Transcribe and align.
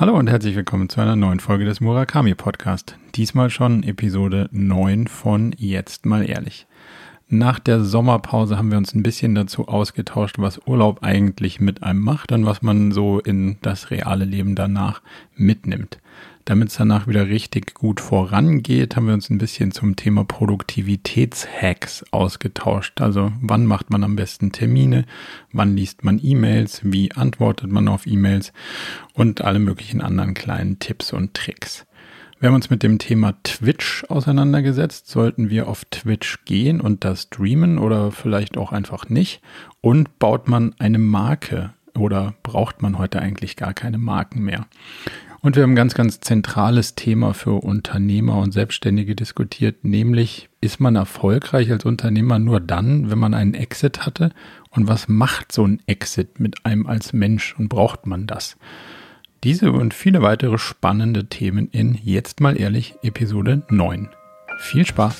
Hallo 0.00 0.16
und 0.16 0.30
herzlich 0.30 0.56
willkommen 0.56 0.88
zu 0.88 1.02
einer 1.02 1.14
neuen 1.14 1.40
Folge 1.40 1.66
des 1.66 1.82
Murakami 1.82 2.34
Podcast. 2.34 2.96
Diesmal 3.16 3.50
schon 3.50 3.82
Episode 3.82 4.48
9 4.50 5.08
von 5.08 5.54
Jetzt 5.58 6.06
mal 6.06 6.26
ehrlich. 6.26 6.66
Nach 7.28 7.58
der 7.58 7.84
Sommerpause 7.84 8.56
haben 8.56 8.70
wir 8.70 8.78
uns 8.78 8.94
ein 8.94 9.02
bisschen 9.02 9.34
dazu 9.34 9.68
ausgetauscht, 9.68 10.36
was 10.38 10.66
Urlaub 10.66 11.02
eigentlich 11.02 11.60
mit 11.60 11.82
einem 11.82 12.00
macht 12.00 12.32
und 12.32 12.46
was 12.46 12.62
man 12.62 12.92
so 12.92 13.20
in 13.20 13.58
das 13.60 13.90
reale 13.90 14.24
Leben 14.24 14.54
danach 14.54 15.02
mitnimmt. 15.36 15.98
Damit 16.50 16.70
es 16.70 16.74
danach 16.74 17.06
wieder 17.06 17.28
richtig 17.28 17.74
gut 17.74 18.00
vorangeht, 18.00 18.96
haben 18.96 19.06
wir 19.06 19.14
uns 19.14 19.30
ein 19.30 19.38
bisschen 19.38 19.70
zum 19.70 19.94
Thema 19.94 20.24
Produktivitätshacks 20.24 22.04
ausgetauscht. 22.10 23.00
Also 23.00 23.30
wann 23.40 23.66
macht 23.66 23.90
man 23.90 24.02
am 24.02 24.16
besten 24.16 24.50
Termine, 24.50 25.04
wann 25.52 25.76
liest 25.76 26.02
man 26.02 26.18
E-Mails, 26.20 26.80
wie 26.82 27.12
antwortet 27.12 27.70
man 27.70 27.86
auf 27.86 28.04
E-Mails 28.04 28.52
und 29.14 29.42
alle 29.42 29.60
möglichen 29.60 30.00
anderen 30.00 30.34
kleinen 30.34 30.80
Tipps 30.80 31.12
und 31.12 31.34
Tricks. 31.34 31.86
Wir 32.40 32.48
haben 32.48 32.56
uns 32.56 32.68
mit 32.68 32.82
dem 32.82 32.98
Thema 32.98 33.34
Twitch 33.44 34.02
auseinandergesetzt. 34.08 35.06
Sollten 35.06 35.50
wir 35.50 35.68
auf 35.68 35.84
Twitch 35.84 36.44
gehen 36.46 36.80
und 36.80 37.04
das 37.04 37.22
streamen 37.22 37.78
oder 37.78 38.10
vielleicht 38.10 38.58
auch 38.58 38.72
einfach 38.72 39.08
nicht? 39.08 39.40
Und 39.82 40.18
baut 40.18 40.48
man 40.48 40.74
eine 40.80 40.98
Marke 40.98 41.74
oder 41.96 42.34
braucht 42.42 42.82
man 42.82 42.98
heute 42.98 43.22
eigentlich 43.22 43.54
gar 43.54 43.72
keine 43.72 43.98
Marken 43.98 44.42
mehr? 44.42 44.66
Und 45.42 45.56
wir 45.56 45.62
haben 45.62 45.72
ein 45.72 45.76
ganz, 45.76 45.94
ganz 45.94 46.20
zentrales 46.20 46.94
Thema 46.94 47.32
für 47.32 47.62
Unternehmer 47.62 48.36
und 48.38 48.52
Selbstständige 48.52 49.16
diskutiert, 49.16 49.84
nämlich 49.84 50.50
ist 50.60 50.80
man 50.80 50.96
erfolgreich 50.96 51.70
als 51.70 51.86
Unternehmer 51.86 52.38
nur 52.38 52.60
dann, 52.60 53.10
wenn 53.10 53.18
man 53.18 53.32
einen 53.32 53.54
Exit 53.54 54.04
hatte? 54.04 54.32
Und 54.70 54.86
was 54.86 55.08
macht 55.08 55.50
so 55.50 55.66
ein 55.66 55.80
Exit 55.86 56.40
mit 56.40 56.66
einem 56.66 56.86
als 56.86 57.14
Mensch 57.14 57.54
und 57.58 57.68
braucht 57.68 58.06
man 58.06 58.26
das? 58.26 58.58
Diese 59.42 59.72
und 59.72 59.94
viele 59.94 60.20
weitere 60.20 60.58
spannende 60.58 61.24
Themen 61.26 61.68
in 61.70 61.94
Jetzt 61.94 62.40
mal 62.40 62.60
ehrlich 62.60 62.96
Episode 63.02 63.62
9. 63.70 64.10
Viel 64.58 64.84
Spaß! 64.84 65.16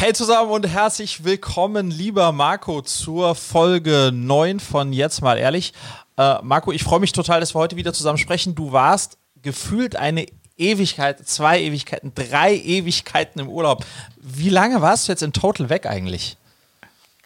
Hey 0.00 0.12
zusammen 0.12 0.52
und 0.52 0.64
herzlich 0.64 1.24
willkommen, 1.24 1.90
lieber 1.90 2.30
Marco, 2.30 2.82
zur 2.82 3.34
Folge 3.34 4.12
9 4.14 4.60
von 4.60 4.92
Jetzt 4.92 5.22
mal 5.22 5.36
ehrlich. 5.36 5.72
Äh, 6.16 6.36
Marco, 6.44 6.70
ich 6.70 6.84
freue 6.84 7.00
mich 7.00 7.10
total, 7.10 7.40
dass 7.40 7.52
wir 7.52 7.58
heute 7.58 7.74
wieder 7.74 7.92
zusammen 7.92 8.16
sprechen. 8.16 8.54
Du 8.54 8.70
warst 8.70 9.18
gefühlt 9.42 9.96
eine 9.96 10.26
Ewigkeit, 10.56 11.26
zwei 11.26 11.60
Ewigkeiten, 11.60 12.12
drei 12.14 12.54
Ewigkeiten 12.54 13.40
im 13.40 13.48
Urlaub. 13.48 13.84
Wie 14.22 14.50
lange 14.50 14.80
warst 14.82 15.08
du 15.08 15.12
jetzt 15.12 15.24
in 15.24 15.32
total 15.32 15.68
weg 15.68 15.84
eigentlich? 15.84 16.36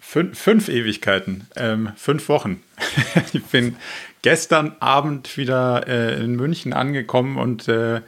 Fün 0.01 0.34
fünf 0.34 0.70
Ewigkeiten, 0.70 1.48
ähm, 1.57 1.92
fünf 1.97 2.31
Wochen. 2.31 2.62
ich 3.34 3.45
bin 3.45 3.77
gestern 4.23 4.77
Abend 4.81 5.36
wieder 5.36 5.86
äh, 5.86 6.25
in 6.25 6.36
München 6.36 6.73
angekommen 6.73 7.36
und 7.36 7.69
äh, 7.69 8.01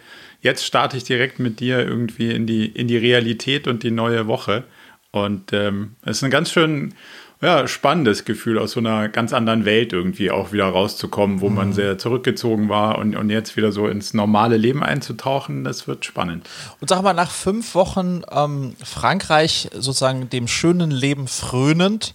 jetzt 0.44 0.64
starte 0.64 0.96
ich 0.96 1.04
direkt 1.04 1.40
mit 1.40 1.58
dir 1.58 1.80
irgendwie 1.80 2.30
in 2.30 2.46
die, 2.46 2.66
in 2.66 2.86
die 2.86 2.98
Realität 2.98 3.66
und 3.66 3.82
die 3.82 3.90
neue 3.90 4.28
Woche. 4.28 4.62
Und 5.10 5.52
ähm, 5.52 5.96
es 6.02 6.18
ist 6.18 6.24
ein 6.24 6.30
ganz 6.30 6.52
schön 6.52 6.94
ja, 7.40 7.66
spannendes 7.66 8.24
Gefühl, 8.24 8.58
aus 8.58 8.72
so 8.72 8.80
einer 8.80 9.08
ganz 9.08 9.32
anderen 9.32 9.64
Welt 9.64 9.92
irgendwie 9.92 10.30
auch 10.30 10.52
wieder 10.52 10.66
rauszukommen, 10.66 11.40
wo 11.40 11.48
mhm. 11.48 11.54
man 11.54 11.72
sehr 11.72 11.98
zurückgezogen 11.98 12.68
war 12.68 12.98
und, 12.98 13.16
und 13.16 13.30
jetzt 13.30 13.56
wieder 13.56 13.72
so 13.72 13.88
ins 13.88 14.12
normale 14.12 14.56
Leben 14.56 14.82
einzutauchen. 14.82 15.64
Das 15.64 15.88
wird 15.88 16.04
spannend. 16.04 16.48
Und 16.80 16.88
sag 16.88 17.02
mal, 17.02 17.14
nach 17.14 17.30
fünf 17.30 17.74
Wochen 17.74 18.22
ähm, 18.30 18.76
Frankreich 18.84 19.68
sozusagen 19.72 20.28
dem 20.28 20.46
schönen 20.46 20.90
Leben 20.90 21.26
frönend, 21.26 22.14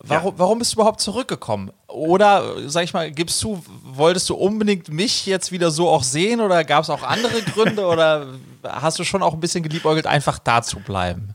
Warum, 0.00 0.34
ja. 0.34 0.38
warum 0.38 0.58
bist 0.60 0.72
du 0.72 0.76
überhaupt 0.76 1.00
zurückgekommen? 1.00 1.72
Oder, 1.88 2.68
sag 2.68 2.84
ich 2.84 2.94
mal, 2.94 3.10
gibst 3.10 3.42
du, 3.42 3.62
wolltest 3.82 4.28
du 4.30 4.34
unbedingt 4.36 4.90
mich 4.90 5.26
jetzt 5.26 5.50
wieder 5.50 5.72
so 5.72 5.88
auch 5.88 6.04
sehen 6.04 6.40
oder 6.40 6.62
gab 6.62 6.84
es 6.84 6.90
auch 6.90 7.02
andere 7.02 7.42
Gründe 7.54 7.84
oder 7.84 8.28
hast 8.62 8.98
du 9.00 9.04
schon 9.04 9.22
auch 9.22 9.34
ein 9.34 9.40
bisschen 9.40 9.64
geliebäugelt, 9.64 10.06
einfach 10.06 10.38
da 10.38 10.62
zu 10.62 10.78
bleiben? 10.78 11.34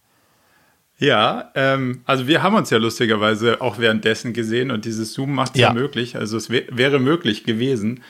Ja, 0.98 1.52
ähm, 1.56 2.02
also 2.06 2.28
wir 2.28 2.42
haben 2.42 2.56
uns 2.56 2.70
ja 2.70 2.78
lustigerweise 2.78 3.60
auch 3.60 3.80
währenddessen 3.80 4.32
gesehen 4.32 4.72
und 4.72 4.86
dieses 4.86 5.12
Zoom 5.12 5.34
macht 5.34 5.56
es 5.56 5.62
ja. 5.62 5.68
ja. 5.68 5.74
möglich. 5.74 6.16
Also 6.16 6.38
es 6.38 6.50
wäre 6.50 7.00
möglich 7.00 7.44
gewesen. 7.44 8.02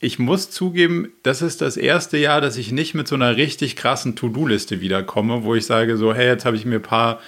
Ich 0.00 0.18
muss 0.18 0.50
zugeben, 0.50 1.12
das 1.24 1.42
ist 1.42 1.60
das 1.60 1.76
erste 1.76 2.16
Jahr, 2.16 2.40
dass 2.40 2.56
ich 2.56 2.72
nicht 2.72 2.94
mit 2.94 3.08
so 3.08 3.16
einer 3.16 3.36
richtig 3.36 3.76
krassen 3.76 4.16
To-Do-Liste 4.16 4.80
wiederkomme, 4.80 5.42
wo 5.42 5.54
ich 5.54 5.66
sage 5.66 5.98
so, 5.98 6.14
hey, 6.14 6.28
jetzt 6.28 6.46
habe 6.46 6.56
ich 6.56 6.64
mir 6.64 6.76
ein 6.76 6.82
paar 6.82 7.18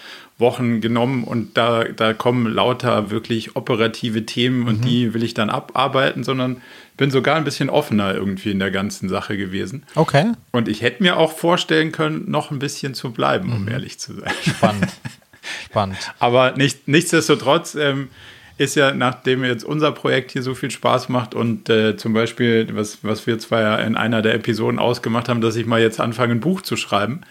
Wochen 0.41 0.81
genommen 0.81 1.25
und 1.25 1.57
da, 1.57 1.85
da 1.85 2.13
kommen 2.13 2.53
lauter 2.53 3.11
wirklich 3.11 3.57
operative 3.57 4.27
Themen 4.27 4.67
und 4.67 4.81
mhm. 4.81 4.85
die 4.85 5.15
will 5.15 5.23
ich 5.23 5.35
dann 5.35 5.51
abarbeiten, 5.51 6.25
sondern 6.25 6.63
bin 6.97 7.11
sogar 7.11 7.37
ein 7.37 7.45
bisschen 7.45 7.71
offener 7.71 8.15
irgendwie 8.15 8.51
in 8.51 8.59
der 8.59 8.71
ganzen 8.71 9.09
Sache 9.09 9.37
gewesen. 9.37 9.85
Okay. 9.95 10.33
Und 10.53 10.69
ich 10.69 10.83
hätte 10.83 11.03
mir 11.03 11.17
auch 11.17 11.33
vorstellen 11.33 11.93
können, 11.93 12.31
noch 12.31 12.51
ein 12.51 12.59
bisschen 12.59 12.95
zu 12.95 13.13
bleiben, 13.13 13.53
um 13.53 13.63
mhm. 13.63 13.69
ehrlich 13.69 13.99
zu 13.99 14.15
sein. 14.15 14.33
Spannend. 14.43 14.89
Spannend. 15.65 15.99
Aber 16.19 16.53
nicht, 16.53 16.89
nichtsdestotrotz 16.89 17.75
ähm, 17.75 18.09
ist 18.59 18.77
ja, 18.77 18.93
nachdem 18.93 19.43
jetzt 19.43 19.65
unser 19.65 19.93
Projekt 19.93 20.33
hier 20.33 20.43
so 20.43 20.55
viel 20.55 20.71
Spaß 20.71 21.09
macht 21.09 21.35
und 21.35 21.71
äh, 21.71 21.97
zum 21.97 22.13
Beispiel, 22.13 22.69
was, 22.73 22.99
was 23.03 23.27
wir 23.27 23.39
zwar 23.39 23.63
ja 23.63 23.77
in 23.77 23.97
einer 23.97 24.21
der 24.21 24.35
Episoden 24.35 24.79
ausgemacht 24.79 25.31
haben, 25.31 25.41
dass 25.41 25.57
ich 25.57 25.65
mal 25.65 25.81
jetzt 25.81 25.99
anfange, 25.99 26.35
ein 26.35 26.41
Buch 26.41 26.61
zu 26.61 26.77
schreiben, 26.77 27.23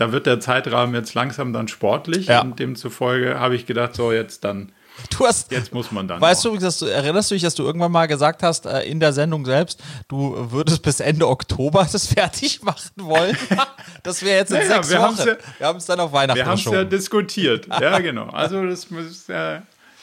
da 0.00 0.12
wird 0.12 0.24
der 0.24 0.40
Zeitrahmen 0.40 0.94
jetzt 0.94 1.12
langsam 1.12 1.52
dann 1.52 1.68
sportlich 1.68 2.26
ja. 2.26 2.40
und 2.40 2.58
demzufolge 2.58 3.38
habe 3.38 3.54
ich 3.54 3.66
gedacht, 3.66 3.94
so 3.94 4.12
jetzt 4.12 4.44
dann. 4.44 4.72
Du 5.10 5.26
hast, 5.26 5.52
jetzt 5.52 5.74
muss 5.74 5.92
man 5.92 6.08
dann. 6.08 6.22
Weißt 6.22 6.46
auch. 6.46 6.56
du, 6.56 6.58
du, 6.58 6.86
erinnerst 6.86 7.30
du 7.30 7.34
dich, 7.34 7.42
dass 7.42 7.54
du 7.54 7.64
irgendwann 7.64 7.92
mal 7.92 8.06
gesagt 8.06 8.42
hast, 8.42 8.64
äh, 8.64 8.80
in 8.84 8.98
der 8.98 9.12
Sendung 9.12 9.44
selbst, 9.44 9.82
du 10.08 10.34
würdest 10.52 10.82
bis 10.82 11.00
Ende 11.00 11.28
Oktober 11.28 11.86
das 11.90 12.06
fertig 12.14 12.62
machen 12.62 12.90
wollen? 12.96 13.36
Das 14.02 14.22
wäre 14.22 14.38
jetzt 14.38 14.50
in 14.50 14.56
naja, 14.56 14.76
sechs 14.76 14.90
wir 14.90 15.00
Wochen. 15.02 15.18
Ja, 15.18 15.36
wir 15.58 15.66
haben 15.66 15.76
es 15.76 15.84
dann 15.84 16.00
auf 16.00 16.10
Weihnachten 16.10 16.38
Wir 16.38 16.46
haben 16.46 16.54
es 16.54 16.64
ja 16.64 16.84
diskutiert. 16.84 17.66
Ja, 17.66 17.98
genau. 17.98 18.30
Also 18.30 18.64
das 18.64 18.90
muss 18.90 19.26
ja 19.26 19.62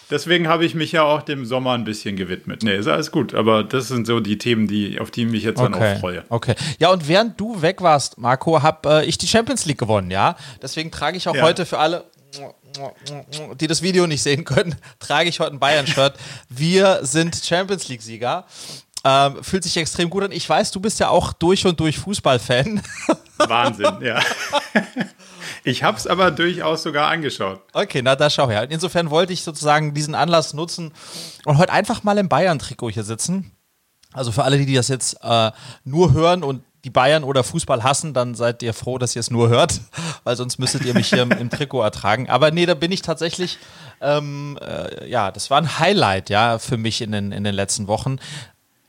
Deswegen 0.10 0.48
habe 0.48 0.66
ich 0.66 0.74
mich 0.74 0.94
ja 0.94 1.04
auch 1.04 1.22
dem 1.22 1.46
Sommer 1.46 1.74
ein 1.74 1.84
bisschen 1.84 2.16
gewidmet. 2.16 2.64
Nee, 2.64 2.78
ist 2.78 2.88
alles 2.88 3.12
gut, 3.12 3.34
aber 3.34 3.64
das 3.64 3.90
sind 3.90 4.08
so 4.08 4.20
die 4.20 4.38
Themen, 4.38 4.68
die, 4.68 5.00
auf 5.00 5.12
die 5.12 5.24
ich 5.24 5.30
mich 5.30 5.44
jetzt 5.44 5.60
okay. 5.60 5.72
dann 5.72 5.82
auch 5.82 6.00
freue. 6.00 6.24
Okay. 6.30 6.56
Ja, 6.80 6.92
und 6.92 7.08
während 7.08 7.40
du 7.40 7.62
weg 7.62 7.82
warst, 7.82 8.18
Marco, 8.18 8.62
habe 8.62 9.02
äh, 9.02 9.06
ich 9.06 9.18
die 9.18 9.28
Champions 9.28 9.66
League 9.66 9.78
gewonnen, 9.78 10.12
ja? 10.12 10.36
Deswegen 10.62 10.92
trage 10.92 11.18
ich 11.18 11.28
auch 11.28 11.36
ja. 11.36 11.44
heute 11.44 11.66
für 11.66 11.78
alle 11.78 12.06
die 13.60 13.68
das 13.68 13.82
Video 13.82 14.06
nicht 14.08 14.22
sehen 14.22 14.44
können, 14.44 14.76
trage 15.00 15.30
ich 15.30 15.40
heute 15.40 15.54
ein 15.54 15.60
Bayern-Shirt. 15.60 16.14
Wir 16.50 17.00
sind 17.02 17.36
Champions 17.36 17.88
League-Sieger. 17.88 18.46
Ähm, 19.04 19.44
fühlt 19.44 19.64
sich 19.64 19.78
extrem 19.78 20.10
gut 20.10 20.24
an. 20.24 20.32
Ich 20.32 20.48
weiß, 20.48 20.72
du 20.72 20.80
bist 20.80 21.00
ja 21.00 21.10
auch 21.10 21.34
durch 21.34 21.66
und 21.66 21.80
durch 21.80 21.98
Fußballfan. 21.98 22.82
Wahnsinn, 23.38 24.02
ja. 24.02 24.20
Ich 25.68 25.84
habe 25.84 25.98
es 25.98 26.08
aber 26.08 26.32
durchaus 26.32 26.84
sogar 26.84 27.10
angeschaut. 27.10 27.60
Okay, 27.74 28.02
na 28.02 28.16
da 28.16 28.30
schau 28.30 28.50
her. 28.50 28.72
Insofern 28.72 29.10
wollte 29.10 29.34
ich 29.34 29.44
sozusagen 29.44 29.94
diesen 29.94 30.16
Anlass 30.16 30.54
nutzen 30.54 30.94
und 31.44 31.58
heute 31.58 31.74
einfach 31.74 32.04
mal 32.04 32.18
im 32.18 32.30
Bayern-Trikot 32.30 32.92
hier 32.92 33.04
sitzen. 33.04 33.52
Also 34.14 34.32
für 34.32 34.46
alle, 34.46 34.58
die 34.58 34.74
das 34.74 34.88
jetzt 34.88 35.18
äh, 35.22 35.52
nur 35.84 36.14
hören 36.14 36.44
und 36.44 36.64
die 36.86 36.90
Bayern 36.90 37.26
oder 37.26 37.44
Fußball 37.44 37.84
hassen, 37.84 38.14
dann 38.14 38.34
seid 38.34 38.64
ihr 38.64 38.74
froh, 38.74 38.98
dass 38.98 39.14
ihr 39.18 39.20
es 39.20 39.30
nur 39.30 39.50
hört, 39.50 39.82
weil 40.24 40.38
sonst 40.38 40.58
müsstet 40.58 40.86
ihr 40.86 40.94
mich 40.94 41.10
hier 41.10 41.24
im, 41.24 41.32
im 41.32 41.50
Trikot 41.50 41.82
ertragen. 41.82 42.30
Aber 42.30 42.52
nee, 42.52 42.66
da 42.66 42.74
bin 42.74 42.94
ich 42.94 43.02
tatsächlich, 43.02 43.58
ähm, 44.00 44.58
äh, 44.62 45.10
ja, 45.10 45.32
das 45.32 45.50
war 45.50 45.58
ein 45.58 45.80
Highlight, 45.80 46.30
ja, 46.30 46.60
für 46.60 46.78
mich 46.78 47.02
in 47.02 47.12
den, 47.12 47.34
in 47.34 47.44
den 47.44 47.54
letzten 47.54 47.88
Wochen 47.88 48.20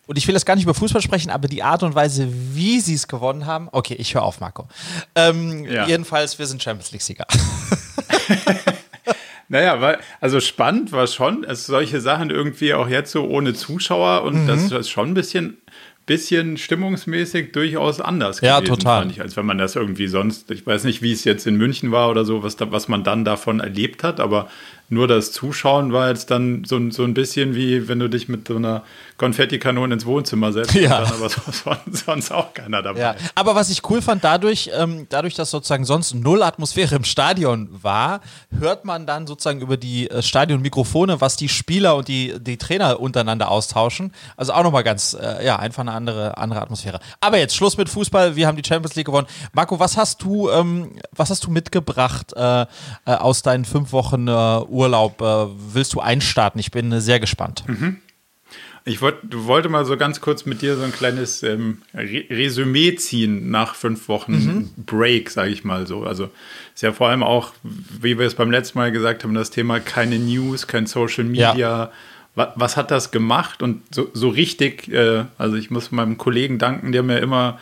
und 0.09 0.17
ich 0.17 0.27
will 0.27 0.35
jetzt 0.35 0.47
gar 0.47 0.55
nicht 0.57 0.65
über 0.65 0.73
Fußball 0.73 1.03
sprechen, 1.03 1.29
aber 1.29 1.49
die 1.49 1.63
Art 1.63 1.83
und 1.83 1.95
Weise, 1.95 2.29
wie 2.55 2.81
sie 2.81 2.95
es 2.95 3.09
gewonnen 3.09 3.45
haben. 3.45 3.69
Okay, 3.71 3.95
ich 3.99 4.15
höre 4.15 4.23
auf, 4.23 4.41
Marco. 4.41 4.67
Ähm, 5.15 5.67
ja. 5.67 5.87
Jedenfalls, 5.87 6.39
wir 6.39 6.47
sind 6.47 6.63
Champions 6.63 6.93
League-Sieger. 6.93 7.27
naja, 9.51 9.83
weil, 9.83 9.99
also 10.23 10.41
spannend 10.41 10.93
war 10.93 11.07
schon, 11.07 11.45
es 11.45 11.67
solche 11.67 12.01
Sachen 12.01 12.31
irgendwie 12.31 12.73
auch 12.73 12.89
jetzt 12.89 13.13
so 13.13 13.29
ohne 13.29 13.53
Zuschauer 13.53 14.23
und 14.23 14.45
mhm. 14.45 14.47
das 14.47 14.73
ist 14.73 14.89
schon 14.89 15.11
ein 15.11 15.15
bisschen 15.15 15.59
bisschen 16.07 16.57
stimmungsmäßig 16.57 17.53
durchaus 17.53 18.01
anders 18.01 18.41
ja, 18.41 18.61
gewesen, 18.61 18.79
total. 18.79 19.01
fand 19.03 19.13
ich, 19.13 19.21
als 19.21 19.37
wenn 19.37 19.45
man 19.45 19.59
das 19.59 19.77
irgendwie 19.77 20.09
sonst, 20.09 20.51
ich 20.51 20.67
weiß 20.67 20.85
nicht, 20.85 21.03
wie 21.03 21.13
es 21.13 21.25
jetzt 21.25 21.47
in 21.47 21.57
München 21.57 21.93
war 21.93 22.09
oder 22.09 22.25
so, 22.25 22.43
was, 22.43 22.57
da, 22.57 22.73
was 22.73 22.89
man 22.89 23.05
dann 23.05 23.27
davon 23.27 23.61
erlebt 23.61 24.03
hat, 24.03 24.19
aber 24.19 24.49
nur 24.91 25.07
das 25.07 25.33
Zuschauen 25.33 25.93
war 25.93 26.09
jetzt 26.09 26.31
dann 26.31 26.65
so, 26.65 26.91
so 26.91 27.05
ein 27.05 27.13
bisschen 27.13 27.55
wie, 27.55 27.89
wenn 27.89 27.99
du 27.99 28.09
dich 28.09 28.29
mit 28.29 28.49
so 28.49 28.57
einer 28.57 28.85
Konfettikanone 29.19 29.93
ins 29.93 30.07
Wohnzimmer 30.07 30.53
setzt. 30.53 30.75
Ja. 30.75 31.03
Dann 31.03 31.13
aber 31.13 31.29
sonst, 31.29 32.07
sonst 32.07 32.33
auch 32.33 32.55
keiner 32.55 32.83
dabei. 32.83 33.01
Ja. 33.01 33.15
Aber 33.35 33.55
was 33.55 33.69
ich 33.69 33.89
cool 33.91 34.01
fand, 34.01 34.25
dadurch, 34.25 34.71
ähm, 34.75 35.07
dadurch, 35.11 35.35
dass 35.35 35.51
sozusagen 35.51 35.85
sonst 35.85 36.15
null 36.15 36.43
Atmosphäre 36.43 36.95
im 36.95 37.05
Stadion 37.05 37.69
war, 37.83 38.21
hört 38.57 38.85
man 38.85 39.07
dann 39.07 39.27
sozusagen 39.27 39.61
über 39.61 39.77
die 39.77 40.09
äh, 40.09 40.23
Stadionmikrofone, 40.23 41.21
was 41.21 41.37
die 41.37 41.49
Spieler 41.49 41.97
und 41.97 42.09
die, 42.09 42.35
die 42.41 42.57
Trainer 42.57 43.01
untereinander 43.01 43.51
austauschen. 43.51 44.13
Also 44.37 44.53
auch 44.53 44.63
nochmal 44.63 44.85
ganz, 44.85 45.15
äh, 45.21 45.45
ja, 45.45 45.59
einfach 45.59 45.83
eine 45.83 45.93
andere, 45.93 46.39
andere 46.39 46.63
Atmosphäre. 46.63 47.01
Aber 47.21 47.39
jetzt 47.39 47.55
Schluss 47.55 47.77
mit 47.77 47.91
Fußball. 47.91 48.37
Wir 48.37 48.47
haben 48.47 48.57
die 48.57 48.67
Champions 48.67 48.95
League 48.95 49.07
gewonnen. 49.07 49.27
Marco, 49.53 49.79
was 49.79 49.97
hast 49.97 50.23
du, 50.23 50.49
ähm, 50.49 50.93
was 51.15 51.29
hast 51.29 51.45
du 51.45 51.51
mitgebracht 51.51 52.33
äh, 52.35 52.63
äh 52.63 52.67
aus 53.05 53.43
deinen 53.43 53.65
fünf 53.65 53.93
Wochen 53.93 54.29
äh, 54.29 54.59
Urlaub 54.79 55.21
äh, 55.21 55.47
willst 55.75 55.95
du 55.95 56.01
einstarten? 56.01 56.61
Ich 56.61 56.71
bin 56.71 56.93
äh, 56.93 57.01
sehr 57.01 57.19
gespannt. 57.19 57.65
Mhm. 57.67 57.97
Ich 58.85 59.03
wollt, 59.03 59.17
wollte 59.31 59.69
mal 59.69 59.85
so 59.85 59.97
ganz 59.97 60.21
kurz 60.21 60.47
mit 60.47 60.63
dir 60.63 60.77
so 60.77 60.83
ein 60.83 60.93
kleines 60.93 61.43
ähm, 61.43 61.83
Resümee 61.93 62.95
ziehen 62.95 63.51
nach 63.51 63.75
fünf 63.75 64.09
Wochen 64.09 64.33
mhm. 64.33 64.71
Break, 64.87 65.31
sage 65.31 65.51
ich 65.51 65.65
mal 65.65 65.87
so. 65.87 66.05
Also 66.05 66.31
ist 66.75 66.83
ja 66.83 66.93
vor 66.93 67.09
allem 67.09 67.23
auch, 67.23 67.53
wie 67.63 68.19
wir 68.19 68.27
es 68.27 68.35
beim 68.35 68.51
letzten 68.51 68.79
Mal 68.79 68.93
gesagt 68.93 69.25
haben, 69.25 69.35
das 69.35 69.51
Thema 69.51 69.81
keine 69.81 70.19
News, 70.19 70.69
kein 70.69 70.87
Social 70.87 71.25
Media. 71.25 71.55
Ja. 71.57 71.93
Was, 72.35 72.49
was, 72.55 72.77
hat 72.77 72.91
das 72.93 73.11
gemacht? 73.11 73.63
Und 73.63 73.83
so, 73.93 74.09
so 74.15 74.29
richtig, 74.29 74.91
äh, 74.91 75.25
also 75.37 75.57
ich 75.57 75.71
muss 75.71 75.91
meinem 75.91 76.17
Kollegen 76.17 76.59
danken, 76.59 76.93
der 76.93 77.03
mir 77.03 77.19
immer 77.19 77.59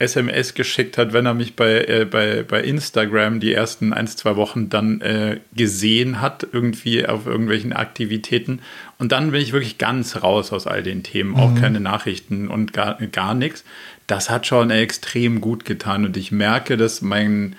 SMS 0.00 0.54
geschickt 0.54 0.96
hat, 0.96 1.12
wenn 1.12 1.26
er 1.26 1.34
mich 1.34 1.56
bei, 1.56 1.84
äh, 1.84 2.06
bei, 2.08 2.44
bei 2.44 2.62
Instagram 2.62 3.40
die 3.40 3.52
ersten 3.52 3.92
ein, 3.92 4.06
zwei 4.06 4.36
Wochen 4.36 4.68
dann 4.68 5.00
äh, 5.00 5.40
gesehen 5.56 6.20
hat, 6.20 6.46
irgendwie 6.52 7.04
auf 7.04 7.26
irgendwelchen 7.26 7.72
Aktivitäten. 7.72 8.60
Und 8.98 9.10
dann 9.10 9.32
bin 9.32 9.40
ich 9.40 9.52
wirklich 9.52 9.76
ganz 9.76 10.22
raus 10.22 10.52
aus 10.52 10.68
all 10.68 10.84
den 10.84 11.02
Themen, 11.02 11.30
mhm. 11.30 11.36
auch 11.36 11.54
keine 11.56 11.80
Nachrichten 11.80 12.46
und 12.46 12.72
gar, 12.72 12.94
gar 13.10 13.34
nichts. 13.34 13.64
Das 14.06 14.30
hat 14.30 14.46
schon 14.46 14.70
extrem 14.70 15.40
gut 15.40 15.64
getan 15.64 16.04
und 16.04 16.16
ich 16.16 16.30
merke, 16.30 16.76
dass 16.76 17.02
mein, 17.02 17.56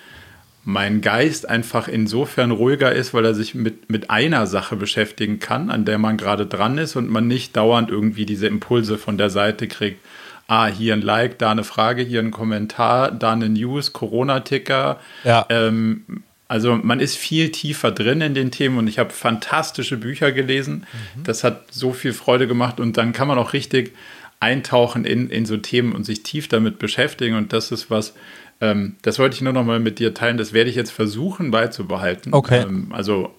mein 0.64 1.02
Geist 1.02 1.46
einfach 1.46 1.88
insofern 1.88 2.52
ruhiger 2.52 2.90
ist, 2.90 3.12
weil 3.12 3.26
er 3.26 3.34
sich 3.34 3.54
mit, 3.54 3.90
mit 3.90 4.08
einer 4.08 4.46
Sache 4.46 4.76
beschäftigen 4.76 5.40
kann, 5.40 5.70
an 5.70 5.84
der 5.84 5.98
man 5.98 6.16
gerade 6.16 6.46
dran 6.46 6.78
ist 6.78 6.96
und 6.96 7.10
man 7.10 7.28
nicht 7.28 7.54
dauernd 7.54 7.90
irgendwie 7.90 8.24
diese 8.24 8.46
Impulse 8.46 8.96
von 8.96 9.18
der 9.18 9.28
Seite 9.28 9.68
kriegt 9.68 10.00
ah, 10.50 10.66
hier 10.66 10.94
ein 10.94 11.00
Like, 11.00 11.38
da 11.38 11.52
eine 11.52 11.62
Frage, 11.62 12.02
hier 12.02 12.18
ein 12.18 12.32
Kommentar, 12.32 13.12
da 13.12 13.32
eine 13.32 13.48
News, 13.48 13.92
Corona-Ticker. 13.92 14.98
Ja. 15.22 15.46
Ähm, 15.48 16.24
also 16.48 16.74
man 16.74 16.98
ist 16.98 17.16
viel 17.16 17.52
tiefer 17.52 17.92
drin 17.92 18.20
in 18.20 18.34
den 18.34 18.50
Themen 18.50 18.76
und 18.76 18.88
ich 18.88 18.98
habe 18.98 19.10
fantastische 19.10 19.96
Bücher 19.96 20.32
gelesen. 20.32 20.86
Mhm. 21.14 21.22
Das 21.22 21.44
hat 21.44 21.72
so 21.72 21.92
viel 21.92 22.12
Freude 22.12 22.48
gemacht 22.48 22.80
und 22.80 22.96
dann 22.96 23.12
kann 23.12 23.28
man 23.28 23.38
auch 23.38 23.52
richtig 23.52 23.94
eintauchen 24.40 25.04
in, 25.04 25.30
in 25.30 25.46
so 25.46 25.56
Themen 25.56 25.92
und 25.92 26.02
sich 26.02 26.24
tief 26.24 26.48
damit 26.48 26.80
beschäftigen 26.80 27.36
und 27.36 27.52
das 27.52 27.70
ist 27.70 27.88
was, 27.88 28.14
ähm, 28.60 28.96
das 29.02 29.20
wollte 29.20 29.36
ich 29.36 29.42
nur 29.42 29.52
noch 29.52 29.64
mal 29.64 29.78
mit 29.78 30.00
dir 30.00 30.14
teilen, 30.14 30.36
das 30.36 30.52
werde 30.52 30.68
ich 30.68 30.74
jetzt 30.74 30.90
versuchen 30.90 31.52
beizubehalten. 31.52 32.34
Okay. 32.34 32.62
Ähm, 32.62 32.88
also 32.90 33.32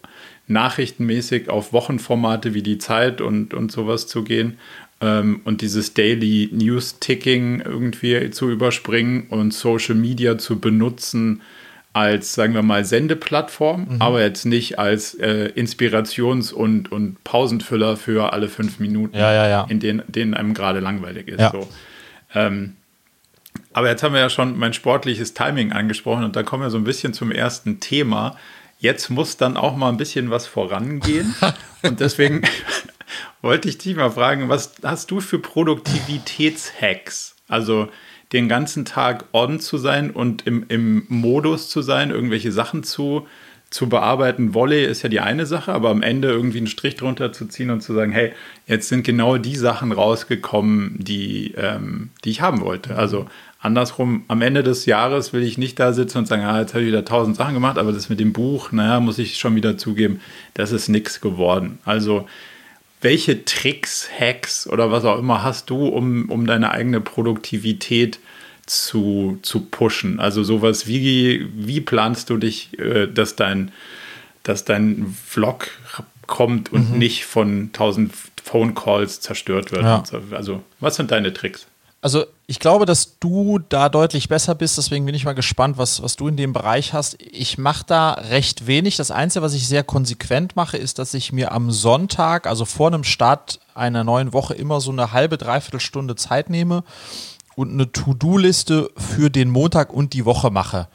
nachrichtenmäßig 0.48 1.50
auf 1.50 1.74
Wochenformate 1.74 2.54
wie 2.54 2.64
die 2.64 2.78
Zeit 2.78 3.20
und, 3.20 3.54
und 3.54 3.72
sowas 3.72 4.08
zu 4.08 4.24
gehen 4.24 4.58
und 5.02 5.62
dieses 5.62 5.96
Daily 5.96 6.50
News 6.52 7.00
Ticking 7.00 7.62
irgendwie 7.62 8.30
zu 8.30 8.52
überspringen 8.52 9.28
und 9.30 9.52
Social 9.52 9.96
Media 9.96 10.38
zu 10.38 10.60
benutzen 10.60 11.42
als, 11.94 12.34
sagen 12.34 12.54
wir 12.54 12.62
mal, 12.62 12.86
Sendeplattform, 12.86 13.88
mhm. 13.90 14.02
aber 14.02 14.22
jetzt 14.22 14.46
nicht 14.46 14.80
als 14.80 15.14
äh, 15.16 15.52
Inspirations- 15.56 16.54
und, 16.54 16.92
und 16.92 17.22
Pausenfüller 17.24 17.98
für 17.98 18.32
alle 18.32 18.48
fünf 18.48 18.80
Minuten, 18.80 19.18
ja, 19.18 19.34
ja, 19.34 19.48
ja. 19.48 19.66
in 19.70 19.80
denen, 19.80 20.04
denen 20.08 20.34
einem 20.34 20.54
gerade 20.54 20.80
langweilig 20.80 21.28
ist. 21.28 21.52
So. 21.52 21.68
Ähm, 22.34 22.76
aber 23.74 23.90
jetzt 23.90 24.04
haben 24.04 24.14
wir 24.14 24.22
ja 24.22 24.30
schon 24.30 24.58
mein 24.58 24.74
sportliches 24.74 25.34
Timing 25.34 25.74
angesprochen 25.74 26.24
und 26.24 26.36
da 26.36 26.44
kommen 26.44 26.64
wir 26.64 26.70
so 26.70 26.78
ein 26.78 26.84
bisschen 26.86 27.14
zum 27.14 27.32
ersten 27.32 27.80
Thema. 27.80 28.38
Jetzt 28.80 29.10
muss 29.10 29.36
dann 29.38 29.58
auch 29.58 29.76
mal 29.76 29.90
ein 29.90 29.98
bisschen 29.98 30.30
was 30.30 30.48
vorangehen. 30.48 31.36
und 31.84 32.00
deswegen 32.00 32.42
wollte 33.42 33.70
ich 33.70 33.78
dich 33.78 33.96
mal 33.96 34.12
fragen, 34.12 34.50
was 34.50 34.74
hast 34.84 35.12
du 35.12 35.20
für 35.22 35.40
Produktivitätshacks? 35.40 37.36
Also 37.48 37.90
den 38.34 38.48
ganzen 38.48 38.86
Tag 38.86 39.26
on 39.34 39.60
zu 39.60 39.78
sein 39.78 40.12
und 40.12 40.48
im, 40.48 40.66
im 40.70 41.06
Modus 41.10 41.70
zu 41.70 41.82
sein, 41.82 42.12
irgendwelche 42.12 42.52
Sachen 42.52 42.84
zu, 42.84 43.28
zu 43.70 43.90
bearbeiten. 43.90 44.54
Volley 44.54 44.86
ist 44.86 45.02
ja 45.02 45.10
die 45.10 45.20
eine 45.20 45.46
Sache, 45.46 45.74
aber 45.74 45.90
am 45.90 46.02
Ende 46.02 46.30
irgendwie 46.30 46.60
einen 46.60 46.68
Strich 46.68 46.96
drunter 46.96 47.34
zu 47.34 47.46
ziehen 47.48 47.70
und 47.70 47.82
zu 47.82 47.94
sagen, 47.94 48.12
hey, 48.12 48.32
jetzt 48.68 48.90
sind 48.90 49.04
genau 49.04 49.38
die 49.38 49.56
Sachen 49.56 49.92
rausgekommen, 49.92 50.96
die, 50.98 51.54
ähm, 51.58 52.10
die 52.24 52.32
ich 52.32 52.42
haben 52.42 52.62
wollte. 52.62 52.96
Also 52.96 53.28
andersrum, 53.60 54.24
am 54.28 54.42
Ende 54.42 54.64
des 54.64 54.86
Jahres 54.86 55.34
will 55.34 55.44
ich 55.44 55.58
nicht 55.58 55.80
da 55.80 55.94
sitzen 55.94 56.20
und 56.20 56.28
sagen, 56.28 56.44
ah, 56.44 56.60
jetzt 56.60 56.74
habe 56.74 56.84
ich 56.84 56.88
wieder 56.88 57.06
tausend 57.06 57.36
Sachen 57.36 57.54
gemacht, 57.54 57.78
aber 57.78 57.92
das 57.92 58.10
mit 58.10 58.20
dem 58.20 58.34
Buch, 58.34 58.72
naja, 58.72 59.00
muss 59.00 59.20
ich 59.20 59.38
schon 59.38 59.56
wieder 59.56 59.78
zugeben, 59.78 60.22
das 60.54 60.72
ist 60.72 60.90
nichts 60.90 61.22
geworden. 61.22 61.80
Also 61.86 62.28
welche 63.02 63.46
Tricks, 63.46 64.10
Hacks 64.18 64.68
oder 64.68 64.92
was 64.92 65.04
auch 65.06 65.18
immer 65.18 65.44
hast 65.44 65.70
du, 65.70 65.88
um, 65.88 66.30
um 66.30 66.46
deine 66.46 66.72
eigene 66.72 67.02
Produktivität 67.02 68.20
zu, 68.66 69.40
zu 69.42 69.62
pushen? 69.62 70.20
Also 70.20 70.44
sowas 70.44 70.88
wie, 70.88 71.48
wie 71.56 71.82
planst 71.82 72.30
du 72.30 72.38
dich, 72.38 72.78
äh, 72.80 73.08
dass 73.08 73.36
dein, 73.36 73.72
dass 74.44 74.66
dein 74.66 75.16
Vlog 75.26 75.70
kommt 76.28 76.72
und 76.72 76.92
mhm. 76.92 76.98
nicht 77.00 77.26
von 77.26 77.72
tausend 77.74 78.14
Phone 78.44 78.76
Calls 78.76 79.20
zerstört 79.20 79.72
wird? 79.72 79.84
Ja. 79.84 80.04
Also 80.32 80.64
was 80.80 80.96
sind 80.96 81.12
deine 81.12 81.34
Tricks? 81.34 81.68
Also 82.02 82.26
ich 82.48 82.60
glaube, 82.60 82.86
dass 82.88 83.20
du 83.20 83.60
da 83.60 83.88
deutlich 83.88 84.28
besser 84.28 84.56
bist, 84.56 84.78
deswegen 84.78 85.06
bin 85.06 85.14
ich 85.14 85.24
mal 85.24 85.34
gespannt, 85.34 85.78
was, 85.78 86.02
was 86.02 86.16
du 86.16 86.28
in 86.28 86.36
dem 86.36 86.52
Bereich 86.52 86.94
hast. 86.94 87.16
Ich 87.22 87.60
mache 87.60 87.86
da 87.86 88.12
recht 88.14 88.66
wenig. 88.66 88.98
Das 88.98 89.12
Einzige, 89.12 89.44
was 89.44 89.54
ich 89.54 89.68
sehr 89.68 89.84
konsequent 89.84 90.56
mache, 90.56 90.78
ist, 90.78 90.98
dass 90.98 91.14
ich 91.14 91.32
mir 91.32 91.52
am 91.52 91.70
Sonntag, 91.70 92.48
also 92.48 92.66
vor 92.66 92.88
einem 92.88 93.04
Start 93.04 93.60
einer 93.76 94.04
neuen 94.04 94.34
Woche, 94.34 94.56
immer 94.56 94.82
so 94.82 94.92
eine 94.92 95.12
halbe, 95.12 95.38
dreiviertel 95.38 95.80
Stunde 95.80 96.16
Zeit 96.16 96.50
nehme 96.50 96.84
und 97.56 97.72
eine 97.72 97.92
To-Do-Liste 97.92 98.90
für 98.98 99.30
den 99.30 99.50
Montag 99.50 99.94
und 99.94 100.14
die 100.14 100.26
Woche 100.26 100.50
mache. 100.50 100.88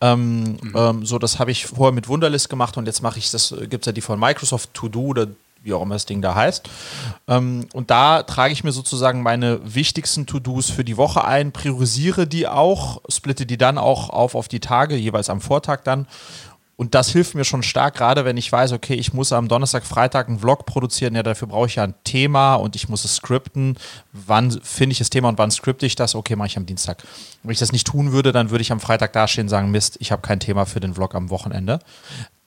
Ähm, 0.00 0.58
mhm. 0.60 0.72
ähm, 0.74 1.06
so, 1.06 1.18
das 1.18 1.38
habe 1.38 1.52
ich 1.52 1.66
vorher 1.66 1.92
mit 1.92 2.08
Wunderlist 2.08 2.48
gemacht 2.48 2.76
und 2.76 2.86
jetzt 2.86 3.02
mache 3.02 3.18
ich 3.18 3.30
das, 3.30 3.54
gibt 3.70 3.84
es 3.84 3.86
ja 3.86 3.92
die 3.92 4.00
von 4.00 4.18
Microsoft 4.18 4.74
To-Do 4.74 5.00
oder 5.00 5.28
wie 5.62 5.72
auch 5.72 5.82
immer 5.82 5.94
das 5.94 6.06
Ding 6.06 6.22
da 6.22 6.34
heißt. 6.34 6.68
Ähm, 7.26 7.66
und 7.72 7.90
da 7.90 8.22
trage 8.22 8.52
ich 8.52 8.64
mir 8.64 8.72
sozusagen 8.72 9.22
meine 9.22 9.60
wichtigsten 9.62 10.26
To-Dos 10.26 10.70
für 10.70 10.84
die 10.84 10.96
Woche 10.96 11.24
ein, 11.24 11.52
priorisiere 11.52 12.26
die 12.26 12.46
auch, 12.46 13.02
splitte 13.08 13.46
die 13.46 13.58
dann 13.58 13.78
auch 13.78 14.10
auf 14.10 14.34
auf 14.34 14.48
die 14.48 14.60
Tage, 14.60 14.96
jeweils 14.96 15.30
am 15.30 15.40
Vortag 15.40 15.82
dann. 15.84 16.06
Und 16.80 16.94
das 16.94 17.10
hilft 17.10 17.34
mir 17.34 17.44
schon 17.44 17.64
stark, 17.64 17.96
gerade 17.96 18.24
wenn 18.24 18.36
ich 18.36 18.52
weiß, 18.52 18.70
okay, 18.70 18.94
ich 18.94 19.12
muss 19.12 19.32
am 19.32 19.48
Donnerstag, 19.48 19.84
Freitag 19.84 20.28
einen 20.28 20.38
Vlog 20.38 20.64
produzieren. 20.64 21.16
Ja, 21.16 21.24
dafür 21.24 21.48
brauche 21.48 21.66
ich 21.66 21.74
ja 21.74 21.82
ein 21.82 21.94
Thema 22.04 22.54
und 22.54 22.76
ich 22.76 22.88
muss 22.88 23.04
es 23.04 23.16
skripten. 23.16 23.76
Wann 24.12 24.52
finde 24.62 24.92
ich 24.92 24.98
das 24.98 25.10
Thema 25.10 25.28
und 25.28 25.38
wann 25.38 25.50
skripte 25.50 25.86
ich 25.86 25.96
das? 25.96 26.14
Okay, 26.14 26.36
mache 26.36 26.46
ich 26.46 26.56
am 26.56 26.66
Dienstag. 26.66 27.02
Wenn 27.42 27.50
ich 27.50 27.58
das 27.58 27.72
nicht 27.72 27.84
tun 27.84 28.12
würde, 28.12 28.30
dann 28.30 28.50
würde 28.50 28.62
ich 28.62 28.70
am 28.70 28.78
Freitag 28.78 29.12
dastehen 29.12 29.46
und 29.46 29.48
sagen, 29.48 29.72
Mist, 29.72 29.96
ich 29.98 30.12
habe 30.12 30.22
kein 30.22 30.38
Thema 30.38 30.66
für 30.66 30.78
den 30.78 30.94
Vlog 30.94 31.16
am 31.16 31.30
Wochenende. 31.30 31.80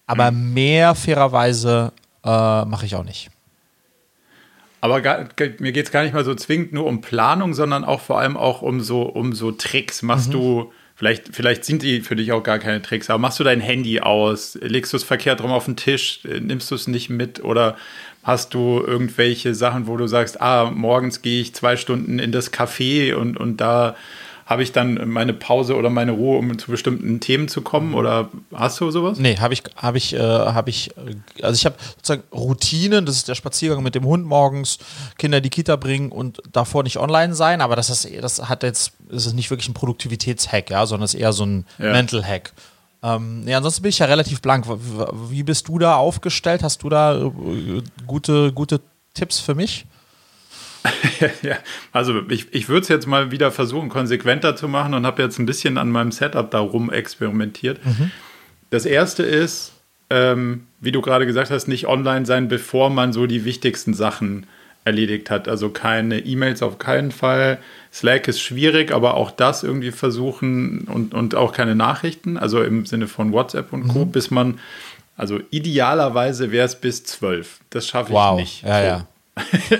Aber 0.07 0.31
mhm. 0.31 0.53
mehr 0.53 0.95
fairerweise 0.95 1.91
äh, 2.23 2.65
Mache 2.65 2.85
ich 2.85 2.95
auch 2.95 3.03
nicht. 3.03 3.29
Aber 4.81 5.01
gar, 5.01 5.29
mir 5.59 5.71
geht 5.71 5.85
es 5.85 5.91
gar 5.91 6.03
nicht 6.03 6.13
mal 6.13 6.25
so 6.25 6.33
zwingend 6.33 6.73
nur 6.73 6.87
um 6.87 7.01
Planung, 7.01 7.53
sondern 7.53 7.83
auch 7.83 8.01
vor 8.01 8.19
allem 8.19 8.35
auch 8.35 8.63
um 8.63 8.81
so, 8.81 9.03
um 9.03 9.33
so 9.33 9.51
Tricks. 9.51 10.01
Machst 10.01 10.29
mhm. 10.29 10.33
du, 10.33 10.73
vielleicht, 10.95 11.35
vielleicht 11.35 11.65
sind 11.65 11.83
die 11.83 12.01
für 12.01 12.15
dich 12.15 12.31
auch 12.31 12.41
gar 12.41 12.57
keine 12.57 12.81
Tricks, 12.81 13.09
aber 13.11 13.19
machst 13.19 13.39
du 13.39 13.43
dein 13.43 13.61
Handy 13.61 13.99
aus, 13.99 14.57
legst 14.59 14.91
du 14.91 14.97
es 14.97 15.03
verkehrt 15.03 15.41
rum 15.41 15.51
auf 15.51 15.65
den 15.65 15.75
Tisch, 15.75 16.21
nimmst 16.23 16.71
du 16.71 16.75
es 16.75 16.87
nicht 16.87 17.09
mit 17.11 17.43
oder 17.43 17.77
hast 18.23 18.55
du 18.55 18.83
irgendwelche 18.85 19.53
Sachen, 19.53 19.85
wo 19.85 19.97
du 19.97 20.07
sagst, 20.07 20.41
ah, 20.41 20.71
morgens 20.71 21.21
gehe 21.21 21.41
ich 21.41 21.53
zwei 21.53 21.77
Stunden 21.77 22.17
in 22.17 22.31
das 22.31 22.51
Café 22.51 23.13
und, 23.13 23.37
und 23.37 23.57
da 23.57 23.95
habe 24.51 24.63
ich 24.63 24.73
dann 24.73 25.09
meine 25.09 25.31
Pause 25.31 25.77
oder 25.77 25.89
meine 25.89 26.11
Ruhe, 26.11 26.37
um 26.37 26.59
zu 26.59 26.71
bestimmten 26.71 27.21
Themen 27.21 27.47
zu 27.47 27.61
kommen? 27.61 27.93
Oder 27.93 28.29
hast 28.53 28.81
du 28.81 28.91
sowas? 28.91 29.17
Nee, 29.17 29.37
habe 29.37 29.53
ich, 29.53 29.63
habe 29.77 29.97
ich, 29.97 30.13
äh, 30.13 30.19
habe 30.19 30.69
ich, 30.69 30.91
äh, 30.97 31.15
also 31.41 31.55
ich 31.55 31.65
habe 31.65 31.75
sozusagen 31.95 32.23
Routinen, 32.33 33.05
das 33.05 33.15
ist 33.15 33.29
der 33.29 33.35
Spaziergang 33.35 33.81
mit 33.81 33.95
dem 33.95 34.03
Hund 34.03 34.25
morgens, 34.25 34.77
Kinder 35.17 35.39
die 35.39 35.49
Kita 35.49 35.77
bringen 35.77 36.11
und 36.11 36.41
davor 36.51 36.83
nicht 36.83 36.97
online 36.97 37.33
sein, 37.33 37.61
aber 37.61 37.77
das 37.77 37.89
ist, 37.89 38.09
das 38.21 38.49
hat 38.49 38.63
jetzt, 38.63 38.91
das 39.09 39.25
ist 39.25 39.35
nicht 39.35 39.49
wirklich 39.51 39.69
ein 39.69 39.73
Produktivitätshack, 39.73 40.69
ja, 40.69 40.85
sondern 40.85 41.05
es 41.05 41.13
ist 41.13 41.21
eher 41.21 41.31
so 41.31 41.45
ein 41.45 41.65
ja. 41.79 41.93
Mental 41.93 42.21
Hack. 42.21 42.51
Ähm, 43.01 43.47
ja, 43.47 43.55
ansonsten 43.55 43.83
bin 43.83 43.89
ich 43.89 43.99
ja 43.99 44.05
relativ 44.05 44.41
blank. 44.41 44.65
Wie 44.67 45.43
bist 45.43 45.69
du 45.69 45.79
da 45.79 45.95
aufgestellt? 45.95 46.61
Hast 46.61 46.83
du 46.83 46.89
da 46.89 47.17
äh, 47.21 47.31
gute, 48.05 48.51
gute 48.51 48.81
Tipps 49.13 49.39
für 49.39 49.55
mich? 49.55 49.85
ja, 51.41 51.57
also 51.91 52.21
ich, 52.29 52.53
ich 52.53 52.69
würde 52.69 52.81
es 52.81 52.87
jetzt 52.87 53.07
mal 53.07 53.31
wieder 53.31 53.51
versuchen, 53.51 53.89
konsequenter 53.89 54.55
zu 54.55 54.67
machen 54.67 54.93
und 54.93 55.05
habe 55.05 55.21
jetzt 55.21 55.39
ein 55.39 55.45
bisschen 55.45 55.77
an 55.77 55.89
meinem 55.89 56.11
Setup 56.11 56.49
darum 56.49 56.91
experimentiert. 56.91 57.85
Mhm. 57.85 58.11
Das 58.69 58.85
erste 58.85 59.23
ist, 59.23 59.73
ähm, 60.09 60.67
wie 60.79 60.91
du 60.91 61.01
gerade 61.01 61.25
gesagt 61.25 61.51
hast, 61.51 61.67
nicht 61.67 61.87
online 61.87 62.25
sein, 62.25 62.47
bevor 62.47 62.89
man 62.89 63.13
so 63.13 63.27
die 63.27 63.45
wichtigsten 63.45 63.93
Sachen 63.93 64.47
erledigt 64.83 65.29
hat. 65.29 65.47
Also 65.47 65.69
keine 65.69 66.19
E-Mails 66.19 66.63
auf 66.63 66.79
keinen 66.79 67.11
Fall. 67.11 67.59
Slack 67.93 68.27
ist 68.27 68.41
schwierig, 68.41 68.91
aber 68.91 69.13
auch 69.15 69.31
das 69.31 69.63
irgendwie 69.63 69.91
versuchen 69.91 70.81
und, 70.85 71.13
und 71.13 71.35
auch 71.35 71.53
keine 71.53 71.75
Nachrichten, 71.75 72.37
also 72.37 72.63
im 72.63 72.85
Sinne 72.85 73.07
von 73.07 73.31
WhatsApp 73.31 73.73
und 73.73 73.87
Co., 73.87 74.05
mhm. 74.05 74.11
bis 74.11 74.31
man, 74.31 74.59
also 75.17 75.39
idealerweise 75.51 76.51
wäre 76.51 76.65
es 76.65 76.75
bis 76.75 77.03
zwölf. 77.03 77.59
Das 77.69 77.87
schaffe 77.87 78.09
ich 78.09 78.15
wow. 78.15 78.39
nicht. 78.39 78.63
Ja, 78.63 78.79
so. 78.79 78.85
ja. 78.87 79.07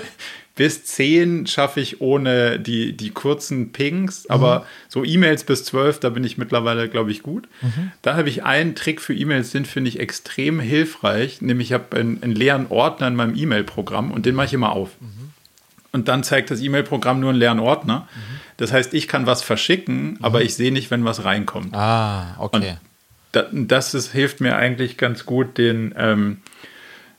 bis 0.54 0.84
10 0.84 1.46
schaffe 1.46 1.80
ich 1.80 2.00
ohne 2.00 2.58
die, 2.58 2.94
die 2.94 3.10
kurzen 3.10 3.72
Pings, 3.72 4.28
aber 4.28 4.60
mhm. 4.60 4.64
so 4.88 5.04
E-Mails 5.04 5.44
bis 5.44 5.64
12, 5.64 6.00
da 6.00 6.10
bin 6.10 6.24
ich 6.24 6.36
mittlerweile, 6.36 6.88
glaube 6.90 7.10
ich, 7.10 7.22
gut. 7.22 7.48
Mhm. 7.62 7.92
Da 8.02 8.16
habe 8.16 8.28
ich 8.28 8.44
einen 8.44 8.74
Trick 8.74 9.00
für 9.00 9.14
E-Mails, 9.14 9.50
den 9.50 9.64
finde 9.64 9.88
ich 9.88 9.98
extrem 9.98 10.60
hilfreich, 10.60 11.40
nämlich 11.40 11.68
ich 11.68 11.72
habe 11.72 11.96
einen, 11.96 12.22
einen, 12.22 12.34
leeren 12.34 12.66
Ordner 12.68 13.08
in 13.08 13.16
meinem 13.16 13.34
E-Mail-Programm 13.34 14.10
und 14.10 14.26
den 14.26 14.34
mache 14.34 14.46
ich 14.46 14.52
immer 14.52 14.72
auf. 14.72 14.90
Mhm. 15.00 15.30
Und 15.92 16.08
dann 16.08 16.22
zeigt 16.22 16.50
das 16.50 16.60
E-Mail-Programm 16.60 17.20
nur 17.20 17.30
einen 17.30 17.38
leeren 17.38 17.60
Ordner. 17.60 18.08
Mhm. 18.14 18.40
Das 18.58 18.72
heißt, 18.72 18.92
ich 18.92 19.08
kann 19.08 19.26
was 19.26 19.42
verschicken, 19.42 20.18
aber 20.20 20.40
mhm. 20.40 20.46
ich 20.46 20.54
sehe 20.54 20.72
nicht, 20.72 20.90
wenn 20.90 21.04
was 21.04 21.24
reinkommt. 21.24 21.74
Ah, 21.74 22.36
okay. 22.38 22.76
Und 23.52 23.68
das 23.68 23.94
ist, 23.94 24.12
hilft 24.12 24.42
mir 24.42 24.56
eigentlich 24.56 24.98
ganz 24.98 25.24
gut, 25.24 25.56
den 25.56 25.94
ähm, 25.96 26.38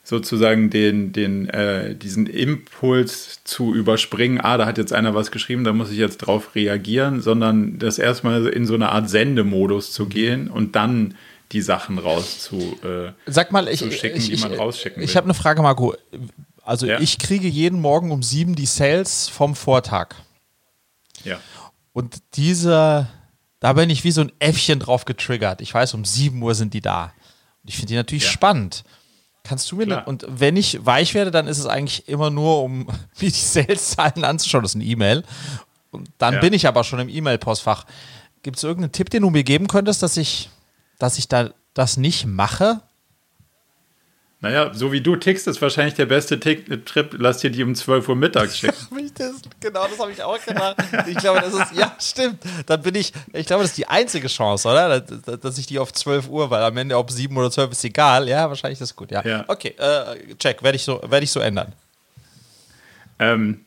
sozusagen 0.04 0.68
den, 0.68 1.12
den, 1.12 1.48
äh, 1.48 1.96
diesen 1.96 2.26
Impuls 2.26 3.40
zu 3.44 3.74
überspringen, 3.74 4.38
ah, 4.40 4.58
da 4.58 4.66
hat 4.66 4.76
jetzt 4.76 4.92
einer 4.92 5.14
was 5.14 5.30
geschrieben, 5.30 5.64
da 5.64 5.72
muss 5.72 5.90
ich 5.90 5.96
jetzt 5.96 6.18
drauf 6.18 6.54
reagieren, 6.54 7.22
sondern 7.22 7.78
das 7.78 7.98
erstmal 7.98 8.46
in 8.46 8.66
so 8.66 8.74
eine 8.74 8.90
Art 8.90 9.08
Sendemodus 9.08 9.92
zu 9.92 10.06
gehen 10.06 10.50
und 10.50 10.76
dann 10.76 11.14
die 11.52 11.62
Sachen 11.62 11.98
raus 11.98 12.40
zu, 12.40 12.78
äh, 12.84 13.12
Sag 13.26 13.50
mal, 13.50 13.66
ich, 13.66 13.80
schicken, 13.80 14.18
ich, 14.18 14.28
die 14.28 14.36
man 14.36 14.52
rausschicken 14.52 14.98
will. 14.98 15.04
Ich 15.04 15.16
habe 15.16 15.24
eine 15.24 15.34
Frage, 15.34 15.62
Marco. 15.62 15.94
Also 16.62 16.86
ja? 16.86 17.00
ich 17.00 17.18
kriege 17.18 17.48
jeden 17.48 17.80
Morgen 17.80 18.10
um 18.10 18.22
sieben 18.22 18.54
die 18.54 18.66
Sales 18.66 19.28
vom 19.28 19.54
Vortag. 19.54 20.14
Ja. 21.24 21.38
Und 21.92 22.16
diese, 22.34 23.06
da 23.60 23.72
bin 23.72 23.88
ich 23.88 24.04
wie 24.04 24.10
so 24.10 24.20
ein 24.20 24.32
Äffchen 24.38 24.80
drauf 24.80 25.06
getriggert. 25.06 25.62
Ich 25.62 25.72
weiß, 25.72 25.94
um 25.94 26.04
sieben 26.04 26.42
Uhr 26.42 26.54
sind 26.54 26.74
die 26.74 26.80
da. 26.80 27.12
Und 27.62 27.68
ich 27.68 27.76
finde 27.76 27.88
die 27.88 27.96
natürlich 27.96 28.24
ja. 28.24 28.30
spannend. 28.30 28.84
Kannst 29.44 29.70
du 29.70 29.76
mir 29.76 29.86
ne, 29.86 30.04
und 30.06 30.24
wenn 30.26 30.56
ich 30.56 30.84
weich 30.86 31.12
werde, 31.12 31.30
dann 31.30 31.46
ist 31.46 31.58
es 31.58 31.66
eigentlich 31.66 32.08
immer 32.08 32.30
nur, 32.30 32.62
um 32.62 32.86
mir 32.86 32.90
die 33.20 33.30
Sales-Zahlen 33.30 34.24
anzuschauen. 34.24 34.62
Das 34.62 34.72
ist 34.72 34.76
eine 34.76 34.84
E-Mail. 34.84 35.22
Und 35.90 36.10
dann 36.18 36.34
ja. 36.34 36.40
bin 36.40 36.54
ich 36.54 36.66
aber 36.66 36.82
schon 36.82 36.98
im 36.98 37.10
E-Mail-Postfach. 37.10 37.84
Gibt 38.42 38.56
es 38.56 38.64
irgendeinen 38.64 38.92
Tipp, 38.92 39.10
den 39.10 39.22
du 39.22 39.30
mir 39.30 39.44
geben 39.44 39.68
könntest, 39.68 40.02
dass 40.02 40.16
ich, 40.16 40.48
dass 40.98 41.18
ich 41.18 41.28
da 41.28 41.50
das 41.74 41.98
nicht 41.98 42.26
mache? 42.26 42.80
Naja, 44.44 44.74
so 44.74 44.92
wie 44.92 45.00
du 45.00 45.16
tickst, 45.16 45.48
ist 45.48 45.62
wahrscheinlich 45.62 45.94
der 45.94 46.04
beste 46.04 46.38
Tick 46.38 46.84
Trip. 46.84 47.16
Lass 47.16 47.38
dir 47.38 47.48
die 47.48 47.62
um 47.62 47.74
12 47.74 48.10
Uhr 48.10 48.14
mittags 48.14 48.58
schicken. 48.58 48.76
das, 49.14 49.40
genau, 49.58 49.86
das 49.88 49.98
habe 49.98 50.12
ich 50.12 50.22
auch 50.22 50.38
gedacht. 50.44 50.76
Ich 51.08 51.16
glaube, 51.16 51.40
das 51.40 51.54
ist, 51.54 51.72
ja, 51.72 51.96
stimmt. 51.98 52.40
Dann 52.66 52.82
bin 52.82 52.94
ich, 52.94 53.14
ich 53.32 53.46
glaube, 53.46 53.62
das 53.62 53.70
ist 53.70 53.78
die 53.78 53.88
einzige 53.88 54.28
Chance, 54.28 54.68
oder? 54.68 55.00
Dass, 55.00 55.40
dass 55.40 55.56
ich 55.56 55.66
die 55.66 55.78
auf 55.78 55.94
12 55.94 56.28
Uhr, 56.28 56.50
weil 56.50 56.62
am 56.62 56.76
Ende 56.76 56.98
ob 56.98 57.10
7 57.10 57.34
oder 57.34 57.50
12 57.50 57.72
ist 57.72 57.84
egal. 57.84 58.28
Ja, 58.28 58.50
wahrscheinlich 58.50 58.78
ist 58.78 58.90
das 58.90 58.96
gut, 58.96 59.10
ja. 59.12 59.24
ja. 59.24 59.46
Okay, 59.48 59.74
äh, 59.78 60.34
check, 60.38 60.62
werde 60.62 60.76
ich, 60.76 60.84
so, 60.84 61.00
werd 61.02 61.24
ich 61.24 61.30
so 61.30 61.40
ändern. 61.40 61.72
Ähm, 63.18 63.64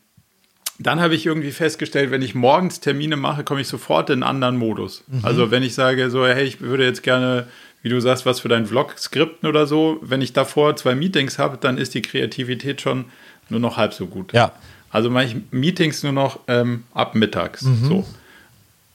dann 0.78 1.00
habe 1.00 1.16
ich 1.16 1.26
irgendwie 1.26 1.50
festgestellt, 1.50 2.12
wenn 2.12 2.22
ich 2.22 2.36
morgens 2.36 2.78
Termine 2.78 3.16
mache, 3.16 3.42
komme 3.42 3.62
ich 3.62 3.66
sofort 3.66 4.10
in 4.10 4.22
einen 4.22 4.30
anderen 4.30 4.56
Modus. 4.56 5.02
Mhm. 5.08 5.24
Also 5.24 5.50
wenn 5.50 5.64
ich 5.64 5.74
sage 5.74 6.08
so, 6.08 6.24
hey, 6.24 6.44
ich 6.44 6.60
würde 6.60 6.84
jetzt 6.84 7.02
gerne 7.02 7.48
wie 7.82 7.88
du 7.88 8.00
sagst, 8.00 8.26
was 8.26 8.40
für 8.40 8.48
deinen 8.48 8.66
Vlog 8.66 8.98
skripten 8.98 9.48
oder 9.48 9.66
so. 9.66 9.98
Wenn 10.02 10.20
ich 10.20 10.32
davor 10.32 10.76
zwei 10.76 10.94
Meetings 10.94 11.38
habe, 11.38 11.58
dann 11.58 11.78
ist 11.78 11.94
die 11.94 12.02
Kreativität 12.02 12.80
schon 12.80 13.06
nur 13.48 13.60
noch 13.60 13.76
halb 13.76 13.94
so 13.94 14.06
gut. 14.06 14.32
Ja. 14.32 14.52
Also 14.90 15.10
mache 15.10 15.24
ich 15.24 15.36
Meetings 15.50 16.02
nur 16.02 16.12
noch 16.12 16.40
ähm, 16.48 16.84
ab 16.92 17.14
mittags. 17.14 17.62
Mhm. 17.62 17.84
So. 17.84 18.06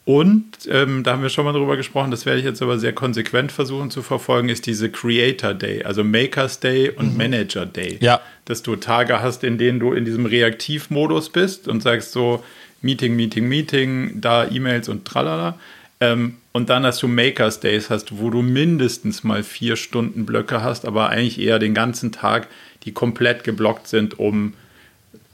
Und 0.05 0.43
ähm, 0.69 1.03
da 1.03 1.13
haben 1.13 1.21
wir 1.21 1.29
schon 1.29 1.45
mal 1.45 1.53
drüber 1.53 1.77
gesprochen, 1.77 2.11
das 2.11 2.25
werde 2.25 2.39
ich 2.39 2.45
jetzt 2.45 2.61
aber 2.61 2.77
sehr 2.77 2.91
konsequent 2.91 3.53
versuchen 3.53 3.89
zu 3.89 4.01
verfolgen, 4.01 4.49
ist 4.49 4.65
diese 4.65 4.89
Creator 4.89 5.53
Day, 5.53 5.83
also 5.83 6.03
Makers 6.03 6.59
Day 6.59 6.89
und 6.89 7.13
mhm. 7.13 7.17
Manager 7.17 7.65
Day. 7.65 7.99
Ja. 8.01 8.19
Dass 8.43 8.63
du 8.63 8.75
Tage 8.75 9.21
hast, 9.21 9.45
in 9.45 9.57
denen 9.57 9.79
du 9.79 9.93
in 9.93 10.03
diesem 10.03 10.25
Reaktivmodus 10.25 11.29
bist 11.29 11.69
und 11.69 11.81
sagst 11.81 12.11
so, 12.11 12.43
Meeting, 12.81 13.15
Meeting, 13.15 13.47
Meeting, 13.47 14.19
da 14.19 14.45
E-Mails 14.45 14.89
und 14.89 15.05
tralala. 15.05 15.57
Ähm, 16.03 16.35
und 16.51 16.69
dann 16.69 16.85
hast 16.85 17.01
du 17.01 17.07
Makers 17.07 17.59
Days, 17.59 17.89
hast, 17.89 18.19
wo 18.19 18.29
du 18.29 18.41
mindestens 18.41 19.23
mal 19.23 19.43
vier 19.43 19.75
Stunden 19.75 20.25
Blöcke 20.25 20.61
hast, 20.61 20.85
aber 20.85 21.09
eigentlich 21.09 21.39
eher 21.39 21.59
den 21.59 21.73
ganzen 21.73 22.11
Tag, 22.11 22.47
die 22.83 22.91
komplett 22.91 23.43
geblockt 23.43 23.87
sind, 23.87 24.19
um, 24.19 24.53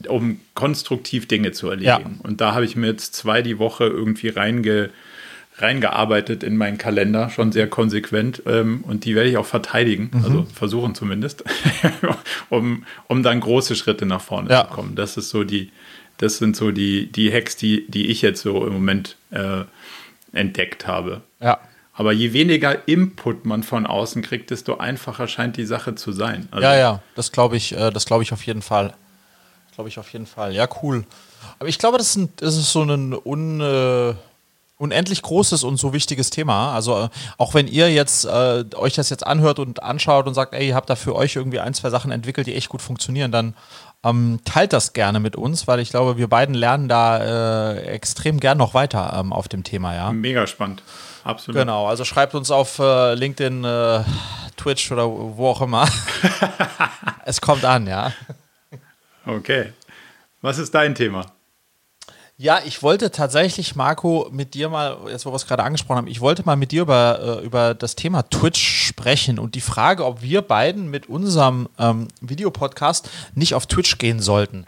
um 0.06 0.40
konstruktiv 0.54 1.26
Dinge 1.26 1.52
zu 1.52 1.68
erledigen. 1.68 2.18
Ja. 2.18 2.24
Und 2.24 2.40
da 2.40 2.54
habe 2.54 2.64
ich 2.64 2.76
mir 2.76 2.86
jetzt 2.86 3.14
zwei 3.14 3.42
die 3.42 3.58
Woche 3.58 3.84
irgendwie 3.84 4.28
reinge, 4.28 4.90
reingearbeitet 5.58 6.42
in 6.42 6.56
meinen 6.56 6.78
Kalender, 6.78 7.28
schon 7.28 7.52
sehr 7.52 7.66
konsequent. 7.66 8.42
Ähm, 8.46 8.84
und 8.86 9.04
die 9.04 9.14
werde 9.14 9.28
ich 9.28 9.36
auch 9.36 9.46
verteidigen, 9.46 10.10
mhm. 10.12 10.24
also 10.24 10.46
versuchen 10.54 10.94
zumindest, 10.94 11.44
um, 12.48 12.84
um 13.08 13.22
dann 13.22 13.40
große 13.40 13.74
Schritte 13.74 14.06
nach 14.06 14.22
vorne 14.22 14.50
ja. 14.50 14.68
zu 14.68 14.74
kommen. 14.74 14.94
Das 14.94 15.16
ist 15.16 15.30
so 15.30 15.42
die, 15.44 15.70
das 16.18 16.38
sind 16.38 16.54
so 16.54 16.70
die, 16.70 17.10
die 17.10 17.32
Hacks, 17.32 17.56
die, 17.56 17.86
die 17.88 18.06
ich 18.06 18.22
jetzt 18.22 18.42
so 18.42 18.66
im 18.66 18.72
Moment 18.72 19.16
äh, 19.32 19.64
entdeckt 20.32 20.86
habe. 20.86 21.22
Ja. 21.40 21.58
Aber 21.92 22.12
je 22.12 22.32
weniger 22.32 22.88
Input 22.88 23.44
man 23.44 23.62
von 23.62 23.86
außen 23.86 24.22
kriegt, 24.22 24.50
desto 24.50 24.78
einfacher 24.78 25.28
scheint 25.28 25.56
die 25.56 25.66
Sache 25.66 25.94
zu 25.96 26.12
sein. 26.12 26.48
Also 26.50 26.64
ja, 26.64 26.76
ja, 26.76 27.02
das 27.14 27.30
glaube 27.32 27.56
ich, 27.56 27.76
äh, 27.76 27.90
das 27.90 28.06
glaube 28.06 28.22
ich 28.22 28.32
auf 28.32 28.42
jeden 28.46 28.62
Fall. 28.62 28.94
Glaube 29.74 29.88
ich 29.88 29.98
auf 29.98 30.10
jeden 30.12 30.26
Fall. 30.26 30.54
Ja, 30.54 30.66
cool. 30.82 31.04
Aber 31.58 31.68
ich 31.68 31.78
glaube, 31.78 31.98
das 31.98 32.08
ist, 32.08 32.16
ein, 32.16 32.32
das 32.36 32.56
ist 32.56 32.72
so 32.72 32.82
ein 32.82 33.14
un, 33.14 33.60
äh, 33.60 34.14
unendlich 34.78 35.20
großes 35.20 35.62
und 35.62 35.76
so 35.76 35.92
wichtiges 35.92 36.30
Thema. 36.30 36.74
Also 36.74 37.04
äh, 37.04 37.08
auch 37.36 37.52
wenn 37.52 37.68
ihr 37.68 37.92
jetzt 37.92 38.24
äh, 38.24 38.64
euch 38.76 38.94
das 38.94 39.10
jetzt 39.10 39.26
anhört 39.26 39.58
und 39.58 39.82
anschaut 39.82 40.26
und 40.26 40.32
sagt, 40.32 40.54
ey, 40.54 40.68
ihr 40.68 40.74
habt 40.74 40.88
da 40.88 40.96
für 40.96 41.14
euch 41.14 41.36
irgendwie 41.36 41.60
ein, 41.60 41.74
zwei 41.74 41.90
Sachen 41.90 42.12
entwickelt, 42.12 42.46
die 42.46 42.54
echt 42.54 42.70
gut 42.70 42.80
funktionieren, 42.80 43.30
dann 43.30 43.54
ähm, 44.04 44.40
teilt 44.44 44.72
das 44.72 44.92
gerne 44.92 45.20
mit 45.20 45.36
uns, 45.36 45.66
weil 45.66 45.80
ich 45.80 45.90
glaube, 45.90 46.16
wir 46.16 46.28
beiden 46.28 46.54
lernen 46.54 46.88
da 46.88 47.72
äh, 47.72 47.82
extrem 47.82 48.40
gern 48.40 48.58
noch 48.58 48.74
weiter 48.74 49.16
ähm, 49.18 49.32
auf 49.32 49.48
dem 49.48 49.64
Thema, 49.64 49.94
ja. 49.94 50.12
Mega 50.12 50.46
spannend. 50.46 50.82
Absolut. 51.24 51.60
Genau, 51.60 51.86
also 51.86 52.04
schreibt 52.04 52.34
uns 52.34 52.50
auf 52.50 52.78
äh, 52.78 53.14
LinkedIn, 53.14 53.64
äh, 53.64 54.04
Twitch 54.56 54.90
oder 54.90 55.06
wo 55.08 55.48
auch 55.48 55.60
immer. 55.60 55.86
es 57.24 57.40
kommt 57.40 57.64
an, 57.64 57.86
ja. 57.86 58.12
Okay. 59.26 59.72
Was 60.40 60.58
ist 60.58 60.74
dein 60.74 60.94
Thema? 60.94 61.26
Ja, 62.40 62.58
ich 62.64 62.82
wollte 62.82 63.10
tatsächlich, 63.10 63.76
Marco, 63.76 64.30
mit 64.32 64.54
dir 64.54 64.70
mal, 64.70 64.96
jetzt 65.10 65.26
wo 65.26 65.30
wir 65.30 65.36
es 65.36 65.46
gerade 65.46 65.62
angesprochen 65.62 65.98
haben, 65.98 66.06
ich 66.06 66.22
wollte 66.22 66.42
mal 66.46 66.56
mit 66.56 66.72
dir 66.72 66.80
über, 66.80 67.40
äh, 67.42 67.44
über 67.44 67.74
das 67.74 67.96
Thema 67.96 68.22
Twitch 68.22 68.86
sprechen 68.86 69.38
und 69.38 69.54
die 69.54 69.60
Frage, 69.60 70.06
ob 70.06 70.22
wir 70.22 70.40
beiden 70.40 70.88
mit 70.90 71.06
unserem 71.10 71.68
ähm, 71.78 72.08
Videopodcast 72.22 73.10
nicht 73.34 73.54
auf 73.54 73.66
Twitch 73.66 73.98
gehen 73.98 74.20
sollten. 74.20 74.64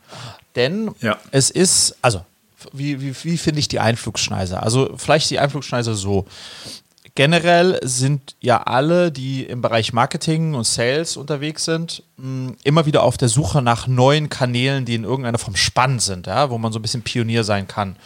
Denn 0.55 0.91
ja. 1.01 1.17
es 1.31 1.49
ist, 1.49 1.97
also, 2.03 2.27
wie, 2.75 3.01
wie, 3.01 3.17
wie 3.25 3.39
finde 3.39 3.61
ich 3.61 3.69
die 3.69 3.81
Einflugschneise? 3.81 4.63
Also, 4.63 4.93
vielleicht 4.99 5.31
die 5.31 5.39
Einflugschneise 5.39 5.95
so 5.95 6.27
generell 7.15 7.79
sind 7.83 8.37
ja 8.41 8.63
alle, 8.63 9.13
die 9.13 9.45
im 9.45 9.61
Bereich 9.61 9.93
Marketing 9.93 10.55
und 10.55 10.65
Sales 10.65 11.17
unterwegs 11.17 11.65
sind, 11.65 12.03
mm, 12.17 12.51
immer 12.65 12.87
wieder 12.87 13.03
auf 13.03 13.17
der 13.17 13.29
Suche 13.29 13.63
nach 13.63 13.87
neuen 13.87 14.29
Kanälen, 14.29 14.85
die 14.85 14.95
in 14.95 15.05
irgendeiner 15.05 15.39
Form 15.39 15.57
spannend 15.57 16.03
sind, 16.03 16.27
ja, 16.27 16.51
wo 16.51 16.59
man 16.59 16.73
so 16.73 16.79
ein 16.79 16.83
bisschen 16.83 17.03
Pionier 17.03 17.45
sein 17.45 17.69
kann. 17.69 17.97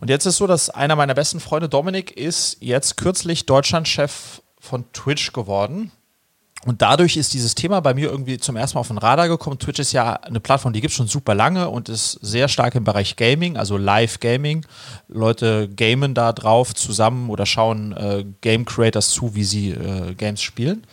Und 0.00 0.08
jetzt 0.08 0.26
ist 0.26 0.38
so, 0.38 0.46
dass 0.46 0.70
einer 0.70 0.96
meiner 0.96 1.14
besten 1.14 1.38
Freunde, 1.38 1.68
Dominik, 1.68 2.10
ist 2.16 2.56
jetzt 2.60 2.96
kürzlich 2.96 3.46
Deutschlandchef 3.46 4.42
von 4.58 4.84
Twitch 4.92 5.32
geworden. 5.32 5.92
Und 6.64 6.80
dadurch 6.80 7.16
ist 7.16 7.34
dieses 7.34 7.56
Thema 7.56 7.80
bei 7.80 7.92
mir 7.92 8.08
irgendwie 8.08 8.38
zum 8.38 8.56
ersten 8.56 8.76
Mal 8.76 8.80
auf 8.80 8.88
den 8.88 8.98
Radar 8.98 9.26
gekommen. 9.26 9.58
Twitch 9.58 9.80
ist 9.80 9.92
ja 9.92 10.14
eine 10.14 10.38
Plattform, 10.38 10.72
die 10.72 10.80
gibt 10.80 10.92
es 10.92 10.96
schon 10.96 11.08
super 11.08 11.34
lange 11.34 11.68
und 11.68 11.88
ist 11.88 12.12
sehr 12.22 12.46
stark 12.46 12.76
im 12.76 12.84
Bereich 12.84 13.16
Gaming, 13.16 13.56
also 13.56 13.76
Live-Gaming. 13.76 14.64
Leute 15.08 15.68
gamen 15.68 16.14
da 16.14 16.32
drauf 16.32 16.72
zusammen 16.74 17.30
oder 17.30 17.46
schauen 17.46 17.92
äh, 17.92 18.24
Game 18.42 18.64
Creators 18.64 19.10
zu, 19.10 19.34
wie 19.34 19.44
sie 19.44 19.70
äh, 19.70 20.14
Games 20.14 20.40
spielen. 20.40 20.86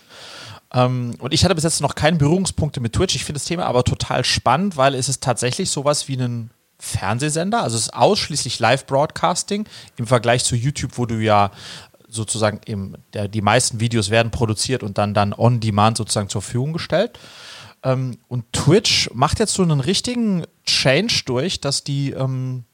Ähm, 0.73 1.15
und 1.19 1.33
ich 1.33 1.43
hatte 1.43 1.55
bis 1.55 1.63
jetzt 1.63 1.81
noch 1.81 1.93
keine 1.93 2.17
Berührungspunkte 2.17 2.79
mit 2.79 2.93
Twitch. 2.93 3.15
Ich 3.15 3.23
finde 3.23 3.39
das 3.39 3.45
Thema 3.45 3.65
aber 3.65 3.83
total 3.83 4.23
spannend, 4.23 4.75
weil 4.75 4.95
es 4.95 5.07
ist 5.07 5.21
tatsächlich 5.21 5.69
sowas 5.69 6.07
wie 6.07 6.17
ein 6.17 6.49
Fernsehsender. 6.79 7.61
Also 7.61 7.75
es 7.75 7.83
ist 7.83 7.93
ausschließlich 7.93 8.59
Live-Broadcasting 8.59 9.67
im 9.97 10.07
Vergleich 10.07 10.43
zu 10.45 10.55
YouTube, 10.55 10.97
wo 10.97 11.05
du 11.05 11.15
ja 11.15 11.51
sozusagen 12.09 12.59
im, 12.65 12.95
der, 13.13 13.27
die 13.27 13.41
meisten 13.41 13.79
Videos 13.79 14.09
werden 14.09 14.31
produziert 14.31 14.83
und 14.83 14.97
dann, 14.97 15.13
dann 15.13 15.33
on 15.33 15.59
demand 15.59 15.97
sozusagen 15.97 16.29
zur 16.29 16.41
Verfügung 16.41 16.73
gestellt. 16.73 17.19
Ähm, 17.83 18.17
und 18.27 18.51
Twitch 18.51 19.09
macht 19.13 19.39
jetzt 19.39 19.53
so 19.53 19.63
einen 19.63 19.79
richtigen 19.79 20.45
Change 20.65 21.23
durch, 21.25 21.61
dass 21.61 21.83
die, 21.83 22.11
ähm, 22.11 22.65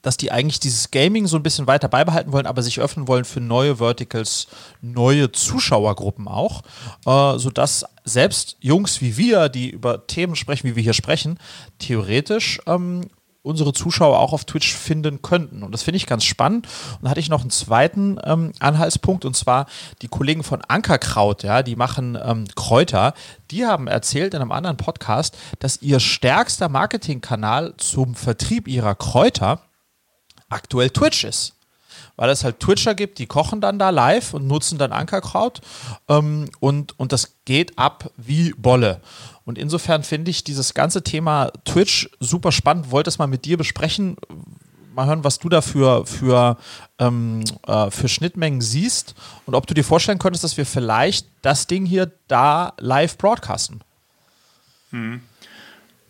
dass 0.00 0.16
die 0.16 0.32
eigentlich 0.32 0.58
dieses 0.58 0.90
Gaming 0.90 1.26
so 1.26 1.36
ein 1.36 1.42
bisschen 1.42 1.66
weiter 1.66 1.88
beibehalten 1.88 2.32
wollen, 2.32 2.46
aber 2.46 2.62
sich 2.62 2.80
öffnen 2.80 3.08
wollen 3.08 3.24
für 3.24 3.40
neue 3.40 3.76
Verticals, 3.76 4.48
neue 4.80 5.30
Zuschauergruppen 5.30 6.26
auch, 6.28 6.62
äh, 7.06 7.38
sodass 7.38 7.84
selbst 8.04 8.56
Jungs 8.60 9.00
wie 9.00 9.16
wir, 9.16 9.48
die 9.48 9.70
über 9.70 10.06
Themen 10.06 10.34
sprechen, 10.34 10.68
wie 10.68 10.76
wir 10.76 10.82
hier 10.82 10.92
sprechen, 10.92 11.38
theoretisch 11.78 12.60
ähm, 12.66 13.08
unsere 13.42 13.72
Zuschauer 13.72 14.18
auch 14.18 14.32
auf 14.32 14.44
Twitch 14.44 14.72
finden 14.72 15.20
könnten. 15.20 15.62
Und 15.62 15.72
das 15.72 15.82
finde 15.82 15.96
ich 15.96 16.06
ganz 16.06 16.24
spannend. 16.24 16.66
Und 16.94 17.04
da 17.04 17.10
hatte 17.10 17.20
ich 17.20 17.28
noch 17.28 17.40
einen 17.40 17.50
zweiten 17.50 18.18
ähm, 18.24 18.52
Anhaltspunkt, 18.60 19.24
und 19.24 19.36
zwar 19.36 19.66
die 20.00 20.08
Kollegen 20.08 20.44
von 20.44 20.62
Ankerkraut, 20.62 21.42
ja, 21.42 21.62
die 21.62 21.76
machen 21.76 22.16
ähm, 22.22 22.46
Kräuter, 22.54 23.14
die 23.50 23.66
haben 23.66 23.88
erzählt 23.88 24.34
in 24.34 24.40
einem 24.40 24.52
anderen 24.52 24.76
Podcast, 24.76 25.36
dass 25.58 25.82
ihr 25.82 25.98
stärkster 26.00 26.68
Marketingkanal 26.68 27.74
zum 27.76 28.14
Vertrieb 28.14 28.68
ihrer 28.68 28.94
Kräuter 28.94 29.60
aktuell 30.48 30.90
Twitch 30.90 31.24
ist 31.24 31.54
weil 32.16 32.30
es 32.30 32.44
halt 32.44 32.60
Twitcher 32.60 32.94
gibt, 32.94 33.18
die 33.18 33.26
kochen 33.26 33.60
dann 33.60 33.78
da 33.78 33.90
live 33.90 34.34
und 34.34 34.46
nutzen 34.46 34.78
dann 34.78 34.92
Ankerkraut 34.92 35.60
ähm, 36.08 36.50
und, 36.60 36.98
und 36.98 37.12
das 37.12 37.36
geht 37.44 37.78
ab 37.78 38.10
wie 38.16 38.52
Bolle. 38.56 39.00
Und 39.44 39.58
insofern 39.58 40.02
finde 40.02 40.30
ich 40.30 40.44
dieses 40.44 40.74
ganze 40.74 41.02
Thema 41.02 41.50
Twitch 41.64 42.08
super 42.20 42.52
spannend, 42.52 42.90
wollte 42.90 43.08
es 43.08 43.18
mal 43.18 43.26
mit 43.26 43.44
dir 43.44 43.56
besprechen, 43.56 44.16
mal 44.94 45.06
hören, 45.06 45.24
was 45.24 45.38
du 45.38 45.48
da 45.48 45.62
für, 45.62 46.06
für, 46.06 46.56
ähm, 46.98 47.42
äh, 47.66 47.90
für 47.90 48.08
Schnittmengen 48.08 48.60
siehst 48.60 49.14
und 49.46 49.54
ob 49.54 49.66
du 49.66 49.74
dir 49.74 49.84
vorstellen 49.84 50.18
könntest, 50.18 50.44
dass 50.44 50.56
wir 50.56 50.66
vielleicht 50.66 51.26
das 51.42 51.66
Ding 51.66 51.86
hier 51.86 52.12
da 52.28 52.74
live 52.78 53.18
broadcasten. 53.18 53.80
Hm. 54.90 55.20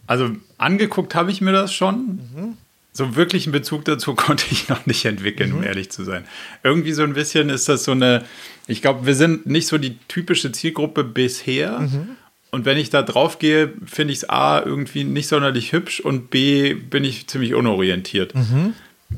Also 0.06 0.30
angeguckt 0.58 1.14
habe 1.14 1.30
ich 1.30 1.40
mir 1.40 1.52
das 1.52 1.72
schon. 1.72 2.20
Mhm 2.34 2.56
so 2.92 3.16
wirklich 3.16 3.46
einen 3.46 3.52
Bezug 3.52 3.84
dazu 3.84 4.14
konnte 4.16 4.44
ich 4.50 4.68
noch 4.68 4.86
nicht 4.86 5.04
entwickeln, 5.04 5.50
mhm. 5.50 5.56
um 5.58 5.62
ehrlich 5.62 5.90
zu 5.90 6.04
sein. 6.04 6.24
Irgendwie 6.62 6.92
so 6.92 7.02
ein 7.02 7.14
bisschen 7.14 7.48
ist 7.48 7.68
das 7.68 7.84
so 7.84 7.92
eine, 7.92 8.24
ich 8.66 8.82
glaube, 8.82 9.06
wir 9.06 9.14
sind 9.14 9.46
nicht 9.46 9.66
so 9.66 9.78
die 9.78 9.98
typische 10.08 10.52
Zielgruppe 10.52 11.04
bisher. 11.04 11.80
Mhm. 11.80 12.16
Und 12.52 12.66
wenn 12.66 12.76
ich 12.76 12.90
da 12.90 13.02
drauf 13.02 13.38
gehe, 13.38 13.72
finde 13.84 14.12
ich 14.12 14.18
es 14.20 14.30
A 14.30 14.60
irgendwie 14.60 15.04
nicht 15.04 15.26
sonderlich 15.26 15.72
hübsch 15.72 16.00
und 16.00 16.28
B 16.30 16.74
bin 16.74 17.02
ich 17.02 17.26
ziemlich 17.26 17.54
unorientiert. 17.54 18.34
Mhm. 18.34 18.74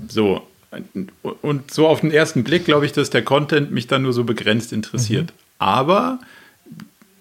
So. 0.09 0.47
Und 1.43 1.71
so 1.71 1.89
auf 1.89 2.01
den 2.01 2.13
ersten 2.13 2.45
Blick 2.45 2.65
glaube 2.65 2.87
ich, 2.87 2.93
dass 2.93 3.11
der 3.11 3.23
Content 3.23 3.73
mich 3.73 3.89
dann 3.89 4.03
nur 4.03 4.13
so 4.13 4.23
begrenzt 4.23 4.73
interessiert. 4.73 5.27
Mhm. 5.27 5.39
Aber 5.59 6.21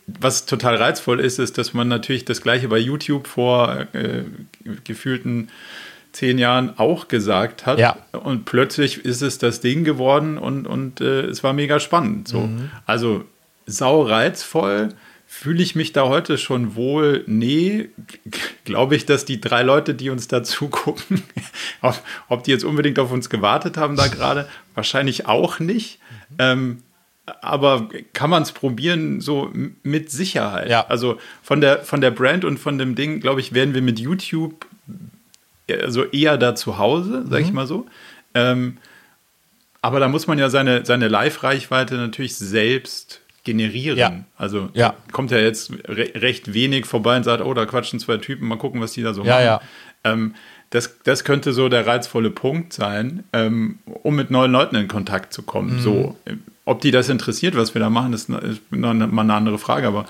was 0.06 0.46
total 0.46 0.76
reizvoll 0.76 1.20
ist, 1.20 1.40
ist, 1.40 1.58
dass 1.58 1.74
man 1.74 1.88
natürlich 1.88 2.26
das 2.26 2.42
gleiche 2.42 2.68
bei 2.68 2.78
YouTube 2.78 3.28
vor 3.28 3.88
äh, 3.94 4.24
gefühlten 4.84 5.50
zehn 6.12 6.38
Jahren 6.38 6.78
auch 6.78 7.08
gesagt 7.08 7.66
hat. 7.66 7.80
Ja. 7.80 7.98
Und 8.12 8.46
plötzlich 8.46 9.04
ist 9.04 9.24
es 9.24 9.40
das 9.40 9.62
Ding 9.62 9.84
geworden 9.84 10.38
und, 10.38 10.68
und 10.68 11.02
äh, 11.02 11.22
es 11.22 11.44
war 11.44 11.54
mega 11.54 11.80
spannend. 11.80 12.28
So. 12.28 12.42
Mhm. 12.42 12.70
Also 12.86 13.26
sau 13.66 14.04
reizvoll. 14.04 14.90
Fühle 15.36 15.64
ich 15.64 15.74
mich 15.74 15.92
da 15.92 16.08
heute 16.08 16.38
schon 16.38 16.76
wohl? 16.76 17.24
Nee, 17.26 17.90
glaube 18.66 18.96
ich, 18.96 19.08
dass 19.08 19.26
die 19.26 19.42
drei 19.42 19.64
Leute, 19.64 19.96
die 19.96 20.12
uns 20.12 20.28
da 20.28 20.44
zugucken, 20.44 21.24
ob, 21.82 22.00
ob 22.30 22.44
die 22.44 22.52
jetzt 22.52 22.64
unbedingt 22.64 23.00
auf 23.00 23.12
uns 23.12 23.32
gewartet 23.32 23.76
haben 23.76 23.96
da 23.96 24.08
gerade, 24.08 24.48
wahrscheinlich 24.76 25.26
auch 25.26 25.60
nicht. 25.60 26.00
Mhm. 26.30 26.36
Ähm, 26.38 26.84
aber 27.42 27.90
kann 28.14 28.30
man 28.30 28.44
es 28.44 28.52
probieren, 28.52 29.22
so 29.22 29.52
mit 29.82 30.12
Sicherheit. 30.12 30.70
Ja. 30.70 30.86
Also 30.88 31.18
von 31.42 31.62
der, 31.62 31.80
von 31.80 32.00
der 32.00 32.12
Brand 32.12 32.46
und 32.46 32.60
von 32.60 32.78
dem 32.78 32.94
Ding, 32.94 33.20
glaube 33.20 33.42
ich, 33.42 33.54
werden 33.54 33.74
wir 33.74 33.82
mit 33.82 34.00
YouTube 34.00 34.68
also 35.68 36.04
eher 36.06 36.38
da 36.38 36.54
zu 36.54 36.78
Hause, 36.78 37.26
sag 37.28 37.40
mhm. 37.40 37.46
ich 37.46 37.52
mal 37.54 37.68
so. 37.68 37.88
Ähm, 38.36 38.78
aber 39.82 40.00
da 40.00 40.08
muss 40.08 40.28
man 40.28 40.38
ja 40.38 40.50
seine, 40.50 40.86
seine 40.86 41.08
Live-Reichweite 41.08 41.96
natürlich 41.96 42.36
selbst 42.38 43.23
generieren. 43.44 43.98
Ja. 43.98 44.24
Also 44.38 44.70
ja. 44.74 44.96
kommt 45.12 45.32
ja 45.32 45.38
jetzt 45.38 45.72
re 45.88 46.12
recht 46.16 46.54
wenig 46.54 46.86
vorbei 46.86 47.18
und 47.18 47.24
sagt, 47.24 47.44
oh, 47.44 47.54
da 47.54 47.66
quatschen 47.66 48.00
zwei 48.00 48.18
Typen, 48.18 48.48
mal 48.48 48.58
gucken, 48.58 48.82
was 48.82 48.94
die 48.94 49.04
da 49.04 49.14
so 49.14 49.24
ja, 49.24 49.34
machen. 49.34 49.46
Ja. 49.46 49.62
Ähm, 50.04 50.36
das, 50.70 50.98
das 51.04 51.24
könnte 51.24 51.54
so 51.54 51.70
der 51.70 51.86
reizvolle 51.86 52.32
Punkt 52.32 52.74
sein, 52.74 53.24
ähm, 53.32 53.78
um 53.86 54.16
mit 54.16 54.32
neuen 54.32 54.52
Leuten 54.52 54.76
in 54.76 54.88
Kontakt 54.88 55.32
zu 55.32 55.44
kommen. 55.44 55.78
Mhm. 55.78 55.82
So, 55.82 56.18
ob 56.66 56.82
die 56.82 56.92
das 56.92 57.10
interessiert, 57.10 57.56
was 57.56 57.76
wir 57.76 57.80
da 57.80 57.90
machen, 57.90 58.14
ist, 58.14 58.30
ist 58.30 58.62
mal 58.72 58.90
eine 58.90 59.34
andere 59.34 59.60
Frage, 59.60 59.88
aber 59.88 60.06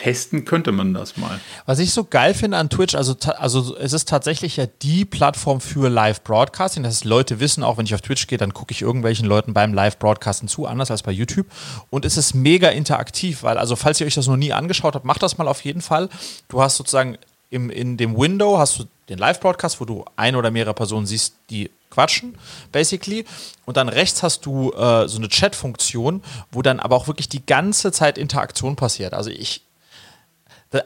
testen 0.00 0.44
könnte 0.44 0.72
man 0.72 0.94
das 0.94 1.16
mal. 1.16 1.40
Was 1.66 1.78
ich 1.78 1.92
so 1.92 2.04
geil 2.04 2.32
finde 2.32 2.56
an 2.56 2.70
Twitch, 2.70 2.94
also, 2.94 3.14
also 3.36 3.76
es 3.76 3.92
ist 3.92 4.08
tatsächlich 4.08 4.56
ja 4.56 4.66
die 4.80 5.04
Plattform 5.04 5.60
für 5.60 5.90
Live-Broadcasting. 5.90 6.82
Das 6.82 6.94
heißt, 6.94 7.04
Leute 7.04 7.38
wissen 7.38 7.62
auch, 7.62 7.76
wenn 7.76 7.84
ich 7.84 7.94
auf 7.94 8.00
Twitch 8.00 8.26
gehe, 8.26 8.38
dann 8.38 8.54
gucke 8.54 8.72
ich 8.72 8.80
irgendwelchen 8.80 9.26
Leuten 9.26 9.52
beim 9.52 9.74
Live-Broadcasten 9.74 10.48
zu, 10.48 10.66
anders 10.66 10.90
als 10.90 11.02
bei 11.02 11.12
YouTube. 11.12 11.46
Und 11.90 12.04
es 12.04 12.16
ist 12.16 12.34
mega 12.34 12.68
interaktiv, 12.70 13.42
weil, 13.42 13.58
also 13.58 13.76
falls 13.76 14.00
ihr 14.00 14.06
euch 14.06 14.14
das 14.14 14.26
noch 14.26 14.36
nie 14.36 14.52
angeschaut 14.52 14.94
habt, 14.94 15.04
macht 15.04 15.22
das 15.22 15.36
mal 15.36 15.48
auf 15.48 15.64
jeden 15.64 15.82
Fall. 15.82 16.08
Du 16.48 16.62
hast 16.62 16.76
sozusagen 16.76 17.18
im, 17.50 17.68
in 17.68 17.96
dem 17.96 18.16
Window 18.16 18.58
hast 18.58 18.78
du 18.78 18.84
den 19.08 19.18
Live-Broadcast, 19.18 19.80
wo 19.80 19.84
du 19.84 20.04
ein 20.16 20.36
oder 20.36 20.50
mehrere 20.50 20.72
Personen 20.72 21.06
siehst, 21.06 21.34
die 21.50 21.70
quatschen, 21.90 22.38
basically. 22.72 23.24
Und 23.66 23.76
dann 23.76 23.88
rechts 23.88 24.22
hast 24.22 24.46
du 24.46 24.72
äh, 24.72 25.08
so 25.08 25.18
eine 25.18 25.28
Chat-Funktion, 25.28 26.22
wo 26.52 26.62
dann 26.62 26.80
aber 26.80 26.96
auch 26.96 27.06
wirklich 27.06 27.28
die 27.28 27.44
ganze 27.44 27.92
Zeit 27.92 28.16
Interaktion 28.16 28.76
passiert. 28.76 29.12
Also 29.12 29.30
ich, 29.30 29.62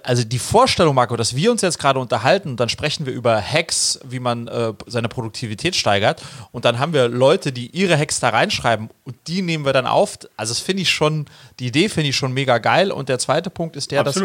also 0.02 0.24
die 0.24 0.38
Vorstellung, 0.38 0.94
Marco, 0.94 1.14
dass 1.16 1.36
wir 1.36 1.50
uns 1.50 1.60
jetzt 1.60 1.78
gerade 1.78 1.98
unterhalten 1.98 2.48
und 2.50 2.60
dann 2.60 2.70
sprechen 2.70 3.04
wir 3.04 3.12
über 3.12 3.40
Hacks, 3.40 4.00
wie 4.02 4.18
man 4.18 4.48
äh, 4.48 4.72
seine 4.86 5.08
Produktivität 5.08 5.76
steigert 5.76 6.22
und 6.52 6.64
dann 6.64 6.78
haben 6.78 6.94
wir 6.94 7.08
Leute, 7.08 7.52
die 7.52 7.66
ihre 7.66 7.98
Hacks 7.98 8.18
da 8.18 8.30
reinschreiben 8.30 8.88
und 9.04 9.16
die 9.26 9.42
nehmen 9.42 9.66
wir 9.66 9.74
dann 9.74 9.86
auf. 9.86 10.18
Also 10.36 10.52
das 10.52 10.60
finde 10.60 10.82
ich 10.82 10.90
schon, 10.90 11.26
die 11.60 11.66
Idee 11.66 11.90
finde 11.90 12.10
ich 12.10 12.16
schon 12.16 12.32
mega 12.32 12.58
geil 12.58 12.90
und 12.90 13.10
der 13.10 13.18
zweite 13.18 13.50
Punkt 13.50 13.76
ist 13.76 13.90
der, 13.90 14.02
dass, 14.04 14.22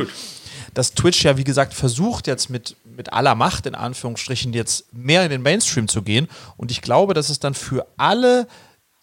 dass 0.74 0.94
Twitch 0.94 1.24
ja 1.26 1.36
wie 1.36 1.44
gesagt 1.44 1.74
versucht 1.74 2.28
jetzt 2.28 2.50
mit, 2.50 2.78
mit 2.86 3.12
aller 3.12 3.36
Macht 3.36 3.66
in 3.66 3.76
Anführungsstrichen 3.76 4.54
jetzt 4.54 4.94
mehr 4.94 5.26
in 5.26 5.30
den 5.30 5.42
Mainstream 5.42 5.90
zu 5.90 6.04
gehen 6.04 6.30
und 6.56 6.72
ich 6.72 6.82
glaube, 6.82 7.14
dass 7.14 7.30
es 7.30 7.40
dann 7.40 7.54
für 7.54 7.86
alle 7.98 8.48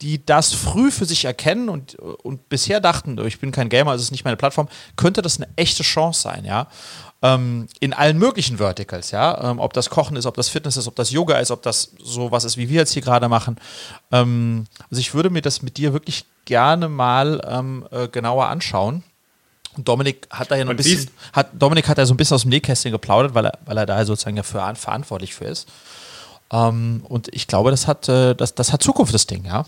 die 0.02 0.24
das 0.24 0.52
früh 0.52 0.90
für 0.90 1.06
sich 1.06 1.24
erkennen 1.24 1.68
und, 1.68 1.94
und 1.94 2.48
bisher 2.48 2.80
dachten, 2.80 3.18
ich 3.26 3.40
bin 3.40 3.50
kein 3.50 3.68
Gamer, 3.68 3.94
es 3.94 4.02
ist 4.02 4.10
nicht 4.10 4.24
meine 4.24 4.36
Plattform, 4.36 4.68
könnte 4.96 5.22
das 5.22 5.38
eine 5.38 5.48
echte 5.56 5.82
Chance 5.82 6.20
sein, 6.20 6.44
ja. 6.44 6.66
Ähm, 7.22 7.66
in 7.80 7.94
allen 7.94 8.18
möglichen 8.18 8.58
Verticals, 8.58 9.10
ja. 9.10 9.50
Ähm, 9.50 9.58
ob 9.58 9.72
das 9.72 9.88
Kochen 9.88 10.16
ist, 10.16 10.26
ob 10.26 10.36
das 10.36 10.50
Fitness 10.50 10.76
ist, 10.76 10.86
ob 10.86 10.96
das 10.96 11.10
Yoga 11.10 11.38
ist, 11.38 11.50
ob 11.50 11.62
das 11.62 11.92
so 12.02 12.30
was 12.30 12.44
ist, 12.44 12.58
wie 12.58 12.68
wir 12.68 12.76
jetzt 12.76 12.92
hier 12.92 13.00
gerade 13.00 13.28
machen. 13.28 13.56
Ähm, 14.12 14.66
also 14.90 15.00
ich 15.00 15.14
würde 15.14 15.30
mir 15.30 15.40
das 15.40 15.62
mit 15.62 15.78
dir 15.78 15.94
wirklich 15.94 16.26
gerne 16.44 16.90
mal 16.90 17.40
ähm, 17.48 17.86
äh, 17.90 18.08
genauer 18.08 18.48
anschauen. 18.48 19.02
Und 19.76 19.88
Dominik 19.88 20.26
hat 20.30 20.50
da 20.50 20.56
ja 20.56 20.64
noch 20.64 20.70
ein 20.70 20.76
bisschen, 20.76 21.10
hat, 21.32 21.48
Dominik 21.54 21.88
hat 21.88 21.98
da 21.98 22.06
so 22.06 22.14
ein 22.14 22.16
bisschen 22.16 22.34
aus 22.34 22.42
dem 22.42 22.50
Nähkästchen 22.50 22.92
geplaudert, 22.92 23.34
weil 23.34 23.46
er, 23.46 23.58
weil 23.64 23.78
er 23.78 23.86
da 23.86 24.04
sozusagen 24.04 24.36
ja 24.36 24.42
für 24.42 24.74
verantwortlich 24.74 25.34
für 25.34 25.46
ist. 25.46 25.68
Ähm, 26.50 27.02
und 27.08 27.34
ich 27.34 27.46
glaube, 27.46 27.70
das 27.70 27.86
hat, 27.86 28.08
äh, 28.08 28.34
das, 28.34 28.54
das 28.54 28.72
hat 28.72 28.82
Zukunft, 28.82 29.14
das 29.14 29.26
Ding, 29.26 29.44
ja. 29.46 29.64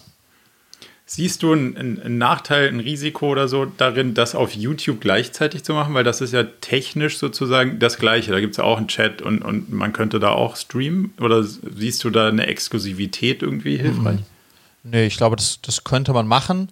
Siehst 1.10 1.42
du 1.42 1.52
einen, 1.52 1.74
einen, 1.78 2.18
Nachteil, 2.18 2.68
ein 2.68 2.80
Risiko 2.80 3.30
oder 3.30 3.48
so 3.48 3.64
darin, 3.64 4.12
das 4.12 4.34
auf 4.34 4.54
YouTube 4.54 5.00
gleichzeitig 5.00 5.64
zu 5.64 5.72
machen? 5.72 5.94
Weil 5.94 6.04
das 6.04 6.20
ist 6.20 6.34
ja 6.34 6.42
technisch 6.42 7.16
sozusagen 7.16 7.78
das 7.78 7.96
Gleiche. 7.96 8.30
Da 8.30 8.40
gibt 8.40 8.50
es 8.50 8.58
ja 8.58 8.64
auch 8.64 8.76
einen 8.76 8.88
Chat 8.88 9.22
und, 9.22 9.40
und 9.40 9.72
man 9.72 9.94
könnte 9.94 10.20
da 10.20 10.32
auch 10.32 10.56
streamen. 10.56 11.14
Oder 11.18 11.42
siehst 11.42 12.04
du 12.04 12.10
da 12.10 12.28
eine 12.28 12.46
Exklusivität 12.46 13.40
irgendwie 13.40 13.78
hilfreich? 13.78 14.18
Mhm. 14.18 14.90
Nee, 14.90 15.06
ich 15.06 15.16
glaube, 15.16 15.36
das, 15.36 15.62
das 15.62 15.82
könnte 15.82 16.12
man 16.12 16.26
machen. 16.26 16.70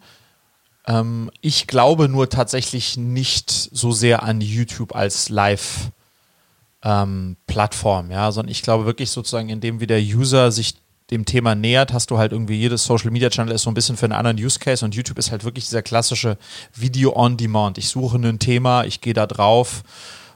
Ähm, 0.86 1.30
ich 1.40 1.66
glaube 1.66 2.10
nur 2.10 2.28
tatsächlich 2.28 2.98
nicht 2.98 3.50
so 3.50 3.90
sehr 3.90 4.22
an 4.22 4.42
YouTube 4.42 4.94
als 4.94 5.30
Live-Plattform, 5.30 8.04
ähm, 8.04 8.12
ja, 8.12 8.30
sondern 8.32 8.52
ich 8.52 8.60
glaube 8.60 8.84
wirklich 8.84 9.10
sozusagen, 9.10 9.48
indem 9.48 9.80
wie 9.80 9.86
der 9.86 10.02
User 10.02 10.52
sich 10.52 10.74
dem 11.10 11.24
Thema 11.24 11.54
nähert, 11.54 11.92
hast 11.92 12.10
du 12.10 12.18
halt 12.18 12.32
irgendwie 12.32 12.56
jedes 12.56 12.84
Social 12.84 13.10
Media 13.10 13.30
Channel 13.30 13.54
ist 13.54 13.62
so 13.62 13.70
ein 13.70 13.74
bisschen 13.74 13.96
für 13.96 14.06
einen 14.06 14.12
anderen 14.12 14.38
Use 14.38 14.58
Case 14.58 14.84
und 14.84 14.94
YouTube 14.94 15.18
ist 15.18 15.30
halt 15.30 15.44
wirklich 15.44 15.64
dieser 15.64 15.82
klassische 15.82 16.36
Video 16.74 17.14
on 17.14 17.36
Demand. 17.36 17.78
Ich 17.78 17.88
suche 17.88 18.18
ein 18.18 18.38
Thema, 18.38 18.84
ich 18.84 19.00
gehe 19.00 19.14
da 19.14 19.26
drauf, 19.26 19.82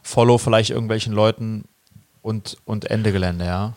follow 0.02 0.38
vielleicht 0.38 0.70
irgendwelchen 0.70 1.12
Leuten 1.12 1.64
und, 2.22 2.56
und 2.64 2.84
Ende 2.90 3.12
Gelände, 3.12 3.46
ja. 3.46 3.74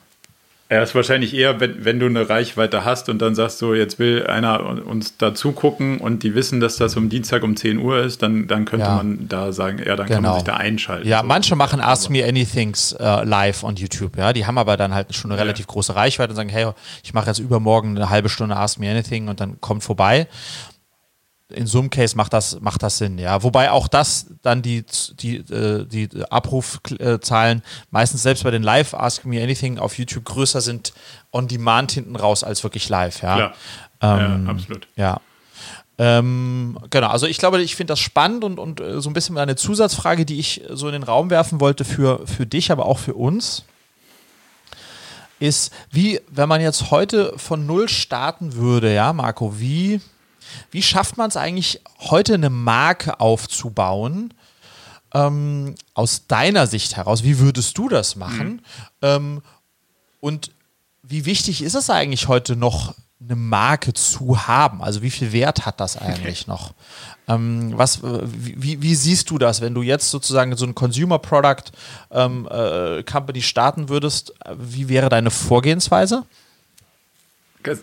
Ja, 0.69 0.81
ist 0.81 0.95
wahrscheinlich 0.95 1.35
eher, 1.35 1.59
wenn, 1.59 1.85
wenn 1.85 1.99
du 1.99 2.07
eine 2.07 2.29
Reichweite 2.29 2.83
hast 2.83 3.07
und 3.07 3.21
dann 3.21 3.35
sagst 3.35 3.61
du, 3.61 3.73
jetzt 3.75 3.99
will 3.99 4.25
einer 4.25 4.65
uns 4.87 5.17
da 5.17 5.35
zugucken 5.35 5.99
und 5.99 6.23
die 6.23 6.33
wissen, 6.33 6.59
dass 6.59 6.77
das 6.77 6.95
um 6.95 7.09
Dienstag 7.09 7.43
um 7.43 7.55
10 7.55 7.77
Uhr 7.77 7.99
ist, 7.99 8.23
dann, 8.23 8.47
dann 8.47 8.65
könnte 8.65 8.87
ja. 8.87 8.95
man 8.95 9.27
da 9.27 9.51
sagen, 9.51 9.77
ja, 9.77 9.95
dann 9.95 10.07
genau. 10.07 10.15
kann 10.15 10.23
man 10.23 10.31
genau. 10.31 10.33
sich 10.35 10.43
da 10.45 10.55
einschalten. 10.55 11.07
Ja, 11.07 11.19
so. 11.19 11.27
manche 11.27 11.55
machen 11.55 11.79
Ask 11.79 12.09
Me 12.09 12.25
Anythings 12.25 12.95
uh, 12.99 13.23
live 13.23 13.63
on 13.63 13.75
YouTube, 13.75 14.17
ja. 14.17 14.33
Die 14.33 14.47
haben 14.47 14.57
aber 14.57 14.75
dann 14.75 14.95
halt 14.95 15.13
schon 15.13 15.31
eine 15.31 15.39
relativ 15.39 15.67
ja. 15.67 15.73
große 15.73 15.95
Reichweite 15.95 16.31
und 16.31 16.37
sagen, 16.37 16.49
hey, 16.49 16.67
ich 17.03 17.13
mache 17.13 17.27
jetzt 17.27 17.39
übermorgen 17.39 17.95
eine 17.95 18.09
halbe 18.09 18.29
Stunde 18.29 18.55
Ask 18.55 18.79
Me 18.79 18.89
Anything 18.89 19.27
und 19.27 19.41
dann 19.41 19.61
kommt 19.61 19.83
vorbei 19.83 20.27
in 21.49 21.67
so 21.67 21.79
einem 21.79 21.89
Case 21.89 22.15
macht 22.15 22.33
das, 22.33 22.59
macht 22.61 22.83
das 22.83 22.97
Sinn, 22.97 23.17
ja. 23.17 23.43
Wobei 23.43 23.71
auch 23.71 23.87
das 23.87 24.27
dann 24.41 24.61
die, 24.61 24.85
die, 25.19 25.37
äh, 25.37 25.85
die 25.85 26.09
Abrufzahlen 26.29 27.61
meistens 27.91 28.23
selbst 28.23 28.43
bei 28.43 28.51
den 28.51 28.63
Live 28.63 28.93
Ask 28.93 29.25
Me 29.25 29.41
Anything 29.41 29.77
auf 29.77 29.97
YouTube 29.97 30.25
größer 30.25 30.61
sind 30.61 30.93
on 31.31 31.47
demand 31.47 31.91
hinten 31.91 32.15
raus 32.15 32.43
als 32.43 32.63
wirklich 32.63 32.89
live, 32.89 33.21
ja. 33.21 33.35
Klar. 33.35 33.53
Ähm, 34.01 34.45
ja, 34.45 34.51
absolut. 34.51 34.87
Ja. 34.95 35.21
Ähm, 35.99 36.79
genau, 36.89 37.07
also 37.09 37.27
ich 37.27 37.37
glaube, 37.37 37.61
ich 37.61 37.75
finde 37.75 37.91
das 37.91 37.99
spannend 37.99 38.43
und, 38.43 38.57
und 38.57 38.79
äh, 38.81 38.99
so 38.99 39.09
ein 39.09 39.13
bisschen 39.13 39.37
eine 39.37 39.55
Zusatzfrage, 39.55 40.25
die 40.25 40.39
ich 40.39 40.63
so 40.69 40.87
in 40.87 40.93
den 40.93 41.03
Raum 41.03 41.29
werfen 41.29 41.59
wollte 41.59 41.85
für, 41.85 42.25
für 42.25 42.47
dich, 42.47 42.71
aber 42.71 42.87
auch 42.87 42.97
für 42.97 43.13
uns 43.13 43.63
ist, 45.39 45.71
wie, 45.91 46.19
wenn 46.29 46.49
man 46.49 46.61
jetzt 46.61 46.89
heute 46.89 47.33
von 47.37 47.65
Null 47.65 47.89
starten 47.89 48.53
würde, 48.55 48.93
ja, 48.93 49.13
Marco, 49.13 49.59
wie, 49.59 50.01
wie 50.71 50.81
schafft 50.81 51.17
man 51.17 51.29
es 51.29 51.37
eigentlich, 51.37 51.81
heute 51.99 52.35
eine 52.35 52.49
Marke 52.49 53.19
aufzubauen? 53.19 54.33
Ähm, 55.13 55.75
aus 55.93 56.27
deiner 56.27 56.65
Sicht 56.65 56.97
heraus, 56.97 57.23
wie 57.23 57.39
würdest 57.39 57.77
du 57.77 57.87
das 57.87 58.15
machen? 58.15 58.47
Mhm. 58.47 58.61
Ähm, 59.01 59.41
und 60.19 60.51
wie 61.03 61.25
wichtig 61.25 61.61
ist 61.61 61.75
es 61.75 61.89
eigentlich 61.89 62.27
heute 62.27 62.55
noch, 62.55 62.95
eine 63.23 63.35
Marke 63.35 63.93
zu 63.93 64.47
haben? 64.47 64.83
Also 64.83 65.01
wie 65.01 65.09
viel 65.09 65.31
Wert 65.31 65.65
hat 65.65 65.79
das 65.79 65.97
eigentlich 65.97 66.47
noch? 66.47 66.73
Ähm, 67.27 67.73
was, 67.75 68.03
äh, 68.03 68.19
wie, 68.23 68.81
wie, 68.81 68.95
siehst 68.95 69.29
du 69.29 69.37
das, 69.37 69.61
wenn 69.61 69.73
du 69.73 69.81
jetzt 69.81 70.09
sozusagen 70.11 70.55
so 70.57 70.65
ein 70.65 70.75
Consumer 70.75 71.19
Product 71.19 71.63
ähm, 72.11 72.47
äh, 72.51 73.03
Company 73.03 73.41
starten 73.41 73.89
würdest? 73.89 74.33
Wie 74.57 74.89
wäre 74.89 75.09
deine 75.09 75.31
Vorgehensweise? 75.31 76.23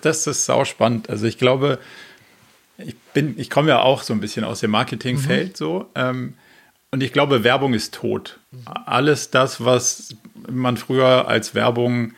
Das 0.03 0.27
ist 0.27 0.45
sau 0.45 0.65
spannend. 0.67 1.09
Also 1.09 1.27
ich 1.27 1.39
glaube, 1.39 1.79
ich 2.85 2.97
bin, 3.15 3.35
ich 3.39 3.51
komme 3.51 3.69
ja 3.69 3.81
auch 3.81 4.03
so 4.03 4.13
ein 4.13 4.21
bisschen 4.21 4.45
aus 4.45 4.61
dem 4.61 4.71
Marketingfeld 4.71 5.51
mhm. 5.51 5.57
so. 5.57 5.87
Ähm, 5.95 6.35
und 6.93 7.03
ich 7.03 7.13
glaube, 7.13 7.45
Werbung 7.45 7.75
ist 7.75 7.95
tot. 7.95 8.41
Alles 8.65 9.31
das, 9.31 9.65
was 9.65 10.17
man 10.51 10.77
früher 10.77 11.29
als 11.29 11.55
Werbung 11.55 12.15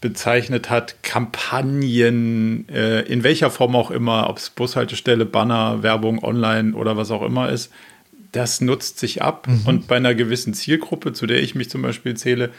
bezeichnet 0.00 0.70
hat, 0.70 1.02
Kampagnen, 1.02 2.68
äh, 2.68 3.02
in 3.02 3.22
welcher 3.22 3.50
Form 3.50 3.76
auch 3.76 3.90
immer, 3.90 4.28
ob 4.28 4.38
es 4.38 4.50
Bushaltestelle, 4.50 5.26
Banner, 5.26 5.82
Werbung 5.82 6.24
online 6.24 6.74
oder 6.74 6.96
was 6.96 7.10
auch 7.10 7.22
immer 7.22 7.50
ist, 7.50 7.70
das 8.32 8.60
nutzt 8.60 8.98
sich 8.98 9.22
ab. 9.22 9.46
Mhm. 9.46 9.62
Und 9.66 9.86
bei 9.86 9.96
einer 9.96 10.14
gewissen 10.14 10.54
Zielgruppe, 10.54 11.12
zu 11.12 11.26
der 11.26 11.42
ich 11.42 11.54
mich 11.54 11.70
zum 11.70 11.82
Beispiel 11.82 12.16
zähle, 12.16 12.50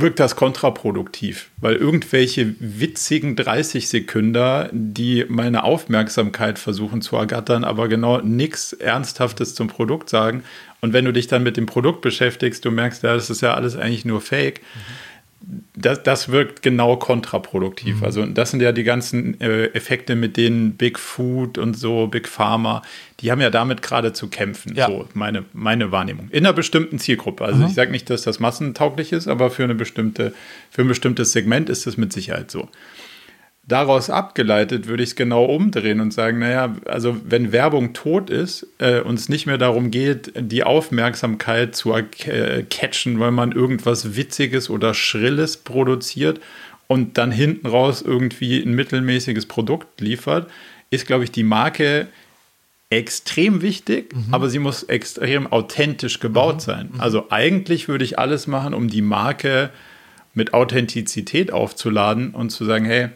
wirkt 0.00 0.20
das 0.20 0.36
kontraproduktiv, 0.36 1.50
weil 1.58 1.76
irgendwelche 1.76 2.54
witzigen 2.60 3.36
30 3.36 3.88
Sekunden, 3.88 4.68
die 4.72 5.24
meine 5.28 5.64
Aufmerksamkeit 5.64 6.58
versuchen 6.58 7.02
zu 7.02 7.16
ergattern, 7.16 7.64
aber 7.64 7.88
genau 7.88 8.20
nichts 8.20 8.72
Ernsthaftes 8.72 9.54
zum 9.54 9.68
Produkt 9.68 10.08
sagen. 10.08 10.42
Und 10.80 10.92
wenn 10.92 11.04
du 11.04 11.12
dich 11.12 11.26
dann 11.26 11.42
mit 11.42 11.56
dem 11.56 11.66
Produkt 11.66 12.00
beschäftigst, 12.00 12.64
du 12.64 12.70
merkst, 12.70 13.02
ja, 13.02 13.14
das 13.14 13.30
ist 13.30 13.40
ja 13.40 13.54
alles 13.54 13.76
eigentlich 13.76 14.04
nur 14.04 14.20
Fake. 14.20 14.60
Mhm 14.60 15.08
das, 15.74 16.02
das 16.02 16.28
wirkt 16.30 16.62
genau 16.62 16.96
kontraproduktiv. 16.96 17.96
Mhm. 17.96 18.04
Also 18.04 18.26
das 18.26 18.50
sind 18.50 18.60
ja 18.60 18.72
die 18.72 18.84
ganzen 18.84 19.40
äh, 19.40 19.66
Effekte, 19.66 20.16
mit 20.16 20.36
denen 20.36 20.72
Big 20.72 20.98
Food 20.98 21.58
und 21.58 21.74
so, 21.74 22.08
Big 22.08 22.28
Pharma, 22.28 22.82
die 23.20 23.30
haben 23.30 23.40
ja 23.40 23.50
damit 23.50 23.82
gerade 23.82 24.12
zu 24.12 24.28
kämpfen. 24.28 24.74
Ja. 24.74 24.86
So 24.86 25.08
meine, 25.14 25.44
meine 25.52 25.90
Wahrnehmung. 25.90 26.28
In 26.30 26.46
einer 26.46 26.52
bestimmten 26.52 26.98
Zielgruppe. 26.98 27.44
Also 27.44 27.60
mhm. 27.60 27.66
ich 27.66 27.74
sage 27.74 27.90
nicht, 27.90 28.08
dass 28.10 28.22
das 28.22 28.38
massentauglich 28.38 29.12
ist, 29.12 29.26
aber 29.26 29.50
für 29.50 29.64
eine 29.64 29.74
bestimmte, 29.74 30.32
für 30.70 30.82
ein 30.82 30.88
bestimmtes 30.88 31.32
Segment 31.32 31.68
ist 31.68 31.86
das 31.86 31.96
mit 31.96 32.12
Sicherheit 32.12 32.50
so 32.50 32.68
daraus 33.68 34.08
abgeleitet 34.08 34.86
würde 34.88 35.02
ich 35.02 35.10
es 35.10 35.16
genau 35.16 35.44
umdrehen 35.44 36.00
und 36.00 36.12
sagen, 36.12 36.38
naja, 36.38 36.74
also 36.86 37.16
wenn 37.24 37.52
Werbung 37.52 37.92
tot 37.92 38.30
ist 38.30 38.66
äh, 38.78 39.00
und 39.00 39.18
es 39.18 39.28
nicht 39.28 39.46
mehr 39.46 39.58
darum 39.58 39.90
geht, 39.90 40.32
die 40.34 40.64
Aufmerksamkeit 40.64 41.76
zu 41.76 41.92
äh, 41.94 42.64
catchen, 42.70 43.20
weil 43.20 43.30
man 43.30 43.52
irgendwas 43.52 44.16
Witziges 44.16 44.70
oder 44.70 44.94
Schrilles 44.94 45.58
produziert 45.58 46.40
und 46.86 47.18
dann 47.18 47.30
hinten 47.30 47.66
raus 47.66 48.00
irgendwie 48.00 48.58
ein 48.58 48.74
mittelmäßiges 48.74 49.44
Produkt 49.44 50.00
liefert, 50.00 50.50
ist, 50.90 51.06
glaube 51.06 51.24
ich, 51.24 51.30
die 51.30 51.44
Marke 51.44 52.08
extrem 52.90 53.60
wichtig, 53.60 54.14
mhm. 54.14 54.32
aber 54.32 54.48
sie 54.48 54.58
muss 54.58 54.82
extrem 54.82 55.46
authentisch 55.46 56.20
gebaut 56.20 56.56
mhm. 56.56 56.60
sein. 56.60 56.90
Mhm. 56.92 57.00
Also 57.00 57.26
eigentlich 57.30 57.88
würde 57.88 58.04
ich 58.04 58.18
alles 58.18 58.46
machen, 58.46 58.74
um 58.74 58.88
die 58.88 59.02
Marke 59.02 59.70
mit 60.34 60.54
Authentizität 60.54 61.52
aufzuladen 61.52 62.30
und 62.30 62.50
zu 62.50 62.64
sagen, 62.64 62.84
hey, 62.84 63.08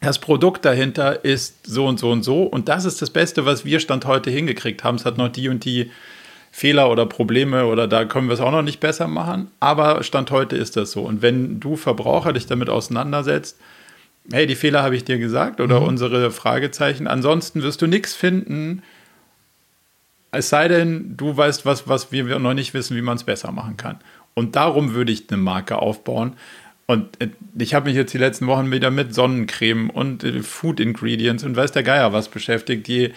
das 0.00 0.18
Produkt 0.18 0.64
dahinter 0.64 1.24
ist 1.24 1.66
so 1.66 1.86
und 1.86 1.98
so 1.98 2.10
und 2.10 2.22
so 2.22 2.42
und 2.42 2.68
das 2.68 2.84
ist 2.84 3.00
das 3.02 3.10
Beste, 3.10 3.44
was 3.44 3.64
wir 3.64 3.80
Stand 3.80 4.06
heute 4.06 4.30
hingekriegt 4.30 4.82
haben. 4.84 4.96
Es 4.96 5.04
hat 5.04 5.18
noch 5.18 5.28
die 5.28 5.48
und 5.48 5.64
die 5.64 5.90
Fehler 6.50 6.90
oder 6.90 7.06
Probleme 7.06 7.66
oder 7.66 7.86
da 7.86 8.04
können 8.04 8.28
wir 8.28 8.34
es 8.34 8.40
auch 8.40 8.50
noch 8.50 8.62
nicht 8.62 8.80
besser 8.80 9.06
machen, 9.06 9.50
aber 9.60 10.02
Stand 10.02 10.30
heute 10.30 10.56
ist 10.56 10.76
das 10.76 10.92
so. 10.92 11.02
Und 11.02 11.22
wenn 11.22 11.60
du 11.60 11.76
Verbraucher 11.76 12.32
dich 12.32 12.46
damit 12.46 12.68
auseinandersetzt, 12.68 13.58
hey, 14.32 14.46
die 14.46 14.54
Fehler 14.54 14.82
habe 14.82 14.96
ich 14.96 15.04
dir 15.04 15.18
gesagt 15.18 15.60
oder 15.60 15.80
mhm. 15.80 15.86
unsere 15.86 16.30
Fragezeichen, 16.30 17.06
ansonsten 17.06 17.62
wirst 17.62 17.82
du 17.82 17.86
nichts 17.86 18.14
finden, 18.14 18.82
es 20.32 20.48
sei 20.48 20.68
denn, 20.68 21.16
du 21.16 21.36
weißt 21.36 21.66
was, 21.66 21.88
was 21.88 22.12
wir 22.12 22.38
noch 22.38 22.54
nicht 22.54 22.72
wissen, 22.74 22.96
wie 22.96 23.02
man 23.02 23.16
es 23.16 23.24
besser 23.24 23.50
machen 23.50 23.76
kann. 23.76 23.98
Und 24.34 24.56
darum 24.56 24.94
würde 24.94 25.12
ich 25.12 25.24
eine 25.28 25.40
Marke 25.40 25.78
aufbauen. 25.78 26.34
Und 26.86 27.20
äh, 27.20 27.28
ich 27.58 27.74
habe 27.74 27.88
mich 27.88 27.96
jetzt 27.96 28.14
die 28.14 28.18
letzten 28.18 28.46
Wochen 28.46 28.70
wieder 28.70 28.90
mit 28.90 29.14
Sonnencreme 29.14 29.90
und 29.90 30.24
äh, 30.24 30.42
Food 30.42 30.80
Ingredients 30.80 31.42
und 31.42 31.56
weiß 31.56 31.72
der 31.72 31.82
Geier 31.82 32.12
was 32.12 32.28
beschäftigt. 32.28 32.86
Je, 32.88 33.12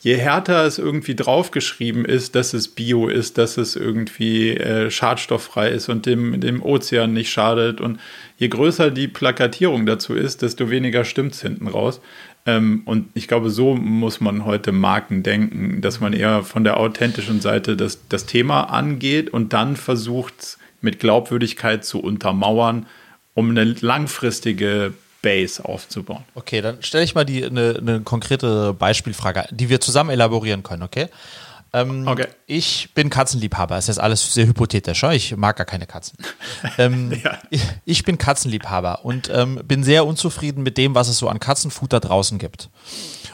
je 0.00 0.16
härter 0.16 0.64
es 0.66 0.78
irgendwie 0.78 1.14
draufgeschrieben 1.14 2.04
ist, 2.04 2.34
dass 2.34 2.54
es 2.54 2.68
bio 2.68 3.08
ist, 3.08 3.38
dass 3.38 3.56
es 3.56 3.76
irgendwie 3.76 4.50
äh, 4.50 4.90
schadstofffrei 4.90 5.70
ist 5.70 5.88
und 5.88 6.06
dem, 6.06 6.40
dem 6.40 6.62
Ozean 6.62 7.12
nicht 7.12 7.30
schadet 7.30 7.80
und 7.80 7.98
je 8.38 8.48
größer 8.48 8.90
die 8.90 9.08
Plakatierung 9.08 9.86
dazu 9.86 10.14
ist, 10.14 10.42
desto 10.42 10.70
weniger 10.70 11.04
stimmt 11.04 11.34
es 11.34 11.42
hinten 11.42 11.68
raus. 11.68 12.00
Ähm, 12.46 12.82
und 12.84 13.08
ich 13.14 13.26
glaube, 13.26 13.50
so 13.50 13.74
muss 13.74 14.20
man 14.20 14.44
heute 14.44 14.70
Marken 14.72 15.22
denken, 15.22 15.80
dass 15.80 16.00
man 16.00 16.12
eher 16.12 16.42
von 16.42 16.62
der 16.62 16.76
authentischen 16.76 17.40
Seite 17.40 17.76
das, 17.76 18.06
das 18.08 18.26
Thema 18.26 18.64
angeht 18.64 19.30
und 19.30 19.52
dann 19.52 19.76
versucht, 19.76 20.58
mit 20.80 21.00
Glaubwürdigkeit 21.00 21.84
zu 21.84 22.00
untermauern, 22.00 22.86
um 23.34 23.50
eine 23.50 23.64
langfristige 23.64 24.94
Base 25.26 25.64
aufzubauen. 25.64 26.24
Okay, 26.36 26.60
dann 26.60 26.80
stelle 26.84 27.02
ich 27.02 27.16
mal 27.16 27.24
die, 27.24 27.44
eine, 27.44 27.74
eine 27.80 28.00
konkrete 28.00 28.72
Beispielfrage, 28.72 29.46
die 29.50 29.68
wir 29.68 29.80
zusammen 29.80 30.10
elaborieren 30.10 30.62
können, 30.62 30.84
okay? 30.84 31.08
Ähm, 31.72 32.06
okay. 32.06 32.28
Ich 32.46 32.90
bin 32.94 33.10
Katzenliebhaber. 33.10 33.76
ist 33.76 33.88
jetzt 33.88 33.98
alles 33.98 34.32
sehr 34.32 34.46
hypothetisch. 34.46 35.02
Ich 35.02 35.36
mag 35.36 35.56
gar 35.56 35.66
keine 35.66 35.86
Katzen. 35.86 36.16
ähm, 36.78 37.12
ja. 37.24 37.38
ich, 37.84 38.04
bin 38.04 38.18
Katzenliebhaber 38.18 39.04
und 39.04 39.28
ähm, 39.34 39.60
bin 39.64 39.82
sehr 39.82 40.06
unzufrieden 40.06 40.62
mit 40.62 40.78
dem, 40.78 40.94
was 40.94 41.08
es 41.08 41.18
so 41.18 41.28
an 41.28 41.40
Katzenfutter 41.40 41.98
draußen 41.98 42.38
gibt. 42.38 42.70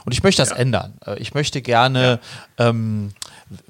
Und 0.06 0.12
ich 0.12 0.22
möchte 0.22 0.40
das 0.40 0.50
ja. 0.50 0.56
ändern. 0.56 0.94
Äh, 1.06 1.18
ich 1.18 1.34
möchte 1.34 1.60
gerne 1.60 2.20
ja. 2.58 2.68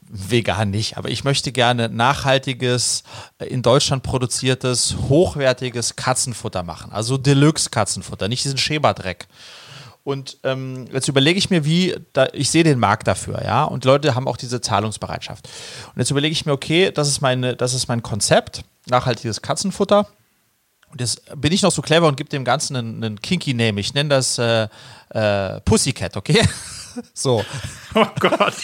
Vegan 0.01 0.71
nicht, 0.71 0.97
aber 0.97 1.09
ich 1.11 1.25
möchte 1.25 1.53
gerne 1.53 1.89
nachhaltiges, 1.89 3.03
äh, 3.39 3.47
in 3.47 3.63
Deutschland 3.63 4.03
produziertes, 4.03 4.97
hochwertiges 5.09 5.97
Katzenfutter 5.97 6.63
machen. 6.63 6.93
Also 6.93 7.19
Deluxe-Katzenfutter, 7.19 8.29
nicht 8.29 8.45
diesen 8.45 8.59
Schäberdreck. 8.59 9.27
Und 10.05 10.39
ähm, 10.43 10.89
jetzt 10.93 11.09
überlege 11.09 11.39
ich 11.39 11.51
mir, 11.51 11.65
wie, 11.65 11.95
da, 12.13 12.27
ich 12.33 12.51
sehe 12.51 12.65
den 12.65 12.81
Markt 12.81 13.07
dafür, 13.07 13.43
ja, 13.45 13.65
und 13.65 13.85
Leute 13.85 14.15
haben 14.15 14.27
auch 14.27 14.37
diese 14.37 14.61
Zahlungsbereitschaft. 14.61 15.49
Und 15.95 15.99
jetzt 15.99 16.11
überlege 16.11 16.33
ich 16.33 16.45
mir, 16.45 16.53
okay, 16.53 16.91
das 16.91 17.09
ist, 17.09 17.21
meine, 17.21 17.55
das 17.55 17.73
ist 17.73 17.87
mein 17.87 18.03
Konzept, 18.03 18.65
nachhaltiges 18.87 19.43
Katzenfutter. 19.43 20.09
Und 20.91 21.01
jetzt 21.01 21.23
bin 21.41 21.53
ich 21.53 21.63
noch 21.63 21.73
so 21.73 21.81
clever 21.83 22.07
und 22.07 22.17
gebe 22.17 22.29
dem 22.29 22.45
Ganzen 22.45 22.77
einen, 22.77 23.03
einen 23.03 23.23
kinky 23.23 23.55
Name. 23.55 23.81
Ich 23.81 23.95
nenne 23.95 24.11
das 24.11 24.39
äh, 24.39 24.69
äh, 25.11 25.61
Pussycat, 25.61 26.17
okay? 26.17 26.47
so. 27.15 27.45
Oh 27.95 28.07
Gott. 28.21 28.55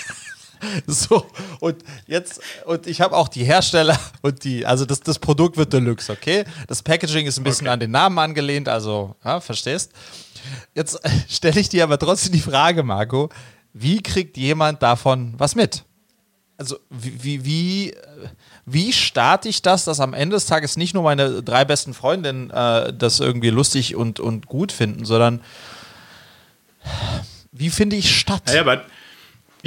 So, 0.87 1.27
und 1.61 1.77
jetzt, 2.07 2.40
und 2.64 2.87
ich 2.87 3.01
habe 3.01 3.16
auch 3.16 3.29
die 3.29 3.44
Hersteller 3.44 3.99
und 4.23 4.44
die, 4.44 4.66
also 4.66 4.85
das, 4.85 5.01
das 5.01 5.18
Produkt 5.18 5.57
wird 5.57 5.73
Deluxe, 5.73 6.12
okay? 6.12 6.44
Das 6.66 6.83
Packaging 6.83 7.27
ist 7.27 7.38
ein 7.38 7.44
bisschen 7.44 7.66
okay. 7.66 7.75
an 7.75 7.81
den 7.81 7.90
Namen 7.90 8.18
angelehnt, 8.18 8.68
also, 8.68 9.14
ja, 9.25 9.40
verstehst? 9.40 9.92
Jetzt 10.75 10.99
stelle 11.29 11.61
ich 11.61 11.68
dir 11.68 11.85
aber 11.85 11.99
trotzdem 11.99 12.33
die 12.33 12.40
Frage, 12.40 12.83
Marco, 12.83 13.29
wie 13.73 14.03
kriegt 14.03 14.37
jemand 14.37 14.83
davon 14.83 15.35
was 15.37 15.55
mit? 15.55 15.85
Also, 16.57 16.79
wie, 16.90 17.23
wie, 17.23 17.44
wie, 17.44 17.94
wie 18.66 18.92
starte 18.92 19.49
ich 19.49 19.62
das, 19.62 19.85
dass 19.85 20.01
am 20.01 20.12
Ende 20.12 20.35
des 20.35 20.47
Tages 20.47 20.77
nicht 20.77 20.92
nur 20.92 21.05
meine 21.05 21.42
drei 21.42 21.64
besten 21.64 21.94
Freundinnen 21.94 22.51
äh, 22.51 22.92
das 22.92 23.21
irgendwie 23.21 23.51
lustig 23.51 23.94
und, 23.94 24.18
und 24.18 24.47
gut 24.47 24.73
finden, 24.73 25.05
sondern 25.05 25.40
wie 27.53 27.71
finde 27.71 27.97
ich 27.97 28.16
statt? 28.16 28.42
Ja, 28.53 28.62
aber 28.62 28.83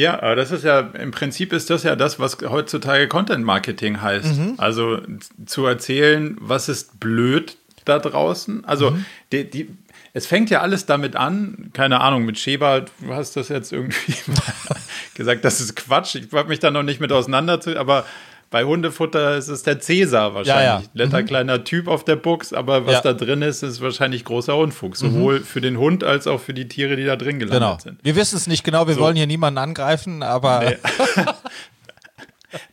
ja, 0.02 0.22
aber 0.22 0.36
das 0.36 0.52
ist 0.52 0.64
ja, 0.64 0.80
im 0.80 1.12
Prinzip 1.12 1.54
ist 1.54 1.70
das 1.70 1.84
ja 1.84 1.96
das, 1.96 2.20
was 2.20 2.38
heutzutage 2.42 3.08
Content 3.08 3.46
Marketing 3.46 4.02
heißt. 4.02 4.38
Mhm. 4.38 4.54
Also 4.58 5.00
zu 5.46 5.66
erzählen, 5.66 6.36
was 6.40 6.70
ist 6.70 7.00
blöd 7.00 7.58
da 7.86 8.00
draußen. 8.00 8.66
Also 8.66 8.92
mhm. 8.92 9.06
die, 9.32 9.50
die, 9.50 9.70
es 10.14 10.26
fängt 10.26 10.50
ja 10.50 10.62
alles 10.62 10.86
damit 10.86 11.16
an, 11.16 11.70
keine 11.74 12.02
Ahnung, 12.02 12.26
mit 12.26 12.38
Sheba, 12.38 12.82
du 12.82 13.14
hast 13.14 13.36
das 13.36 13.50
jetzt 13.50 13.72
irgendwie 13.72 14.16
gesagt, 15.14 15.46
das 15.46 15.62
ist 15.62 15.76
Quatsch. 15.76 16.16
Ich 16.16 16.32
habe 16.34 16.50
mich 16.50 16.60
da 16.60 16.72
noch 16.72 16.84
nicht 16.84 17.00
mit 17.00 17.12
auseinanderzusetzen, 17.12 17.80
aber 17.80 18.06
bei 18.52 18.66
Hundefutter 18.66 19.38
ist 19.38 19.48
es 19.48 19.64
der 19.64 19.80
Cäsar 19.80 20.36
wahrscheinlich. 20.36 20.66
Ja, 20.66 20.82
ja. 20.82 20.84
Netter 20.94 21.22
mhm. 21.22 21.26
kleiner 21.26 21.64
Typ 21.64 21.88
auf 21.88 22.04
der 22.04 22.18
Buchs, 22.18 22.52
aber 22.52 22.86
was 22.86 22.96
ja. 22.96 23.02
da 23.02 23.14
drin 23.14 23.42
ist, 23.42 23.64
ist 23.64 23.82
wahrscheinlich 23.82 24.26
großer 24.26 24.56
Unfug. 24.56 24.98
Sowohl 24.98 25.40
mhm. 25.40 25.44
für 25.46 25.62
den 25.62 25.78
Hund 25.78 26.04
als 26.04 26.28
auch 26.28 26.42
für 26.42 26.54
die 26.54 26.68
Tiere, 26.68 26.98
die 26.98 27.06
da 27.06 27.16
drin 27.16 27.40
gelandet 27.40 27.62
genau. 27.62 27.80
sind. 27.80 28.00
Wir 28.04 28.16
wissen 28.18 28.36
es 28.36 28.48
nicht 28.48 28.66
genau, 28.66 28.88
wir 28.88 28.96
so. 28.96 29.00
wollen 29.00 29.16
hier 29.16 29.26
niemanden 29.26 29.58
angreifen, 29.58 30.22
aber. 30.22 30.60
Nee. 30.60 30.78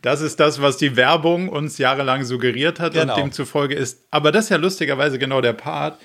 Das 0.01 0.19
ist 0.19 0.41
das, 0.41 0.61
was 0.61 0.75
die 0.75 0.97
Werbung 0.97 1.47
uns 1.47 1.77
jahrelang 1.77 2.25
suggeriert 2.25 2.81
hat 2.81 2.91
Genau. 2.93 3.13
und 3.13 3.21
demzufolge 3.21 3.75
ist. 3.75 4.03
Aber 4.11 4.33
das 4.33 4.43
ist 4.43 4.49
ja 4.49 4.57
lustigerweise 4.57 5.17
genau 5.17 5.39
der 5.39 5.53
Part. 5.53 5.97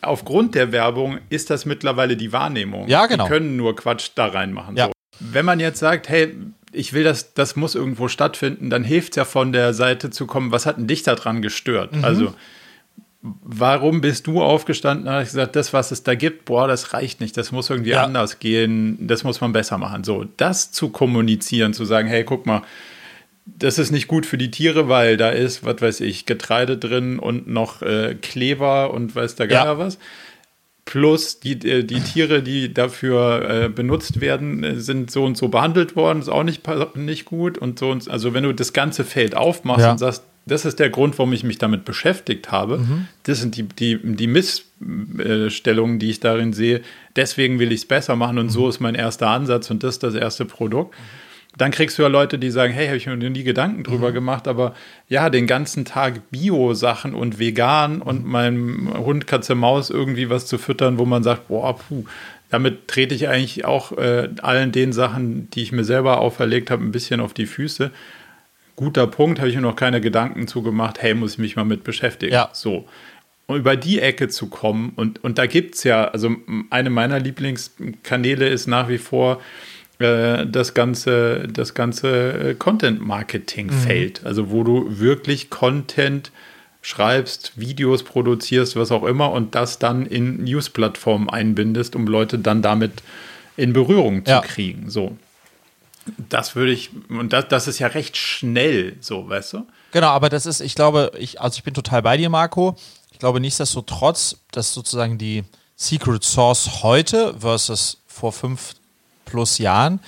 Aufgrund 0.00 0.54
der 0.54 0.72
Werbung 0.72 1.18
ist 1.28 1.50
das 1.50 1.66
mittlerweile 1.66 2.16
die 2.16 2.32
Wahrnehmung. 2.32 2.88
Ja, 2.88 3.04
genau. 3.04 3.24
Die 3.24 3.30
können 3.30 3.58
nur 3.58 3.76
Quatsch 3.76 4.12
da 4.14 4.28
reinmachen. 4.28 4.78
Ja. 4.78 4.86
So. 4.86 4.92
Wenn 5.20 5.44
man 5.44 5.60
jetzt 5.60 5.80
sagt, 5.80 6.08
hey, 6.08 6.34
ich 6.74 6.92
will 6.92 7.04
das, 7.04 7.34
das 7.34 7.56
muss 7.56 7.74
irgendwo 7.74 8.08
stattfinden, 8.08 8.68
dann 8.70 8.84
hilft 8.84 9.12
es 9.12 9.16
ja 9.16 9.24
von 9.24 9.52
der 9.52 9.72
Seite 9.74 10.10
zu 10.10 10.26
kommen, 10.26 10.52
was 10.52 10.66
hat 10.66 10.76
denn 10.76 10.86
dich 10.86 11.02
daran 11.02 11.40
gestört? 11.42 11.94
Mhm. 11.96 12.04
Also, 12.04 12.34
warum 13.22 14.00
bist 14.02 14.26
du 14.26 14.42
aufgestanden 14.42 15.06
und 15.08 15.14
hast 15.14 15.30
gesagt, 15.30 15.56
das, 15.56 15.72
was 15.72 15.90
es 15.90 16.02
da 16.02 16.14
gibt, 16.14 16.44
boah, 16.44 16.68
das 16.68 16.92
reicht 16.92 17.20
nicht, 17.20 17.36
das 17.36 17.52
muss 17.52 17.70
irgendwie 17.70 17.90
Ja. 17.92 18.04
anders 18.04 18.38
gehen, 18.38 18.98
das 19.06 19.24
muss 19.24 19.40
man 19.40 19.52
besser 19.52 19.78
machen. 19.78 20.04
So, 20.04 20.26
das 20.36 20.72
zu 20.72 20.90
kommunizieren, 20.90 21.72
zu 21.72 21.84
sagen, 21.86 22.06
hey, 22.08 22.24
guck 22.24 22.44
mal, 22.44 22.62
das 23.46 23.78
ist 23.78 23.90
nicht 23.90 24.08
gut 24.08 24.26
für 24.26 24.38
die 24.38 24.50
Tiere, 24.50 24.88
weil 24.88 25.16
da 25.16 25.30
ist, 25.30 25.64
was 25.64 25.80
weiß 25.80 26.00
ich, 26.00 26.26
Getreide 26.26 26.76
drin 26.78 27.18
und 27.18 27.46
noch 27.46 27.82
äh, 27.82 28.14
Kleber 28.20 28.92
und 28.92 29.14
weiß 29.14 29.36
der 29.36 29.48
Geier 29.48 29.64
Ja. 29.64 29.78
was. 29.78 29.98
Plus 30.86 31.40
die, 31.40 31.52
äh, 31.68 31.82
die 31.82 32.00
Tiere, 32.00 32.42
die 32.42 32.72
dafür 32.74 33.48
äh, 33.64 33.68
benutzt 33.68 34.20
werden, 34.20 34.62
äh, 34.64 34.78
sind 34.80 35.10
so 35.10 35.24
und 35.24 35.36
so 35.36 35.48
behandelt 35.48 35.96
worden, 35.96 36.20
ist 36.20 36.28
auch 36.28 36.42
nicht, 36.44 36.62
nicht 36.96 37.24
gut 37.24 37.56
und 37.56 37.78
so. 37.78 37.90
Und, 37.90 38.08
also 38.10 38.34
wenn 38.34 38.44
du 38.44 38.52
das 38.52 38.72
ganze 38.74 39.02
Feld 39.04 39.34
aufmachst 39.34 39.80
Ja. 39.84 39.92
und 39.92 39.98
sagst, 39.98 40.24
das 40.46 40.66
ist 40.66 40.78
der 40.78 40.90
Grund, 40.90 41.18
warum 41.18 41.32
ich 41.32 41.42
mich 41.42 41.56
damit 41.56 41.86
beschäftigt 41.86 42.52
habe, 42.52 42.76
Mhm. 42.78 43.08
das 43.22 43.40
sind 43.40 43.56
die, 43.56 43.62
die, 43.62 43.98
die 44.02 44.26
Missstellungen, 44.26 45.98
die 45.98 46.10
ich 46.10 46.20
darin 46.20 46.52
sehe, 46.52 46.82
deswegen 47.16 47.58
will 47.58 47.72
ich 47.72 47.80
es 47.80 47.86
besser 47.86 48.16
machen 48.16 48.38
und 48.38 48.46
Mhm. 48.46 48.50
so 48.50 48.68
ist 48.68 48.80
mein 48.80 48.94
erster 48.94 49.28
Ansatz 49.28 49.70
und 49.70 49.82
das 49.82 49.94
ist 49.96 50.02
das 50.02 50.14
erste 50.14 50.44
Produkt. 50.44 50.94
Dann 51.56 51.70
kriegst 51.70 51.98
du 51.98 52.02
ja 52.02 52.08
Leute, 52.08 52.38
die 52.38 52.50
sagen, 52.50 52.72
hey, 52.72 52.86
habe 52.86 52.96
ich 52.96 53.06
mir 53.06 53.16
noch 53.16 53.28
nie 53.28 53.44
Gedanken 53.44 53.84
drüber 53.84 54.10
Mhm. 54.10 54.14
gemacht, 54.14 54.48
aber 54.48 54.74
ja, 55.08 55.30
den 55.30 55.46
ganzen 55.46 55.84
Tag 55.84 56.30
Bio-Sachen 56.30 57.14
und 57.14 57.38
vegan 57.38 57.96
Mhm. 57.96 58.02
und 58.02 58.26
meinem 58.26 58.92
Hund, 58.98 59.26
Katze, 59.26 59.54
Maus 59.54 59.90
irgendwie 59.90 60.30
was 60.30 60.46
zu 60.46 60.58
füttern, 60.58 60.98
wo 60.98 61.04
man 61.04 61.22
sagt, 61.22 61.48
boah, 61.48 61.76
puh, 61.78 62.04
damit 62.50 62.88
trete 62.88 63.14
ich 63.14 63.28
eigentlich 63.28 63.64
auch 63.64 63.92
äh, 63.98 64.28
allen 64.42 64.72
den 64.72 64.92
Sachen, 64.92 65.48
die 65.50 65.62
ich 65.62 65.72
mir 65.72 65.84
selber 65.84 66.18
auferlegt 66.20 66.70
habe, 66.70 66.82
ein 66.84 66.92
bisschen 66.92 67.20
auf 67.20 67.34
die 67.34 67.46
Füße. 67.46 67.90
Guter 68.76 69.06
Punkt, 69.06 69.38
habe 69.38 69.48
ich 69.48 69.54
mir 69.54 69.62
noch 69.62 69.76
keine 69.76 70.00
Gedanken 70.00 70.48
zu 70.48 70.62
gemacht, 70.62 70.96
hey, 71.00 71.14
muss 71.14 71.34
ich 71.34 71.38
mich 71.38 71.54
mal 71.56 71.64
mit 71.64 71.84
beschäftigen. 71.84 72.32
Ja. 72.32 72.48
So. 72.52 72.86
Um 73.46 73.56
über 73.56 73.76
die 73.76 74.00
Ecke 74.00 74.28
zu 74.28 74.48
kommen, 74.48 74.92
und, 74.96 75.22
und 75.22 75.38
da 75.38 75.46
gibt 75.46 75.74
es 75.76 75.84
ja, 75.84 76.06
also 76.08 76.34
eine 76.70 76.90
meiner 76.90 77.20
Lieblingskanäle 77.20 78.48
ist 78.48 78.66
nach 78.66 78.88
wie 78.88 78.98
vor 78.98 79.40
das 79.98 80.74
ganze, 80.74 81.46
das 81.48 81.74
ganze 81.74 82.50
äh, 82.50 82.54
Content-Marketing-Feld. 82.54 84.24
Also 84.24 84.50
wo 84.50 84.64
du 84.64 84.98
wirklich 84.98 85.50
Content 85.50 86.30
schreibst, 86.82 87.52
Videos 87.58 88.02
produzierst, 88.02 88.76
was 88.76 88.90
auch 88.92 89.04
immer, 89.04 89.32
und 89.32 89.54
das 89.54 89.78
dann 89.78 90.04
in 90.04 90.44
News-Plattformen 90.44 91.30
einbindest, 91.30 91.96
um 91.96 92.06
Leute 92.06 92.38
dann 92.38 92.60
damit 92.60 93.02
in 93.56 93.72
Berührung 93.72 94.24
zu 94.24 94.32
Ja. 94.32 94.40
kriegen. 94.40 94.90
So. 94.90 95.16
Das 96.28 96.54
würde 96.54 96.72
ich, 96.72 96.90
und 97.08 97.32
das, 97.32 97.48
das 97.48 97.68
ist 97.68 97.78
ja 97.78 97.86
recht 97.86 98.16
schnell, 98.18 98.96
so, 99.00 99.26
weißt 99.28 99.54
du? 99.54 99.66
Genau, 99.92 100.08
aber 100.08 100.28
das 100.28 100.44
ist, 100.44 100.60
ich 100.60 100.74
glaube, 100.74 101.12
ich, 101.16 101.40
also 101.40 101.56
ich 101.56 101.62
bin 101.62 101.72
total 101.72 102.02
bei 102.02 102.16
dir, 102.18 102.28
Marco. 102.28 102.76
Ich 103.12 103.18
glaube 103.20 103.40
nichtsdestotrotz, 103.40 104.36
dass 104.50 104.74
sozusagen 104.74 105.16
die 105.16 105.44
Secret 105.76 106.22
Source 106.24 106.82
heute 106.82 107.34
versus 107.38 108.02
vor 108.06 108.32
fünf 108.32 108.74
plus 109.34 109.58
Jahren 109.58 109.98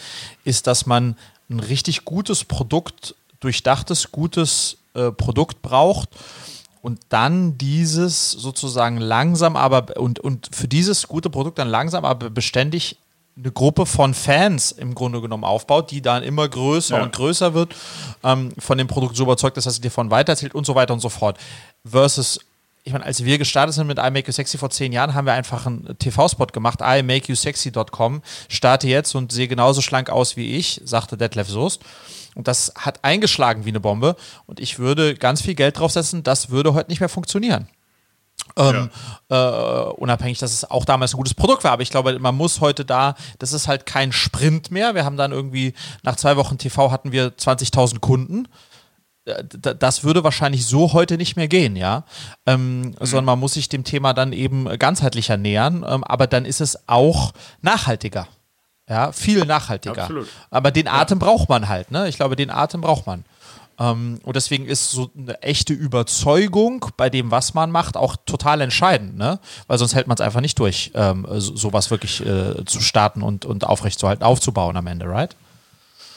ist, 0.44 0.68
dass 0.68 0.86
man 0.86 1.16
ein 1.50 1.58
richtig 1.58 2.04
gutes 2.04 2.44
Produkt, 2.44 3.16
durchdachtes, 3.40 4.12
gutes 4.12 4.76
äh, 4.94 5.10
Produkt 5.10 5.62
braucht 5.62 6.10
und 6.80 7.00
dann 7.08 7.58
dieses 7.58 8.30
sozusagen 8.30 8.98
langsam 8.98 9.56
aber 9.56 9.96
und, 9.96 10.20
und 10.20 10.48
für 10.54 10.68
dieses 10.68 11.08
gute 11.08 11.28
Produkt 11.28 11.58
dann 11.58 11.68
langsam 11.68 12.04
aber 12.04 12.30
beständig 12.30 12.98
eine 13.36 13.50
Gruppe 13.50 13.84
von 13.84 14.14
Fans 14.14 14.70
im 14.72 14.94
Grunde 14.94 15.20
genommen 15.20 15.44
aufbaut, 15.44 15.90
die 15.90 16.00
dann 16.00 16.22
immer 16.22 16.48
größer 16.48 16.96
Ja. 16.98 17.02
und 17.02 17.12
größer 17.12 17.52
wird, 17.52 17.74
ähm, 18.22 18.52
von 18.58 18.78
dem 18.78 18.86
Produkt 18.86 19.16
so 19.16 19.24
überzeugt 19.24 19.56
ist, 19.58 19.66
dass 19.66 19.74
sie 19.74 19.80
dir 19.82 19.90
von 19.90 20.10
weitererzählt 20.10 20.54
und 20.54 20.64
so 20.64 20.74
weiter 20.76 20.94
und 20.94 21.00
so 21.00 21.08
fort. 21.10 21.36
Versus, 21.84 22.38
ich 22.86 22.92
meine, 22.92 23.04
als 23.04 23.24
wir 23.24 23.36
gestartet 23.36 23.74
sind 23.74 23.88
mit 23.88 23.98
I 23.98 24.12
Make 24.12 24.28
You 24.28 24.32
Sexy 24.32 24.58
vor 24.58 24.70
zehn 24.70 24.92
Jahren, 24.92 25.12
haben 25.12 25.26
wir 25.26 25.32
einfach 25.32 25.66
einen 25.66 25.98
TV-Spot 25.98 26.46
gemacht, 26.46 26.80
imakeyousexy.com, 26.80 28.22
starte 28.48 28.86
jetzt 28.86 29.16
und 29.16 29.32
sehe 29.32 29.48
genauso 29.48 29.82
schlank 29.82 30.08
aus 30.08 30.36
wie 30.36 30.56
ich, 30.56 30.80
sagte 30.84 31.16
Detlef 31.16 31.48
Soest. 31.48 31.82
Und 32.36 32.46
das 32.46 32.72
hat 32.76 33.02
eingeschlagen 33.02 33.64
wie 33.64 33.70
eine 33.70 33.80
Bombe. 33.80 34.14
Und 34.46 34.60
ich 34.60 34.78
würde 34.78 35.16
ganz 35.16 35.42
viel 35.42 35.56
Geld 35.56 35.80
draufsetzen, 35.80 36.22
das 36.22 36.50
würde 36.50 36.74
heute 36.74 36.88
nicht 36.88 37.00
mehr 37.00 37.08
funktionieren. 37.08 37.66
Ähm, 38.56 38.90
äh, 39.30 39.36
unabhängig, 39.36 40.38
dass 40.38 40.52
es 40.52 40.70
auch 40.70 40.84
damals 40.84 41.12
ein 41.12 41.16
gutes 41.16 41.34
Produkt 41.34 41.64
war. 41.64 41.72
Aber 41.72 41.82
ich 41.82 41.90
glaube, 41.90 42.16
man 42.20 42.36
muss 42.36 42.60
heute 42.60 42.84
da, 42.84 43.16
das 43.40 43.52
ist 43.52 43.66
halt 43.66 43.84
kein 43.86 44.12
Sprint 44.12 44.70
mehr. 44.70 44.94
Wir 44.94 45.04
haben 45.04 45.16
dann 45.16 45.32
irgendwie, 45.32 45.74
nach 46.04 46.14
zwei 46.14 46.36
Wochen 46.36 46.56
TV 46.56 46.92
hatten 46.92 47.10
wir 47.10 47.36
20.000 47.36 47.98
Kunden. 47.98 48.46
Äh, 49.26 49.44
Das 49.78 50.04
würde 50.04 50.24
wahrscheinlich 50.24 50.64
so 50.66 50.92
heute 50.94 51.16
nicht 51.18 51.36
mehr 51.36 51.48
gehen, 51.48 51.76
ja. 51.76 52.04
Ähm, 52.46 52.94
Sondern 53.00 53.26
man 53.26 53.38
muss 53.38 53.54
sich 53.54 53.68
dem 53.68 53.84
Thema 53.84 54.14
dann 54.14 54.32
eben 54.32 54.66
ganzheitlicher 54.78 55.36
nähern. 55.36 55.84
Ähm, 55.86 56.02
aber 56.04 56.26
dann 56.26 56.44
ist 56.44 56.60
es 56.60 56.88
auch 56.88 57.32
nachhaltiger. 57.60 58.26
Ja, 58.88 59.12
viel 59.12 59.44
nachhaltiger. 59.44 60.02
Absolut. 60.02 60.28
Aber 60.50 60.70
den 60.70 60.86
Atem 60.88 61.18
braucht 61.18 61.48
man 61.48 61.68
halt, 61.68 61.90
ne? 61.90 62.08
Ich 62.08 62.16
glaube, 62.16 62.36
den 62.36 62.50
Atem 62.50 62.80
braucht 62.80 63.06
man. 63.06 63.24
Ähm, 63.78 64.20
und 64.22 64.36
deswegen 64.36 64.66
ist 64.66 64.90
so 64.92 65.10
eine 65.16 65.42
echte 65.42 65.72
Überzeugung 65.72 66.86
bei 66.96 67.10
dem, 67.10 67.30
was 67.30 67.52
man 67.52 67.70
macht, 67.70 67.96
auch 67.96 68.16
total 68.24 68.60
entscheidend, 68.60 69.16
ne? 69.16 69.38
Weil 69.66 69.78
sonst 69.78 69.94
hält 69.94 70.06
man 70.06 70.14
es 70.14 70.20
einfach 70.20 70.40
nicht 70.40 70.58
durch, 70.58 70.92
ähm, 70.94 71.26
so, 71.32 71.56
sowas 71.56 71.90
wirklich 71.90 72.24
äh, 72.24 72.64
zu 72.64 72.80
starten 72.80 73.22
und, 73.22 73.44
und 73.44 73.64
aufrechtzuerhalten, 73.66 74.22
aufzubauen 74.24 74.76
am 74.76 74.86
Ende, 74.86 75.08
right? 75.08 75.36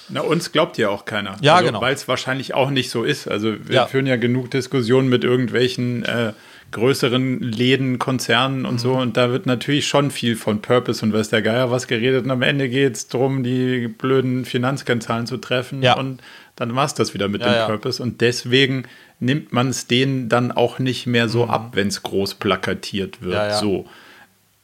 Na, 0.10 0.22
uns 0.22 0.52
glaubt 0.52 0.78
ja 0.78 0.90
auch 0.90 1.06
keiner. 1.06 1.36
Ja, 1.42 1.56
also, 1.56 1.68
genau. 1.68 1.82
Weil 1.82 1.94
es 1.94 2.08
wahrscheinlich 2.08 2.54
auch 2.54 2.70
nicht 2.70 2.90
so 2.90 3.04
ist. 3.04 3.28
Also 3.28 3.54
wir 3.68 3.76
Ja. 3.76 3.86
führen 3.88 4.08
ja 4.08 4.16
genug 4.16 4.50
Diskussionen 4.52 5.10
mit 5.10 5.24
irgendwelchen 5.24 6.04
äh, 6.04 6.34
größeren 6.72 7.40
Läden, 7.42 7.98
Konzernen 8.00 8.66
und 8.66 8.76
Mhm. 8.76 8.80
so. 8.80 8.94
Und 8.94 9.18
da 9.18 9.32
wird 9.32 9.46
natürlich 9.46 9.88
schon 9.88 10.12
viel 10.12 10.36
von 10.36 10.62
Purpose 10.62 11.04
und 11.04 11.14
weiß 11.14 11.30
der 11.30 11.42
Geier 11.42 11.72
was 11.72 11.88
geredet. 11.88 12.26
Und 12.26 12.32
am 12.32 12.42
Ende 12.44 12.70
geht 12.70 12.96
es 12.96 13.08
darum, 13.08 13.44
die 13.44 13.88
blöden 13.88 14.46
Finanzkennzahlen 14.46 15.26
zu 15.28 15.38
treffen. 15.38 15.82
Ja. 15.82 15.96
Und 15.98 16.22
dann 16.56 16.76
war 16.76 16.86
es 16.86 16.94
das 16.94 17.14
wieder 17.14 17.28
mit 17.28 17.42
Ja, 17.42 17.48
dem 17.48 17.56
ja. 17.56 17.66
Purpose. 17.68 18.02
Und 18.04 18.22
deswegen 18.22 18.84
nimmt 19.20 19.52
man 19.52 19.70
es 19.70 19.88
denen 19.88 20.30
dann 20.30 20.52
auch 20.52 20.80
nicht 20.80 21.08
mehr 21.08 21.28
so 21.28 21.46
ab, 21.48 21.72
wenn 21.74 21.88
es 21.88 22.04
groß 22.04 22.36
plakatiert 22.36 23.22
wird. 23.22 23.52
Mhm. 23.54 23.58
So. 23.60 23.86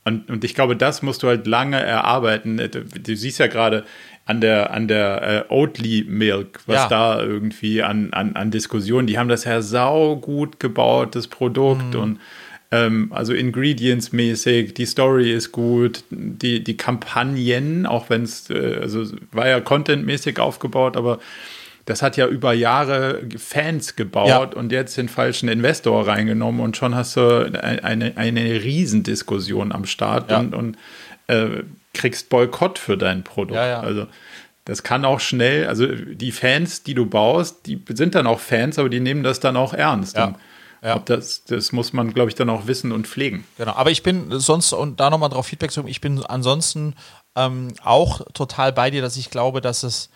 Und, 0.08 0.30
und 0.30 0.44
ich 0.44 0.54
glaube, 0.54 0.76
das 0.76 1.02
musst 1.02 1.24
du 1.24 1.28
halt 1.28 1.48
lange 1.48 1.80
erarbeiten. 1.82 2.58
Du, 2.58 2.84
du 2.84 3.16
siehst 3.16 3.40
ja 3.40 3.48
gerade 3.48 3.84
an 4.26 4.42
der, 4.42 4.72
an 4.74 4.88
der 4.88 5.46
äh, 5.50 5.54
Oatly 5.54 6.06
Milk, 6.08 6.60
was 6.66 6.84
Ja. 6.84 6.88
da 6.88 7.22
irgendwie 7.24 7.84
an, 7.84 8.12
an, 8.12 8.36
an 8.36 8.50
Diskussionen, 8.52 9.06
die 9.08 9.18
haben 9.20 9.30
das 9.30 9.44
ja 9.44 9.62
sau 9.62 10.16
gut 10.16 10.60
gebaut, 10.60 11.16
das 11.16 11.28
Produkt 11.28 11.94
Mhm. 11.94 12.00
und 12.02 12.20
ähm, 12.72 13.12
also 13.14 13.34
Ingredients-mäßig, 13.34 14.74
die 14.74 14.86
Story 14.88 15.32
ist 15.32 15.52
gut, 15.52 16.04
die, 16.10 16.64
die 16.64 16.76
Kampagnen, 16.78 17.86
auch 17.86 18.10
wenn 18.10 18.24
es, 18.24 18.50
äh, 18.50 18.80
also 18.82 19.06
war 19.32 19.48
ja 19.48 19.60
contentmäßig 19.60 20.40
aufgebaut, 20.40 20.98
aber 20.98 21.20
das 21.86 22.02
hat 22.02 22.18
ja 22.18 22.26
über 22.28 22.52
Jahre 22.54 23.22
Fans 23.38 23.96
gebaut 23.96 24.28
Ja. 24.30 24.40
und 24.60 24.72
jetzt 24.72 24.98
den 24.98 25.08
falschen 25.08 25.48
Investor 25.50 26.08
reingenommen 26.08 26.60
und 26.62 26.76
schon 26.76 26.96
hast 26.96 27.16
du 27.16 27.46
eine, 27.62 27.84
eine, 27.84 28.18
eine 28.18 28.64
Riesendiskussion 28.64 29.72
am 29.72 29.86
Start 29.86 30.32
Ja. 30.32 30.40
und, 30.40 30.56
und 30.56 30.78
äh, 31.28 31.64
kriegst 31.94 32.30
Boykott 32.30 32.80
für 32.80 32.98
dein 32.98 33.24
Produkt. 33.24 33.56
Ja, 33.56 33.68
ja. 33.68 33.80
Also 33.80 34.08
das 34.66 34.82
kann 34.84 35.06
auch 35.06 35.20
schnell, 35.20 35.68
also 35.68 35.86
die 35.88 36.32
Fans, 36.32 36.84
die 36.84 36.96
du 36.96 37.06
baust, 37.06 37.68
die 37.68 37.84
sind 37.90 38.16
dann 38.16 38.26
auch 38.26 38.40
Fans, 38.40 38.80
aber 38.80 38.90
die 38.90 39.00
nehmen 39.00 39.24
das 39.24 39.40
dann 39.40 39.58
auch 39.58 39.74
ernst. 39.74 40.18
Ja. 40.18 40.36
Ja. 40.84 41.00
Das, 41.00 41.44
das 41.46 41.72
muss 41.72 41.94
man, 41.94 42.14
glaube 42.14 42.30
ich, 42.30 42.36
dann 42.36 42.50
auch 42.50 42.68
wissen 42.68 42.92
und 42.92 43.08
pflegen. 43.08 43.44
Genau, 43.58 43.74
aber 43.74 43.90
ich 43.90 44.04
bin 44.04 44.40
sonst, 44.40 44.72
und 44.72 45.00
da 45.00 45.10
nochmal 45.10 45.30
drauf 45.30 45.48
Feedback 45.48 45.72
zu 45.72 45.80
geben, 45.82 45.90
ich 45.90 46.00
bin 46.02 46.24
ansonsten 46.24 46.94
ähm, 47.36 47.74
auch 47.84 48.22
total 48.34 48.72
bei 48.72 48.92
dir, 48.92 49.02
dass 49.02 49.18
ich 49.18 49.32
glaube, 49.32 49.62
dass 49.62 49.82
es 49.82 50.10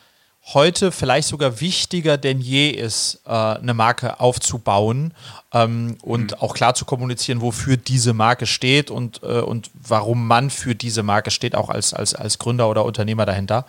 heute 0.54 0.92
vielleicht 0.92 1.28
sogar 1.28 1.62
wichtiger 1.62 2.18
denn 2.18 2.42
je 2.42 2.70
ist, 2.70 3.22
äh, 3.26 3.30
eine 3.30 3.74
Marke 3.74 4.20
aufzubauen 4.20 5.14
ähm, 5.54 5.98
und 6.02 6.42
auch 6.42 6.54
klar 6.54 6.74
zu 6.74 6.86
kommunizieren, 6.86 7.42
wofür 7.42 7.78
diese 7.78 8.14
Marke 8.14 8.46
steht 8.46 8.90
und, 8.90 9.22
äh, 9.24 9.42
und 9.42 9.70
warum 9.74 10.28
man 10.28 10.50
für 10.50 10.76
diese 10.76 11.04
Marke 11.04 11.30
steht, 11.32 11.56
auch 11.56 11.70
als, 11.70 11.94
als, 11.94 12.16
als 12.16 12.40
Gründer 12.40 12.70
oder 12.70 12.86
Unternehmer 12.86 13.26
dahinter. 13.26 13.66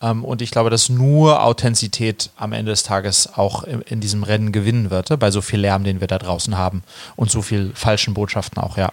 Ähm, 0.00 0.24
und 0.24 0.40
ich 0.42 0.50
glaube, 0.50 0.70
dass 0.70 0.88
nur 0.88 1.42
Authentizität 1.42 2.30
am 2.36 2.52
Ende 2.52 2.72
des 2.72 2.82
Tages 2.82 3.34
auch 3.36 3.64
in, 3.64 3.82
in 3.82 4.00
diesem 4.00 4.22
Rennen 4.22 4.52
gewinnen 4.52 4.90
wird, 4.90 5.10
äh, 5.10 5.16
bei 5.16 5.30
so 5.30 5.42
viel 5.42 5.60
Lärm, 5.60 5.84
den 5.84 6.00
wir 6.00 6.08
da 6.08 6.18
draußen 6.18 6.56
haben 6.56 6.82
und 7.16 7.30
so 7.30 7.42
viel 7.42 7.72
falschen 7.74 8.14
Botschaften 8.14 8.62
auch, 8.62 8.76
ja. 8.76 8.90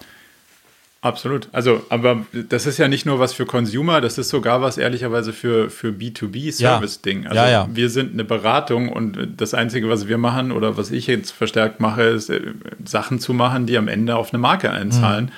Absolut. 1.01 1.47
Also, 1.53 1.81
aber 1.87 2.25
das 2.49 2.65
ist 2.65 2.77
ja 2.77 2.89
nicht 2.89 3.05
nur 3.05 3.19
was 3.19 3.31
für 3.31 3.45
Consumer, 3.45 4.01
das 4.01 4.17
ist 4.17 4.29
sogar 4.29 4.61
was 4.61 4.77
ehrlicherweise 4.77 5.31
für, 5.31 5.69
für 5.69 5.89
B2B-Service-Ding. 5.89 7.25
Also 7.25 7.35
Ja, 7.37 7.49
ja. 7.49 7.69
wir 7.71 7.89
sind 7.89 8.13
eine 8.13 8.25
Beratung 8.25 8.89
und 8.89 9.17
das 9.37 9.53
Einzige, 9.53 9.87
was 9.87 10.09
wir 10.09 10.17
machen 10.17 10.51
oder 10.51 10.75
was 10.75 10.91
ich 10.91 11.07
jetzt 11.07 11.31
verstärkt 11.31 11.79
mache, 11.79 12.03
ist 12.03 12.29
äh, 12.29 12.41
Sachen 12.83 13.19
zu 13.19 13.33
machen, 13.33 13.65
die 13.65 13.77
am 13.77 13.87
Ende 13.87 14.17
auf 14.17 14.33
eine 14.33 14.41
Marke 14.41 14.71
einzahlen. 14.71 15.31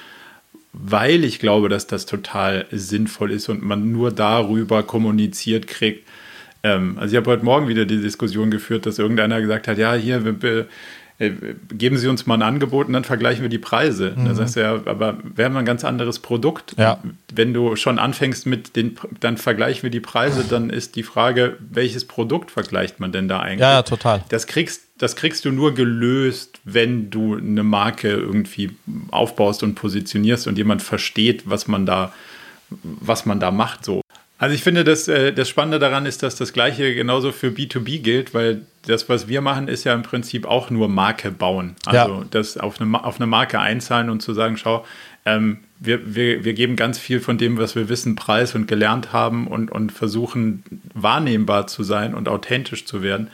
Weil 0.74 1.24
ich 1.26 1.38
glaube, 1.38 1.70
dass 1.70 1.86
das 1.86 2.08
total 2.08 2.66
sinnvoll 2.72 3.32
ist 3.32 3.48
und 3.48 3.62
man 3.62 3.92
nur 3.92 4.10
darüber 4.10 4.82
kommuniziert 4.82 5.68
kriegt. 5.68 6.08
Ähm, 6.64 6.98
also 6.98 7.14
ich 7.14 7.18
habe 7.18 7.30
heute 7.30 7.46
Morgen 7.46 7.68
wieder 7.68 7.86
die 7.86 8.02
Diskussion 8.02 8.50
geführt, 8.50 8.88
dass 8.88 8.98
irgendeiner 8.98 9.42
gesagt 9.42 9.68
hat, 9.68 9.78
ja, 9.78 9.94
hier, 9.94 10.42
wir, 10.42 10.68
äh, 11.22 11.56
geben 11.72 11.98
Sie 11.98 12.08
uns 12.08 12.26
mal 12.26 12.34
ein 12.34 12.42
Angebot 12.42 12.88
und 12.88 12.94
dann 12.94 13.04
vergleichen 13.04 13.44
wir 13.44 13.50
die 13.50 13.60
Preise. 13.60 14.16
Da 14.18 14.34
sagst 14.34 14.56
du 14.56 14.62
ja, 14.62 14.74
aber 14.86 15.18
wir 15.36 15.46
haben 15.46 15.56
ein 15.56 15.66
ganz 15.66 15.86
anderes 15.86 16.18
Produkt. 16.18 16.74
Ja. 16.78 16.98
Wenn 17.32 17.54
du 17.54 17.76
schon 17.76 18.00
anfängst 18.00 18.48
mit 18.48 18.76
den, 18.76 18.98
dann 19.20 19.38
vergleichen 19.38 19.84
wir 19.84 19.92
die 19.92 20.00
Preise, 20.00 20.44
dann 20.50 20.72
ist 20.72 20.96
die 20.96 21.04
Frage, 21.04 21.58
welches 21.60 22.06
Produkt 22.06 22.50
vergleicht 22.50 23.00
man 23.00 23.12
denn 23.12 23.28
da 23.28 23.40
eigentlich? 23.40 23.60
Ja, 23.60 23.74
ja, 23.74 23.82
total. 23.84 24.24
Das 24.30 24.48
kriegst, 24.48 24.82
das 24.98 25.16
kriegst 25.16 25.46
du 25.46 25.52
nur 25.52 25.76
gelöst, 25.76 26.60
wenn 26.64 27.12
du 27.12 27.36
eine 27.36 27.64
Marke 27.64 28.10
irgendwie 28.10 28.72
aufbaust 29.12 29.62
und 29.62 29.76
positionierst 29.76 30.48
und 30.48 30.58
jemand 30.58 30.82
versteht, 30.82 31.44
was 31.46 31.68
man 31.68 31.86
da, 31.86 32.14
was 32.82 33.28
man 33.28 33.40
da 33.40 33.52
macht. 33.52 33.86
So. 33.86 34.01
Also 34.42 34.56
ich 34.56 34.64
finde, 34.64 34.84
das, 34.84 35.08
äh, 35.08 35.32
das 35.34 35.50
Spannende 35.50 35.78
daran 35.78 36.08
ist, 36.08 36.24
dass 36.24 36.36
das 36.36 36.52
Gleiche 36.52 36.96
genauso 36.96 37.32
für 37.32 37.50
B2B 37.50 38.02
gilt, 38.02 38.34
weil 38.34 38.64
das, 38.88 39.08
was 39.08 39.28
wir 39.28 39.40
machen, 39.40 39.68
ist 39.68 39.84
ja 39.84 39.94
im 39.94 40.02
Prinzip 40.02 40.48
auch 40.48 40.72
nur 40.72 40.90
Marke 40.90 41.30
bauen. 41.30 41.76
Also 41.86 42.14
Ja. 42.14 42.26
das 42.32 42.58
auf 42.58 42.82
eine, 42.82 43.04
auf 43.04 43.18
eine 43.18 43.28
Marke 43.28 43.60
einzahlen 43.60 44.10
und 44.10 44.24
zu 44.24 44.34
sagen, 44.34 44.58
schau, 44.58 44.84
ähm, 45.28 45.60
wir, 45.80 46.16
wir, 46.16 46.44
wir 46.44 46.54
geben 46.54 46.76
ganz 46.76 46.98
viel 46.98 47.20
von 47.20 47.38
dem, 47.38 47.60
was 47.60 47.76
wir 47.76 47.88
wissen, 47.88 48.16
preis 48.16 48.56
und 48.56 48.68
gelernt 48.68 49.14
haben 49.14 49.46
und, 49.46 49.72
und 49.72 49.92
versuchen 49.92 50.64
wahrnehmbar 50.96 51.68
zu 51.68 51.84
sein 51.84 52.16
und 52.16 52.28
authentisch 52.28 52.86
zu 52.86 53.04
werden 53.04 53.28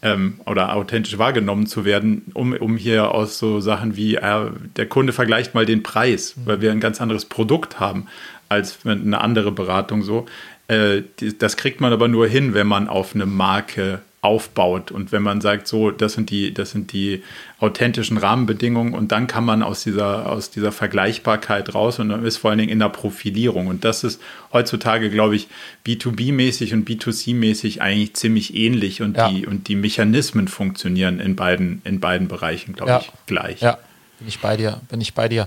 ähm, 0.00 0.40
oder 0.46 0.74
authentisch 0.74 1.18
wahrgenommen 1.18 1.66
zu 1.66 1.84
werden, 1.84 2.30
um, 2.32 2.54
um 2.54 2.78
hier 2.78 3.12
aus 3.12 3.38
so 3.38 3.60
Sachen 3.60 3.96
wie, 3.96 4.14
äh, 4.14 4.46
der 4.76 4.86
Kunde 4.86 5.12
vergleicht 5.12 5.54
mal 5.54 5.66
den 5.66 5.82
Preis, 5.82 6.34
weil 6.46 6.62
wir 6.62 6.72
ein 6.72 6.80
ganz 6.80 7.02
anderes 7.02 7.26
Produkt 7.26 7.78
haben 7.78 8.06
als 8.48 8.78
eine 8.84 9.20
andere 9.20 9.52
Beratung 9.52 10.02
so. 10.02 10.26
Äh, 10.68 11.02
das 11.38 11.56
kriegt 11.56 11.80
man 11.80 11.92
aber 11.92 12.08
nur 12.08 12.26
hin, 12.26 12.54
wenn 12.54 12.66
man 12.66 12.88
auf 12.88 13.14
eine 13.14 13.26
Marke 13.26 14.00
aufbaut 14.22 14.90
und 14.90 15.12
wenn 15.12 15.22
man 15.22 15.40
sagt, 15.40 15.68
so, 15.68 15.92
das 15.92 16.14
sind 16.14 16.30
die, 16.30 16.52
das 16.52 16.72
sind 16.72 16.92
die 16.92 17.22
authentischen 17.60 18.16
Rahmenbedingungen 18.18 18.92
und 18.92 19.12
dann 19.12 19.28
kann 19.28 19.44
man 19.44 19.62
aus 19.62 19.84
dieser, 19.84 20.28
aus 20.32 20.50
dieser 20.50 20.72
Vergleichbarkeit 20.72 21.72
raus 21.76 22.00
und 22.00 22.08
dann 22.08 22.24
ist 22.24 22.38
vor 22.38 22.50
allen 22.50 22.58
Dingen 22.58 22.72
in 22.72 22.80
der 22.80 22.88
Profilierung. 22.88 23.68
Und 23.68 23.84
das 23.84 24.02
ist 24.02 24.20
heutzutage, 24.52 25.10
glaube 25.10 25.36
ich, 25.36 25.46
B2B-mäßig 25.86 26.72
und 26.74 26.88
B2C-mäßig 26.88 27.80
eigentlich 27.80 28.14
ziemlich 28.14 28.56
ähnlich 28.56 29.00
und, 29.00 29.16
Ja. 29.16 29.28
die, 29.30 29.46
und 29.46 29.68
die 29.68 29.76
Mechanismen 29.76 30.48
funktionieren 30.48 31.20
in 31.20 31.36
beiden, 31.36 31.80
in 31.84 32.00
beiden 32.00 32.26
Bereichen, 32.26 32.74
glaube 32.74 32.90
Ja. 32.90 32.98
ich, 33.02 33.12
gleich. 33.26 33.60
Ja, 33.60 33.78
bin 34.18 34.26
ich 34.26 34.40
bei 34.40 34.56
dir, 34.56 34.80
bin 34.90 35.00
ich 35.00 35.14
bei 35.14 35.28
dir. 35.28 35.46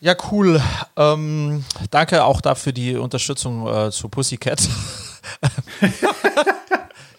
Ja, 0.00 0.14
cool. 0.30 0.60
Ähm, 0.96 1.64
danke 1.90 2.24
auch 2.24 2.40
dafür 2.40 2.72
die 2.72 2.96
Unterstützung 2.96 3.66
äh, 3.66 3.90
zu 3.90 4.08
Pussycat. 4.08 4.60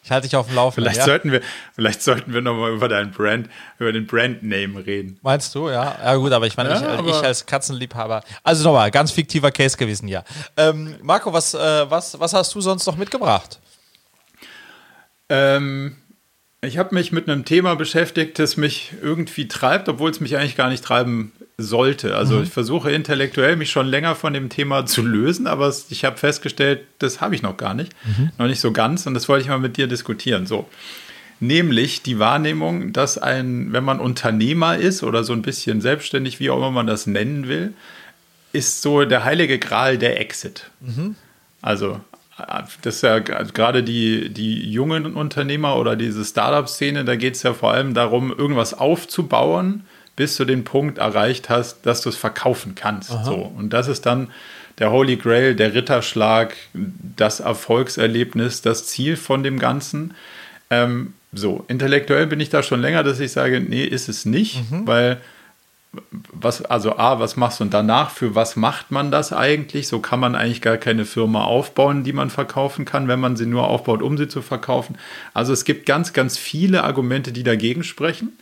ich 0.03 0.11
halte 0.11 0.27
dich 0.27 0.35
auf 0.35 0.45
dem 0.45 0.55
Laufenden. 0.55 0.83
Vielleicht 0.83 0.99
ja? 0.99 1.05
sollten 1.05 1.31
wir, 1.31 1.41
vielleicht 1.73 2.03
sollten 2.03 2.33
wir 2.33 2.41
nochmal 2.41 2.71
über 2.73 2.87
dein 2.87 3.11
Brand, 3.11 3.49
über 3.79 3.91
den 3.91 4.05
Brandname 4.05 4.85
reden. 4.85 5.17
Meinst 5.23 5.55
du, 5.55 5.69
ja? 5.69 5.97
Ja, 6.03 6.15
gut, 6.15 6.31
aber 6.31 6.45
ich 6.45 6.55
meine, 6.55 6.69
Ja, 6.69 6.99
ich, 6.99 7.05
äh, 7.05 7.09
ich 7.09 7.15
als 7.15 7.45
Katzenliebhaber. 7.47 8.23
Also 8.43 8.63
nochmal, 8.63 8.91
ganz 8.91 9.11
fiktiver 9.11 9.49
Case 9.51 9.75
gewesen 9.75 10.07
hier. 10.07 10.23
Ähm, 10.55 10.95
Marco, 11.01 11.33
was, 11.33 11.55
äh, 11.55 11.89
was, 11.89 12.19
was 12.19 12.33
hast 12.33 12.53
du 12.53 12.61
sonst 12.61 12.85
noch 12.85 12.95
mitgebracht? 12.95 13.59
Ähm, 15.29 15.97
ich 16.61 16.77
habe 16.77 16.93
mich 16.93 17.11
mit 17.11 17.27
einem 17.27 17.43
Thema 17.43 17.75
beschäftigt, 17.75 18.37
das 18.37 18.55
mich 18.55 18.93
irgendwie 19.01 19.47
treibt, 19.47 19.89
obwohl 19.89 20.11
es 20.11 20.19
mich 20.19 20.37
eigentlich 20.37 20.55
gar 20.55 20.69
nicht 20.69 20.83
treiben 20.83 21.31
sollte. 21.59 22.15
Also 22.15 22.41
ich 22.43 22.49
versuche 22.49 22.91
intellektuell 22.91 23.55
mich 23.55 23.71
schon 23.71 23.87
länger 23.87 24.13
von 24.13 24.31
dem 24.31 24.49
Thema 24.49 24.85
zu 24.85 25.01
lösen, 25.01 25.47
aber 25.47 25.73
ich 25.89 26.05
habe 26.05 26.15
festgestellt, 26.17 26.81
das 26.99 27.19
habe 27.19 27.33
ich 27.33 27.41
noch 27.41 27.57
gar 27.57 27.73
nicht, 27.73 27.93
noch 28.37 28.45
nicht 28.45 28.59
so 28.59 28.71
ganz 28.71 29.07
und 29.07 29.15
das 29.15 29.27
wollte 29.27 29.41
ich 29.41 29.49
mal 29.49 29.57
mit 29.57 29.75
dir 29.75 29.87
diskutieren. 29.87 30.45
So. 30.45 30.69
Nämlich 31.39 32.03
die 32.03 32.19
Wahrnehmung, 32.19 32.93
dass 32.93 33.17
ein, 33.17 33.73
wenn 33.73 33.83
man 33.83 33.99
Unternehmer 33.99 34.77
ist 34.77 35.01
oder 35.01 35.23
so 35.23 35.33
ein 35.33 35.41
bisschen 35.41 35.81
selbstständig, 35.81 36.39
wie 36.39 36.51
auch 36.51 36.57
immer 36.57 36.69
man 36.69 36.85
das 36.85 37.07
nennen 37.07 37.47
will, 37.47 37.73
ist 38.53 38.83
so 38.83 39.03
der 39.05 39.23
heilige 39.23 39.57
Gral 39.57 39.97
der 39.97 40.21
Exit. 40.21 40.69
Also 41.63 41.99
äh, 42.37 42.63
das 42.83 42.97
ist 42.97 43.01
ja 43.01 43.17
g- 43.17 43.33
gerade 43.51 43.81
die, 43.81 44.29
die 44.29 44.69
jungen 44.71 45.15
Unternehmer 45.15 45.75
oder 45.77 45.95
diese 45.95 46.23
Startup-Szene, 46.23 47.03
da 47.03 47.15
geht 47.15 47.33
es 47.35 47.41
ja 47.41 47.55
vor 47.55 47.71
allem 47.71 47.95
darum, 47.95 48.31
irgendwas 48.31 48.75
aufzubauen, 48.75 49.85
bis 50.17 50.35
du 50.35 50.43
den 50.43 50.65
Punkt 50.65 50.97
erreicht 50.97 51.49
hast, 51.49 51.85
dass 51.85 52.01
du 52.01 52.09
es 52.09 52.17
verkaufen 52.17 52.75
kannst. 52.75 53.11
So. 53.23 53.35
Und 53.35 53.71
das 53.71 53.87
ist 53.87 54.05
dann 54.05 54.29
der 54.79 54.91
Holy 54.91 55.15
Grail, 55.15 55.55
der 55.55 55.73
Ritterschlag, 55.73 56.55
das 56.73 57.39
Erfolgserlebnis, 57.39 58.61
das 58.61 58.87
Ziel 58.87 59.15
von 59.15 59.43
dem 59.43 59.59
Ganzen. 59.59 60.13
Ähm, 60.69 61.13
so, 61.31 61.63
intellektuell 61.67 62.27
bin 62.27 62.39
ich 62.39 62.49
da 62.49 62.63
schon 62.63 62.81
länger, 62.81 63.03
dass 63.03 63.19
ich 63.19 63.31
sage, 63.31 63.61
nee, 63.61 63.83
ist 63.85 64.09
es 64.09 64.25
nicht, 64.25 64.63
weil 64.69 65.21
was, 66.31 66.63
also 66.63 66.97
A, 66.97 67.19
was 67.19 67.37
machst 67.37 67.59
du 67.59 67.63
und 67.63 67.73
danach, 67.73 68.11
für 68.11 68.35
was 68.35 68.55
macht 68.55 68.91
man 68.91 69.11
das 69.11 69.33
eigentlich? 69.33 69.87
So 69.87 69.99
kann 69.99 70.19
man 70.19 70.35
eigentlich 70.35 70.61
gar 70.61 70.77
keine 70.77 71.05
Firma 71.05 71.43
aufbauen, 71.43 72.03
die 72.03 72.13
man 72.13 72.29
verkaufen 72.29 72.85
kann, 72.85 73.07
wenn 73.07 73.19
man 73.19 73.35
sie 73.35 73.45
nur 73.45 73.67
aufbaut, 73.67 74.01
um 74.01 74.17
sie 74.17 74.27
zu 74.27 74.41
verkaufen. 74.41 74.97
Also 75.33 75.53
es 75.53 75.63
gibt 75.63 75.85
ganz, 75.85 76.13
ganz 76.13 76.37
viele 76.37 76.83
Argumente, 76.83 77.31
die 77.31 77.43
dagegen 77.43 77.83
sprechen. 77.83 78.37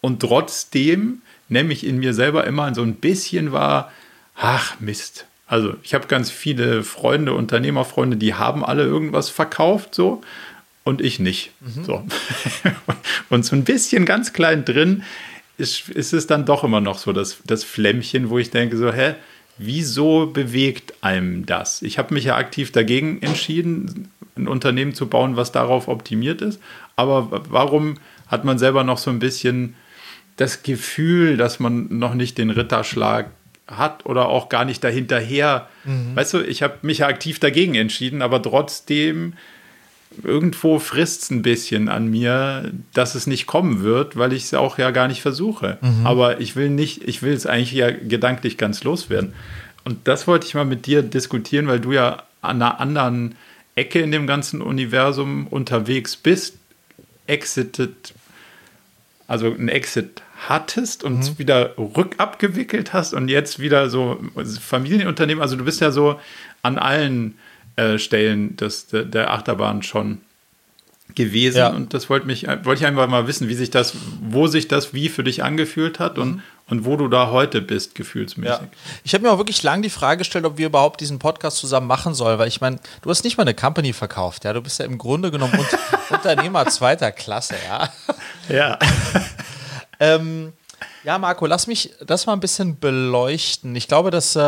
Und 0.00 0.20
trotzdem 0.20 1.22
nehme 1.48 1.72
ich 1.72 1.86
in 1.86 1.98
mir 1.98 2.14
selber 2.14 2.46
immer 2.46 2.74
so 2.74 2.82
ein 2.82 2.96
bisschen 2.96 3.52
wahr, 3.52 3.92
ach 4.34 4.78
Mist. 4.80 5.26
Also 5.46 5.74
ich 5.82 5.94
habe 5.94 6.08
ganz 6.08 6.30
viele 6.30 6.82
Freunde, 6.82 7.32
Unternehmerfreunde, 7.32 8.16
die 8.16 8.34
haben 8.34 8.64
alle 8.64 8.82
irgendwas 8.82 9.30
verkauft, 9.30 9.94
so. 9.94 10.22
Und 10.84 11.00
ich 11.00 11.18
nicht. 11.18 11.50
So. 11.82 12.06
Und 13.28 13.44
so 13.44 13.56
ein 13.56 13.64
bisschen 13.64 14.04
ganz 14.04 14.32
klein 14.32 14.64
drin 14.64 15.02
ist, 15.58 15.88
ist 15.88 16.12
es 16.12 16.28
dann 16.28 16.46
doch 16.46 16.62
immer 16.62 16.80
noch 16.80 16.98
so 16.98 17.12
das, 17.12 17.38
das 17.44 17.64
Flämmchen, 17.64 18.30
wo 18.30 18.38
ich 18.38 18.50
denke 18.50 18.76
so, 18.76 18.92
hä, 18.92 19.14
wieso 19.58 20.26
bewegt 20.26 20.94
einem 21.00 21.46
das? 21.46 21.82
Ich 21.82 21.98
habe 21.98 22.14
mich 22.14 22.24
ja 22.24 22.36
aktiv 22.36 22.70
dagegen 22.72 23.20
entschieden, 23.22 24.12
ein 24.36 24.46
Unternehmen 24.48 24.94
zu 24.94 25.08
bauen, 25.08 25.36
was 25.36 25.50
darauf 25.50 25.88
optimiert 25.88 26.42
ist. 26.42 26.60
Aber 26.94 27.42
warum 27.50 27.96
hat 28.28 28.44
man 28.44 28.58
selber 28.58 28.84
noch 28.84 28.98
so 28.98 29.10
ein 29.10 29.18
bisschen 29.18 29.74
das 30.36 30.62
Gefühl, 30.62 31.36
dass 31.36 31.60
man 31.60 31.98
noch 31.98 32.14
nicht 32.14 32.38
den 32.38 32.50
Ritterschlag 32.50 33.30
hat 33.66 34.06
oder 34.06 34.28
auch 34.28 34.48
gar 34.48 34.64
nicht 34.64 34.84
dahinterher. 34.84 35.68
Weißt 36.14 36.34
du, 36.34 36.40
ich 36.40 36.62
habe 36.62 36.78
mich 36.82 36.98
ja 36.98 37.08
aktiv 37.08 37.40
dagegen 37.40 37.74
entschieden, 37.74 38.22
aber 38.22 38.40
trotzdem 38.40 39.32
irgendwo 40.22 40.78
frisst 40.78 41.24
es 41.24 41.30
ein 41.30 41.42
bisschen 41.42 41.88
an 41.88 42.08
mir, 42.08 42.70
dass 42.94 43.14
es 43.16 43.26
nicht 43.26 43.46
kommen 43.46 43.82
wird, 43.82 44.16
weil 44.16 44.32
ich 44.32 44.44
es 44.44 44.54
auch 44.54 44.78
ja 44.78 44.90
gar 44.92 45.08
nicht 45.08 45.20
versuche. 45.20 45.78
Aber 46.04 46.40
ich 46.40 46.54
will 46.54 46.70
nicht, 46.70 47.02
ich 47.08 47.22
will 47.22 47.32
es 47.32 47.46
eigentlich 47.46 47.72
ja 47.72 47.90
gedanklich 47.90 48.56
ganz 48.56 48.84
loswerden. 48.84 49.32
Und 49.84 50.06
das 50.06 50.26
wollte 50.26 50.46
ich 50.46 50.54
mal 50.54 50.64
mit 50.64 50.86
dir 50.86 51.02
diskutieren, 51.02 51.66
weil 51.66 51.80
du 51.80 51.92
ja 51.92 52.22
an 52.40 52.62
einer 52.62 52.80
anderen 52.80 53.34
Ecke 53.74 54.00
in 54.00 54.10
dem 54.10 54.26
ganzen 54.26 54.62
Universum 54.62 55.46
unterwegs 55.48 56.16
bist, 56.16 56.56
exited, 57.26 58.14
also 59.26 59.52
ein 59.52 59.68
Exit 59.68 60.22
hattest 60.48 61.02
und 61.04 61.38
wieder 61.38 61.76
rückabgewickelt 61.78 62.92
hast 62.92 63.14
und 63.14 63.28
jetzt 63.28 63.58
wieder 63.58 63.88
so 63.90 64.18
Familienunternehmen, 64.60 65.42
also 65.42 65.56
du 65.56 65.64
bist 65.64 65.80
ja 65.80 65.90
so 65.90 66.20
an 66.62 66.78
allen 66.78 67.38
äh, 67.76 67.98
Stellen 67.98 68.56
des, 68.56 68.86
der, 68.88 69.04
der 69.04 69.32
Achterbahn 69.32 69.82
schon 69.82 70.20
gewesen 71.14 71.58
Ja. 71.58 71.68
und 71.68 71.94
das 71.94 72.10
wollte 72.10 72.26
mich 72.26 72.46
wollte 72.46 72.80
ich 72.82 72.86
einfach 72.86 73.06
mal 73.08 73.26
wissen, 73.26 73.48
wie 73.48 73.54
sich 73.54 73.70
das, 73.70 73.94
wo 74.20 74.46
sich 74.48 74.68
das 74.68 74.92
wie 74.92 75.08
für 75.08 75.22
dich 75.24 75.42
angefühlt 75.44 75.98
hat 76.00 76.18
und, 76.18 76.42
und 76.68 76.84
wo 76.84 76.96
du 76.96 77.08
da 77.08 77.30
heute 77.30 77.62
bist, 77.62 77.94
gefühlsmäßig. 77.94 78.58
Ja. 78.60 78.68
Ich 79.04 79.14
habe 79.14 79.22
mir 79.24 79.30
auch 79.30 79.38
wirklich 79.38 79.62
lange 79.62 79.82
die 79.82 79.90
Frage 79.90 80.18
gestellt, 80.18 80.44
ob 80.44 80.58
wir 80.58 80.66
überhaupt 80.66 81.00
diesen 81.00 81.18
Podcast 81.20 81.58
zusammen 81.58 81.86
machen 81.86 82.12
sollen, 82.12 82.38
weil 82.38 82.48
ich 82.48 82.60
meine, 82.60 82.78
du 83.02 83.08
hast 83.10 83.22
nicht 83.24 83.36
mal 83.38 83.42
eine 83.44 83.54
Company 83.54 83.92
verkauft, 83.92 84.44
ja, 84.44 84.52
du 84.52 84.60
bist 84.60 84.78
ja 84.80 84.84
im 84.84 84.98
Grunde 84.98 85.30
genommen 85.30 85.54
Un 85.58 85.66
Unternehmer 86.10 86.66
zweiter 86.66 87.12
Klasse, 87.12 87.54
ja. 87.68 87.88
Ja. 88.48 88.78
Ähm, 90.00 90.52
ja, 91.04 91.18
Marco, 91.18 91.46
lass 91.46 91.66
mich 91.66 91.92
das 92.04 92.26
mal 92.26 92.32
ein 92.32 92.40
bisschen 92.40 92.78
beleuchten. 92.78 93.74
Ich 93.76 93.88
glaube, 93.88 94.10
dass 94.10 94.36
äh, 94.36 94.40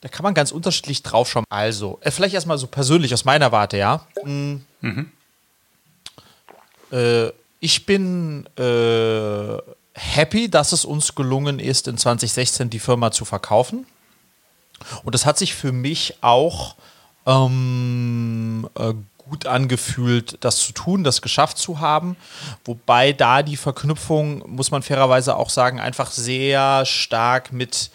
da 0.00 0.08
kann 0.08 0.22
man 0.22 0.34
ganz 0.34 0.52
unterschiedlich 0.52 1.02
draufschauen. 1.02 1.44
Also, 1.50 1.98
äh, 2.02 2.10
vielleicht 2.10 2.34
erstmal 2.34 2.58
so 2.58 2.66
persönlich 2.66 3.12
aus 3.12 3.24
meiner 3.24 3.52
Warte, 3.52 3.76
ja. 3.76 4.06
Mm. 4.24 4.56
Äh, 6.90 7.30
ich 7.60 7.84
bin 7.84 8.48
äh, 8.56 9.58
happy, 9.92 10.48
dass 10.50 10.72
es 10.72 10.84
uns 10.84 11.14
gelungen 11.14 11.58
ist, 11.58 11.86
in 11.88 11.98
2016 11.98 12.70
die 12.70 12.78
Firma 12.78 13.10
zu 13.12 13.24
verkaufen. 13.26 13.86
Und 15.04 15.14
das 15.14 15.26
hat 15.26 15.36
sich 15.36 15.54
für 15.54 15.72
mich 15.72 16.16
auch 16.22 16.74
ähm, 17.26 18.66
äh, 18.78 18.94
gut 19.30 19.46
angefühlt, 19.46 20.36
das 20.40 20.58
zu 20.58 20.72
tun, 20.72 21.04
das 21.04 21.22
geschafft 21.22 21.56
zu 21.56 21.80
haben. 21.80 22.16
Wobei 22.64 23.12
da 23.12 23.42
die 23.42 23.56
Verknüpfung, 23.56 24.44
muss 24.46 24.70
man 24.70 24.82
fairerweise 24.82 25.36
auch 25.36 25.50
sagen, 25.50 25.80
einfach 25.80 26.10
sehr 26.10 26.84
stark 26.84 27.52
mit 27.52 27.90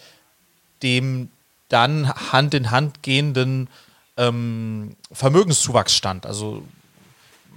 dem 0.82 1.30
dann 1.70 2.10
Hand 2.32 2.54
in 2.54 2.72
Hand 2.72 3.04
gehenden 3.04 3.70
ähm, 4.18 4.96
Vermögenszuwachs 5.12 5.94
stand. 5.94 6.26
Also 6.26 6.64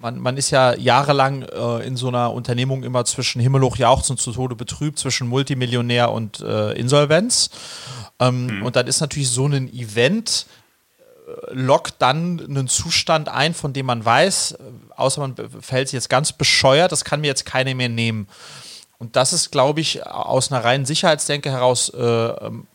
man, 0.01 0.18
man 0.18 0.37
ist 0.37 0.51
ja 0.51 0.74
jahrelang 0.74 1.43
äh, 1.43 1.87
in 1.87 1.97
so 1.97 2.09
einer 2.09 2.33
Unternehmung 2.33 2.83
immer 2.83 3.05
zwischen 3.05 3.41
Himmelhoch 3.41 3.76
jauchzen 3.76 4.16
zu 4.16 4.33
Tode 4.33 4.55
betrübt, 4.55 4.99
zwischen 4.99 5.29
Multimillionär 5.29 6.12
und 6.12 6.41
äh, 6.41 6.72
Insolvenz. 6.72 7.51
Ähm, 8.20 8.47
mhm. 8.47 8.62
Und 8.64 8.76
dann 8.76 8.87
ist 8.87 9.01
natürlich 9.01 9.31
so 9.31 9.47
ein 9.47 9.72
Event, 9.72 10.47
lockt 11.51 11.95
dann 11.99 12.41
einen 12.41 12.68
Zustand 12.68 13.29
ein, 13.29 13.55
von 13.55 13.72
dem 13.72 13.87
man 13.87 14.05
weiß, 14.05 14.53
äh, 14.53 14.57
außer 14.97 15.20
man 15.20 15.35
fällt 15.61 15.89
sich 15.89 15.95
jetzt 15.95 16.11
ganz 16.11 16.33
bescheuert, 16.33 16.93
das 16.93 17.05
kann 17.05 17.20
mir 17.20 17.29
jetzt 17.29 17.47
keiner 17.47 17.74
mehr 17.74 17.89
nehmen. 17.89 18.29
Und 18.99 19.14
das 19.16 19.33
ist, 19.33 19.53
glaube 19.53 19.81
ich, 19.81 20.05
aus 20.07 20.51
einer 20.51 20.64
reinen 20.64 20.85
Sicherheitsdenke 20.85 21.51
heraus 21.51 21.89
äh, 21.91 22.03
ähm, 22.03 22.66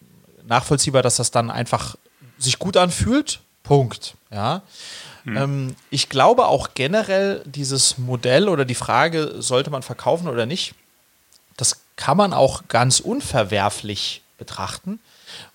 nachvollziehbar, 0.46 1.02
dass 1.02 1.18
das 1.18 1.32
dann 1.32 1.52
einfach 1.52 1.96
sich 2.38 2.60
gut 2.60 2.78
anfühlt. 2.78 3.42
Punkt. 3.64 4.16
Ja. 4.32 4.62
Hm. 5.24 5.38
Ähm, 5.38 5.76
ich 5.90 6.10
glaube 6.10 6.48
auch 6.48 6.70
generell 6.76 7.42
dieses 7.46 7.98
Modell 7.98 8.50
oder 8.50 8.66
die 8.66 8.76
Frage, 8.76 9.36
sollte 9.40 9.70
man 9.70 9.84
verkaufen 9.84 10.28
oder 10.28 10.46
nicht, 10.46 10.76
das 11.58 11.82
kann 11.96 12.18
man 12.18 12.34
auch 12.34 12.64
ganz 12.68 13.00
unverwerflich 13.00 14.22
betrachten, 14.38 15.00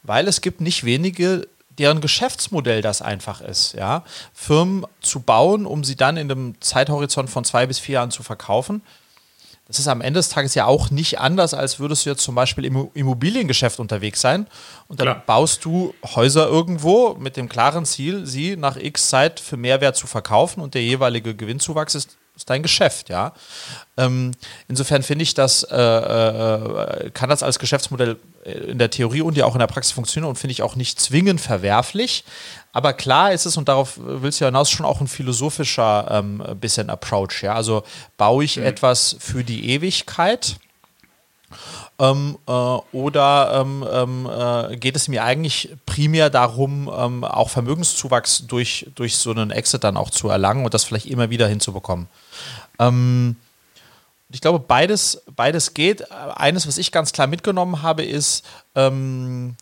weil 0.02 0.28
es 0.28 0.40
gibt 0.40 0.60
nicht 0.60 0.84
wenige, 0.84 1.48
deren 1.78 2.00
Geschäftsmodell 2.00 2.82
das 2.82 3.02
einfach 3.02 3.40
ist, 3.40 3.74
ja, 3.74 4.04
Firmen 4.32 4.86
zu 5.00 5.20
bauen, 5.20 5.66
um 5.66 5.84
sie 5.84 5.96
dann 5.96 6.16
in 6.16 6.30
einem 6.30 6.60
Zeithorizont 6.60 7.30
von 7.30 7.44
zwei 7.44 7.66
bis 7.66 7.78
vier 7.78 7.94
Jahren 7.94 8.10
zu 8.10 8.22
verkaufen 8.22 8.82
das 9.68 9.78
ist 9.78 9.86
am 9.86 10.00
Ende 10.00 10.18
des 10.18 10.30
Tages 10.30 10.54
ja 10.54 10.64
auch 10.64 10.90
nicht 10.90 11.20
anders, 11.20 11.52
als 11.52 11.78
würdest 11.78 12.06
du 12.06 12.10
jetzt 12.10 12.22
zum 12.22 12.34
Beispiel 12.34 12.64
im 12.64 12.88
Immobiliengeschäft 12.94 13.78
unterwegs 13.78 14.22
sein 14.22 14.46
und 14.88 14.98
dann 14.98 15.08
Klar. 15.08 15.22
baust 15.26 15.62
du 15.62 15.94
Häuser 16.02 16.48
irgendwo 16.48 17.14
mit 17.14 17.36
dem 17.36 17.50
klaren 17.50 17.84
Ziel, 17.84 18.24
sie 18.24 18.56
nach 18.56 18.76
x 18.76 19.10
Zeit 19.10 19.40
für 19.40 19.58
Mehrwert 19.58 19.94
zu 19.94 20.06
verkaufen 20.06 20.62
und 20.62 20.72
der 20.72 20.82
jeweilige 20.82 21.36
Gewinnzuwachs 21.36 21.94
ist, 21.94 22.16
ist 22.38 22.50
dein 22.50 22.62
Geschäft, 22.62 23.08
ja. 23.08 23.32
Ähm, 23.96 24.32
insofern 24.68 25.02
finde 25.02 25.24
ich, 25.24 25.34
das 25.34 25.64
äh, 25.64 25.76
äh, 25.76 27.10
kann 27.10 27.28
das 27.28 27.42
als 27.42 27.58
Geschäftsmodell 27.58 28.16
in 28.44 28.78
der 28.78 28.90
Theorie 28.90 29.22
und 29.22 29.36
ja 29.36 29.44
auch 29.44 29.54
in 29.54 29.58
der 29.58 29.66
Praxis 29.66 29.92
funktionieren 29.92 30.30
und 30.30 30.36
finde 30.36 30.52
ich 30.52 30.62
auch 30.62 30.76
nicht 30.76 31.00
zwingend 31.00 31.40
verwerflich. 31.40 32.24
Aber 32.72 32.92
klar 32.92 33.32
ist 33.32 33.44
es, 33.44 33.56
und 33.56 33.68
darauf 33.68 33.94
willst 33.98 34.40
du 34.40 34.44
ja 34.44 34.48
hinaus, 34.48 34.70
schon 34.70 34.86
auch 34.86 35.00
ein 35.00 35.08
philosophischer 35.08 36.08
ähm, 36.10 36.42
bisschen 36.60 36.90
Approach. 36.90 37.42
Ja? 37.42 37.54
Also 37.54 37.82
baue 38.16 38.44
ich 38.44 38.56
mhm. 38.56 38.64
etwas 38.64 39.16
für 39.18 39.42
die 39.42 39.70
Ewigkeit? 39.70 40.56
Ähm, 42.00 42.38
äh, 42.46 42.52
oder 42.52 43.60
ähm, 43.60 43.84
ähm 43.90 44.26
äh, 44.26 44.76
geht 44.76 44.94
es 44.94 45.08
mir 45.08 45.24
eigentlich 45.24 45.70
primär 45.84 46.30
darum, 46.30 46.88
ähm, 46.96 47.24
auch 47.24 47.50
Vermögenszuwachs 47.50 48.46
durch, 48.46 48.86
durch 48.94 49.16
so 49.16 49.32
einen 49.32 49.50
Exit 49.50 49.82
dann 49.82 49.96
auch 49.96 50.10
zu 50.10 50.28
erlangen 50.28 50.64
und 50.64 50.74
das 50.74 50.84
vielleicht 50.84 51.06
immer 51.06 51.30
wieder 51.30 51.48
hinzubekommen? 51.48 52.06
Ähm, 52.78 53.36
ich 54.30 54.40
glaube, 54.40 54.58
beides, 54.60 55.22
beides 55.34 55.74
geht. 55.74 56.12
Eines, 56.12 56.68
was 56.68 56.78
ich 56.78 56.92
ganz 56.92 57.12
klar 57.12 57.26
mitgenommen 57.26 57.82
habe, 57.82 58.04
ist, 58.04 58.44
ähm, 58.74 59.56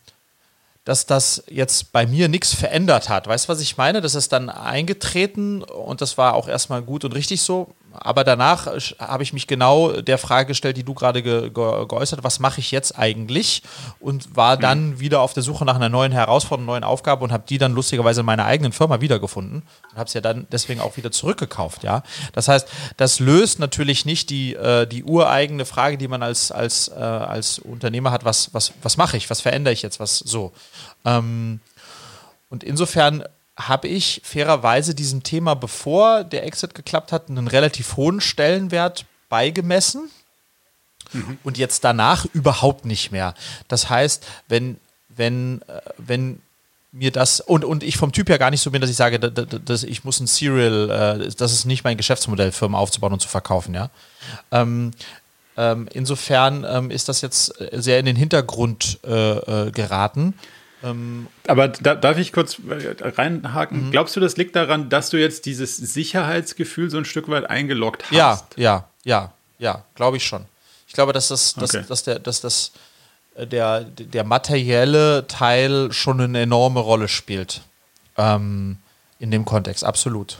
dass 0.84 1.07
das 1.07 1.45
jetzt 1.49 1.93
bei 1.93 2.07
mir 2.07 2.28
nichts 2.28 2.55
verändert 2.55 3.09
hat. 3.09 3.26
Weißt 3.26 3.47
du, 3.47 3.53
was 3.53 3.61
ich 3.61 3.76
meine? 3.76 4.01
Das 4.01 4.14
ist 4.14 4.32
dann 4.32 4.51
eingetreten 4.51 5.62
und 5.62 6.01
das 6.01 6.18
war 6.18 6.34
auch 6.34 6.49
erstmal 6.49 6.82
gut 6.82 7.05
und 7.05 7.12
richtig 7.12 7.43
so 7.43 7.74
aber 8.01 8.24
danach 8.24 8.66
habe 8.99 9.22
ich 9.22 9.32
mich 9.32 9.47
genau 9.47 10.01
der 10.01 10.18
Frage 10.18 10.49
gestellt, 10.49 10.76
die 10.76 10.84
du 10.84 10.94
gerade 10.94 11.22
ge 11.22 11.51
ge 11.51 11.86
geäußert 11.86 12.18
hast, 12.18 12.24
was 12.24 12.38
mache 12.38 12.61
ich 12.61 12.70
jetzt 12.70 12.99
eigentlich? 12.99 13.62
Und 14.01 14.36
war 14.36 14.57
dann 14.57 14.90
mhm. 14.90 15.01
wieder 15.01 15.20
auf 15.20 15.32
der 15.32 15.42
Suche 15.42 15.64
nach 15.64 15.76
einer 15.76 15.88
neuen 15.88 16.12
Herausforderung, 16.12 16.66
neuen 16.66 16.84
Aufgabe 16.84 17.24
und 17.24 17.32
habe 17.32 17.44
die 17.49 17.59
dann 17.59 17.72
lustigerweise 17.72 18.20
in 18.20 18.26
meiner 18.26 18.44
eigenen 18.44 18.72
Firma 18.72 19.01
wiedergefunden 19.01 19.62
und 19.90 19.99
habe 19.99 20.09
es 20.09 20.14
ja 20.14 20.20
dann 20.20 20.47
deswegen 20.51 20.80
auch 20.80 20.97
wieder 20.97 21.11
zurückgekauft, 21.11 21.82
ja. 21.82 22.03
Das 22.32 22.49
heißt, 22.49 22.68
das 22.97 23.20
löst 23.20 23.59
natürlich 23.59 24.05
nicht 24.05 24.30
die, 24.30 24.55
äh, 24.55 24.86
die 24.86 25.05
ureigene 25.05 25.64
Frage, 25.64 25.99
die 25.99 26.09
man 26.09 26.22
als, 26.22 26.51
als, 26.51 26.88
äh, 26.88 26.94
als 26.94 27.59
Unternehmer 27.59 28.11
hat, 28.11 28.24
was, 28.24 28.53
was, 28.53 28.72
was 28.82 28.97
mache 28.97 29.16
ich, 29.16 29.30
was 29.30 29.40
verändere 29.40 29.72
ich 29.72 29.82
jetzt, 29.82 30.01
was 30.01 30.18
so. 30.18 30.53
Ähm, 31.05 31.61
und 32.49 32.64
insofern 32.64 33.24
habe 33.57 33.89
ich 33.89 34.21
fairerweise 34.25 34.95
diesem 34.95 35.23
Thema, 35.23 35.55
bevor 35.55 36.25
der 36.25 36.45
Exit 36.45 36.75
geklappt 36.75 37.13
hat, 37.13 37.31
einen 37.31 37.49
relativ 37.49 37.97
hohen 37.97 38.21
Stellenwert 38.21 39.07
beigemessen. 39.29 40.11
Mhm. 41.13 41.39
Und 41.45 41.57
jetzt 41.57 41.85
danach 41.85 42.27
überhaupt 42.33 42.85
nicht 42.85 43.13
mehr. 43.13 43.35
Das 43.69 43.89
heißt, 43.89 44.27
wenn, 44.49 44.79
wenn, 45.09 45.63
äh, 45.69 45.81
wenn 45.99 46.43
mir 46.93 47.13
das 47.13 47.41
und, 47.41 47.65
und 47.65 47.83
ich 47.83 47.97
vom 47.97 48.13
Typ 48.13 48.29
her 48.29 48.39
gar 48.39 48.51
nicht 48.51 48.61
so 48.61 48.71
bin, 48.71 48.81
dass 48.81 48.91
ich 48.91 48.97
sage, 48.97 49.19
dass, 49.19 49.47
dass 49.65 49.83
ich 49.83 50.05
muss 50.05 50.19
ein 50.21 50.27
Serial, 50.27 51.21
äh, 51.21 51.31
das 51.37 51.53
ist 51.53 51.65
nicht 51.65 51.85
mein 51.85 51.97
Geschäftsmodell, 51.97 52.53
Firmen 52.53 52.75
aufzubauen 52.75 53.13
und 53.13 53.21
zu 53.21 53.29
verkaufen, 53.29 53.75
ja. 53.75 53.91
Ähm, 54.51 54.93
ähm, 55.57 55.89
insofern 55.93 56.67
ähm, 56.69 56.91
ist 56.91 57.09
das 57.09 57.21
jetzt 57.21 57.55
sehr 57.73 57.99
in 57.99 58.07
den 58.07 58.17
Hintergrund 58.17 58.99
äh, 59.05 59.67
äh, 59.67 59.71
geraten. 59.71 60.35
Ähm, 60.87 61.26
Aber 61.47 61.68
da, 61.68 61.95
darf 61.95 62.18
ich 62.18 62.32
kurz 62.32 62.59
äh, 62.59 62.95
reinhaken? 63.03 63.87
Mhm. 63.87 63.91
Glaubst 63.91 64.16
du, 64.16 64.20
das 64.20 64.37
liegt 64.37 64.57
daran, 64.57 64.89
dass 64.89 65.11
du 65.11 65.18
jetzt 65.18 65.47
dieses 65.47 65.76
Sicherheitsgefühl 65.76 66.91
so 66.91 66.99
ein 66.99 67.05
Stück 67.05 67.28
weit 67.28 67.49
eingeloggt 67.49 68.05
hast? 68.05 68.12
Ja, 68.12 68.41
ja, 68.57 68.89
ja, 69.05 69.32
ja, 69.59 69.84
glaube 69.95 70.16
ich 70.16 70.26
schon. 70.26 70.45
Ich 70.87 70.95
glaube, 70.95 71.12
dass 71.12 71.28
das, 71.28 71.55
dass, 71.55 71.74
okay. 71.74 71.84
dass 71.89 72.05
der, 72.05 72.18
dass 72.18 72.41
das 72.41 72.72
äh, 73.34 73.47
der, 73.47 73.84
der 73.84 74.24
materielle 74.24 75.26
Teil 75.26 75.93
schon 75.93 76.20
eine 76.20 76.41
enorme 76.41 76.80
Rolle 76.80 77.09
spielt. 77.09 77.62
Ähm, 78.16 78.78
in 79.18 79.30
dem 79.30 79.45
Kontext, 79.45 79.84
absolut. 79.84 80.39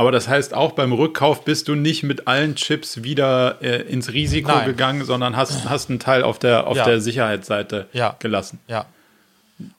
Aber 0.00 0.12
das 0.12 0.28
heißt, 0.28 0.54
auch 0.54 0.72
beim 0.72 0.94
Rückkauf 0.94 1.44
bist 1.44 1.68
du 1.68 1.74
nicht 1.74 2.04
mit 2.04 2.26
allen 2.26 2.54
Chips 2.54 3.02
wieder 3.02 3.58
äh, 3.60 3.82
ins 3.82 4.14
Risiko 4.14 4.50
Nein. 4.50 4.64
gegangen, 4.64 5.04
sondern 5.04 5.36
hast, 5.36 5.68
hast 5.68 5.90
einen 5.90 5.98
Teil 5.98 6.22
auf 6.22 6.38
der, 6.38 6.66
auf 6.66 6.78
ja. 6.78 6.86
der 6.86 7.02
Sicherheitsseite 7.02 7.86
ja. 7.92 8.16
gelassen. 8.18 8.60
Ja, 8.66 8.86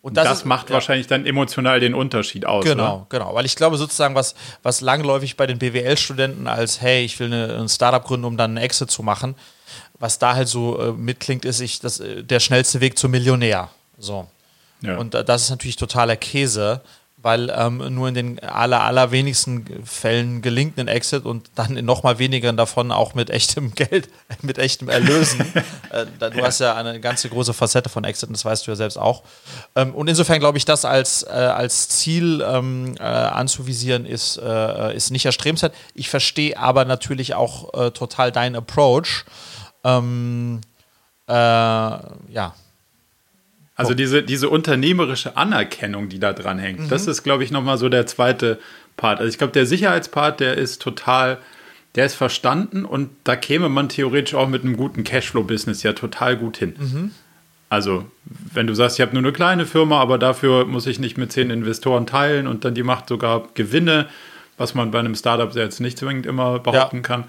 und 0.01 0.17
das, 0.17 0.25
das 0.25 0.37
ist, 0.39 0.45
macht 0.45 0.69
ja. 0.69 0.75
wahrscheinlich 0.75 1.07
dann 1.07 1.25
emotional 1.25 1.79
den 1.79 1.93
Unterschied 1.93 2.45
aus. 2.45 2.63
Genau, 2.65 2.97
ne? 2.99 3.05
genau. 3.09 3.33
Weil 3.33 3.45
ich 3.45 3.55
glaube 3.55 3.77
sozusagen, 3.77 4.15
was, 4.15 4.35
was 4.63 4.81
langläufig 4.81 5.37
bei 5.37 5.47
den 5.47 5.59
BWL-Studenten 5.59 6.47
als, 6.47 6.81
hey, 6.81 7.03
ich 7.03 7.19
will 7.19 7.27
eine, 7.27 7.57
ein 7.57 7.69
Startup 7.69 8.03
gründen, 8.03 8.25
um 8.25 8.37
dann 8.37 8.51
einen 8.51 8.63
Exit 8.65 8.91
zu 8.91 9.03
machen, 9.03 9.35
was 9.99 10.19
da 10.19 10.35
halt 10.35 10.47
so 10.47 10.79
äh, 10.79 10.91
mitklingt, 10.91 11.45
ist 11.45 11.59
ich, 11.59 11.79
das, 11.79 11.99
äh, 11.99 12.23
der 12.23 12.39
schnellste 12.39 12.81
Weg 12.81 12.97
zum 12.97 13.11
Millionär. 13.11 13.69
So. 13.97 14.27
Ja. 14.81 14.97
Und 14.97 15.15
äh, 15.15 15.23
das 15.23 15.43
ist 15.43 15.49
natürlich 15.49 15.75
totaler 15.75 16.15
Käse, 16.15 16.81
weil 17.21 17.53
ähm, 17.55 17.93
nur 17.93 18.07
in 18.07 18.13
den 18.13 18.39
aller, 18.39 18.81
allerwenigsten 18.81 19.85
Fällen 19.85 20.41
gelingt 20.41 20.79
ein 20.79 20.87
Exit 20.87 21.25
und 21.25 21.51
dann 21.55 21.77
in 21.77 21.85
noch 21.85 22.03
mal 22.03 22.19
wenigeren 22.19 22.57
davon 22.57 22.91
auch 22.91 23.13
mit 23.13 23.29
echtem 23.29 23.71
Geld, 23.75 24.09
mit 24.41 24.57
echtem 24.57 24.89
Erlösen. 24.89 25.41
äh, 25.91 26.05
du 26.19 26.37
ja. 26.37 26.45
hast 26.45 26.59
ja 26.59 26.75
eine 26.75 26.99
ganze 26.99 27.29
große 27.29 27.53
Facette 27.53 27.89
von 27.89 28.03
Exit 28.03 28.29
und 28.29 28.33
das 28.33 28.45
weißt 28.45 28.65
du 28.65 28.71
ja 28.71 28.75
selbst 28.75 28.97
auch. 28.97 29.23
Ähm, 29.75 29.93
und 29.93 30.07
insofern 30.07 30.39
glaube 30.39 30.57
ich, 30.57 30.65
das 30.65 30.85
als, 30.85 31.23
äh, 31.23 31.29
als 31.29 31.89
Ziel 31.89 32.43
ähm, 32.45 32.95
äh, 32.99 33.03
anzuvisieren 33.03 34.05
ist, 34.05 34.37
äh, 34.37 34.95
ist 34.95 35.11
nicht 35.11 35.25
erstrebenswert. 35.25 35.75
Ich 35.93 36.09
verstehe 36.09 36.57
aber 36.57 36.85
natürlich 36.85 37.35
auch 37.35 37.73
äh, 37.73 37.91
total 37.91 38.31
deinen 38.31 38.55
Approach. 38.55 39.25
Ähm, 39.83 40.61
äh, 41.27 41.33
ja, 41.33 42.53
also 43.81 43.93
diese, 43.93 44.23
diese 44.23 44.49
unternehmerische 44.49 45.37
Anerkennung, 45.37 46.09
die 46.09 46.19
da 46.19 46.33
dran 46.33 46.59
hängt, 46.59 46.79
mhm. 46.79 46.89
das 46.89 47.07
ist, 47.07 47.23
glaube 47.23 47.43
ich, 47.43 47.51
nochmal 47.51 47.77
so 47.77 47.89
der 47.89 48.05
zweite 48.05 48.59
Part. 48.97 49.19
Also 49.19 49.29
ich 49.29 49.37
glaube, 49.37 49.53
der 49.53 49.65
Sicherheitspart, 49.65 50.39
der 50.39 50.57
ist 50.57 50.81
total, 50.81 51.37
der 51.95 52.05
ist 52.05 52.15
verstanden 52.15 52.85
und 52.85 53.09
da 53.23 53.35
käme 53.35 53.69
man 53.69 53.89
theoretisch 53.89 54.35
auch 54.35 54.47
mit 54.47 54.63
einem 54.63 54.77
guten 54.77 55.03
Cashflow-Business 55.03 55.83
ja 55.83 55.93
total 55.93 56.37
gut 56.37 56.57
hin. 56.57 56.75
Mhm. 56.77 57.11
Also, 57.69 58.05
wenn 58.53 58.67
du 58.67 58.73
sagst, 58.73 58.99
ich 58.99 59.01
habe 59.01 59.13
nur 59.13 59.23
eine 59.23 59.31
kleine 59.31 59.65
Firma, 59.65 60.01
aber 60.01 60.17
dafür 60.17 60.65
muss 60.65 60.87
ich 60.87 60.99
nicht 60.99 61.17
mit 61.17 61.31
zehn 61.31 61.49
Investoren 61.49 62.05
teilen 62.05 62.45
und 62.45 62.65
dann 62.65 62.75
die 62.75 62.83
macht 62.83 63.07
sogar 63.07 63.47
Gewinne, 63.53 64.07
was 64.57 64.75
man 64.75 64.91
bei 64.91 64.99
einem 64.99 65.15
Startup 65.15 65.55
jetzt 65.55 65.79
nicht 65.79 65.97
zwingend 65.97 66.25
immer 66.25 66.59
behaupten 66.59 66.97
ja. 66.97 67.01
kann, 67.01 67.23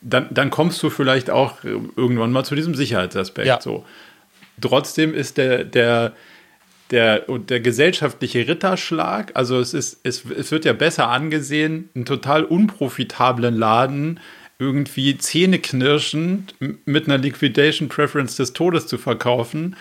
dann, 0.00 0.28
dann 0.30 0.50
kommst 0.50 0.82
du 0.82 0.90
vielleicht 0.90 1.28
auch 1.28 1.64
irgendwann 1.64 2.32
mal 2.32 2.44
zu 2.44 2.54
diesem 2.54 2.74
Sicherheitsaspekt. 2.74 3.48
Ja. 3.48 3.60
So. 3.60 3.84
Trotzdem 4.60 5.14
ist 5.14 5.38
der, 5.38 5.64
der, 5.64 6.12
der, 6.90 7.20
der 7.28 7.60
gesellschaftliche 7.60 8.46
Ritterschlag, 8.46 9.32
also 9.34 9.58
es, 9.58 9.74
ist, 9.74 10.00
es, 10.02 10.24
es 10.24 10.50
wird 10.50 10.64
ja 10.64 10.72
besser 10.72 11.08
angesehen, 11.08 11.88
einen 11.94 12.04
total 12.04 12.44
unprofitablen 12.44 13.56
Laden 13.56 14.20
irgendwie 14.58 15.16
zähneknirschend 15.16 16.54
mit 16.84 17.06
einer 17.06 17.18
Liquidation 17.18 17.88
Preference 17.88 18.36
des 18.36 18.52
Todes 18.52 18.86
zu 18.86 18.98
verkaufen. 18.98 19.74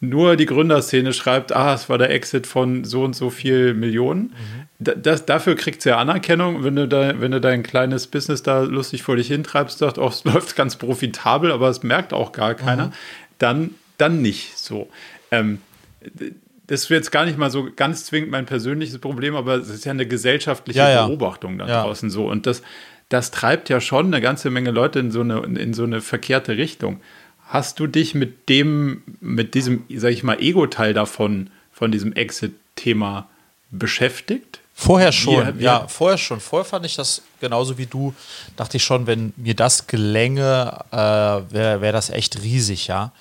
Nur 0.00 0.36
die 0.36 0.44
Gründerszene 0.44 1.14
schreibt, 1.14 1.56
ah, 1.56 1.72
es 1.72 1.88
war 1.88 1.96
der 1.96 2.10
Exit 2.10 2.46
von 2.46 2.84
so 2.84 3.02
und 3.02 3.16
so 3.16 3.30
viel 3.30 3.72
Millionen. 3.72 4.34
Mhm. 4.78 5.02
Das, 5.02 5.24
dafür 5.24 5.56
kriegt 5.56 5.78
es 5.78 5.86
ja 5.86 5.96
Anerkennung, 5.96 6.64
wenn 6.64 6.76
du, 6.76 6.86
da, 6.86 7.18
wenn 7.18 7.30
du 7.30 7.40
dein 7.40 7.62
kleines 7.62 8.06
Business 8.06 8.42
da 8.42 8.60
lustig 8.60 9.02
vor 9.02 9.16
dich 9.16 9.28
hintreibst, 9.28 9.78
sagst, 9.78 9.96
oh, 9.98 10.08
es 10.08 10.24
läuft 10.24 10.54
ganz 10.54 10.76
profitabel, 10.76 11.50
aber 11.50 11.70
es 11.70 11.82
merkt 11.82 12.12
auch 12.12 12.32
gar 12.32 12.54
keiner, 12.54 12.88
mhm. 12.88 12.92
dann, 13.38 13.74
dann 13.98 14.22
nicht 14.22 14.58
so. 14.58 14.88
Ähm, 15.30 15.60
das 16.66 16.82
ist 16.82 16.88
jetzt 16.88 17.12
gar 17.12 17.24
nicht 17.24 17.38
mal 17.38 17.50
so 17.50 17.68
ganz 17.74 18.06
zwingend 18.06 18.30
mein 18.30 18.46
persönliches 18.46 18.98
Problem, 18.98 19.36
aber 19.36 19.56
es 19.56 19.68
ist 19.68 19.84
ja 19.84 19.92
eine 19.92 20.06
gesellschaftliche 20.06 20.80
ja, 20.80 20.90
ja. 20.90 21.06
Beobachtung 21.06 21.58
da 21.58 21.66
ja. 21.66 21.82
draußen 21.82 22.10
so. 22.10 22.26
Und 22.28 22.46
das, 22.46 22.62
das 23.08 23.30
treibt 23.30 23.68
ja 23.68 23.80
schon 23.80 24.06
eine 24.06 24.20
ganze 24.20 24.50
Menge 24.50 24.70
Leute 24.70 24.98
in 24.98 25.10
so 25.10 25.20
eine, 25.20 25.40
in 25.40 25.74
so 25.74 25.84
eine 25.84 26.00
verkehrte 26.00 26.56
Richtung. 26.56 27.00
Hast 27.46 27.78
du 27.78 27.86
dich 27.86 28.14
mit 28.14 28.48
dem, 28.48 29.02
mit 29.20 29.54
diesem, 29.54 29.84
sag 29.94 30.10
ich 30.10 30.24
mal, 30.24 30.40
Ego-Teil 30.40 30.94
davon, 30.94 31.50
von 31.72 31.92
diesem 31.92 32.12
Exit-Thema 32.12 33.28
beschäftigt? 33.70 34.60
Vorher 34.74 35.12
schon, 35.12 35.58
wie, 35.58 35.64
ja, 35.64 35.88
vorher 35.88 36.18
schon. 36.18 36.40
Vorher 36.40 36.66
fand 36.66 36.84
ich 36.84 36.96
das 36.96 37.22
genauso 37.40 37.78
wie 37.78 37.86
du, 37.86 38.14
dachte 38.56 38.76
ich 38.76 38.84
schon, 38.84 39.06
wenn 39.06 39.32
mir 39.36 39.54
das 39.54 39.86
gelänge, 39.86 40.84
äh, 40.90 40.96
wäre 40.96 41.80
wär 41.80 41.92
das 41.92 42.10
echt 42.10 42.42
riesig, 42.42 42.88
ja. 42.88 43.12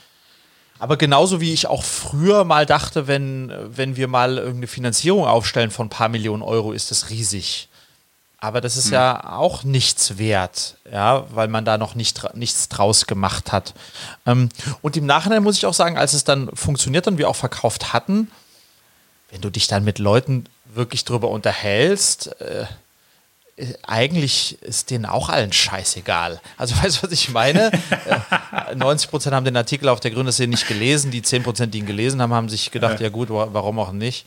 Aber 0.80 0.98
genauso 0.98 1.40
wie 1.40 1.54
ich 1.54 1.68
auch 1.68 1.84
früher 1.84 2.44
mal 2.44 2.66
dachte, 2.66 3.08
wenn, 3.08 3.52
wenn 3.66 3.96
wir 3.96 4.08
mal 4.08 4.38
irgendeine 4.38 4.68
Finanzierung 4.68 5.26
aufstellen 5.26 5.72
von 5.72 5.88
ein 5.88 5.90
paar 5.90 6.10
Millionen 6.10 6.44
Euro, 6.44 6.74
ist 6.74 6.92
das 6.92 7.10
riesig. 7.10 7.70
Aber 8.40 8.62
das 8.62 8.76
ist 8.76 8.88
hm. 8.88 8.94
ja 8.94 9.38
auch 9.38 9.64
nichts 9.64 10.18
wert, 10.18 10.76
ja, 10.92 11.26
weil 11.32 11.48
man 11.48 11.66
da 11.66 11.78
noch 11.78 11.96
nicht, 11.96 12.36
nichts 12.36 12.68
draus 12.70 13.08
gemacht 13.08 13.52
hat. 13.52 13.74
Ähm, 14.26 14.50
und 14.82 14.98
im 14.98 15.06
Nachhinein 15.06 15.42
muss 15.44 15.58
ich 15.58 15.66
auch 15.66 15.74
sagen, 15.74 15.98
als 15.98 16.14
es 16.14 16.26
dann 16.26 16.50
funktioniert 16.54 17.08
und 17.08 17.18
wir 17.18 17.30
auch 17.30 17.36
verkauft 17.36 17.94
hatten, 17.94 18.30
wenn 19.32 19.42
du 19.42 19.50
dich 19.50 19.68
dann 19.68 19.84
mit 19.84 19.98
Leuten 19.98 20.46
wirklich 20.74 21.06
drüber 21.06 21.30
unterhältst, 21.30 22.40
äh, 22.42 22.66
eigentlich 23.88 24.62
ist 24.62 24.92
denen 24.92 25.06
auch 25.06 25.30
allen 25.30 25.54
scheißegal. 25.54 26.42
Also 26.58 26.76
weißt 26.84 26.98
du, 26.98 27.04
was 27.04 27.12
ich 27.14 27.30
meine? 27.30 27.72
90 28.76 29.08
äh, 29.08 29.10
Prozent 29.10 29.34
haben 29.34 29.46
den 29.46 29.56
Artikel 29.56 29.88
auf 29.88 30.02
der 30.02 30.12
Gründerszene 30.12 30.50
nicht 30.50 30.68
gelesen. 30.68 31.10
Die 31.10 31.22
10 31.22 31.44
Prozent, 31.44 31.74
die 31.74 31.80
ihn 31.80 31.86
gelesen 31.86 32.22
haben, 32.22 32.34
haben 32.34 32.50
sich 32.50 32.72
gedacht, 32.72 33.00
ja. 33.00 33.06
ja 33.06 33.10
gut, 33.10 33.30
warum 33.30 33.80
auch 33.80 33.94
nicht? 33.94 34.26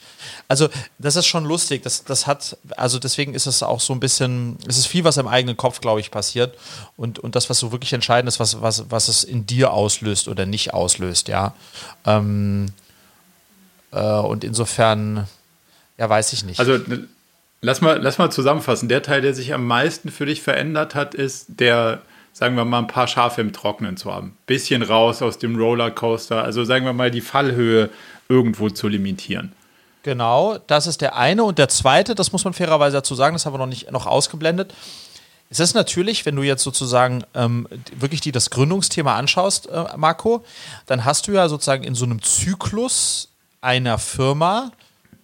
Also 0.48 0.68
das 0.98 1.16
ist 1.16 1.26
schon 1.26 1.44
lustig. 1.44 1.82
Das, 1.82 2.04
das 2.04 2.26
hat, 2.26 2.56
also 2.76 2.98
deswegen 2.98 3.34
ist 3.34 3.46
es 3.46 3.62
auch 3.62 3.80
so 3.80 3.92
ein 3.92 4.00
bisschen, 4.00 4.56
es 4.66 4.78
ist 4.78 4.86
viel, 4.86 5.04
was 5.04 5.18
im 5.18 5.28
eigenen 5.28 5.58
Kopf, 5.58 5.80
glaube 5.80 6.00
ich, 6.00 6.10
passiert. 6.10 6.56
Und, 6.96 7.18
und 7.18 7.36
das, 7.36 7.50
was 7.50 7.58
so 7.58 7.70
wirklich 7.70 7.92
entscheidend 7.92 8.28
ist, 8.28 8.40
was, 8.40 8.62
was, 8.62 8.90
was 8.90 9.08
es 9.08 9.24
in 9.24 9.44
dir 9.44 9.72
auslöst 9.72 10.28
oder 10.28 10.46
nicht 10.46 10.72
auslöst, 10.72 11.28
ja. 11.28 11.54
Ähm, 12.06 12.72
äh, 13.92 14.00
und 14.00 14.42
insofern, 14.42 15.28
ja, 15.98 16.08
weiß 16.08 16.32
ich 16.32 16.44
nicht. 16.44 16.60
Also 16.60 16.78
Lass 17.60 17.80
mal, 17.80 17.98
lass 18.00 18.18
mal 18.18 18.30
zusammenfassen. 18.30 18.88
Der 18.88 19.02
Teil, 19.02 19.20
der 19.20 19.34
sich 19.34 19.52
am 19.52 19.66
meisten 19.66 20.10
für 20.10 20.26
dich 20.26 20.42
verändert 20.42 20.94
hat, 20.94 21.14
ist 21.14 21.46
der, 21.48 22.02
sagen 22.32 22.54
wir 22.54 22.64
mal, 22.64 22.78
ein 22.78 22.86
paar 22.86 23.08
Schafe 23.08 23.40
im 23.40 23.52
Trocknen 23.52 23.96
zu 23.96 24.12
haben. 24.12 24.36
Bisschen 24.46 24.82
raus 24.82 25.22
aus 25.22 25.38
dem 25.38 25.56
Rollercoaster. 25.56 26.42
Also 26.42 26.64
sagen 26.64 26.84
wir 26.84 26.92
mal, 26.92 27.10
die 27.10 27.20
Fallhöhe 27.20 27.90
irgendwo 28.28 28.70
zu 28.70 28.86
limitieren. 28.86 29.52
Genau, 30.04 30.58
das 30.68 30.86
ist 30.86 31.00
der 31.00 31.16
eine. 31.16 31.42
Und 31.42 31.58
der 31.58 31.68
zweite, 31.68 32.14
das 32.14 32.30
muss 32.30 32.44
man 32.44 32.54
fairerweise 32.54 32.98
dazu 32.98 33.14
sagen, 33.14 33.34
das 33.34 33.44
haben 33.44 33.54
wir 33.54 33.58
noch 33.58 33.66
nicht 33.66 33.90
noch 33.90 34.06
ausgeblendet. 34.06 34.72
Es 35.50 35.60
ist 35.60 35.74
natürlich, 35.74 36.26
wenn 36.26 36.36
du 36.36 36.42
jetzt 36.42 36.62
sozusagen 36.62 37.24
ähm, 37.34 37.66
wirklich 37.96 38.20
die 38.20 38.32
das 38.32 38.50
Gründungsthema 38.50 39.16
anschaust, 39.16 39.68
äh, 39.68 39.84
Marco, 39.96 40.44
dann 40.86 41.04
hast 41.04 41.26
du 41.26 41.32
ja 41.32 41.48
sozusagen 41.48 41.84
in 41.84 41.94
so 41.94 42.04
einem 42.04 42.22
Zyklus 42.22 43.30
einer 43.60 43.98
Firma 43.98 44.72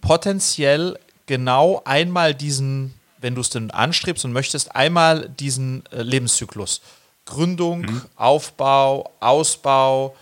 potenziell 0.01 0.97
genau 1.25 1.81
einmal 1.85 2.33
diesen, 2.33 2.93
wenn 3.19 3.35
du 3.35 3.41
es 3.41 3.49
denn 3.49 3.71
anstrebst 3.71 4.25
und 4.25 4.33
möchtest, 4.33 4.75
einmal 4.75 5.29
diesen 5.29 5.83
äh, 5.91 6.01
Lebenszyklus. 6.01 6.81
Gründung, 7.25 7.81
mhm. 7.81 8.01
Aufbau, 8.15 9.11
Ausbau, 9.19 10.15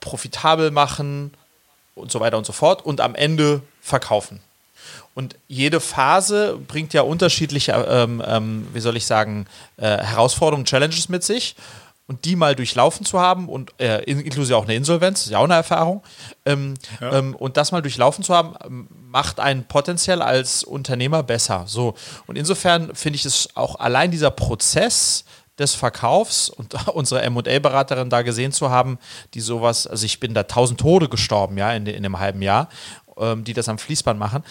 profitabel 0.00 0.70
machen 0.70 1.32
und 1.94 2.12
so 2.12 2.20
weiter 2.20 2.36
und 2.36 2.44
so 2.44 2.52
fort 2.52 2.84
und 2.84 3.00
am 3.00 3.14
Ende 3.14 3.62
verkaufen. 3.80 4.40
Und 5.14 5.36
jede 5.48 5.80
Phase 5.80 6.58
bringt 6.66 6.92
ja 6.92 7.02
unterschiedliche, 7.02 7.72
ähm, 7.72 8.22
ähm, 8.26 8.66
wie 8.72 8.80
soll 8.80 8.96
ich 8.96 9.06
sagen, 9.06 9.46
äh, 9.76 9.98
Herausforderungen, 9.98 10.66
Challenges 10.66 11.08
mit 11.08 11.22
sich 11.22 11.54
und 12.06 12.24
die 12.24 12.36
mal 12.36 12.54
durchlaufen 12.54 13.06
zu 13.06 13.20
haben 13.20 13.48
und 13.48 13.72
äh, 13.80 14.02
inklusive 14.04 14.56
auch 14.56 14.64
eine 14.64 14.74
Insolvenz, 14.74 15.22
ist 15.22 15.30
ja 15.30 15.38
auch 15.38 15.44
eine 15.44 15.54
Erfahrung, 15.54 16.02
ähm, 16.44 16.74
ja. 17.00 17.18
ähm, 17.18 17.34
und 17.34 17.56
das 17.56 17.72
mal 17.72 17.80
durchlaufen 17.80 18.22
zu 18.22 18.34
haben, 18.34 18.54
ähm, 18.64 18.88
macht 19.08 19.40
einen 19.40 19.64
potenziell 19.64 20.20
als 20.20 20.64
Unternehmer 20.64 21.22
besser. 21.22 21.64
So 21.66 21.94
und 22.26 22.36
insofern 22.36 22.94
finde 22.94 23.16
ich 23.16 23.24
es 23.24 23.48
auch 23.54 23.76
allein 23.76 24.10
dieser 24.10 24.30
Prozess 24.30 25.24
des 25.58 25.74
Verkaufs 25.74 26.48
und 26.50 26.74
unsere 26.94 27.22
M&A-Beraterin 27.22 28.10
da 28.10 28.22
gesehen 28.22 28.52
zu 28.52 28.70
haben, 28.70 28.98
die 29.32 29.40
sowas, 29.40 29.86
also 29.86 30.04
ich 30.04 30.20
bin 30.20 30.34
da 30.34 30.42
tausend 30.42 30.80
Tode 30.80 31.08
gestorben, 31.08 31.56
ja, 31.56 31.72
in, 31.72 31.86
in 31.86 31.96
einem 31.96 32.18
halben 32.18 32.42
Jahr, 32.42 32.68
ähm, 33.16 33.44
die 33.44 33.54
das 33.54 33.68
am 33.68 33.78
Fließband 33.78 34.18
machen 34.18 34.44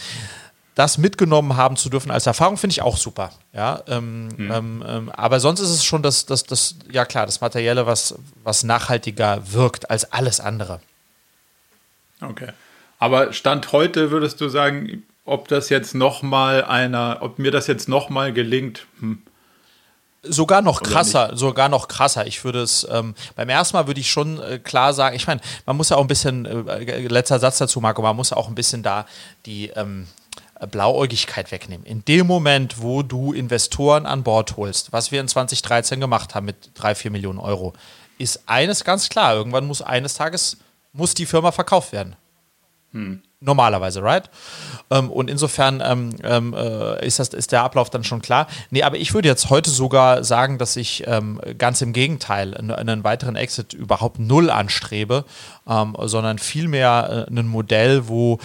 das 0.76 0.98
mitgenommen 0.98 1.56
haben 1.56 1.76
zu 1.76 1.90
dürfen 1.90 2.12
als 2.12 2.26
Erfahrung, 2.26 2.58
finde 2.58 2.72
ich 2.72 2.82
auch 2.82 2.98
super. 2.98 3.32
Ja, 3.54 3.84
ähm, 3.88 4.30
mhm. 4.38 4.52
ähm, 4.52 4.84
ähm, 4.88 5.12
aber 5.12 5.40
sonst 5.40 5.60
ist 5.60 5.70
es 5.70 5.84
schon 5.84 6.02
das, 6.02 6.26
das, 6.26 6.44
das, 6.44 6.76
ja 6.92 7.06
klar, 7.06 7.26
das 7.26 7.42
Materielle, 7.42 7.86
was, 7.86 8.16
was 8.44 8.64
nachhaltiger 8.64 9.42
wirkt 9.52 9.90
als 9.90 10.12
alles 10.12 10.40
andere. 10.40 10.80
Okay. 12.22 12.50
Aber 13.00 13.34
Stand 13.34 13.72
heute 13.72 14.12
würdest 14.12 14.40
du 14.42 14.50
sagen, 14.50 15.04
ob 15.26 15.48
das 15.48 15.70
jetzt 15.70 15.94
nochmal 15.94 16.64
einer, 16.64 17.18
ob 17.22 17.40
mir 17.40 17.52
das 17.52 17.68
jetzt 17.68 17.88
nochmal 17.88 18.34
gelingt, 18.34 18.88
hm. 19.00 19.22
Sogar 20.26 20.62
noch 20.62 20.82
krasser, 20.82 21.36
sogar 21.36 21.68
noch 21.68 21.90
krasser. 21.90 22.26
Ich 22.26 22.46
würde 22.46 22.62
es, 22.62 22.88
ähm, 22.90 23.14
beim 23.36 23.50
ersten 23.50 23.76
Mal 23.76 23.88
würde 23.88 24.00
ich 24.00 24.10
schon 24.10 24.40
äh, 24.40 24.58
klar 24.58 24.94
sagen, 24.94 25.18
ich 25.18 25.28
meine, 25.28 25.42
man 25.66 25.76
muss 25.76 25.90
ja 25.90 25.98
auch 25.98 26.02
ein 26.02 26.08
bisschen, 26.08 26.46
äh, 26.46 27.08
letzter 27.10 27.40
Satz 27.40 27.58
dazu, 27.58 27.82
Marco, 27.82 28.02
man 28.02 28.16
muss 28.16 28.30
ja 28.30 28.38
auch 28.38 28.48
ein 28.48 28.56
bisschen 28.56 28.84
da 28.84 29.06
die, 29.46 29.68
ähm, 29.76 30.08
Blauäugigkeit 30.68 31.52
wegnehmen. 31.52 31.86
In 31.86 32.06
dem 32.06 32.28
Moment, 32.28 32.82
wo 32.82 33.04
du 33.04 33.34
Investoren 33.34 34.06
an 34.06 34.24
Bord 34.24 34.58
holst, 34.58 34.94
was 34.94 35.12
wir 35.12 35.22
in 35.22 35.28
2013 35.28 36.00
gemacht 36.00 36.36
haben 36.36 36.46
mit 36.46 36.72
drei, 36.74 36.96
vier 36.96 37.12
Millionen 37.12 37.40
Euro, 37.40 37.74
ist 38.18 38.44
eines 38.48 38.84
ganz 38.84 39.10
klar. 39.10 39.36
Irgendwann 39.36 39.66
muss 39.66 39.82
eines 39.82 40.14
Tages 40.16 40.58
muss 40.94 41.14
die 41.14 41.26
Firma 41.26 41.52
verkauft 41.52 41.92
werden. 41.92 42.16
Hm. 42.92 43.22
Normalerweise, 43.40 44.02
right? 44.02 44.30
Ähm, 44.90 45.12
und 45.12 45.30
insofern 45.30 45.82
ähm, 45.84 46.16
ähm, 46.24 46.54
äh, 46.54 47.06
ist, 47.06 47.20
das, 47.20 47.30
ist 47.30 47.52
der 47.52 47.64
Ablauf 47.64 47.90
dann 47.90 48.06
schon 48.06 48.22
klar. 48.22 48.48
Nee, 48.70 48.84
aber 48.84 48.96
ich 48.96 49.14
würde 49.14 49.28
jetzt 49.28 49.50
heute 49.50 49.70
sogar 49.70 50.24
sagen, 50.24 50.58
dass 50.58 50.78
ich 50.78 51.04
ähm, 51.08 51.42
ganz 51.58 51.82
im 51.82 51.92
Gegenteil 51.92 52.56
einen, 52.56 52.72
einen, 52.72 53.04
weiteren 53.04 53.36
Exit 53.36 53.74
überhaupt 53.74 54.18
null 54.20 54.50
anstrebe, 54.50 55.26
ähm, 55.68 55.98
sondern 56.04 56.38
vielmehr 56.40 57.28
äh, 57.28 57.32
ein 57.32 57.48
Modell, 57.48 58.08
wo 58.08 58.40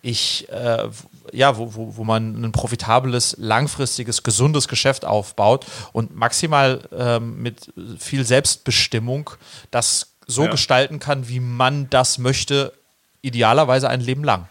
ich, 0.00 0.48
äh, 0.48 0.84
ja, 1.32 1.56
wo, 1.56 1.74
wo, 1.74 1.96
wo 1.96 2.04
man 2.04 2.44
ein 2.44 2.52
profitables, 2.52 3.36
langfristiges, 3.38 4.22
gesundes 4.22 4.68
Geschäft 4.68 5.04
aufbaut 5.04 5.66
und 5.92 6.14
maximal 6.14 6.88
ähm, 6.96 7.42
mit 7.42 7.72
viel 7.98 8.24
Selbstbestimmung 8.24 9.30
das 9.70 10.12
so 10.26 10.44
ja. 10.44 10.50
gestalten 10.50 10.98
kann, 10.98 11.28
wie 11.28 11.40
man 11.40 11.88
das 11.90 12.18
möchte, 12.18 12.72
idealerweise 13.22 13.88
ein 13.88 14.00
Leben 14.00 14.24
lang. 14.24 14.46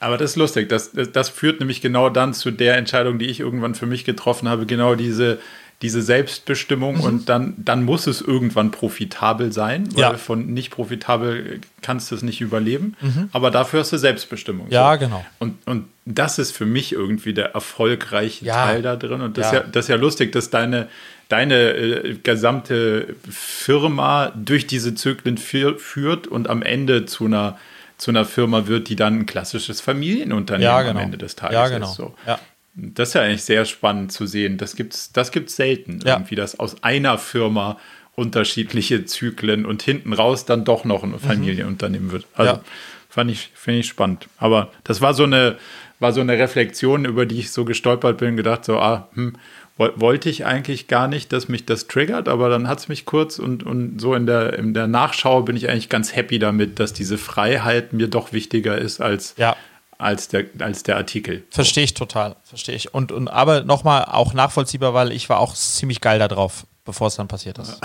Aber 0.00 0.16
das 0.16 0.30
ist 0.30 0.36
lustig. 0.36 0.68
Das, 0.68 0.92
das, 0.92 1.12
das, 1.12 1.28
führt 1.28 1.60
nämlich 1.60 1.82
genau 1.82 2.08
dann 2.08 2.32
zu 2.32 2.50
der 2.50 2.76
Entscheidung, 2.76 3.18
die 3.18 3.26
ich 3.26 3.38
irgendwann 3.38 3.74
für 3.74 3.86
mich 3.86 4.04
getroffen 4.04 4.48
habe. 4.48 4.64
Genau 4.64 4.94
diese, 4.94 5.38
diese 5.82 6.02
Selbstbestimmung 6.02 6.96
mhm. 6.96 7.02
und 7.02 7.28
dann, 7.28 7.54
dann 7.56 7.84
muss 7.84 8.06
es 8.06 8.20
irgendwann 8.20 8.70
profitabel 8.70 9.50
sein, 9.50 9.88
weil 9.94 10.02
ja. 10.02 10.14
von 10.18 10.46
nicht 10.52 10.70
profitabel 10.70 11.60
kannst 11.80 12.10
du 12.10 12.14
es 12.14 12.22
nicht 12.22 12.42
überleben, 12.42 12.96
mhm. 13.00 13.30
aber 13.32 13.50
dafür 13.50 13.80
hast 13.80 13.92
du 13.92 13.96
Selbstbestimmung. 13.96 14.66
Ja, 14.70 14.92
so. 14.92 14.98
genau. 14.98 15.24
Und, 15.38 15.56
und 15.66 15.86
das 16.04 16.38
ist 16.38 16.54
für 16.54 16.66
mich 16.66 16.92
irgendwie 16.92 17.32
der 17.32 17.54
erfolgreiche 17.54 18.44
ja. 18.44 18.66
Teil 18.66 18.82
da 18.82 18.96
drin 18.96 19.22
und 19.22 19.38
das, 19.38 19.52
ja. 19.52 19.58
Ist 19.58 19.64
ja, 19.64 19.70
das 19.72 19.84
ist 19.86 19.88
ja 19.88 19.96
lustig, 19.96 20.32
dass 20.32 20.50
deine, 20.50 20.88
deine 21.30 21.72
äh, 21.72 22.14
gesamte 22.22 23.14
Firma 23.30 24.32
durch 24.36 24.66
diese 24.66 24.94
Zyklen 24.94 25.38
führt 25.38 26.26
und 26.26 26.50
am 26.50 26.62
Ende 26.62 27.06
zu 27.06 27.24
einer 27.24 27.56
zu 28.00 28.10
einer 28.10 28.24
Firma 28.24 28.66
wird, 28.66 28.88
die 28.88 28.96
dann 28.96 29.20
ein 29.20 29.26
klassisches 29.26 29.82
Familienunternehmen 29.82 30.72
ja, 30.72 30.80
genau. 30.80 30.98
am 30.98 31.04
Ende 31.04 31.18
des 31.18 31.36
Tages 31.36 31.54
ja, 31.54 31.68
genau. 31.68 31.90
ist. 31.90 31.96
So. 31.96 32.14
Ja. 32.26 32.38
Das 32.74 33.08
ist 33.08 33.14
ja 33.14 33.22
eigentlich 33.22 33.44
sehr 33.44 33.64
spannend 33.64 34.12
zu 34.12 34.26
sehen. 34.26 34.56
Das 34.58 34.76
gibt's, 34.76 35.12
das 35.12 35.32
gibt's 35.32 35.56
selten. 35.56 36.00
Ja. 36.04 36.14
Irgendwie, 36.14 36.36
dass 36.36 36.58
aus 36.58 36.82
einer 36.82 37.18
Firma 37.18 37.78
unterschiedliche 38.14 39.04
Zyklen 39.04 39.64
und 39.64 39.82
hinten 39.82 40.12
raus 40.12 40.44
dann 40.44 40.64
doch 40.64 40.84
noch 40.84 41.02
ein 41.02 41.18
Familienunternehmen 41.18 42.12
wird. 42.12 42.26
Also 42.34 42.52
ja. 42.52 42.60
fand 43.08 43.30
ich, 43.30 43.50
finde 43.54 43.80
ich 43.80 43.88
spannend. 43.88 44.28
Aber 44.38 44.70
das 44.84 45.00
war 45.00 45.14
so 45.14 45.24
eine, 45.24 45.56
war 46.00 46.12
so 46.12 46.20
eine 46.20 46.38
Reflexion, 46.38 47.04
über 47.04 47.26
die 47.26 47.38
ich 47.38 47.50
so 47.50 47.64
gestolpert 47.64 48.18
bin, 48.18 48.36
gedacht 48.36 48.64
so, 48.64 48.78
ah, 48.78 49.08
hm, 49.14 49.34
wollte 49.76 50.28
ich 50.28 50.44
eigentlich 50.44 50.88
gar 50.88 51.08
nicht, 51.08 51.32
dass 51.32 51.48
mich 51.48 51.64
das 51.64 51.86
triggert, 51.86 52.28
aber 52.28 52.50
dann 52.50 52.68
hat 52.68 52.80
es 52.80 52.88
mich 52.88 53.06
kurz 53.06 53.38
und, 53.38 53.62
und 53.62 53.98
so 53.98 54.14
in 54.14 54.26
der, 54.26 54.58
in 54.58 54.74
der 54.74 54.86
Nachschau 54.86 55.42
bin 55.42 55.56
ich 55.56 55.70
eigentlich 55.70 55.88
ganz 55.88 56.14
happy 56.14 56.38
damit, 56.38 56.78
dass 56.78 56.92
diese 56.92 57.16
Freiheit 57.16 57.94
mir 57.94 58.08
doch 58.08 58.34
wichtiger 58.34 58.76
ist 58.76 59.00
als, 59.00 59.34
ja. 59.38 59.56
Als, 60.00 60.28
der, 60.28 60.46
als 60.58 60.82
der 60.82 60.96
Artikel. 60.96 61.44
Verstehe 61.50 61.84
ich 61.84 61.94
total, 61.94 62.36
verstehe 62.42 62.74
ich. 62.74 62.94
Und, 62.94 63.12
und 63.12 63.28
aber 63.28 63.62
nochmal 63.64 64.04
auch 64.06 64.32
nachvollziehbar, 64.32 64.94
weil 64.94 65.12
ich 65.12 65.28
war 65.28 65.38
auch 65.38 65.54
ziemlich 65.54 66.00
geil 66.00 66.18
darauf, 66.18 66.66
bevor 66.84 67.08
es 67.08 67.16
dann 67.16 67.28
passiert 67.28 67.58
ist. 67.58 67.80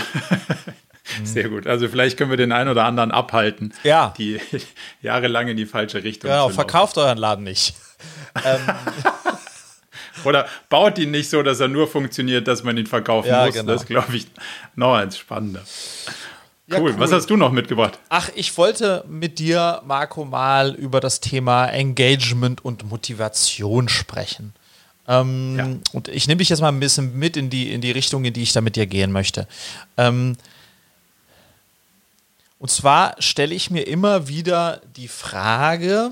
Sehr 1.23 1.49
gut. 1.49 1.67
Also 1.67 1.87
vielleicht 1.87 2.17
können 2.17 2.31
wir 2.31 2.37
den 2.37 2.51
einen 2.51 2.69
oder 2.69 2.85
anderen 2.85 3.11
abhalten, 3.11 3.73
ja. 3.83 4.13
die 4.17 4.39
jahrelang 5.01 5.47
in 5.47 5.57
die 5.57 5.65
falsche 5.65 6.03
Richtung 6.03 6.31
Genau, 6.31 6.49
verkauft 6.49 6.97
euren 6.97 7.17
Laden 7.17 7.43
nicht. 7.43 7.75
ähm. 8.45 8.59
Oder 10.23 10.47
baut 10.69 10.97
ihn 10.97 11.11
nicht 11.11 11.29
so, 11.29 11.43
dass 11.43 11.59
er 11.59 11.67
nur 11.67 11.87
funktioniert, 11.87 12.47
dass 12.47 12.63
man 12.63 12.77
ihn 12.77 12.87
verkaufen 12.87 13.27
ja, 13.27 13.45
muss. 13.45 13.53
Genau. 13.53 13.71
Das 13.71 13.85
glaube 13.85 14.15
ich 14.15 14.27
noch 14.75 14.95
eins 14.95 15.17
spannender. 15.17 15.61
Cool. 16.67 16.77
Ja, 16.77 16.81
cool. 16.81 16.99
Was 16.99 17.11
hast 17.11 17.29
du 17.29 17.37
noch 17.37 17.51
mitgebracht? 17.51 17.99
Ach, 18.09 18.29
ich 18.35 18.57
wollte 18.57 19.05
mit 19.07 19.37
dir, 19.37 19.81
Marco, 19.85 20.25
mal 20.25 20.73
über 20.73 20.99
das 20.99 21.19
Thema 21.19 21.67
Engagement 21.67 22.65
und 22.65 22.89
Motivation 22.89 23.87
sprechen. 23.87 24.53
Ähm, 25.07 25.55
ja. 25.57 25.67
Und 25.93 26.07
ich 26.07 26.27
nehme 26.27 26.39
dich 26.39 26.49
jetzt 26.49 26.61
mal 26.61 26.69
ein 26.69 26.79
bisschen 26.79 27.17
mit 27.17 27.37
in 27.37 27.51
die, 27.51 27.71
in 27.71 27.81
die 27.81 27.91
Richtung, 27.91 28.25
in 28.25 28.33
die 28.33 28.41
ich 28.41 28.53
da 28.53 28.61
mit 28.61 28.75
dir 28.75 28.87
gehen 28.87 29.11
möchte. 29.11 29.47
Ähm, 29.97 30.35
und 32.57 32.71
zwar 32.71 33.15
stelle 33.19 33.53
ich 33.53 33.69
mir 33.69 33.85
immer 33.85 34.27
wieder 34.27 34.81
die 34.95 35.07
Frage, 35.07 36.11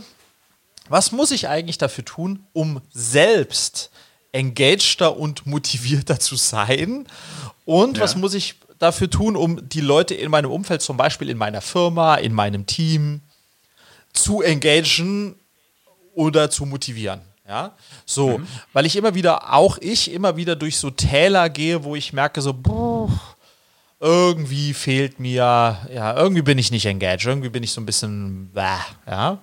was 0.88 1.12
muss 1.12 1.32
ich 1.32 1.48
eigentlich 1.48 1.80
dafür 1.80 2.06
tun, 2.06 2.46
um 2.54 2.82
selbst 2.92 3.90
engagter 4.34 5.18
und 5.18 5.48
motivierter 5.48 6.20
zu 6.20 6.36
sein? 6.36 7.08
Und 7.66 7.98
ja. 7.98 8.04
was 8.04 8.16
muss 8.16 8.34
ich 8.34 8.56
dafür 8.84 9.10
tun, 9.10 9.36
um 9.36 9.68
die 9.68 9.82
Leute 9.82 10.14
in 10.14 10.30
meinem 10.30 10.52
Umfeld, 10.52 10.82
zum 10.82 10.98
Beispiel 10.98 11.30
in 11.30 11.38
meiner 11.38 11.62
Firma, 11.62 12.16
in 12.16 12.34
meinem 12.34 12.66
Team, 12.66 13.22
zu 14.14 14.42
engagieren 14.42 15.36
oder 16.14 16.50
zu 16.50 16.66
motivieren? 16.66 17.22
Ja, 17.48 17.74
so, 18.06 18.38
mhm. 18.38 18.48
weil 18.72 18.86
ich 18.86 18.96
immer 18.96 19.16
wieder, 19.16 19.54
auch 19.54 19.78
ich 19.82 20.12
immer 20.12 20.38
wieder 20.38 20.56
durch 20.56 20.78
so 20.78 20.90
Täler 20.90 21.50
gehe, 21.50 21.84
wo 21.84 21.94
ich 21.94 22.14
merke, 22.14 22.42
so, 22.42 22.54
boah, 22.54 23.10
irgendwie 24.00 24.74
fehlt 24.74 25.20
mir, 25.20 25.78
ja, 25.94 26.16
irgendwie 26.16 26.42
bin 26.42 26.58
ich 26.58 26.72
nicht 26.72 26.86
engaged, 26.86 27.26
irgendwie 27.26 27.50
bin 27.50 27.64
ich 27.64 27.74
so 27.74 27.82
ein 27.82 27.86
bisschen, 27.86 28.50
bäh, 28.54 28.80
ja. 29.08 29.40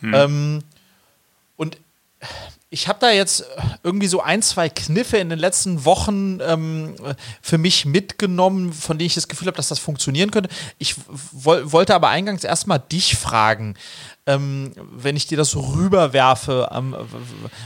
Mhm. 0.00 0.14
Ähm, 0.14 0.64
und 1.56 1.76
ich 2.70 2.86
habe 2.86 2.98
da 3.00 3.10
jetzt 3.10 3.44
irgendwie 3.82 4.08
so 4.08 4.20
ein, 4.20 4.42
zwei 4.42 4.68
Kniffe 4.68 5.16
in 5.16 5.30
den 5.30 5.38
letzten 5.38 5.86
Wochen 5.86 6.38
ähm, 6.40 6.96
für 7.40 7.56
mich 7.56 7.86
mitgenommen, 7.86 8.74
von 8.74 8.98
denen 8.98 9.06
ich 9.06 9.14
das 9.14 9.28
Gefühl 9.28 9.46
habe, 9.46 9.56
dass 9.56 9.68
das 9.68 9.78
funktionieren 9.78 10.30
könnte. 10.30 10.50
Ich 10.76 10.96
woll, 11.32 11.72
wollte 11.72 11.94
aber 11.94 12.10
eingangs 12.10 12.44
erstmal 12.44 12.78
dich 12.78 13.16
fragen, 13.16 13.74
ähm, 14.26 14.72
wenn 14.92 15.16
ich 15.16 15.26
dir 15.26 15.38
das 15.38 15.50
so 15.50 15.60
rüberwerfe, 15.60 16.68
ähm, 16.72 16.94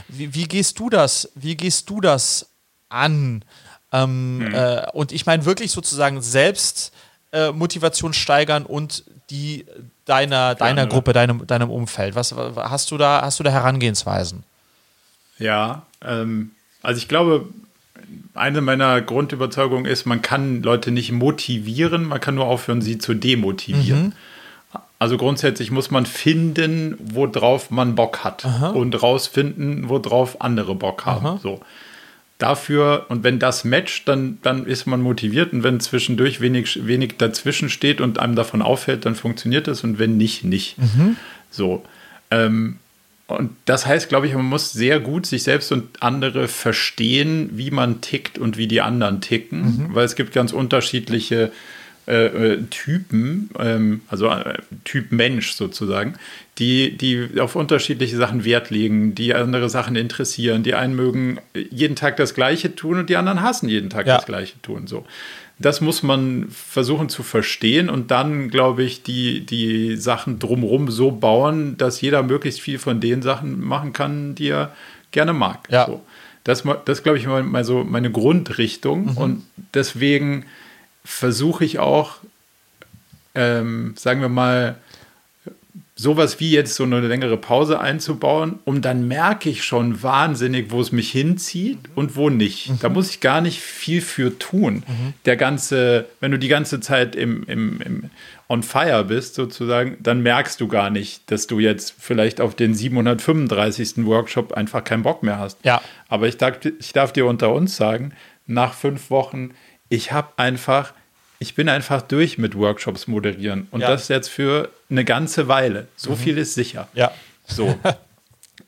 wie, 0.07 0.35
wie, 0.35 0.45
gehst 0.45 0.79
du 0.79 0.89
das, 0.89 1.31
wie 1.35 1.57
gehst 1.57 1.91
du 1.91 2.01
das 2.01 2.51
an? 2.89 3.45
Mhm. 3.93 4.55
äh, 4.55 4.87
und 4.93 5.13
ich 5.13 5.27
meine 5.27 5.45
wirklich 5.45 5.71
sozusagen 5.71 6.23
selbst 6.23 6.93
äh, 7.33 7.51
Motivation 7.51 8.15
steigern 8.15 8.65
und 8.65 9.05
die 9.29 9.67
deiner, 10.05 10.55
deiner 10.55 10.87
Gruppe, 10.87 11.13
deinem, 11.13 11.47
deinem 11.47 11.71
Umfeld? 11.71 12.15
Was 12.15 12.35
hast 12.57 12.91
du 12.91 12.97
da, 12.97 13.21
hast 13.23 13.39
du 13.41 13.43
da 13.43 13.51
Herangehensweisen? 13.51 14.45
Ja, 15.43 15.83
ähm, 16.05 16.53
also 16.83 16.99
ich 16.99 17.09
glaube, 17.09 17.47
eine 18.35 18.61
meiner 18.61 19.01
Grundüberzeugungen 19.01 19.87
ist, 19.87 20.07
man 20.07 20.23
kann 20.23 20.63
Leute 20.63 20.91
nicht 20.91 21.13
motivieren, 21.13 22.05
man 22.05 22.21
kann 22.21 22.35
nur 22.35 22.47
aufhören, 22.47 22.81
sie 22.81 22.99
zu 22.99 23.15
demotivieren. 23.15 24.07
Mhm. 24.07 24.13
Also 24.99 25.17
grundsätzlich 25.17 25.71
muss 25.71 25.91
man 25.91 26.07
finden, 26.07 26.97
worauf 26.99 27.71
man 27.71 27.95
Bock 27.95 28.25
hat 28.25 28.45
Aha. 28.45 28.69
und 28.71 29.03
rausfinden, 29.03 29.89
worauf 29.89 30.41
andere 30.41 30.75
Bock 30.75 31.05
haben. 31.05 31.27
Aha. 31.27 31.41
So 31.43 31.61
dafür, 32.43 33.07
und 33.09 33.23
wenn 33.23 33.39
das 33.39 33.65
matcht, 33.65 34.09
dann, 34.09 34.39
dann 34.43 34.67
ist 34.67 34.87
man 34.87 35.01
motiviert. 35.01 35.53
Und 35.53 35.63
wenn 35.63 35.81
zwischendurch 35.81 36.41
wenig, 36.41 36.87
wenig 36.87 37.15
dazwischen 37.17 37.69
steht 37.69 38.01
und 38.01 38.19
einem 38.19 38.35
davon 38.35 38.63
auffällt, 38.63 39.07
dann 39.07 39.15
funktioniert 39.15 39.69
das. 39.69 39.85
Und 39.85 39.99
wenn 39.99 40.17
nicht, 40.17 40.45
nicht. 40.45 40.77
Mhm. 40.79 41.17
So. 41.51 41.85
Ähm, 42.31 42.79
und 43.27 43.51
das 43.65 43.87
heißt, 43.87 44.09
glaube 44.09 44.27
ich, 44.27 44.35
man 44.35 44.45
muss 44.45 44.73
sehr 44.73 45.01
gut 45.01 45.27
sich 45.27 45.43
selbst 45.43 45.73
und 45.73 46.03
andere 46.03 46.49
verstehen, 46.49 47.51
wie 47.53 47.71
man 47.71 48.01
tickt 48.01 48.39
und 48.39 48.59
wie 48.59 48.67
die 48.67 48.81
anderen 48.81 49.21
ticken, 49.21 49.63
mhm. 49.63 49.95
weil 49.95 50.05
es 50.05 50.17
gibt 50.17 50.33
ganz 50.33 50.53
unterschiedliche 50.53 51.53
äh, 52.05 52.55
äh, 52.55 52.63
Typen, 52.69 53.51
ähm, 53.61 54.01
also 54.09 54.27
äh, 54.27 54.59
Typ 54.83 55.13
Mensch 55.13 55.53
sozusagen, 55.53 56.15
die, 56.59 56.97
die 56.97 57.39
auf 57.39 57.55
unterschiedliche 57.55 58.17
Sachen 58.17 58.45
Wert 58.45 58.71
legen, 58.71 59.15
die 59.15 59.35
andere 59.35 59.71
Sachen 59.71 59.95
interessieren. 59.95 60.65
Die 60.65 60.75
einen 60.75 60.97
mögen 60.97 61.39
jeden 61.55 61.95
Tag 61.95 62.17
das 62.17 62.35
Gleiche 62.35 62.75
tun 62.75 62.99
und 62.99 63.09
die 63.09 63.17
anderen 63.17 63.41
hassen 63.41 63.69
jeden 63.69 63.89
Tag 63.89 64.09
ja. 64.09 64.17
das 64.17 64.27
Gleiche 64.27 64.61
tun. 64.63 64.89
So. 64.89 65.07
Das 65.59 65.81
muss 65.81 66.03
man 66.03 66.49
versuchen 66.51 67.09
zu 67.09 67.23
verstehen 67.23 67.89
und 67.89 68.11
dann, 68.11 68.49
glaube 68.49 68.83
ich, 68.83 69.03
die, 69.03 69.47
die 69.47 69.97
Sachen 69.97 70.39
drumherum 70.39 70.91
so 70.91 71.13
bauen, 71.13 71.77
dass 71.77 72.01
jeder 72.01 72.23
möglichst 72.23 72.61
viel 72.61 72.79
von 72.79 73.01
den 73.01 73.23
Sachen 73.23 73.61
machen 73.61 73.93
kann, 73.93 74.35
die 74.35 74.49
er 74.49 74.75
gerne 75.13 75.33
mag. 75.33 75.69
Ja. 75.71 75.87
So. 75.87 76.03
Das, 76.45 76.65
das 76.85 77.03
glaube 77.03 77.19
ich, 77.19 77.27
mal, 77.27 77.43
mal 77.43 77.65
so 77.65 77.85
meine 77.85 78.11
Grundrichtung. 78.11 79.13
Mhm. 79.13 79.17
Und 79.17 79.43
deswegen 79.75 80.47
versuche 81.05 81.65
ich 81.65 81.79
auch, 81.79 82.17
ähm, 83.35 83.95
sagen 83.97 84.21
wir 84.21 84.29
mal, 84.29 84.77
sowas 86.03 86.41
wie 86.41 86.51
jetzt 86.51 86.75
so 86.75 86.85
eine 86.85 87.01
längere 87.01 87.37
Pause 87.37 87.81
einzubauen, 87.81 88.59
um 88.65 88.83
dann 88.83 89.09
merke 89.09 89.49
ich 89.49 89.65
schon 89.65 90.03
wahnsinnig, 90.03 90.71
wo 90.71 90.81
es 90.81 90.93
mich 90.93 91.11
hinzieht 91.11 91.79
mhm. 91.83 91.93
und 91.95 92.17
wo 92.17 92.29
nicht. 92.29 92.71
Mhm. 92.71 92.79
Da 92.81 92.89
muss 92.89 93.11
ich 93.11 93.21
gar 93.21 93.41
nicht 93.41 93.61
viel 93.61 94.01
für 94.01 94.39
tun. 94.39 94.83
Mhm. 94.87 95.15
Der 95.25 95.37
ganze, 95.37 96.07
wenn 96.21 96.33
du 96.33 96.39
die 96.39 96.49
ganze 96.49 96.81
Zeit 96.81 97.17
im, 97.17 97.45
im, 97.45 97.81
im 97.81 98.11
on 98.49 98.63
fire 98.63 99.05
bist, 99.05 99.35
sozusagen, 99.35 99.97
dann 100.01 100.23
merkst 100.23 100.61
du 100.61 100.69
gar 100.69 100.91
nicht, 100.91 101.31
dass 101.31 101.47
du 101.47 101.59
jetzt 101.59 101.95
vielleicht 101.99 102.41
auf 102.41 102.55
den 102.55 102.75
735. 102.75 104.05
Workshop 104.05 104.53
einfach 104.53 104.85
keinen 104.85 105.05
Bock 105.05 105.23
mehr 105.23 105.39
hast. 105.39 105.59
Ja. 105.65 105.81
Aber 106.09 106.29
ich 106.29 106.37
darf, 106.37 106.59
ich 106.79 106.93
darf 106.93 107.13
dir 107.13 107.27
unter 107.27 107.53
uns 107.55 107.77
sagen, 107.77 108.13
nach 108.47 108.75
fünf 108.75 109.09
Wochen 109.11 109.53
ich 109.93 110.11
habe 110.11 110.29
einfach, 110.39 110.95
ich 111.43 111.57
bin 111.57 111.69
einfach 111.69 112.03
durch 112.03 112.39
mit 112.39 112.57
Workshops 112.57 113.09
moderieren. 113.09 113.67
Und 113.73 113.81
ja. 113.81 113.89
das 113.89 114.07
jetzt 114.07 114.29
für 114.29 114.71
eine 114.89 115.05
ganze 115.05 115.49
Weile. 115.49 115.89
So 115.97 116.13
mhm. 116.13 116.17
viel 116.17 116.39
ist 116.39 116.55
sicher. 116.55 116.89
Ja. 116.95 117.11
So. 117.47 117.79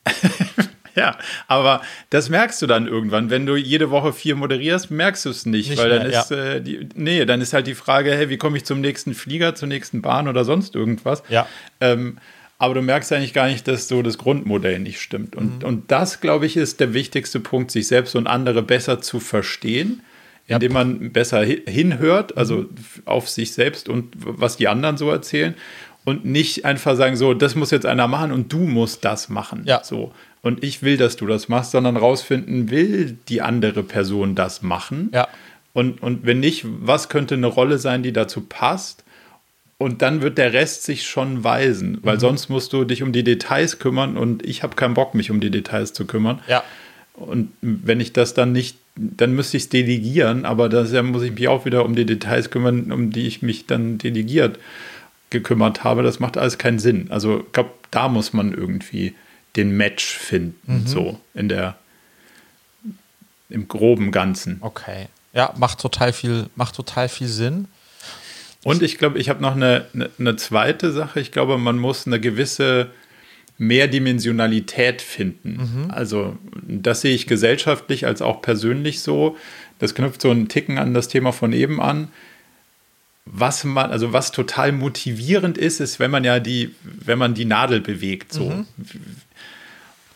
ja, 0.95 1.17
aber 1.47 1.81
das 2.09 2.29
merkst 2.29 2.61
du 2.61 2.67
dann 2.67 2.87
irgendwann. 2.87 3.29
Wenn 3.29 3.45
du 3.45 3.55
jede 3.55 3.91
Woche 3.91 4.11
vier 4.11 4.35
moderierst, 4.35 4.91
merkst 4.91 5.23
du 5.23 5.29
es 5.29 5.45
nicht, 5.45 5.69
nicht, 5.69 5.81
weil 5.81 5.89
dann 5.89 6.07
mehr, 6.07 6.19
ist 6.19 6.31
ja. 6.31 6.37
äh, 6.37 6.61
die, 6.61 6.89
nee, 6.95 7.25
dann 7.25 7.39
ist 7.39 7.53
halt 7.53 7.65
die 7.65 7.75
Frage, 7.75 8.11
hey, 8.11 8.29
wie 8.29 8.37
komme 8.37 8.57
ich 8.57 8.65
zum 8.65 8.81
nächsten 8.81 9.13
Flieger, 9.13 9.55
zur 9.55 9.69
nächsten 9.69 10.01
Bahn 10.01 10.27
oder 10.27 10.43
sonst 10.43 10.75
irgendwas? 10.75 11.23
Ja. 11.29 11.47
Ähm, 11.79 12.17
aber 12.57 12.73
du 12.73 12.81
merkst 12.81 13.11
eigentlich 13.13 13.33
gar 13.33 13.47
nicht, 13.47 13.67
dass 13.69 13.87
so 13.87 14.01
das 14.01 14.17
Grundmodell 14.17 14.79
nicht 14.79 14.99
stimmt. 14.99 15.37
Und, 15.37 15.59
mhm. 15.59 15.67
und 15.67 15.91
das, 15.91 16.19
glaube 16.19 16.45
ich, 16.45 16.57
ist 16.57 16.81
der 16.81 16.93
wichtigste 16.93 17.39
Punkt, 17.39 17.71
sich 17.71 17.87
selbst 17.87 18.15
und 18.15 18.27
andere 18.27 18.61
besser 18.61 19.01
zu 19.01 19.21
verstehen 19.21 20.01
indem 20.47 20.73
man 20.73 21.11
besser 21.11 21.43
hinhört, 21.43 22.37
also 22.37 22.65
auf 23.05 23.29
sich 23.29 23.53
selbst 23.53 23.89
und 23.89 24.13
was 24.15 24.57
die 24.57 24.67
anderen 24.67 24.97
so 24.97 25.09
erzählen 25.09 25.55
und 26.03 26.23
nicht 26.23 26.65
einfach 26.65 26.95
sagen, 26.95 27.15
so, 27.15 27.33
das 27.33 27.55
muss 27.55 27.71
jetzt 27.71 27.85
einer 27.85 28.07
machen 28.07 28.31
und 28.31 28.53
du 28.53 28.59
musst 28.59 29.03
das 29.03 29.27
machen. 29.29 29.63
Ja. 29.65 29.83
So. 29.83 30.13
Und 30.41 30.63
ich 30.63 30.83
will, 30.83 30.97
dass 30.97 31.15
du 31.15 31.25
das 31.25 31.49
machst, 31.49 31.71
sondern 31.71 31.97
rausfinden, 31.97 32.69
will 32.69 33.17
die 33.27 33.41
andere 33.41 33.81
Person 33.81 34.35
das 34.35 34.61
machen? 34.61 35.09
Ja. 35.13 35.27
Und, 35.73 36.01
und 36.03 36.25
wenn 36.25 36.39
nicht, 36.39 36.63
was 36.65 37.09
könnte 37.09 37.33
eine 37.33 37.47
Rolle 37.47 37.79
sein, 37.79 38.03
die 38.03 38.13
dazu 38.13 38.41
passt? 38.41 39.03
Und 39.77 40.01
dann 40.03 40.21
wird 40.21 40.37
der 40.37 40.53
Rest 40.53 40.83
sich 40.83 41.05
schon 41.05 41.43
weisen, 41.43 41.97
weil 42.03 42.15
mhm. 42.15 42.21
sonst 42.21 42.49
musst 42.49 42.71
du 42.71 42.85
dich 42.85 43.03
um 43.03 43.11
die 43.11 43.23
Details 43.23 43.79
kümmern 43.79 44.15
und 44.15 44.45
ich 44.45 44.63
habe 44.63 44.75
keinen 44.75 44.93
Bock, 44.93 45.15
mich 45.15 45.31
um 45.31 45.41
die 45.41 45.49
Details 45.49 45.91
zu 45.91 46.05
kümmern. 46.05 46.39
Ja. 46.47 46.63
Und 47.13 47.51
wenn 47.61 47.99
ich 47.99 48.13
das 48.13 48.33
dann 48.33 48.51
nicht 48.51 48.77
dann 48.95 49.33
müsste 49.33 49.57
ich 49.57 49.63
es 49.63 49.69
delegieren, 49.69 50.45
aber 50.45 50.69
da 50.69 51.03
muss 51.03 51.23
ich 51.23 51.33
mich 51.33 51.47
auch 51.47 51.65
wieder 51.65 51.85
um 51.85 51.95
die 51.95 52.05
Details 52.05 52.49
kümmern, 52.49 52.91
um 52.91 53.11
die 53.11 53.27
ich 53.27 53.41
mich 53.41 53.67
dann 53.67 53.97
delegiert 53.97 54.57
gekümmert 55.29 55.83
habe. 55.83 56.01
Das 56.01 56.19
macht 56.19 56.37
alles 56.37 56.57
keinen 56.57 56.79
Sinn. 56.79 57.07
Also 57.09 57.41
ich 57.41 57.51
glaube, 57.51 57.71
da 57.91 58.07
muss 58.07 58.31
man 58.31 58.53
irgendwie 58.53 59.13
den 59.55 59.75
Match 59.75 60.17
finden, 60.17 60.81
mhm. 60.81 60.87
so 60.87 61.19
in 61.33 61.49
der 61.49 61.77
im 63.49 63.67
groben 63.67 64.11
Ganzen. 64.11 64.57
Okay. 64.61 65.07
Ja, 65.33 65.53
macht 65.57 65.79
total 65.79 66.13
viel, 66.13 66.47
macht 66.55 66.75
total 66.75 67.09
viel 67.09 67.27
Sinn. 67.27 67.67
Und 68.63 68.81
ich 68.81 68.97
glaube, 68.97 69.19
ich 69.19 69.29
habe 69.29 69.41
noch 69.41 69.55
eine, 69.55 69.85
eine, 69.93 70.09
eine, 70.17 70.35
zweite 70.37 70.91
Sache. 70.91 71.19
Ich 71.19 71.31
glaube, 71.31 71.57
man 71.57 71.77
muss 71.77 72.07
eine 72.07 72.19
gewisse 72.19 72.89
mehr 73.57 73.87
Dimensionalität 73.87 75.01
finden. 75.01 75.57
Mhm. 75.57 75.91
Also 75.91 76.37
das 76.67 77.01
sehe 77.01 77.15
ich 77.15 77.27
gesellschaftlich 77.27 78.05
als 78.05 78.21
auch 78.21 78.41
persönlich 78.41 79.01
so. 79.01 79.37
Das 79.79 79.95
knüpft 79.95 80.21
so 80.21 80.29
einen 80.29 80.47
Ticken 80.47 80.77
an 80.77 80.93
das 80.93 81.07
Thema 81.07 81.31
von 81.31 81.53
eben 81.53 81.81
an. 81.81 82.09
Was 83.25 83.63
man, 83.63 83.89
also 83.89 84.13
was 84.13 84.31
total 84.31 84.71
motivierend 84.71 85.57
ist, 85.57 85.79
ist, 85.79 85.99
wenn 85.99 86.11
man 86.11 86.23
ja 86.23 86.39
die, 86.39 86.75
wenn 86.83 87.17
man 87.17 87.33
die 87.33 87.45
Nadel 87.45 87.81
bewegt. 87.81 88.31
So, 88.33 88.49
mhm. 88.49 88.65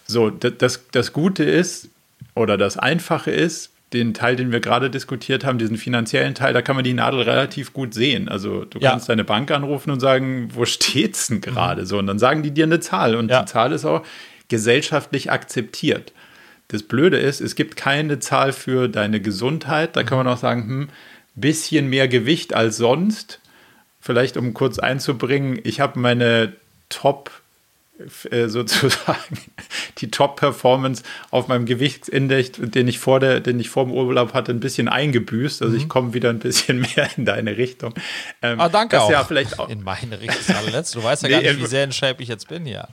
so 0.05 0.29
das, 0.29 0.87
das 0.91 1.13
Gute 1.13 1.43
ist, 1.43 1.89
oder 2.35 2.57
das 2.57 2.77
Einfache 2.77 3.31
ist, 3.31 3.71
den 3.93 4.13
Teil, 4.13 4.35
den 4.35 4.51
wir 4.51 4.59
gerade 4.59 4.89
diskutiert 4.89 5.43
haben, 5.43 5.57
diesen 5.57 5.77
finanziellen 5.77 6.35
Teil, 6.35 6.53
da 6.53 6.61
kann 6.61 6.75
man 6.75 6.83
die 6.83 6.93
Nadel 6.93 7.21
relativ 7.21 7.73
gut 7.73 7.93
sehen. 7.93 8.29
Also 8.29 8.65
du 8.65 8.79
ja. 8.79 8.91
kannst 8.91 9.09
deine 9.09 9.23
Bank 9.23 9.49
anrufen 9.49 9.89
und 9.89 9.99
sagen, 9.99 10.49
wo 10.53 10.65
steht's 10.65 11.27
denn 11.27 11.41
gerade? 11.41 11.81
Mhm. 11.81 11.85
So, 11.85 11.97
und 11.97 12.07
dann 12.07 12.19
sagen 12.19 12.43
die 12.43 12.51
dir 12.51 12.65
eine 12.65 12.79
Zahl 12.79 13.15
und 13.15 13.31
ja. 13.31 13.41
die 13.41 13.51
Zahl 13.51 13.71
ist 13.71 13.85
auch 13.85 14.03
gesellschaftlich 14.47 15.31
akzeptiert. 15.31 16.13
Das 16.67 16.83
Blöde 16.83 17.17
ist, 17.17 17.41
es 17.41 17.55
gibt 17.55 17.75
keine 17.75 18.19
Zahl 18.19 18.53
für 18.53 18.87
deine 18.89 19.21
Gesundheit. 19.21 19.95
Da 19.95 20.03
kann 20.03 20.19
man 20.19 20.27
auch 20.27 20.37
sagen, 20.37 20.67
hm, 20.67 20.89
bisschen 21.35 21.87
mehr 21.87 22.07
Gewicht 22.07 22.53
als 22.53 22.77
sonst. 22.77 23.39
Vielleicht 23.99 24.37
um 24.37 24.53
kurz 24.53 24.77
einzubringen, 24.77 25.59
ich 25.63 25.79
habe 25.79 25.99
meine 25.99 26.53
Top 26.89 27.38
sozusagen 28.47 29.37
die 29.97 30.09
Top-Performance 30.09 31.03
auf 31.31 31.47
meinem 31.47 31.65
Gewichtsindex, 31.65 32.53
den 32.57 32.87
ich 32.87 32.99
vor 32.99 33.19
der, 33.19 33.39
den 33.39 33.59
ich 33.59 33.69
vor 33.69 33.85
dem 33.85 33.93
Urlaub 33.93 34.33
hatte, 34.33 34.51
ein 34.51 34.59
bisschen 34.59 34.87
eingebüßt. 34.87 35.61
Also 35.61 35.73
mhm. 35.73 35.81
ich 35.81 35.89
komme 35.89 36.13
wieder 36.13 36.29
ein 36.29 36.39
bisschen 36.39 36.79
mehr 36.95 37.09
in 37.17 37.25
deine 37.25 37.57
Richtung. 37.57 37.93
Ähm, 38.41 38.59
ah, 38.59 38.69
danke 38.69 39.01
auch. 39.01 39.11
Ja 39.11 39.23
vielleicht 39.23 39.59
auch. 39.59 39.69
In 39.69 39.83
meine 39.83 40.19
Richtung. 40.19 40.55
Du 40.93 41.03
weißt 41.03 41.23
ja 41.23 41.29
gar 41.29 41.41
nicht, 41.41 41.59
wie 41.59 41.65
sehr 41.65 41.83
in 41.83 41.91
Shape 41.91 42.21
ich 42.23 42.29
jetzt 42.29 42.47
bin, 42.47 42.65
ja. 42.65 42.87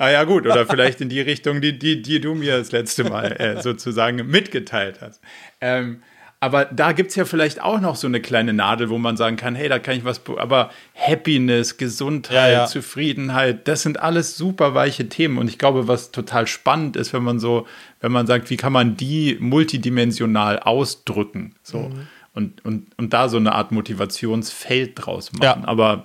Ah 0.00 0.10
ja, 0.10 0.22
gut, 0.22 0.46
oder 0.46 0.64
vielleicht 0.64 1.00
in 1.00 1.08
die 1.08 1.20
Richtung, 1.20 1.60
die, 1.60 1.76
die, 1.76 2.00
die 2.02 2.20
du 2.20 2.34
mir 2.36 2.56
das 2.56 2.70
letzte 2.70 3.02
Mal 3.02 3.32
äh, 3.32 3.60
sozusagen 3.60 4.24
mitgeteilt 4.28 5.00
hast. 5.00 5.20
Ähm, 5.60 6.02
aber 6.40 6.66
da 6.66 6.92
gibt 6.92 7.10
es 7.10 7.16
ja 7.16 7.24
vielleicht 7.24 7.60
auch 7.60 7.80
noch 7.80 7.96
so 7.96 8.06
eine 8.06 8.20
kleine 8.20 8.52
Nadel, 8.52 8.90
wo 8.90 8.98
man 8.98 9.16
sagen 9.16 9.36
kann, 9.36 9.56
hey, 9.56 9.68
da 9.68 9.80
kann 9.80 9.96
ich 9.96 10.04
was, 10.04 10.20
aber 10.36 10.70
Happiness, 10.94 11.78
Gesundheit, 11.78 12.52
ja, 12.52 12.60
ja. 12.60 12.66
Zufriedenheit, 12.66 13.66
das 13.66 13.82
sind 13.82 14.00
alles 14.00 14.36
super 14.36 14.72
weiche 14.72 15.08
Themen. 15.08 15.38
Und 15.38 15.48
ich 15.48 15.58
glaube, 15.58 15.88
was 15.88 16.12
total 16.12 16.46
spannend 16.46 16.96
ist, 16.96 17.12
wenn 17.12 17.24
man 17.24 17.40
so, 17.40 17.66
wenn 18.00 18.12
man 18.12 18.28
sagt, 18.28 18.50
wie 18.50 18.56
kann 18.56 18.72
man 18.72 18.96
die 18.96 19.36
multidimensional 19.40 20.60
ausdrücken? 20.60 21.56
So. 21.64 21.78
Mhm. 21.78 22.06
Und, 22.34 22.64
und, 22.64 22.86
und 22.96 23.12
da 23.12 23.28
so 23.28 23.36
eine 23.36 23.52
Art 23.56 23.72
Motivationsfeld 23.72 24.92
draus 24.94 25.32
machen. 25.32 25.62
Ja. 25.62 25.68
Aber 25.68 26.04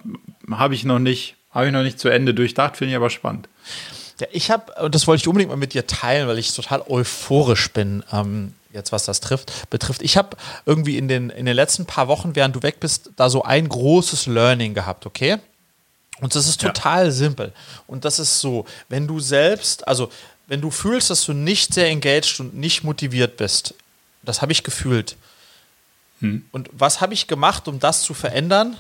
habe 0.50 0.74
ich 0.74 0.84
noch 0.84 0.98
nicht, 0.98 1.36
habe 1.52 1.68
ich 1.68 1.72
noch 1.72 1.84
nicht 1.84 2.00
zu 2.00 2.10
Ende 2.10 2.34
durchdacht, 2.34 2.78
finde 2.78 2.92
ich 2.92 2.96
aber 2.96 3.12
spannend. 3.12 3.50
Ja, 4.20 4.28
ich 4.32 4.51
habe, 4.51 4.74
und 4.84 4.93
das 4.95 5.07
wollte 5.07 5.22
ich 5.22 5.28
unbedingt 5.28 5.49
mal 5.49 5.57
mit 5.57 5.74
dir 5.74 5.88
teilen, 5.88 6.28
weil 6.28 6.38
ich 6.38 6.53
total 6.53 6.84
euphorisch 6.88 7.72
bin. 7.72 8.03
Ähm, 8.11 8.53
jetzt 8.74 8.91
was 8.91 9.05
das 9.05 9.20
trifft, 9.20 9.70
betrifft. 9.70 10.01
Ich 10.01 10.18
habe 10.18 10.36
irgendwie 10.66 10.97
in 10.97 11.07
den, 11.07 11.30
in 11.30 11.45
den 11.45 11.55
letzten 11.55 11.86
paar 11.86 12.07
Wochen, 12.07 12.36
während 12.36 12.55
du 12.55 12.64
weg 12.64 12.80
bist, 12.80 13.11
da 13.16 13.30
so 13.30 13.43
ein 13.43 13.70
großes 13.70 14.26
Learning 14.26 14.74
gehabt, 14.74 15.05
okay? 15.05 15.38
Und 16.20 16.36
das 16.36 16.47
ist 16.47 16.61
total 16.61 17.05
ja. 17.05 17.11
simpel. 17.11 17.53
Und 17.88 18.05
das 18.05 18.20
ist 18.20 18.39
so, 18.39 18.66
wenn 18.89 19.07
du 19.07 19.20
selbst, 19.20 19.88
also 19.88 20.09
wenn 20.47 20.61
du 20.61 20.72
fühlst, 20.72 21.09
dass 21.09 21.24
du 21.26 21.34
nicht 21.34 21.74
sehr 21.74 21.88
engaged 21.88 22.39
und 22.39 22.55
nicht 22.55 22.84
motiviert 22.84 23.38
bist, 23.38 23.74
das 24.22 24.41
habe 24.41 24.51
ich 24.51 24.64
gefühlt. 24.64 25.16
Hm. 26.20 26.45
Und 26.51 26.70
was 26.72 27.01
habe 27.01 27.14
ich 27.14 27.28
gemacht, 27.28 27.68
um 27.68 27.80
das 27.80 28.01
zu 28.01 28.14
verändern? 28.14 28.78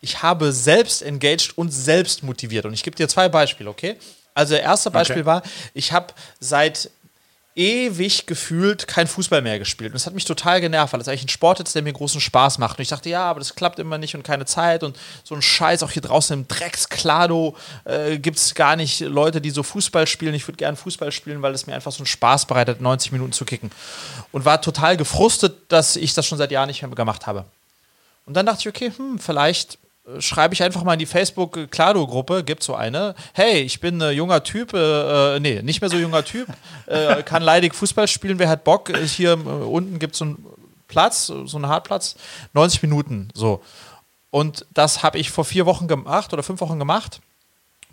Ich 0.00 0.22
habe 0.22 0.52
selbst 0.52 1.02
engaged 1.02 1.56
und 1.56 1.70
selbst 1.70 2.22
motiviert. 2.22 2.64
Und 2.64 2.72
ich 2.72 2.82
gebe 2.82 2.96
dir 2.96 3.08
zwei 3.08 3.28
Beispiele, 3.28 3.70
okay? 3.70 3.96
Also, 4.34 4.54
das 4.54 4.62
erste 4.62 4.90
Beispiel 4.90 5.18
okay. 5.18 5.26
war, 5.26 5.42
ich 5.74 5.92
habe 5.92 6.14
seit 6.40 6.90
ewig 7.54 8.26
gefühlt 8.26 8.88
kein 8.88 9.06
Fußball 9.06 9.42
mehr 9.42 9.58
gespielt. 9.58 9.90
Und 9.90 9.94
das 9.94 10.06
hat 10.06 10.14
mich 10.14 10.24
total 10.24 10.60
genervt, 10.60 10.92
weil 10.92 10.98
das 10.98 11.08
eigentlich 11.08 11.24
ein 11.24 11.28
Sport 11.28 11.60
ist, 11.60 11.74
der 11.74 11.82
mir 11.82 11.92
großen 11.92 12.20
Spaß 12.20 12.58
macht. 12.58 12.78
Und 12.78 12.82
ich 12.82 12.88
dachte, 12.88 13.10
ja, 13.10 13.24
aber 13.24 13.40
das 13.40 13.54
klappt 13.54 13.78
immer 13.78 13.98
nicht 13.98 14.14
und 14.14 14.22
keine 14.22 14.46
Zeit 14.46 14.82
und 14.82 14.98
so 15.22 15.34
ein 15.34 15.42
Scheiß. 15.42 15.82
Auch 15.82 15.90
hier 15.90 16.02
draußen 16.02 16.38
im 16.38 16.48
Drecksklado 16.48 17.54
äh, 17.84 18.18
gibt 18.18 18.38
es 18.38 18.54
gar 18.54 18.76
nicht 18.76 19.00
Leute, 19.00 19.40
die 19.40 19.50
so 19.50 19.62
Fußball 19.62 20.06
spielen. 20.06 20.34
Ich 20.34 20.48
würde 20.48 20.56
gerne 20.56 20.76
Fußball 20.76 21.12
spielen, 21.12 21.42
weil 21.42 21.52
es 21.52 21.66
mir 21.66 21.74
einfach 21.74 21.92
so 21.92 21.98
einen 21.98 22.06
Spaß 22.06 22.46
bereitet, 22.46 22.80
90 22.80 23.12
Minuten 23.12 23.32
zu 23.32 23.44
kicken. 23.44 23.70
Und 24.30 24.46
war 24.46 24.62
total 24.62 24.96
gefrustet, 24.96 25.54
dass 25.68 25.96
ich 25.96 26.14
das 26.14 26.26
schon 26.26 26.38
seit 26.38 26.50
Jahren 26.52 26.68
nicht 26.68 26.80
mehr 26.80 26.90
gemacht 26.90 27.26
habe. 27.26 27.44
Und 28.24 28.34
dann 28.34 28.46
dachte 28.46 28.60
ich, 28.60 28.68
okay, 28.68 28.92
hm, 28.96 29.18
vielleicht 29.18 29.78
schreibe 30.18 30.54
ich 30.54 30.62
einfach 30.62 30.82
mal 30.82 30.94
in 30.94 30.98
die 30.98 31.06
Facebook-Klado-Gruppe, 31.06 32.42
gibt 32.44 32.62
so 32.62 32.74
eine. 32.74 33.14
Hey, 33.34 33.60
ich 33.60 33.80
bin 33.80 34.02
ein 34.02 34.16
junger 34.16 34.42
Typ, 34.42 34.74
äh, 34.74 35.36
äh, 35.36 35.40
nee, 35.40 35.62
nicht 35.62 35.80
mehr 35.80 35.90
so 35.90 35.96
junger 35.96 36.24
Typ, 36.24 36.48
äh, 36.86 37.22
kann 37.24 37.42
leidig 37.42 37.74
Fußball 37.74 38.08
spielen, 38.08 38.38
wer 38.38 38.48
hat 38.48 38.64
Bock? 38.64 38.96
Hier 38.96 39.32
äh, 39.32 39.34
unten 39.34 39.98
gibt 39.98 40.14
es 40.14 40.18
so 40.18 40.24
einen 40.24 40.46
Platz, 40.88 41.26
so 41.26 41.56
einen 41.56 41.68
Hartplatz, 41.68 42.16
90 42.52 42.82
Minuten, 42.82 43.28
so. 43.32 43.62
Und 44.30 44.66
das 44.72 45.02
habe 45.02 45.18
ich 45.18 45.30
vor 45.30 45.44
vier 45.44 45.66
Wochen 45.66 45.88
gemacht 45.88 46.32
oder 46.32 46.42
fünf 46.42 46.60
Wochen 46.60 46.78
gemacht. 46.78 47.20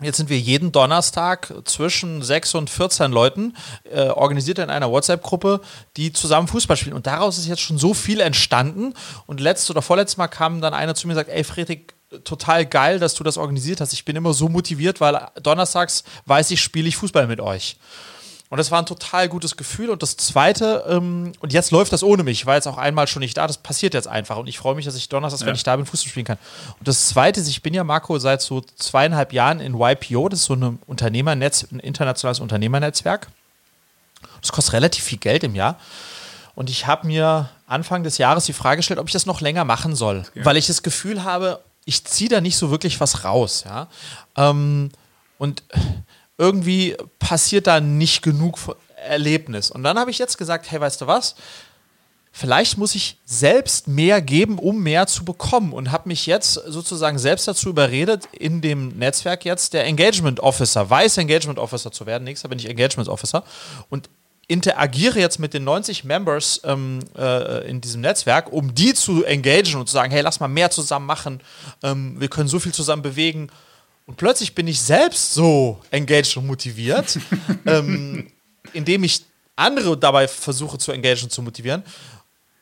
Jetzt 0.02 0.16
sind 0.16 0.30
wir 0.30 0.38
jeden 0.38 0.72
Donnerstag 0.72 1.52
zwischen 1.66 2.22
6 2.22 2.54
und 2.54 2.70
14 2.70 3.12
Leuten 3.12 3.54
äh, 3.84 4.08
organisiert 4.08 4.58
in 4.58 4.70
einer 4.70 4.90
WhatsApp-Gruppe, 4.90 5.60
die 5.98 6.14
zusammen 6.14 6.48
Fußball 6.48 6.78
spielen. 6.78 6.96
Und 6.96 7.06
daraus 7.06 7.36
ist 7.36 7.46
jetzt 7.46 7.60
schon 7.60 7.76
so 7.76 7.92
viel 7.92 8.20
entstanden. 8.20 8.94
Und 9.26 9.40
letztes 9.40 9.70
oder 9.70 9.82
vorletztes 9.82 10.16
Mal 10.16 10.28
kam 10.28 10.62
dann 10.62 10.72
einer 10.72 10.94
zu 10.94 11.06
mir 11.06 11.12
und 11.12 11.16
sagt, 11.16 11.28
ey 11.28 11.44
Friedrich, 11.44 11.92
total 12.24 12.66
geil, 12.66 12.98
dass 12.98 13.14
du 13.14 13.24
das 13.24 13.38
organisiert 13.38 13.80
hast. 13.80 13.92
Ich 13.92 14.04
bin 14.04 14.16
immer 14.16 14.32
so 14.32 14.48
motiviert, 14.48 15.00
weil 15.00 15.20
donnerstags 15.42 16.04
weiß 16.26 16.50
ich, 16.50 16.60
spiele 16.60 16.88
ich 16.88 16.96
Fußball 16.96 17.26
mit 17.26 17.40
euch. 17.40 17.76
Und 18.50 18.58
das 18.58 18.72
war 18.72 18.80
ein 18.80 18.86
total 18.86 19.28
gutes 19.28 19.56
Gefühl. 19.56 19.90
Und 19.90 20.02
das 20.02 20.16
Zweite, 20.16 20.84
ähm, 20.88 21.32
und 21.38 21.52
jetzt 21.52 21.70
läuft 21.70 21.92
das 21.92 22.02
ohne 22.02 22.24
mich, 22.24 22.40
ich 22.40 22.46
war 22.46 22.56
jetzt 22.56 22.66
auch 22.66 22.78
einmal 22.78 23.06
schon 23.06 23.20
nicht 23.20 23.36
da, 23.36 23.46
das 23.46 23.58
passiert 23.58 23.94
jetzt 23.94 24.08
einfach. 24.08 24.36
Und 24.38 24.48
ich 24.48 24.58
freue 24.58 24.74
mich, 24.74 24.84
dass 24.84 24.96
ich 24.96 25.08
donnerstags, 25.08 25.42
ja. 25.42 25.46
wenn 25.46 25.54
ich 25.54 25.62
da 25.62 25.76
bin, 25.76 25.86
Fußball 25.86 26.10
spielen 26.10 26.26
kann. 26.26 26.38
Und 26.80 26.88
das 26.88 27.06
Zweite 27.06 27.38
ist, 27.38 27.48
ich 27.48 27.62
bin 27.62 27.74
ja, 27.74 27.84
Marco, 27.84 28.18
seit 28.18 28.42
so 28.42 28.60
zweieinhalb 28.60 29.32
Jahren 29.32 29.60
in 29.60 29.80
YPO, 29.80 30.28
das 30.28 30.40
ist 30.40 30.46
so 30.46 30.54
ein 30.54 30.80
Unternehmernetz, 30.88 31.68
ein 31.70 31.78
internationales 31.78 32.40
Unternehmernetzwerk. 32.40 33.28
Das 34.40 34.50
kostet 34.50 34.74
relativ 34.74 35.04
viel 35.04 35.18
Geld 35.18 35.44
im 35.44 35.54
Jahr. 35.54 35.78
Und 36.56 36.70
ich 36.70 36.88
habe 36.88 37.06
mir 37.06 37.48
Anfang 37.68 38.02
des 38.02 38.18
Jahres 38.18 38.46
die 38.46 38.52
Frage 38.52 38.78
gestellt, 38.78 38.98
ob 38.98 39.06
ich 39.06 39.12
das 39.12 39.26
noch 39.26 39.40
länger 39.40 39.64
machen 39.64 39.94
soll, 39.94 40.24
ja. 40.34 40.44
weil 40.44 40.56
ich 40.56 40.66
das 40.66 40.82
Gefühl 40.82 41.22
habe, 41.22 41.60
ich 41.84 42.04
ziehe 42.04 42.30
da 42.30 42.40
nicht 42.40 42.56
so 42.56 42.70
wirklich 42.70 43.00
was 43.00 43.24
raus. 43.24 43.64
Ja? 43.66 43.88
Ähm, 44.36 44.90
und 45.38 45.62
irgendwie 46.38 46.96
passiert 47.18 47.66
da 47.66 47.80
nicht 47.80 48.22
genug 48.22 48.58
Erlebnis. 48.96 49.70
Und 49.70 49.82
dann 49.82 49.98
habe 49.98 50.10
ich 50.10 50.18
jetzt 50.18 50.38
gesagt, 50.38 50.70
hey, 50.70 50.80
weißt 50.80 51.00
du 51.00 51.06
was? 51.06 51.34
Vielleicht 52.32 52.78
muss 52.78 52.94
ich 52.94 53.18
selbst 53.24 53.88
mehr 53.88 54.22
geben, 54.22 54.58
um 54.58 54.82
mehr 54.82 55.06
zu 55.06 55.24
bekommen. 55.24 55.72
Und 55.72 55.90
habe 55.90 56.08
mich 56.08 56.26
jetzt 56.26 56.54
sozusagen 56.54 57.18
selbst 57.18 57.48
dazu 57.48 57.68
überredet, 57.68 58.26
in 58.32 58.60
dem 58.60 58.96
Netzwerk 58.98 59.44
jetzt 59.44 59.72
der 59.72 59.84
Engagement 59.84 60.40
Officer, 60.40 60.88
Weiß 60.88 61.18
Engagement 61.18 61.58
Officer 61.58 61.90
zu 61.90 62.06
werden. 62.06 62.24
Nächster 62.24 62.48
bin 62.48 62.58
ich 62.58 62.68
Engagement 62.68 63.08
Officer. 63.08 63.42
Und 63.88 64.08
interagiere 64.50 65.20
jetzt 65.20 65.38
mit 65.38 65.54
den 65.54 65.62
90 65.62 66.02
Members 66.02 66.60
ähm, 66.64 66.98
äh, 67.16 67.68
in 67.68 67.80
diesem 67.80 68.00
Netzwerk, 68.00 68.52
um 68.52 68.74
die 68.74 68.94
zu 68.94 69.24
engagieren 69.24 69.80
und 69.80 69.86
zu 69.86 69.92
sagen, 69.92 70.10
hey, 70.10 70.22
lass 70.22 70.40
mal 70.40 70.48
mehr 70.48 70.72
zusammen 70.72 71.06
machen, 71.06 71.40
ähm, 71.84 72.20
wir 72.20 72.28
können 72.28 72.48
so 72.48 72.58
viel 72.58 72.72
zusammen 72.72 73.02
bewegen. 73.02 73.48
Und 74.06 74.16
plötzlich 74.16 74.56
bin 74.56 74.66
ich 74.66 74.80
selbst 74.80 75.34
so 75.34 75.80
engaged 75.92 76.36
und 76.36 76.48
motiviert, 76.48 77.16
ähm, 77.66 78.32
indem 78.72 79.04
ich 79.04 79.24
andere 79.54 79.96
dabei 79.96 80.26
versuche 80.26 80.78
zu 80.78 80.90
engagieren 80.90 81.26
und 81.26 81.30
zu 81.30 81.42
motivieren. 81.42 81.84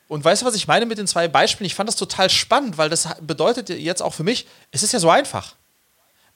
Und 0.09 0.23
weißt 0.23 0.43
du, 0.43 0.47
was 0.47 0.55
ich 0.57 0.69
meine 0.69 0.85
mit 0.85 0.99
den 0.99 1.07
zwei 1.07 1.27
Beispielen? 1.27 1.67
Ich 1.67 1.75
fand 1.75 1.89
das 1.89 1.97
total 1.97 2.29
spannend, 2.29 2.77
weil 2.77 2.91
das 2.91 3.09
bedeutet 3.23 3.71
jetzt 3.71 4.03
auch 4.03 4.13
für 4.13 4.25
mich, 4.25 4.47
es 4.73 4.83
ist 4.83 4.93
ja 4.93 4.99
so 4.99 5.09
einfach 5.09 5.55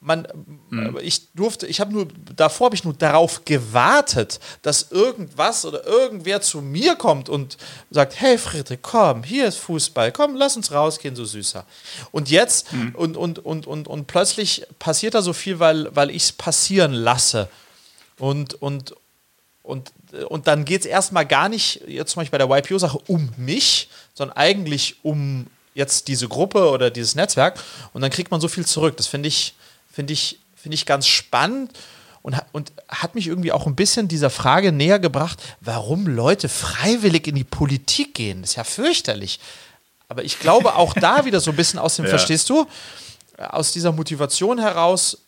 man, 0.03 0.27
mhm. 0.71 0.99
ich 1.01 1.33
durfte, 1.33 1.67
ich 1.67 1.81
habe 1.81 1.93
nur, 1.93 2.09
davor 2.37 2.67
habe 2.67 2.75
ich 2.75 2.85
nur 2.85 2.95
darauf 2.95 3.45
gewartet, 3.45 4.41
dass 4.63 4.91
irgendwas 4.91 5.65
oder 5.65 5.87
irgendwer 5.87 6.41
zu 6.41 6.61
mir 6.61 6.97
kommt 6.97 7.29
und 7.29 7.57
sagt, 7.91 8.21
hey 8.21 8.37
Friedrich, 8.37 8.81
komm, 8.83 9.23
hier 9.23 9.47
ist 9.47 9.59
Fußball, 9.59 10.11
komm, 10.11 10.35
lass 10.35 10.57
uns 10.57 10.73
rausgehen, 10.73 11.15
so 11.15 11.25
süßer. 11.25 11.65
Und 12.11 12.31
jetzt, 12.31 12.73
mhm. 12.73 12.95
und, 12.97 13.17
und, 13.17 13.39
und, 13.39 13.67
und, 13.67 13.89
und 13.89 14.07
plötzlich 14.09 14.67
passiert 14.79 15.15
da 15.15 15.23
so 15.23 15.33
viel, 15.33 15.61
weil, 15.61 15.95
weil 15.95 16.11
ich 16.11 16.25
es 16.25 16.33
passieren 16.33 16.93
lasse. 16.93 17.49
Und, 18.19 18.61
und, 18.61 18.95
und, 19.63 19.93
und 20.29 20.47
dann 20.49 20.65
geht 20.65 20.81
es 20.81 20.87
erstmal 20.87 21.27
gar 21.27 21.49
nicht, 21.49 21.83
jetzt 21.87 22.13
zum 22.13 22.21
Beispiel 22.21 22.39
bei 22.39 22.45
der 22.45 22.57
YPO-Sache, 22.59 22.99
um 23.07 23.31
mich, 23.37 23.89
sondern 24.15 24.37
eigentlich 24.37 24.97
um 25.03 25.47
jetzt 25.75 26.09
diese 26.09 26.29
Gruppe 26.29 26.69
oder 26.71 26.91
dieses 26.91 27.15
Netzwerk. 27.15 27.59
Und 27.93 28.03
dann 28.03 28.11
kriegt 28.11 28.31
man 28.33 28.41
so 28.41 28.49
viel 28.49 28.67
zurück. 28.67 28.97
Das 28.97 29.07
finde 29.07 29.29
ich, 29.29 29.55
finde 29.93 30.13
ich, 30.13 30.39
find 30.57 30.75
ich 30.75 30.87
ganz 30.87 31.07
spannend 31.07 31.73
und, 32.23 32.37
und 32.53 32.73
hat 32.89 33.15
mich 33.15 33.27
irgendwie 33.27 33.53
auch 33.53 33.67
ein 33.67 33.77
bisschen 33.77 34.09
dieser 34.09 34.31
Frage 34.31 34.73
näher 34.73 34.99
gebracht, 34.99 35.43
warum 35.61 36.07
Leute 36.07 36.49
freiwillig 36.49 37.27
in 37.27 37.35
die 37.35 37.45
Politik 37.45 38.15
gehen. 38.15 38.43
Das 38.43 38.51
ist 38.51 38.57
ja 38.57 38.65
fürchterlich. 38.65 39.41
Aber 40.09 40.25
ich 40.25 40.39
glaube 40.39 40.75
auch 40.77 40.95
da 40.95 41.25
wieder 41.25 41.41
so 41.41 41.51
ein 41.51 41.57
bisschen 41.57 41.79
aus 41.79 41.97
dem, 41.97 42.05
ja. 42.07 42.11
verstehst 42.11 42.49
du, 42.49 42.67
aus 43.39 43.73
dieser 43.73 43.93
Motivation 43.93 44.59
heraus, 44.59 45.19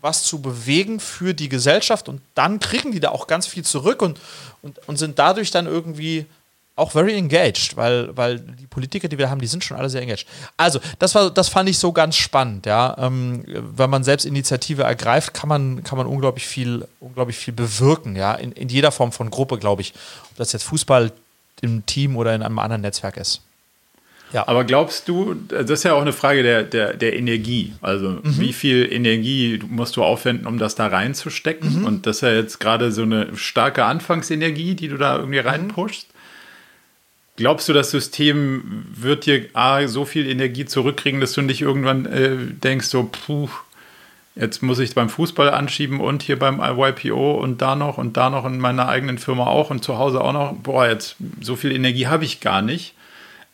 was 0.00 0.24
zu 0.24 0.42
bewegen 0.42 0.98
für 1.00 1.32
die 1.32 1.48
Gesellschaft 1.48 2.08
und 2.08 2.20
dann 2.34 2.58
kriegen 2.58 2.90
die 2.90 3.00
da 3.00 3.10
auch 3.10 3.28
ganz 3.28 3.46
viel 3.46 3.64
zurück 3.64 4.02
und, 4.02 4.18
und, 4.60 4.80
und 4.88 4.96
sind 4.96 5.18
dadurch 5.18 5.52
dann 5.52 5.66
irgendwie 5.66 6.26
auch 6.74 6.92
very 6.92 7.14
engaged, 7.14 7.76
weil, 7.76 8.16
weil 8.16 8.38
die 8.38 8.66
Politiker, 8.66 9.08
die 9.08 9.18
wir 9.18 9.28
haben, 9.28 9.40
die 9.40 9.46
sind 9.46 9.62
schon 9.62 9.76
alle 9.76 9.90
sehr 9.90 10.02
engaged. 10.02 10.26
Also, 10.56 10.80
das 10.98 11.14
war, 11.14 11.30
das 11.30 11.48
fand 11.48 11.68
ich 11.68 11.78
so 11.78 11.92
ganz 11.92 12.16
spannend, 12.16 12.66
ja. 12.66 12.96
Ähm, 12.98 13.44
wenn 13.46 13.90
man 13.90 14.04
selbst 14.04 14.24
Initiative 14.24 14.82
ergreift, 14.82 15.34
kann 15.34 15.48
man, 15.48 15.84
kann 15.84 15.98
man 15.98 16.06
unglaublich 16.06 16.46
viel, 16.46 16.86
unglaublich 17.00 17.36
viel 17.36 17.52
bewirken, 17.52 18.16
ja, 18.16 18.34
in, 18.34 18.52
in 18.52 18.68
jeder 18.68 18.90
Form 18.90 19.12
von 19.12 19.30
Gruppe, 19.30 19.58
glaube 19.58 19.82
ich. 19.82 19.92
Ob 20.30 20.36
das 20.38 20.52
jetzt 20.52 20.64
Fußball 20.64 21.12
im 21.60 21.84
Team 21.84 22.16
oder 22.16 22.34
in 22.34 22.42
einem 22.42 22.58
anderen 22.58 22.82
Netzwerk 22.82 23.18
ist. 23.18 23.42
Ja. 24.32 24.48
Aber 24.48 24.64
glaubst 24.64 25.08
du, 25.08 25.34
das 25.34 25.68
ist 25.68 25.82
ja 25.82 25.92
auch 25.92 26.00
eine 26.00 26.14
Frage 26.14 26.42
der, 26.42 26.62
der, 26.62 26.94
der 26.94 27.14
Energie. 27.16 27.74
Also, 27.82 28.08
mhm. 28.08 28.40
wie 28.40 28.52
viel 28.54 28.90
Energie 28.90 29.60
musst 29.68 29.96
du 29.96 30.02
aufwenden, 30.02 30.46
um 30.46 30.58
das 30.58 30.74
da 30.74 30.86
reinzustecken? 30.86 31.80
Mhm. 31.80 31.84
Und 31.84 32.06
das 32.06 32.16
ist 32.16 32.22
ja 32.22 32.32
jetzt 32.32 32.58
gerade 32.58 32.92
so 32.92 33.02
eine 33.02 33.36
starke 33.36 33.84
Anfangsenergie, 33.84 34.74
die 34.74 34.88
du 34.88 34.96
da 34.96 35.18
irgendwie 35.18 35.40
mhm. 35.40 35.46
reinpushst. 35.46 36.06
Glaubst 37.36 37.68
du, 37.68 37.72
das 37.72 37.90
System 37.90 38.84
wird 38.94 39.24
dir 39.26 39.46
A, 39.54 39.86
so 39.86 40.04
viel 40.04 40.28
Energie 40.28 40.66
zurückkriegen, 40.66 41.20
dass 41.20 41.32
du 41.32 41.40
nicht 41.42 41.62
irgendwann 41.62 42.04
äh, 42.06 42.36
denkst, 42.36 42.86
so, 42.86 43.08
puh, 43.10 43.48
jetzt 44.34 44.62
muss 44.62 44.78
ich 44.78 44.94
beim 44.94 45.08
Fußball 45.08 45.50
anschieben 45.50 46.00
und 46.00 46.22
hier 46.22 46.38
beim 46.38 46.60
YPO 46.60 47.32
und 47.32 47.62
da 47.62 47.74
noch 47.74 47.98
und 47.98 48.16
da 48.16 48.30
noch 48.30 48.44
in 48.44 48.58
meiner 48.58 48.88
eigenen 48.88 49.18
Firma 49.18 49.46
auch 49.46 49.70
und 49.70 49.82
zu 49.82 49.98
Hause 49.98 50.20
auch 50.20 50.32
noch, 50.32 50.54
boah, 50.54 50.86
jetzt 50.86 51.16
so 51.40 51.56
viel 51.56 51.72
Energie 51.72 52.06
habe 52.06 52.24
ich 52.24 52.40
gar 52.40 52.60
nicht. 52.60 52.94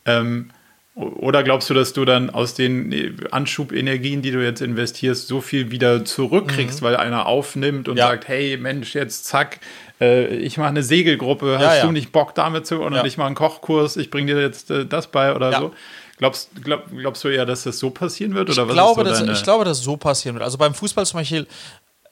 Ähm, 0.05 0.51
oder 0.95 1.43
glaubst 1.43 1.69
du, 1.69 1.73
dass 1.73 1.93
du 1.93 2.03
dann 2.03 2.29
aus 2.29 2.55
den 2.55 2.91
äh, 2.91 3.13
Anschubenergien, 3.31 4.21
die 4.21 4.31
du 4.31 4.43
jetzt 4.43 4.61
investierst, 4.61 5.27
so 5.27 5.39
viel 5.39 5.71
wieder 5.71 6.03
zurückkriegst, 6.03 6.81
mhm. 6.81 6.85
weil 6.85 6.97
einer 6.97 7.25
aufnimmt 7.25 7.87
und 7.87 7.97
ja. 7.97 8.07
sagt, 8.07 8.27
hey 8.27 8.57
Mensch, 8.57 8.95
jetzt 8.95 9.25
zack, 9.25 9.59
äh, 9.99 10.27
ich 10.27 10.57
mache 10.57 10.69
eine 10.69 10.83
Segelgruppe, 10.83 11.59
hast 11.59 11.77
ja. 11.77 11.85
du 11.85 11.91
nicht 11.91 12.11
Bock 12.11 12.35
damit 12.35 12.67
zu? 12.67 12.81
Oder 12.81 13.05
ich 13.05 13.17
mache 13.17 13.27
einen 13.27 13.35
Kochkurs, 13.35 13.97
ich 13.97 14.09
bringe 14.09 14.33
dir 14.33 14.41
jetzt 14.41 14.71
äh, 14.71 14.85
das 14.85 15.07
bei 15.07 15.35
oder 15.35 15.57
so. 15.57 15.73
Glaubst, 16.17 16.49
glaub, 16.61 16.83
glaubst 16.89 17.23
du 17.23 17.29
eher, 17.29 17.45
dass 17.45 17.63
das 17.63 17.79
so 17.79 17.91
passieren 17.91 18.35
wird? 18.35 18.49
Oder 18.49 18.63
ich, 18.63 18.73
glaube, 18.73 19.05
so 19.05 19.25
dass, 19.25 19.37
ich 19.39 19.43
glaube, 19.43 19.63
dass 19.63 19.77
es 19.77 19.83
so 19.85 19.95
passieren 19.95 20.35
wird. 20.35 20.43
Also 20.43 20.57
beim 20.57 20.73
Fußball 20.73 21.05
zum 21.05 21.21
Beispiel 21.21 21.47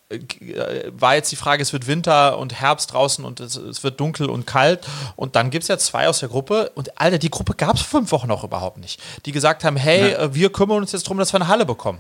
äh, 0.10 0.92
war 0.92 1.16
jetzt 1.16 1.32
die 1.32 1.36
Frage, 1.36 1.62
es 1.62 1.74
wird 1.74 1.88
Winter 1.88 2.38
und 2.38 2.54
Herbst 2.54 2.94
draußen 2.94 3.26
und 3.26 3.42
es, 3.42 3.58
es 3.58 3.84
wird 3.84 4.00
dunkel 4.00 4.30
und 4.30 4.48
kalt. 4.48 4.88
Und 5.18 5.36
dann 5.36 5.50
gibt 5.50 5.64
es 5.64 5.68
ja 5.68 5.78
zwei 5.78 6.08
aus 6.08 6.20
der 6.20 6.30
Gruppe. 6.30 6.72
Und 6.76 7.00
Alter, 7.00 7.18
die 7.18 7.30
Gruppe 7.30 7.54
gab 7.56 7.76
es 7.76 7.82
fünf 7.82 8.12
Wochen 8.14 8.32
auch 8.32 8.46
überhaupt 8.46 8.78
nicht. 8.78 9.02
Die 9.26 9.34
gesagt 9.34 9.66
haben, 9.66 9.76
hey, 9.76 10.12
ja. 10.12 10.20
Äh, 10.20 10.34
wir 10.34 10.52
kümmern 10.52 10.78
uns 10.78 10.94
jetzt 10.94 11.06
darum, 11.08 11.18
dass 11.18 11.34
wir 11.34 11.42
eine 11.42 11.50
Halle 11.50 11.66
bekommen. 11.66 12.00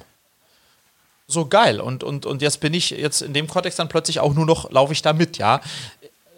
So 1.27 1.45
geil. 1.45 1.81
Und, 1.81 2.05
und, 2.05 2.25
und 2.25 2.41
jetzt 2.41 2.61
bin 2.61 2.73
ich 2.73 2.91
jetzt 2.91 3.21
in 3.21 3.33
dem 3.33 3.47
Kontext 3.47 3.79
dann 3.79 3.89
plötzlich 3.89 4.21
auch 4.21 4.33
nur 4.33 4.45
noch, 4.45 4.71
laufe 4.71 4.93
ich 4.93 5.01
da 5.01 5.11
mit, 5.11 5.37
ja. 5.37 5.59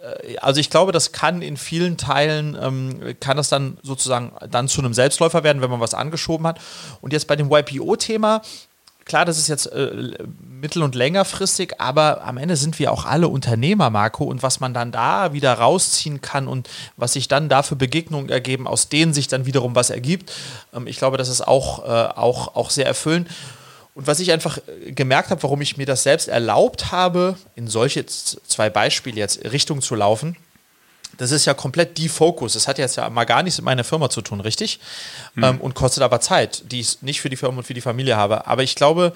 Äh, 0.02 0.36
also 0.38 0.60
ich 0.60 0.68
glaube, 0.68 0.90
das 0.90 1.12
kann 1.12 1.42
in 1.42 1.56
vielen 1.56 1.96
Teilen, 1.96 2.58
ähm, 2.60 3.14
kann 3.20 3.36
das 3.36 3.48
dann 3.48 3.78
sozusagen 3.82 4.32
dann 4.50 4.66
zu 4.66 4.80
einem 4.80 4.92
Selbstläufer 4.92 5.44
werden, 5.44 5.62
wenn 5.62 5.70
man 5.70 5.78
was 5.78 5.94
angeschoben 5.94 6.44
hat. 6.46 6.60
Und 7.00 7.12
jetzt 7.12 7.28
bei 7.28 7.36
dem 7.36 7.52
YPO-Thema, 7.52 8.42
klar, 9.04 9.24
das 9.24 9.38
ist 9.38 9.46
jetzt 9.46 9.66
äh, 9.66 10.18
mittel- 10.40 10.82
und 10.82 10.96
längerfristig, 10.96 11.80
aber 11.80 12.24
am 12.24 12.36
Ende 12.36 12.56
sind 12.56 12.80
wir 12.80 12.90
auch 12.90 13.04
alle 13.04 13.28
Unternehmer, 13.28 13.90
Marco, 13.90 14.24
und 14.24 14.42
was 14.42 14.58
man 14.58 14.74
dann 14.74 14.90
da 14.90 15.32
wieder 15.32 15.54
rausziehen 15.54 16.20
kann 16.20 16.48
und 16.48 16.68
was 16.96 17.12
sich 17.12 17.28
dann 17.28 17.48
da 17.48 17.62
für 17.62 17.76
Begegnungen 17.76 18.28
ergeben, 18.28 18.66
aus 18.66 18.88
denen 18.88 19.14
sich 19.14 19.28
dann 19.28 19.46
wiederum 19.46 19.76
was 19.76 19.90
ergibt, 19.90 20.32
ähm, 20.74 20.88
ich 20.88 20.98
glaube, 20.98 21.16
das 21.16 21.28
ist 21.28 21.46
auch, 21.46 21.84
äh, 21.84 22.08
auch, 22.16 22.56
auch 22.56 22.70
sehr 22.70 22.86
erfüllend. 22.86 23.28
Und 24.00 24.06
was 24.06 24.18
ich 24.18 24.32
einfach 24.32 24.56
äh, 24.56 24.92
gemerkt 24.92 25.28
habe, 25.28 25.42
warum 25.42 25.60
ich 25.60 25.76
mir 25.76 25.84
das 25.84 26.04
selbst 26.04 26.28
erlaubt 26.28 26.90
habe, 26.90 27.36
in 27.54 27.68
solche 27.68 28.06
zwei 28.06 28.70
Beispiele 28.70 29.18
jetzt 29.18 29.44
Richtung 29.52 29.82
zu 29.82 29.94
laufen, 29.94 30.38
das 31.18 31.32
ist 31.32 31.44
ja 31.44 31.52
komplett 31.52 31.98
Defocus. 31.98 32.54
Das 32.54 32.66
hat 32.66 32.78
jetzt 32.78 32.96
ja 32.96 33.10
mal 33.10 33.26
gar 33.26 33.42
nichts 33.42 33.58
mit 33.58 33.66
meiner 33.66 33.84
Firma 33.84 34.08
zu 34.08 34.22
tun, 34.22 34.40
richtig? 34.40 34.80
Mhm. 35.34 35.44
Ähm, 35.44 35.60
und 35.60 35.74
kostet 35.74 36.02
aber 36.02 36.22
Zeit, 36.22 36.72
die 36.72 36.80
ich 36.80 37.02
nicht 37.02 37.20
für 37.20 37.28
die 37.28 37.36
Firma 37.36 37.58
und 37.58 37.64
für 37.64 37.74
die 37.74 37.82
Familie 37.82 38.16
habe. 38.16 38.46
Aber 38.46 38.62
ich 38.62 38.74
glaube, 38.74 39.12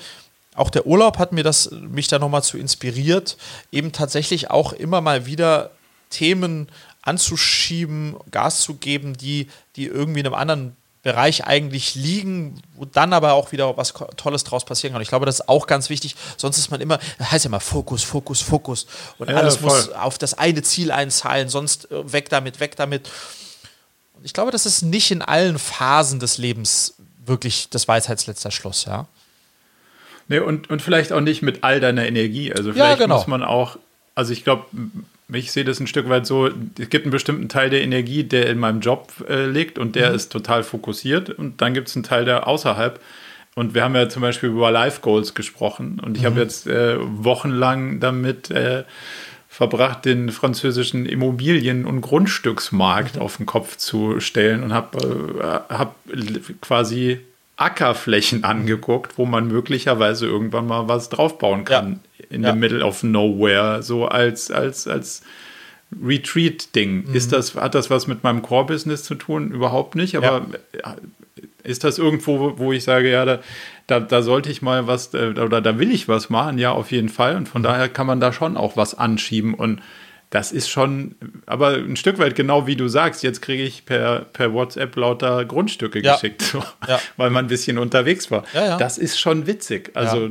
auch 0.54 0.68
der 0.68 0.86
Urlaub 0.86 1.16
hat 1.16 1.32
mir 1.32 1.44
das, 1.44 1.70
mich 1.70 2.08
da 2.08 2.18
nochmal 2.18 2.42
zu 2.42 2.58
inspiriert, 2.58 3.38
eben 3.72 3.90
tatsächlich 3.90 4.50
auch 4.50 4.74
immer 4.74 5.00
mal 5.00 5.24
wieder 5.24 5.70
Themen 6.10 6.68
anzuschieben, 7.00 8.16
Gas 8.30 8.60
zu 8.60 8.74
geben, 8.74 9.16
die, 9.16 9.48
die 9.76 9.86
irgendwie 9.86 10.20
in 10.20 10.26
einem 10.26 10.34
anderen 10.34 10.76
Bereich 11.04 11.46
eigentlich 11.46 11.94
liegen, 11.94 12.62
wo 12.74 12.86
dann 12.86 13.12
aber 13.12 13.34
auch 13.34 13.52
wieder 13.52 13.76
was 13.76 13.92
Tolles 14.16 14.42
draus 14.42 14.64
passieren 14.64 14.94
kann. 14.94 15.02
Ich 15.02 15.08
glaube, 15.08 15.26
das 15.26 15.40
ist 15.40 15.48
auch 15.50 15.66
ganz 15.66 15.90
wichtig. 15.90 16.16
Sonst 16.38 16.56
ist 16.56 16.70
man 16.70 16.80
immer, 16.80 16.98
das 17.18 17.30
heißt 17.30 17.44
ja 17.44 17.50
immer 17.50 17.60
Fokus, 17.60 18.02
Fokus, 18.02 18.40
Fokus. 18.40 18.86
Und 19.18 19.28
ja, 19.28 19.36
alles 19.36 19.60
muss 19.60 19.90
auf 19.90 20.16
das 20.16 20.32
eine 20.32 20.62
Ziel 20.62 20.90
einzahlen, 20.90 21.50
sonst 21.50 21.90
äh, 21.92 22.12
weg 22.12 22.30
damit, 22.30 22.58
weg 22.58 22.76
damit. 22.76 23.10
Und 24.14 24.24
ich 24.24 24.32
glaube, 24.32 24.50
das 24.50 24.64
ist 24.64 24.80
nicht 24.80 25.10
in 25.10 25.20
allen 25.20 25.58
Phasen 25.58 26.20
des 26.20 26.38
Lebens 26.38 26.94
wirklich 27.26 27.68
das 27.68 27.86
Weisheitsletzter 27.86 28.50
Schluss, 28.50 28.86
ja. 28.86 29.06
Nee, 30.28 30.38
und, 30.38 30.70
und 30.70 30.80
vielleicht 30.80 31.12
auch 31.12 31.20
nicht 31.20 31.42
mit 31.42 31.64
all 31.64 31.80
deiner 31.80 32.06
Energie. 32.06 32.50
Also 32.50 32.72
vielleicht 32.72 32.98
ja, 32.98 33.04
genau. 33.04 33.18
muss 33.18 33.26
man 33.26 33.42
auch, 33.42 33.76
also 34.14 34.32
ich 34.32 34.42
glaube, 34.42 34.64
ich 35.34 35.52
sehe 35.52 35.64
das 35.64 35.80
ein 35.80 35.86
Stück 35.86 36.08
weit 36.08 36.26
so, 36.26 36.48
es 36.78 36.90
gibt 36.90 37.04
einen 37.04 37.10
bestimmten 37.10 37.48
Teil 37.48 37.70
der 37.70 37.82
Energie, 37.82 38.24
der 38.24 38.48
in 38.48 38.58
meinem 38.58 38.80
Job 38.80 39.12
äh, 39.28 39.46
liegt 39.46 39.78
und 39.78 39.96
der 39.96 40.10
mhm. 40.10 40.16
ist 40.16 40.32
total 40.32 40.62
fokussiert 40.62 41.30
und 41.30 41.60
dann 41.60 41.74
gibt 41.74 41.88
es 41.88 41.96
einen 41.96 42.04
Teil, 42.04 42.24
der 42.24 42.46
außerhalb 42.46 43.00
und 43.54 43.74
wir 43.74 43.84
haben 43.84 43.94
ja 43.94 44.08
zum 44.08 44.22
Beispiel 44.22 44.48
über 44.48 44.70
Life 44.70 45.00
Goals 45.00 45.34
gesprochen 45.34 46.00
und 46.04 46.16
ich 46.16 46.22
mhm. 46.22 46.26
habe 46.26 46.40
jetzt 46.40 46.66
äh, 46.66 46.96
wochenlang 47.00 48.00
damit 48.00 48.50
äh, 48.50 48.84
verbracht, 49.48 50.04
den 50.04 50.30
französischen 50.30 51.06
Immobilien- 51.06 51.86
und 51.86 52.00
Grundstücksmarkt 52.00 53.16
mhm. 53.16 53.22
auf 53.22 53.36
den 53.36 53.46
Kopf 53.46 53.76
zu 53.76 54.18
stellen 54.20 54.64
und 54.64 54.72
habe 54.72 55.64
äh, 55.70 55.74
hab 55.74 55.96
quasi 56.60 57.20
Ackerflächen 57.56 58.44
angeguckt, 58.44 59.16
wo 59.16 59.26
man 59.26 59.48
möglicherweise 59.48 60.26
irgendwann 60.26 60.66
mal 60.66 60.88
was 60.88 61.08
draufbauen 61.08 61.64
kann 61.64 62.00
ja. 62.18 62.24
in 62.30 62.42
ja. 62.42 62.52
the 62.52 62.58
middle 62.58 62.84
of 62.84 63.02
nowhere, 63.02 63.82
so 63.82 64.06
als, 64.06 64.50
als, 64.50 64.88
als 64.88 65.22
Retreat-Ding. 66.02 67.08
Mhm. 67.08 67.14
Ist 67.14 67.32
das, 67.32 67.54
hat 67.54 67.74
das 67.74 67.90
was 67.90 68.06
mit 68.06 68.24
meinem 68.24 68.42
Core-Business 68.42 69.04
zu 69.04 69.14
tun? 69.14 69.52
Überhaupt 69.52 69.94
nicht, 69.94 70.16
aber 70.16 70.46
ja. 70.74 70.96
ist 71.62 71.84
das 71.84 71.98
irgendwo, 71.98 72.58
wo 72.58 72.72
ich 72.72 72.82
sage, 72.82 73.10
ja, 73.10 73.24
da, 73.24 73.38
da, 73.86 74.00
da 74.00 74.22
sollte 74.22 74.50
ich 74.50 74.60
mal 74.60 74.88
was, 74.88 75.14
äh, 75.14 75.34
oder 75.38 75.60
da 75.60 75.78
will 75.78 75.92
ich 75.92 76.08
was 76.08 76.30
machen? 76.30 76.58
Ja, 76.58 76.72
auf 76.72 76.90
jeden 76.90 77.08
Fall. 77.08 77.36
Und 77.36 77.48
von 77.48 77.62
mhm. 77.62 77.66
daher 77.66 77.88
kann 77.88 78.06
man 78.06 78.18
da 78.18 78.32
schon 78.32 78.56
auch 78.56 78.76
was 78.76 78.98
anschieben 78.98 79.54
und 79.54 79.80
das 80.34 80.50
ist 80.50 80.68
schon, 80.68 81.14
aber 81.46 81.74
ein 81.74 81.94
Stück 81.94 82.18
weit 82.18 82.34
genau 82.34 82.66
wie 82.66 82.74
du 82.74 82.88
sagst, 82.88 83.22
jetzt 83.22 83.40
kriege 83.40 83.62
ich 83.62 83.86
per, 83.86 84.22
per 84.32 84.52
WhatsApp 84.52 84.96
lauter 84.96 85.44
Grundstücke 85.44 86.02
ja. 86.02 86.14
geschickt, 86.14 86.42
so, 86.42 86.58
ja. 86.88 86.98
weil 87.16 87.30
man 87.30 87.44
ein 87.44 87.48
bisschen 87.48 87.78
unterwegs 87.78 88.32
war. 88.32 88.42
Ja, 88.52 88.76
das 88.76 88.98
ist 88.98 89.16
schon 89.16 89.46
witzig. 89.46 89.92
Also 89.94 90.28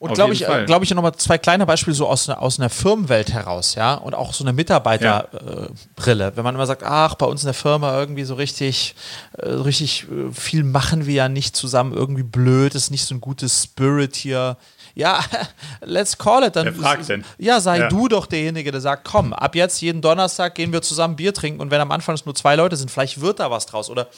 und 0.00 0.14
glaube 0.14 0.32
ich, 0.32 0.44
glaube 0.66 0.84
ich 0.84 0.92
nochmal 0.92 1.14
zwei 1.14 1.38
kleine 1.38 1.64
Beispiele 1.64 1.94
so 1.94 2.08
aus, 2.08 2.28
aus 2.28 2.58
einer 2.58 2.70
Firmenwelt 2.70 3.32
heraus, 3.32 3.76
ja, 3.76 3.94
und 3.94 4.14
auch 4.14 4.34
so 4.34 4.42
eine 4.42 4.52
Mitarbeiterbrille. 4.52 6.26
Äh, 6.26 6.36
Wenn 6.36 6.42
man 6.42 6.56
immer 6.56 6.66
sagt, 6.66 6.82
ach, 6.82 7.14
bei 7.14 7.26
uns 7.26 7.42
in 7.42 7.46
der 7.46 7.54
Firma 7.54 7.96
irgendwie 7.96 8.24
so 8.24 8.34
richtig, 8.34 8.96
äh, 9.38 9.48
richtig 9.48 10.08
äh, 10.10 10.32
viel 10.32 10.64
machen 10.64 11.06
wir 11.06 11.14
ja 11.14 11.28
nicht 11.28 11.54
zusammen, 11.54 11.92
irgendwie 11.92 12.24
blöd, 12.24 12.74
ist 12.74 12.90
nicht 12.90 13.06
so 13.06 13.14
ein 13.14 13.20
gutes 13.20 13.62
Spirit 13.62 14.16
hier 14.16 14.56
ja, 14.94 15.20
let's 15.82 16.16
call 16.16 16.44
it. 16.44 16.56
Dann, 16.56 16.66
Wer 16.66 16.74
fragt 16.74 17.08
denn? 17.08 17.24
Ja, 17.38 17.60
sei 17.60 17.80
ja. 17.80 17.88
du 17.88 18.08
doch 18.08 18.26
derjenige, 18.26 18.70
der 18.70 18.80
sagt, 18.80 19.04
komm, 19.04 19.32
ab 19.32 19.54
jetzt 19.54 19.80
jeden 19.80 20.00
Donnerstag 20.00 20.54
gehen 20.54 20.72
wir 20.72 20.82
zusammen 20.82 21.16
Bier 21.16 21.34
trinken 21.34 21.60
und 21.60 21.70
wenn 21.70 21.80
am 21.80 21.90
Anfang 21.90 22.14
es 22.14 22.24
nur 22.24 22.34
zwei 22.34 22.56
Leute 22.56 22.76
sind, 22.76 22.90
vielleicht 22.90 23.20
wird 23.20 23.40
da 23.40 23.50
was 23.50 23.66
draus. 23.66 23.90
Oder 23.90 24.08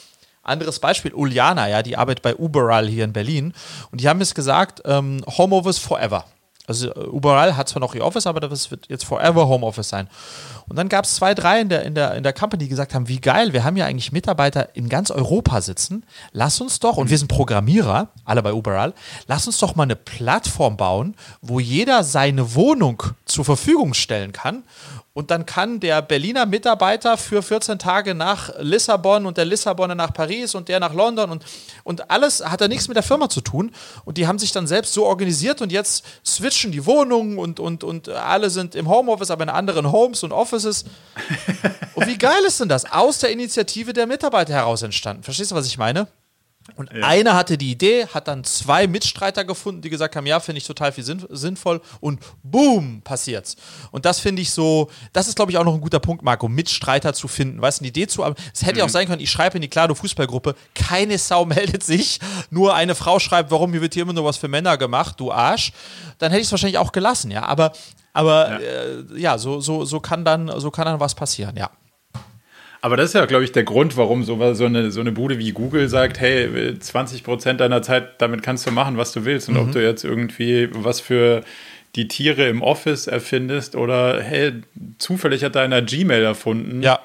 anderes 0.43 0.79
Beispiel, 0.79 1.13
Uliana, 1.13 1.69
ja, 1.69 1.83
die 1.83 1.97
arbeitet 1.97 2.23
bei 2.23 2.37
Uberal 2.37 2.87
hier 2.87 3.05
in 3.05 3.13
Berlin 3.13 3.53
und 3.91 4.01
die 4.01 4.09
haben 4.09 4.21
es 4.21 4.35
gesagt, 4.35 4.83
ähm, 4.85 5.25
Homeoffice 5.27 5.79
forever. 5.79 6.25
Also 6.67 6.91
äh, 6.91 7.07
Uberal 7.07 7.57
hat 7.57 7.69
zwar 7.69 7.81
noch 7.81 7.95
ihr 7.95 8.05
Office, 8.05 8.27
aber 8.27 8.41
das 8.41 8.71
wird 8.71 8.89
jetzt 8.89 9.05
forever 9.05 9.49
Homeoffice 9.49 9.89
sein. 9.89 10.09
Und 10.69 10.77
dann 10.77 10.89
gab 10.89 11.05
es 11.05 11.15
zwei, 11.15 11.35
drei 11.35 11.61
in 11.61 11.69
der, 11.69 11.85
in, 11.85 11.95
der, 11.95 12.15
in 12.15 12.23
der 12.23 12.33
Company, 12.33 12.65
die 12.65 12.69
gesagt 12.69 12.95
haben, 12.95 13.09
wie 13.09 13.21
geil, 13.21 13.53
wir 13.53 13.65
haben 13.65 13.77
ja 13.77 13.87
eigentlich 13.87 14.13
Mitarbeiter 14.13 14.75
in 14.75 14.89
ganz 14.89 15.11
Europa 15.11 15.61
sitzen. 15.61 16.05
Lass 16.33 16.61
uns 16.61 16.81
doch, 16.81 16.97
und 16.97 17.09
wir 17.09 17.19
sind 17.19 17.29
Programmierer, 17.29 18.09
alle 18.25 18.43
bei 18.43 18.53
Uberal, 18.53 18.95
lass 19.29 19.47
uns 19.47 19.59
doch 19.59 19.77
mal 19.77 19.85
eine 19.85 19.97
Plattform 19.97 20.77
bauen, 20.77 21.15
wo 21.41 21.61
jeder 21.61 22.03
seine 22.03 22.55
Wohnung 22.55 23.03
zur 23.25 23.45
Verfügung 23.45 23.95
stellen 23.95 24.33
kann 24.33 24.65
und 25.17 25.31
dann 25.31 25.47
kann 25.47 25.81
der 25.81 26.03
Berliner 26.03 26.45
Mitarbeiter 26.45 27.17
für 27.17 27.43
14 27.43 27.79
Tage 27.79 28.15
nach 28.15 28.51
Lissabon 28.59 29.25
und 29.25 29.39
der 29.39 29.47
Lissabonner 29.47 29.95
nach 29.95 30.13
Paris 30.13 30.55
und 30.55 30.69
der 30.69 30.79
nach 30.79 30.93
London 30.93 31.31
und, 31.31 31.43
und 31.85 32.11
alles 32.11 32.45
hat 32.45 32.61
da 32.61 32.69
nichts 32.69 32.87
mit 32.87 32.97
der 32.97 33.03
Firma 33.03 33.31
zu 33.31 33.41
tun. 33.41 33.73
Und 34.05 34.19
die 34.19 34.27
haben 34.27 34.39
sich 34.39 34.53
dann 34.53 34.67
selbst 34.67 34.93
so 34.93 35.07
organisiert 35.07 35.63
und 35.63 35.73
jetzt 35.73 36.05
switchen 36.23 36.71
die 36.71 36.85
Wohnungen 36.85 37.39
und, 37.39 37.61
und, 37.61 37.83
und 37.83 38.11
alle 38.11 38.51
sind 38.51 38.75
im 38.75 38.91
Homeoffice, 38.91 39.31
aber 39.31 39.45
in 39.45 39.49
anderen 39.49 39.91
Homes 39.91 40.23
und 40.23 40.33
Offices. 40.33 40.85
Und 41.95 42.07
wie 42.07 42.19
geil 42.19 42.45
ist 42.47 42.61
denn 42.61 42.69
das? 42.69 42.85
Aus 42.93 43.19
der 43.19 43.31
Initiative 43.31 43.95
der 43.95 44.07
Mitarbeiter 44.07 44.53
heraus 44.53 44.83
entstanden. 44.83 45.23
Verstehst 45.23 45.51
du, 45.51 45.55
was 45.55 45.67
ich 45.67 45.79
meine? 45.79 46.09
Und 46.75 46.93
ja. 46.93 47.07
einer 47.07 47.35
hatte 47.35 47.57
die 47.57 47.71
Idee, 47.71 48.07
hat 48.09 48.27
dann 48.27 48.43
zwei 48.43 48.87
Mitstreiter 48.87 49.45
gefunden, 49.45 49.83
die 49.83 49.91
gesagt 49.91 50.17
haben, 50.17 50.27
ja, 50.27 50.41
finde 50.41 50.59
ich 50.59 50.67
total 50.67 50.91
viel 50.91 51.05
sinn 51.05 51.25
sinnvoll 51.31 51.81
und 52.01 52.21
boom, 52.43 53.03
passiert's. 53.03 53.57
Und 53.93 54.05
das 54.05 54.19
finde 54.19 54.43
ich 54.43 54.51
so, 54.51 54.91
das 55.13 55.29
ist 55.29 55.37
glaube 55.37 55.53
ich 55.53 55.59
auch 55.59 55.65
noch 55.65 55.75
ein 55.75 55.81
guter 55.81 56.01
Punkt, 56.01 56.25
Marco, 56.25 56.49
Mitstreiter 56.49 57.15
zu 57.15 57.29
finden, 57.29 57.63
weißt 57.63 57.81
du, 57.81 57.83
eine 57.83 57.89
Idee 57.89 58.09
zu 58.09 58.25
haben. 58.25 58.35
Es 58.53 58.63
hätte 58.63 58.79
ja 58.79 58.85
mhm. 58.85 58.89
auch 58.89 58.93
sein 58.93 59.07
können, 59.07 59.23
ich 59.23 59.31
schreibe 59.31 59.57
in 59.57 59.63
die 59.63 59.69
Klaro 59.69 59.95
Fußballgruppe, 59.95 60.57
keine 60.75 61.19
Sau 61.19 61.45
meldet 61.47 61.85
sich, 61.85 62.19
nur 62.51 62.75
eine 62.75 62.95
Frau 62.95 63.19
schreibt, 63.19 63.51
warum 63.51 63.71
hier 63.71 63.81
wird 63.81 63.95
hier 63.95 64.03
immer 64.03 64.13
nur 64.13 64.25
was 64.25 64.37
für 64.37 64.49
Männer 64.49 64.77
gemacht, 64.77 65.21
du 65.21 65.31
Arsch. 65.31 65.73
Dann 66.19 66.31
hätte 66.31 66.41
ich 66.41 66.49
es 66.49 66.53
wahrscheinlich 66.53 66.79
auch 66.79 66.93
gelassen, 66.93 67.31
ja, 67.31 67.45
aber 67.45 67.73
aber 68.13 68.51
ja, 68.51 68.59
äh, 68.59 69.05
ja 69.17 69.39
so, 69.39 69.61
so, 69.61 69.85
so, 69.85 70.01
kann 70.01 70.25
dann, 70.25 70.51
so 70.59 70.71
kann 70.71 70.87
dann 70.87 70.99
was 70.99 71.15
passieren, 71.15 71.55
ja. 71.55 71.71
Aber 72.81 72.97
das 72.97 73.11
ist 73.11 73.15
ja, 73.15 73.25
glaube 73.27 73.45
ich, 73.45 73.53
der 73.53 73.65
Grund, 73.65 73.97
warum 73.97 74.23
so, 74.23 74.55
so, 74.55 74.65
eine, 74.67 74.91
so 74.91 75.01
eine 75.01 75.13
Bude 75.13 75.39
wie 75.39 75.53
Google 75.53 75.89
sagt, 75.89 76.21
hey, 76.21 76.79
20 76.79 77.25
Prozent 77.25 77.61
deiner 77.61 77.83
Zeit, 77.83 78.21
damit 78.21 78.43
kannst 78.43 78.67
du 78.67 78.71
machen, 78.71 78.97
was 78.97 79.13
du 79.13 79.25
willst. 79.25 79.49
Und 79.49 79.55
mhm. 79.55 79.61
ob 79.61 79.73
du 79.73 79.83
jetzt 79.83 80.05
irgendwie 80.05 80.69
was 80.73 81.01
für 81.01 81.43
die 81.97 82.09
Tiere 82.09 82.49
im 82.49 82.63
Office 82.63 83.07
erfindest 83.07 83.75
oder 83.75 84.23
hey, 84.23 84.53
zufällig 84.99 85.43
hat 85.43 85.55
da 85.57 85.63
einer 85.63 85.83
Gmail 85.83 86.23
erfunden. 86.23 86.83
Ja. 86.83 87.01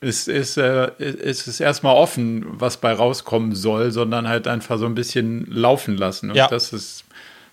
Ist, 0.00 0.28
ist, 0.28 0.58
äh, 0.58 0.90
ist 0.98 1.46
es 1.46 1.58
erstmal 1.58 1.96
offen, 1.96 2.44
was 2.46 2.78
bei 2.78 2.92
rauskommen 2.92 3.54
soll, 3.54 3.92
sondern 3.92 4.28
halt 4.28 4.46
einfach 4.46 4.78
so 4.78 4.86
ein 4.86 4.94
bisschen 4.94 5.46
laufen 5.50 5.96
lassen. 5.96 6.30
Und 6.30 6.36
ja. 6.36 6.48
das 6.48 6.72
ist 6.72 7.04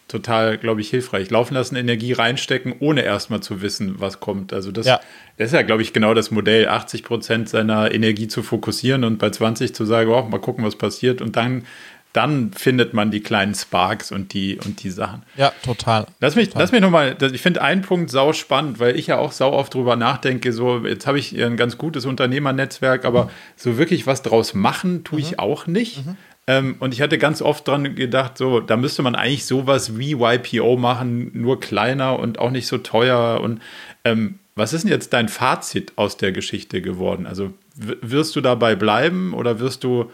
total, 0.07 0.57
glaube 0.57 0.81
ich, 0.81 0.89
hilfreich. 0.89 1.29
Laufen 1.29 1.53
lassen, 1.53 1.75
Energie 1.75 2.13
reinstecken, 2.13 2.75
ohne 2.79 3.01
erstmal 3.01 3.41
zu 3.41 3.61
wissen, 3.61 3.99
was 3.99 4.19
kommt. 4.19 4.53
Also 4.53 4.71
das, 4.71 4.85
ja. 4.85 4.99
das 5.37 5.47
ist 5.47 5.53
ja, 5.53 5.61
glaube 5.63 5.81
ich, 5.81 5.93
genau 5.93 6.13
das 6.13 6.31
Modell, 6.31 6.67
80 6.67 7.03
Prozent 7.03 7.49
seiner 7.49 7.91
Energie 7.93 8.27
zu 8.27 8.43
fokussieren 8.43 9.03
und 9.03 9.17
bei 9.17 9.29
20 9.29 9.75
zu 9.75 9.85
sagen, 9.85 10.09
oh, 10.09 10.23
mal 10.23 10.39
gucken, 10.39 10.63
was 10.63 10.77
passiert. 10.77 11.21
Und 11.21 11.35
dann, 11.35 11.65
dann 12.13 12.51
findet 12.53 12.93
man 12.93 13.11
die 13.11 13.19
kleinen 13.19 13.53
Sparks 13.53 14.11
und 14.11 14.33
die, 14.33 14.57
und 14.65 14.81
die 14.83 14.91
Sachen. 14.91 15.23
Ja, 15.35 15.51
total. 15.61 16.07
Lass 16.21 16.35
mich, 16.35 16.47
total. 16.47 16.61
lass 16.61 16.71
mich 16.71 16.81
nochmal, 16.81 17.17
ich 17.33 17.41
finde 17.41 17.61
einen 17.61 17.81
Punkt 17.81 18.09
sau 18.09 18.31
spannend, 18.31 18.79
weil 18.79 18.97
ich 18.97 19.07
ja 19.07 19.17
auch 19.17 19.33
sau 19.33 19.51
oft 19.51 19.73
drüber 19.73 19.97
nachdenke, 19.97 20.53
so, 20.53 20.85
jetzt 20.85 21.05
habe 21.05 21.19
ich 21.19 21.37
ein 21.37 21.57
ganz 21.57 21.77
gutes 21.77 22.05
Unternehmernetzwerk, 22.05 23.03
aber 23.03 23.29
so 23.57 23.77
wirklich 23.77 24.07
was 24.07 24.21
draus 24.21 24.53
machen, 24.53 25.03
tue 25.03 25.19
ich 25.19 25.31
mhm. 25.31 25.39
auch 25.39 25.67
nicht. 25.67 26.05
Mhm. 26.05 26.17
Ähm, 26.47 26.77
und 26.79 26.93
ich 26.93 27.01
hatte 27.01 27.17
ganz 27.17 27.41
oft 27.41 27.67
dran 27.67 27.95
gedacht, 27.95 28.37
so, 28.37 28.61
da 28.61 28.77
müsste 28.77 29.03
man 29.03 29.15
eigentlich 29.15 29.45
sowas 29.45 29.97
wie 29.97 30.13
YPO 30.13 30.77
machen, 30.77 31.31
nur 31.33 31.59
kleiner 31.59 32.17
und 32.17 32.39
auch 32.39 32.51
nicht 32.51 32.67
so 32.67 32.77
teuer. 32.77 33.41
Und 33.41 33.61
ähm, 34.05 34.39
was 34.55 34.73
ist 34.73 34.83
denn 34.83 34.91
jetzt 34.91 35.11
dein 35.13 35.27
Fazit 35.27 35.93
aus 35.97 36.17
der 36.17 36.31
Geschichte 36.31 36.81
geworden? 36.81 37.27
Also 37.27 37.53
wirst 37.75 38.35
du 38.35 38.41
dabei 38.41 38.75
bleiben 38.75 39.33
oder 39.33 39.59
wirst 39.59 39.83
du 39.83 40.09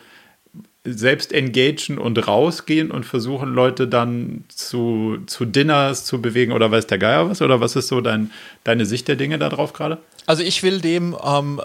selbst 0.85 1.31
engagen 1.31 1.97
und 1.97 2.27
rausgehen 2.27 2.91
und 2.91 3.05
versuchen, 3.05 3.53
Leute 3.53 3.87
dann 3.87 4.43
zu, 4.49 5.19
zu 5.27 5.45
Dinners 5.45 6.03
zu 6.03 6.21
bewegen 6.21 6.51
oder 6.51 6.71
weiß 6.71 6.87
der 6.87 6.97
Geier 6.97 7.29
was? 7.29 7.41
Oder 7.41 7.61
was 7.61 7.75
ist 7.75 7.87
so 7.87 8.01
dein, 8.01 8.31
deine 8.63 8.85
Sicht 8.85 9.07
der 9.07 9.15
Dinge 9.15 9.39
darauf 9.39 9.71
gerade? 9.71 9.97
Also 10.25 10.43
ich 10.43 10.61
will 10.61 10.81
dem, 10.81 11.15
ähm, 11.23 11.61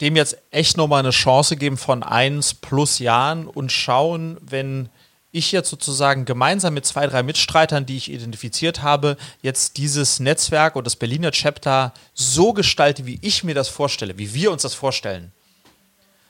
dem 0.00 0.14
jetzt 0.14 0.38
echt 0.50 0.76
nochmal 0.76 1.00
eine 1.00 1.10
Chance 1.10 1.56
geben 1.56 1.76
von 1.76 2.02
eins 2.02 2.54
plus 2.54 3.00
Jahren 3.00 3.46
und 3.46 3.72
schauen, 3.72 4.36
wenn 4.40 4.88
ich 5.32 5.52
jetzt 5.52 5.70
sozusagen 5.70 6.24
gemeinsam 6.24 6.74
mit 6.74 6.84
zwei, 6.84 7.06
drei 7.06 7.22
Mitstreitern, 7.22 7.86
die 7.86 7.96
ich 7.96 8.10
identifiziert 8.10 8.82
habe, 8.82 9.16
jetzt 9.42 9.76
dieses 9.76 10.18
Netzwerk 10.18 10.74
und 10.76 10.86
das 10.86 10.96
Berliner 10.96 11.30
Chapter 11.30 11.92
so 12.14 12.52
gestalte, 12.52 13.06
wie 13.06 13.18
ich 13.22 13.44
mir 13.44 13.54
das 13.54 13.68
vorstelle, 13.68 14.18
wie 14.18 14.34
wir 14.34 14.50
uns 14.50 14.62
das 14.62 14.74
vorstellen. 14.74 15.32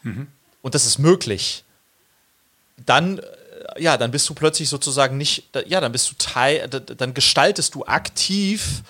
Mhm. 0.03 0.27
Und 0.63 0.75
das 0.75 0.87
ist 0.87 0.99
möglich. 0.99 1.65
Dann 2.87 3.19
äh, 3.19 3.23
ja, 3.79 3.97
dann 3.97 4.11
bist 4.11 4.29
du 4.29 4.35
plötzlich 4.35 4.69
sozusagen 4.69 5.17
nicht, 5.17 5.45
ja, 5.67 5.81
dann 5.81 5.93
bist 5.93 6.11
du 6.11 6.15
Teil, 6.19 6.69
dann 6.69 7.15
gestaltest 7.15 7.75
du 7.75 7.85
aktiv 7.85 8.83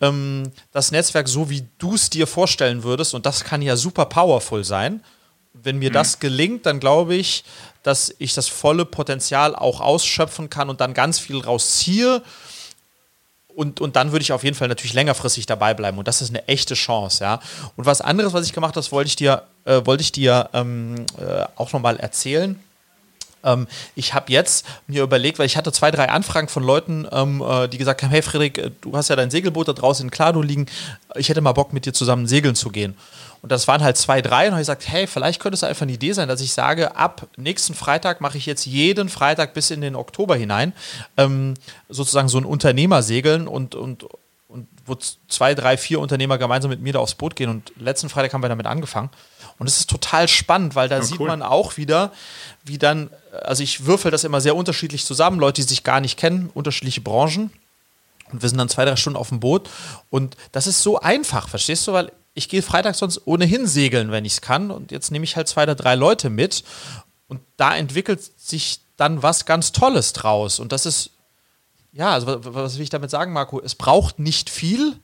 ähm, 0.00 0.52
das 0.72 0.90
Netzwerk 0.90 1.28
so, 1.28 1.50
wie 1.50 1.66
du 1.78 1.94
es 1.94 2.10
dir 2.10 2.26
vorstellen 2.26 2.82
würdest. 2.82 3.14
Und 3.14 3.26
das 3.26 3.44
kann 3.44 3.62
ja 3.62 3.76
super 3.76 4.06
powerful 4.06 4.64
sein. 4.64 5.02
Wenn 5.52 5.78
mir 5.78 5.90
mhm. 5.90 5.94
das 5.94 6.20
gelingt, 6.20 6.66
dann 6.66 6.80
glaube 6.80 7.14
ich, 7.14 7.44
dass 7.82 8.14
ich 8.18 8.34
das 8.34 8.48
volle 8.48 8.84
Potenzial 8.84 9.56
auch 9.56 9.80
ausschöpfen 9.80 10.50
kann 10.50 10.68
und 10.68 10.80
dann 10.80 10.94
ganz 10.94 11.18
viel 11.18 11.38
rausziehe. 11.38 12.22
Und, 13.48 13.80
und 13.80 13.96
dann 13.96 14.12
würde 14.12 14.22
ich 14.22 14.32
auf 14.32 14.44
jeden 14.44 14.54
Fall 14.54 14.68
natürlich 14.68 14.94
längerfristig 14.94 15.46
dabei 15.46 15.74
bleiben. 15.74 15.98
Und 15.98 16.06
das 16.06 16.22
ist 16.22 16.28
eine 16.28 16.46
echte 16.46 16.74
Chance, 16.74 17.24
ja. 17.24 17.40
Und 17.76 17.86
was 17.86 18.00
anderes, 18.00 18.32
was 18.32 18.46
ich 18.46 18.52
gemacht 18.52 18.76
habe, 18.76 18.90
wollte 18.92 19.08
ich 19.08 19.16
dir, 19.16 19.42
äh, 19.64 19.80
wollte 19.84 20.02
ich 20.02 20.12
dir 20.12 20.48
ähm, 20.52 21.06
äh, 21.18 21.44
auch 21.56 21.72
nochmal 21.72 21.96
erzählen. 21.96 22.62
Ähm, 23.44 23.66
ich 23.94 24.14
habe 24.14 24.32
jetzt 24.32 24.66
mir 24.86 25.02
überlegt, 25.02 25.38
weil 25.38 25.46
ich 25.46 25.56
hatte 25.56 25.72
zwei, 25.72 25.90
drei 25.90 26.08
Anfragen 26.08 26.48
von 26.48 26.62
Leuten, 26.62 27.06
ähm, 27.10 27.42
äh, 27.42 27.68
die 27.68 27.78
gesagt 27.78 28.02
haben, 28.02 28.10
hey 28.10 28.22
Friedrich, 28.22 28.58
äh, 28.58 28.70
du 28.80 28.96
hast 28.96 29.08
ja 29.08 29.16
dein 29.16 29.30
Segelboot 29.30 29.68
da 29.68 29.72
draußen 29.72 30.06
in 30.06 30.10
Klado 30.10 30.42
liegen, 30.42 30.66
ich 31.16 31.28
hätte 31.28 31.40
mal 31.40 31.52
Bock 31.52 31.72
mit 31.72 31.86
dir 31.86 31.92
zusammen 31.92 32.26
segeln 32.26 32.54
zu 32.54 32.70
gehen. 32.70 32.96
Und 33.40 33.52
das 33.52 33.68
waren 33.68 33.82
halt 33.82 33.96
zwei, 33.96 34.20
drei 34.20 34.46
und 34.46 34.52
habe 34.52 34.62
ich 34.62 34.66
gesagt, 34.66 34.88
hey, 34.88 35.06
vielleicht 35.06 35.40
könnte 35.40 35.54
es 35.54 35.62
einfach 35.62 35.82
eine 35.82 35.92
Idee 35.92 36.12
sein, 36.12 36.28
dass 36.28 36.40
ich 36.40 36.52
sage, 36.52 36.96
ab 36.96 37.28
nächsten 37.36 37.74
Freitag 37.74 38.20
mache 38.20 38.36
ich 38.36 38.46
jetzt 38.46 38.66
jeden 38.66 39.08
Freitag 39.08 39.54
bis 39.54 39.70
in 39.70 39.80
den 39.80 39.94
Oktober 39.94 40.34
hinein 40.34 40.72
ähm, 41.16 41.54
sozusagen 41.88 42.28
so 42.28 42.38
ein 42.38 42.44
Unternehmersegeln 42.44 43.46
und, 43.46 43.76
und, 43.76 44.06
und 44.48 44.66
wo 44.86 44.96
zwei, 45.28 45.54
drei, 45.54 45.76
vier 45.76 46.00
Unternehmer 46.00 46.38
gemeinsam 46.38 46.70
mit 46.70 46.80
mir 46.80 46.94
da 46.94 46.98
aufs 46.98 47.14
Boot 47.14 47.36
gehen. 47.36 47.48
Und 47.48 47.72
letzten 47.78 48.08
Freitag 48.08 48.32
haben 48.32 48.42
wir 48.42 48.48
damit 48.48 48.66
angefangen. 48.66 49.10
Und 49.58 49.66
es 49.66 49.78
ist 49.78 49.90
total 49.90 50.28
spannend, 50.28 50.74
weil 50.74 50.88
da 50.88 50.96
ja, 50.96 51.02
sieht 51.02 51.20
cool. 51.20 51.28
man 51.28 51.42
auch 51.42 51.76
wieder, 51.76 52.12
wie 52.64 52.78
dann 52.78 53.10
also 53.42 53.62
ich 53.62 53.86
würfel 53.86 54.10
das 54.10 54.24
immer 54.24 54.40
sehr 54.40 54.56
unterschiedlich 54.56 55.04
zusammen, 55.04 55.38
Leute, 55.38 55.62
die 55.62 55.68
sich 55.68 55.84
gar 55.84 56.00
nicht 56.00 56.18
kennen, 56.18 56.50
unterschiedliche 56.54 57.00
Branchen. 57.00 57.50
Und 58.32 58.42
wir 58.42 58.48
sind 58.48 58.58
dann 58.58 58.68
zwei, 58.68 58.84
drei 58.84 58.96
Stunden 58.96 59.18
auf 59.18 59.30
dem 59.30 59.40
Boot. 59.40 59.70
Und 60.10 60.36
das 60.52 60.66
ist 60.66 60.82
so 60.82 61.00
einfach, 61.00 61.48
verstehst 61.48 61.86
du? 61.86 61.92
Weil 61.92 62.12
ich 62.34 62.48
gehe 62.48 62.62
Freitag 62.62 62.94
sonst 62.94 63.26
ohnehin 63.26 63.66
segeln, 63.66 64.10
wenn 64.10 64.24
ich 64.24 64.34
es 64.34 64.40
kann. 64.40 64.70
Und 64.70 64.92
jetzt 64.92 65.10
nehme 65.10 65.24
ich 65.24 65.36
halt 65.36 65.48
zwei 65.48 65.62
oder 65.62 65.74
drei 65.74 65.94
Leute 65.94 66.30
mit. 66.30 66.62
Und 67.26 67.40
da 67.56 67.74
entwickelt 67.74 68.20
sich 68.38 68.80
dann 68.96 69.22
was 69.22 69.46
ganz 69.46 69.72
Tolles 69.72 70.12
draus. 70.12 70.58
Und 70.58 70.72
das 70.72 70.84
ist, 70.84 71.10
ja, 71.92 72.12
also 72.12 72.26
was 72.44 72.76
will 72.76 72.82
ich 72.82 72.90
damit 72.90 73.10
sagen, 73.10 73.32
Marco? 73.32 73.60
Es 73.60 73.74
braucht 73.74 74.18
nicht 74.18 74.50
viel, 74.50 74.98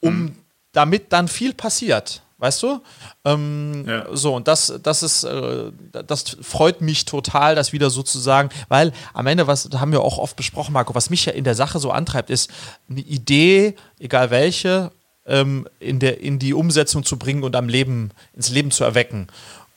um 0.00 0.14
hm. 0.14 0.36
damit 0.72 1.12
dann 1.12 1.28
viel 1.28 1.52
passiert. 1.52 2.22
Weißt 2.38 2.62
du? 2.62 2.80
Ähm, 3.24 3.84
ja. 3.86 4.06
So, 4.12 4.36
und 4.36 4.46
das, 4.46 4.72
das 4.80 5.02
ist, 5.02 5.24
äh, 5.24 5.72
das 6.06 6.36
freut 6.40 6.80
mich 6.80 7.04
total, 7.04 7.56
das 7.56 7.72
wieder 7.72 7.90
sozusagen, 7.90 8.50
weil 8.68 8.92
am 9.12 9.26
Ende, 9.26 9.48
was 9.48 9.68
haben 9.74 9.90
wir 9.90 10.02
auch 10.02 10.18
oft 10.18 10.36
besprochen, 10.36 10.72
Marco, 10.72 10.94
was 10.94 11.10
mich 11.10 11.26
ja 11.26 11.32
in 11.32 11.42
der 11.42 11.56
Sache 11.56 11.80
so 11.80 11.90
antreibt, 11.90 12.30
ist 12.30 12.48
eine 12.88 13.00
Idee, 13.00 13.74
egal 13.98 14.30
welche, 14.30 14.92
ähm, 15.26 15.66
in, 15.80 15.98
der, 15.98 16.20
in 16.20 16.38
die 16.38 16.54
Umsetzung 16.54 17.04
zu 17.04 17.18
bringen 17.18 17.42
und 17.42 17.56
am 17.56 17.68
Leben, 17.68 18.12
ins 18.34 18.50
Leben 18.50 18.70
zu 18.70 18.84
erwecken. 18.84 19.26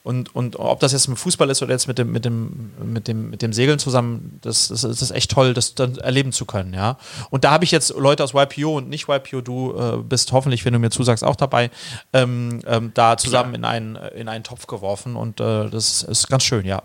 Und, 0.04 0.36
und 0.36 0.56
ob 0.58 0.80
das 0.80 0.94
jetzt 0.94 1.08
mit 1.08 1.20
Fußball 1.20 1.50
ist 1.52 1.62
oder 1.62 1.74
jetzt 1.74 1.88
mit 1.88 2.00
dem, 2.00 2.12
mit 2.12 2.26
dem, 2.26 2.72
mit 2.84 3.08
dem, 3.08 3.30
mit 3.30 3.42
dem 3.44 3.54
Segeln 3.54 3.78
zusammen, 3.78 4.40
das, 4.42 4.70
das, 4.70 4.82
das 4.82 5.02
ist 5.02 5.12
echt 5.12 5.30
toll, 5.30 5.54
das 5.54 5.76
dann 5.76 5.98
erleben 5.98 6.32
zu 6.32 6.46
können, 6.46 6.74
ja. 6.74 6.98
Und 7.30 7.44
da 7.44 7.52
habe 7.52 7.66
ich 7.66 7.72
jetzt 7.72 7.94
Leute 7.96 8.24
aus 8.24 8.34
YPO 8.34 8.78
und 8.78 8.90
nicht 8.90 9.08
YPO, 9.08 9.42
du 9.42 9.78
äh, 9.78 9.98
bist 9.98 10.32
hoffentlich, 10.32 10.66
wenn 10.66 10.74
du 10.74 10.80
mir 10.80 10.90
zusagst, 10.90 11.24
auch 11.24 11.36
dabei, 11.36 11.70
ähm, 12.14 12.62
ähm, 12.66 12.92
da 12.96 13.16
zusammen 13.18 13.54
in 13.54 13.64
einen, 13.64 13.96
in 13.96 14.28
einen 14.28 14.44
Topf 14.44 14.66
geworfen 14.66 15.16
und 15.16 15.40
äh, 15.40 15.70
das 15.70 16.02
ist 16.02 16.28
ganz 16.28 16.44
schön, 16.44 16.66
ja. 16.66 16.82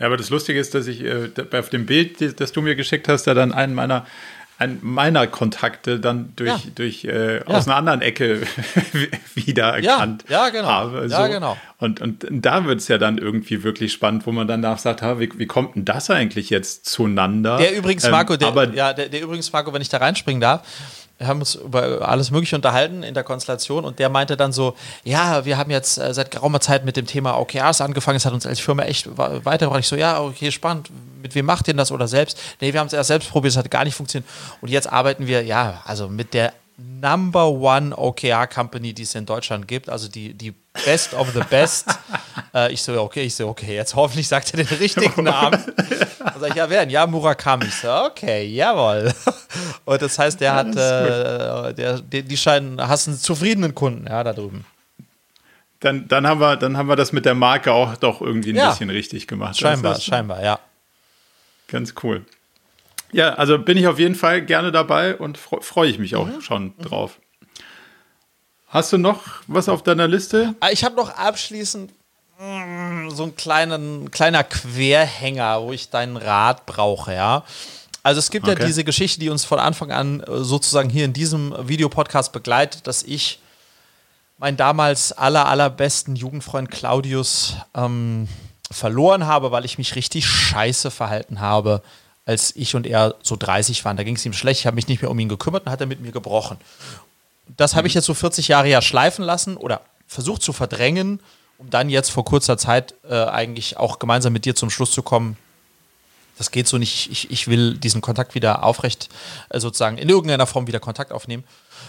Ja, 0.00 0.06
aber 0.06 0.16
das 0.16 0.30
Lustige 0.30 0.58
ist, 0.58 0.74
dass 0.74 0.86
ich 0.86 1.02
äh, 1.04 1.30
auf 1.52 1.68
dem 1.68 1.86
Bild, 1.86 2.40
das 2.40 2.52
du 2.52 2.62
mir 2.62 2.74
geschickt 2.74 3.06
hast, 3.06 3.24
da 3.24 3.34
dann 3.34 3.52
einen 3.52 3.74
meiner 3.74 4.06
ein 4.60 4.78
meiner 4.82 5.26
Kontakte 5.26 5.98
dann 5.98 6.34
durch, 6.36 6.48
ja. 6.48 6.60
durch 6.74 7.04
äh, 7.06 7.38
ja. 7.38 7.46
aus 7.46 7.66
einer 7.66 7.76
anderen 7.76 8.02
Ecke 8.02 8.42
wieder 9.34 9.78
erkannt 9.78 10.24
ja, 10.28 10.44
ja, 10.44 10.50
genau. 10.50 10.68
habe. 10.68 11.08
So. 11.08 11.14
Ja, 11.14 11.28
genau. 11.28 11.56
Und, 11.78 12.02
und 12.02 12.26
da 12.30 12.66
wird 12.66 12.80
es 12.80 12.88
ja 12.88 12.98
dann 12.98 13.16
irgendwie 13.16 13.62
wirklich 13.62 13.90
spannend, 13.90 14.26
wo 14.26 14.32
man 14.32 14.46
danach 14.46 14.76
sagt, 14.76 15.00
ha, 15.00 15.18
wie, 15.18 15.30
wie 15.38 15.46
kommt 15.46 15.76
denn 15.76 15.86
das 15.86 16.10
eigentlich 16.10 16.50
jetzt 16.50 16.84
zueinander? 16.84 17.56
Der 17.56 17.74
übrigens, 17.74 18.06
Marco, 18.10 18.34
ähm, 18.34 18.38
der, 18.38 18.48
aber, 18.48 18.68
ja, 18.74 18.92
der, 18.92 19.08
der 19.08 19.22
übrigens, 19.22 19.50
Marco, 19.50 19.72
wenn 19.72 19.80
ich 19.80 19.88
da 19.88 19.96
reinspringen 19.96 20.42
darf, 20.42 20.60
haben 21.20 21.40
uns 21.40 21.54
über 21.54 22.08
alles 22.08 22.30
Mögliche 22.30 22.56
unterhalten 22.56 23.02
in 23.02 23.14
der 23.14 23.24
Konstellation 23.24 23.84
und 23.84 23.98
der 23.98 24.08
meinte 24.08 24.36
dann 24.36 24.52
so, 24.52 24.74
ja, 25.04 25.44
wir 25.44 25.58
haben 25.58 25.70
jetzt 25.70 25.98
äh, 25.98 26.14
seit 26.14 26.30
geraumer 26.30 26.60
Zeit 26.60 26.84
mit 26.84 26.96
dem 26.96 27.06
Thema 27.06 27.38
OKRs 27.38 27.80
angefangen, 27.80 28.16
es 28.16 28.24
hat 28.24 28.32
uns 28.32 28.46
als 28.46 28.60
Firma 28.60 28.84
echt 28.84 29.08
weitergebracht. 29.16 29.80
Ich 29.80 29.88
so, 29.88 29.96
ja, 29.96 30.20
okay, 30.20 30.50
spannend, 30.50 30.90
mit 31.22 31.34
wem 31.34 31.46
macht 31.46 31.68
ihr 31.68 31.74
das 31.74 31.92
oder 31.92 32.08
selbst? 32.08 32.38
Nee, 32.60 32.72
wir 32.72 32.80
haben 32.80 32.86
es 32.86 32.92
erst 32.92 33.08
selbst 33.08 33.30
probiert, 33.30 33.52
es 33.52 33.58
hat 33.58 33.70
gar 33.70 33.84
nicht 33.84 33.94
funktioniert 33.94 34.28
und 34.60 34.70
jetzt 34.70 34.90
arbeiten 34.90 35.26
wir, 35.26 35.42
ja, 35.44 35.82
also 35.84 36.08
mit 36.08 36.34
der 36.34 36.52
Number 37.00 37.48
One 37.48 37.96
OKR 37.96 38.46
Company, 38.46 38.92
die 38.92 39.02
es 39.02 39.14
in 39.14 39.26
Deutschland 39.26 39.66
gibt, 39.68 39.88
also 39.88 40.08
die, 40.08 40.34
die 40.34 40.54
Best 40.84 41.14
of 41.14 41.30
the 41.32 41.40
Best. 41.50 41.86
äh, 42.54 42.72
ich 42.72 42.82
so, 42.82 43.00
okay, 43.00 43.22
ich 43.24 43.34
so, 43.34 43.48
okay, 43.48 43.74
jetzt 43.74 43.94
hoffentlich 43.94 44.28
sagt 44.28 44.52
er 44.54 44.64
den 44.64 44.78
richtigen 44.78 45.24
Namen. 45.24 45.62
Dann 45.76 46.34
sag 46.40 46.50
ich, 46.50 46.54
ja, 46.56 46.68
wer 46.70 46.80
denn? 46.80 46.90
Ja, 46.90 47.06
Murakami. 47.06 47.64
Ich 47.66 47.74
so, 47.74 47.90
okay, 47.90 48.46
jawohl. 48.46 49.12
Und 49.84 50.02
das 50.02 50.18
heißt, 50.18 50.40
der 50.40 50.54
hat, 50.54 50.68
äh, 50.76 51.74
der, 51.74 52.00
die, 52.00 52.22
die 52.22 52.36
scheinen, 52.36 52.80
hast 52.86 53.08
einen 53.08 53.18
zufriedenen 53.18 53.74
Kunden, 53.74 54.06
ja, 54.06 54.22
da 54.22 54.32
drüben. 54.32 54.64
dann, 55.80 56.06
dann, 56.08 56.26
haben 56.26 56.40
wir, 56.40 56.56
dann 56.56 56.76
haben 56.76 56.88
wir 56.88 56.96
das 56.96 57.12
mit 57.12 57.24
der 57.24 57.34
Marke 57.34 57.72
auch 57.72 57.96
doch 57.96 58.20
irgendwie 58.20 58.50
ein 58.50 58.56
Ja. 58.56 58.70
bisschen 58.70 58.90
richtig 58.90 59.26
gemacht. 59.26 59.58
Scheinbar, 59.58 59.98
scheinbar, 60.00 60.42
ja. 60.42 60.58
Ganz 61.68 61.94
cool. 62.02 62.24
Ja, 63.12 63.34
also 63.34 63.58
bin 63.58 63.76
ich 63.76 63.86
auf 63.86 63.98
jeden 63.98 64.14
Fall 64.14 64.42
gerne 64.42 64.70
dabei 64.72 65.16
und 65.16 65.38
fre- 65.38 65.62
freue 65.62 65.88
ich 65.90 65.98
mich 65.98 66.14
auch 66.16 66.26
Mhm. 66.26 66.40
schon 66.40 66.74
drauf. 66.78 67.18
Hast 68.68 68.92
du 68.92 68.98
noch 68.98 69.22
was 69.48 69.68
auf 69.68 69.82
deiner 69.82 70.06
Liste? 70.06 70.54
Ah, 70.60 70.68
Ich 70.70 70.84
habe 70.84 70.94
noch 70.94 71.10
abschließend 71.10 71.90
mm, 72.38 73.10
so 73.10 73.24
einen 73.24 73.34
kleinen 73.36 74.10
kleiner 74.12 74.44
Querhänger, 74.44 75.62
wo 75.62 75.72
ich 75.72 75.90
deinen 75.90 76.16
Rat 76.16 76.66
brauche, 76.66 77.12
ja. 77.14 77.44
Also 78.02 78.18
es 78.20 78.30
gibt 78.30 78.46
ja 78.46 78.54
Okay. 78.54 78.64
diese 78.66 78.84
Geschichte, 78.84 79.20
die 79.20 79.28
uns 79.28 79.44
von 79.44 79.58
Anfang 79.58 79.90
an 79.90 80.20
äh, 80.20 80.38
sozusagen 80.38 80.88
hier 80.88 81.04
in 81.04 81.12
diesem 81.12 81.54
Videopodcast 81.68 82.32
begleitet, 82.32 82.86
dass 82.86 83.02
ich 83.02 83.40
meinen 84.38 84.56
damals 84.56 85.12
aller 85.12 85.46
allerbesten 85.46 86.16
Jugendfreund 86.16 86.70
Claudius 86.70 87.56
ähm, 87.74 88.26
verloren 88.70 89.26
habe, 89.26 89.50
weil 89.50 89.64
ich 89.66 89.76
mich 89.76 89.96
richtig 89.96 90.26
scheiße 90.26 90.90
verhalten 90.90 91.40
habe, 91.40 91.82
als 92.30 92.54
ich 92.54 92.76
und 92.76 92.86
er 92.86 93.16
so 93.22 93.34
30 93.36 93.84
waren. 93.84 93.96
Da 93.96 94.04
ging 94.04 94.14
es 94.14 94.24
ihm 94.24 94.32
schlecht, 94.32 94.60
ich 94.60 94.66
habe 94.66 94.76
mich 94.76 94.86
nicht 94.86 95.02
mehr 95.02 95.10
um 95.10 95.18
ihn 95.18 95.28
gekümmert 95.28 95.66
und 95.66 95.72
hat 95.72 95.80
er 95.80 95.88
mit 95.88 96.00
mir 96.00 96.12
gebrochen. 96.12 96.58
Das 97.56 97.74
habe 97.74 97.88
ich 97.88 97.94
jetzt 97.94 98.04
so 98.04 98.14
40 98.14 98.46
Jahre 98.46 98.68
ja 98.68 98.80
schleifen 98.80 99.24
lassen 99.24 99.56
oder 99.56 99.80
versucht 100.06 100.40
zu 100.40 100.52
verdrängen, 100.52 101.18
um 101.58 101.70
dann 101.70 101.90
jetzt 101.90 102.10
vor 102.10 102.24
kurzer 102.24 102.56
Zeit 102.56 102.94
äh, 103.08 103.24
eigentlich 103.24 103.78
auch 103.78 103.98
gemeinsam 103.98 104.32
mit 104.32 104.44
dir 104.44 104.54
zum 104.54 104.70
Schluss 104.70 104.92
zu 104.92 105.02
kommen, 105.02 105.36
das 106.38 106.52
geht 106.52 106.68
so 106.68 106.78
nicht, 106.78 107.10
ich, 107.10 107.30
ich 107.30 107.48
will 107.48 107.76
diesen 107.76 108.00
Kontakt 108.00 108.36
wieder 108.36 108.64
aufrecht, 108.64 109.08
äh, 109.50 109.58
sozusagen 109.58 109.98
in 109.98 110.08
irgendeiner 110.08 110.46
Form 110.46 110.68
wieder 110.68 110.80
Kontakt 110.80 111.12
aufnehmen. 111.12 111.42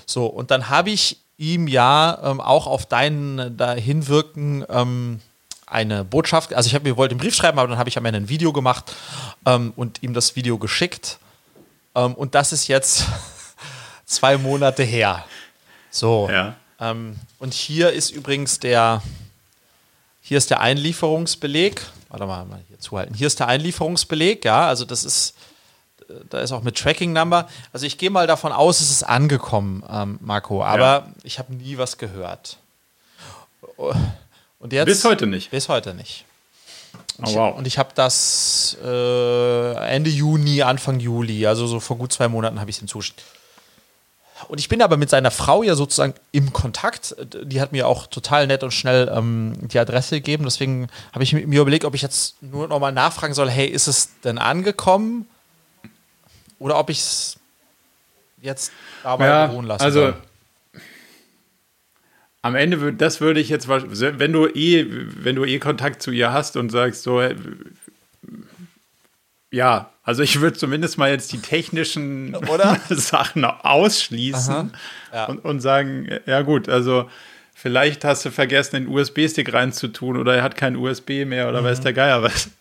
So, 0.07 0.25
und 0.25 0.49
dann 0.49 0.69
habe 0.69 0.89
ich 0.89 1.17
ihm 1.37 1.67
ja 1.67 2.19
ähm, 2.23 2.41
auch 2.41 2.65
auf 2.65 2.87
dein 2.87 3.55
dahinwirken 3.55 4.65
ähm, 4.69 5.21
eine 5.71 6.03
Botschaft, 6.03 6.53
also 6.53 6.67
ich 6.67 6.75
habe 6.75 6.87
mir 6.89 6.97
wollte 6.97 7.13
einen 7.13 7.19
Brief 7.19 7.35
schreiben, 7.35 7.57
aber 7.57 7.67
dann 7.69 7.77
habe 7.77 7.89
ich 7.89 7.97
am 7.97 8.05
Ende 8.05 8.19
ein 8.19 8.29
Video 8.29 8.51
gemacht 8.53 8.93
ähm, 9.45 9.73
und 9.75 10.03
ihm 10.03 10.13
das 10.13 10.35
Video 10.35 10.57
geschickt. 10.57 11.17
Ähm, 11.95 12.13
und 12.15 12.35
das 12.35 12.51
ist 12.51 12.67
jetzt 12.67 13.05
zwei 14.05 14.37
Monate 14.37 14.83
her. 14.83 15.25
So. 15.89 16.29
Ja. 16.31 16.55
Ähm, 16.79 17.15
und 17.39 17.53
hier 17.53 17.91
ist 17.91 18.09
übrigens 18.11 18.59
der, 18.59 19.01
hier 20.21 20.37
ist 20.37 20.49
der 20.49 20.59
Einlieferungsbeleg. 20.59 21.81
Warte 22.09 22.25
mal, 22.25 22.45
mal 22.45 22.59
hier 22.67 22.79
zuhalten. 22.79 23.13
Hier 23.13 23.27
ist 23.27 23.39
der 23.39 23.47
Einlieferungsbeleg, 23.47 24.43
ja, 24.43 24.67
also 24.67 24.83
das 24.83 25.05
ist, 25.05 25.35
da 26.29 26.41
ist 26.41 26.51
auch 26.51 26.63
mit 26.63 26.77
Tracking 26.77 27.13
Number. 27.13 27.47
Also 27.71 27.85
ich 27.85 27.97
gehe 27.97 28.09
mal 28.09 28.27
davon 28.27 28.51
aus, 28.51 28.81
es 28.81 28.91
ist 28.91 29.03
angekommen, 29.03 29.83
ähm, 29.89 30.17
Marco, 30.21 30.61
aber 30.63 30.83
Ja. 30.85 31.07
ich 31.23 31.39
habe 31.39 31.53
nie 31.55 31.77
was 31.77 31.97
gehört. 31.97 32.57
Und 34.61 34.73
jetzt, 34.73 34.85
Bis 34.85 35.03
heute 35.03 35.27
nicht. 35.27 35.49
Bis 35.51 35.67
heute 35.69 35.93
nicht. 35.93 36.25
Und 37.17 37.27
Oh, 37.27 37.29
ich, 37.29 37.35
wow. 37.35 37.57
und 37.57 37.67
ich 37.67 37.77
habe 37.77 37.89
das 37.95 38.77
äh, 38.83 39.73
Ende 39.93 40.09
Juni, 40.09 40.61
Anfang 40.61 40.99
Juli, 40.99 41.45
also 41.45 41.67
so 41.67 41.79
vor 41.79 41.97
gut 41.97 42.13
zwei 42.13 42.27
Monaten 42.27 42.59
habe 42.59 42.69
ich 42.69 42.77
es 42.77 42.81
ihm 42.81 42.87
zugeschickt. 42.87 43.23
Und 44.47 44.59
ich 44.59 44.69
bin 44.69 44.81
aber 44.81 44.97
mit 44.97 45.09
seiner 45.09 45.29
Frau 45.29 45.61
ja 45.61 45.75
sozusagen 45.75 46.15
im 46.31 46.51
Kontakt. 46.51 47.15
Die 47.43 47.61
hat 47.61 47.71
mir 47.71 47.87
auch 47.87 48.07
total 48.07 48.47
nett 48.47 48.63
und 48.63 48.71
schnell 48.71 49.11
ähm, 49.15 49.53
die 49.61 49.77
Adresse 49.77 50.15
gegeben. 50.15 50.45
Deswegen 50.45 50.87
habe 51.13 51.23
ich 51.23 51.33
mir 51.33 51.61
überlegt, 51.61 51.85
ob 51.85 51.93
ich 51.93 52.01
jetzt 52.01 52.41
nur 52.41 52.67
nochmal 52.67 52.91
nachfragen 52.91 53.35
soll, 53.35 53.49
hey, 53.51 53.67
ist 53.67 53.87
es 53.87 54.19
denn 54.23 54.39
angekommen? 54.39 55.27
Oder 56.57 56.77
ob 56.79 56.89
ich 56.89 56.99
es 56.99 57.37
jetzt 58.41 58.71
dabei 59.03 59.27
Ja, 59.27 59.47
beruhen 59.47 59.65
lassen 59.67 59.83
also 59.83 59.99
soll. 60.01 60.15
Am 62.43 62.55
Ende 62.55 62.81
würde 62.81 62.97
das 62.97 63.21
würde 63.21 63.39
ich 63.39 63.49
jetzt 63.49 63.67
wenn 63.67 64.33
du 64.33 64.47
eh 64.47 64.85
wenn 64.89 65.35
du 65.35 65.45
eh 65.45 65.59
Kontakt 65.59 66.01
zu 66.01 66.11
ihr 66.11 66.33
hast 66.33 66.57
und 66.57 66.69
sagst 66.71 67.03
so 67.03 67.21
ja, 69.53 69.89
also 70.03 70.23
ich 70.23 70.39
würde 70.39 70.57
zumindest 70.57 70.97
mal 70.97 71.09
jetzt 71.11 71.31
die 71.33 71.39
technischen 71.39 72.35
Oder? 72.49 72.79
Sachen 72.89 73.43
ausschließen 73.45 74.71
Ja. 75.13 75.25
und, 75.25 75.39
und 75.43 75.59
sagen, 75.59 76.07
ja 76.25 76.41
gut, 76.41 76.69
also 76.69 77.09
vielleicht 77.53 78.05
hast 78.05 78.25
du 78.25 78.31
vergessen, 78.31 78.85
den 78.85 78.87
USB-Stick 78.87 79.51
reinzutun 79.53 80.17
oder 80.17 80.35
er 80.37 80.43
hat 80.43 80.55
kein 80.55 80.75
USB 80.75 81.25
mehr 81.25 81.49
oder 81.49 81.63
weiß 81.63 81.81
der 81.81 81.93
Geier 81.93 82.23
was. 82.23 82.49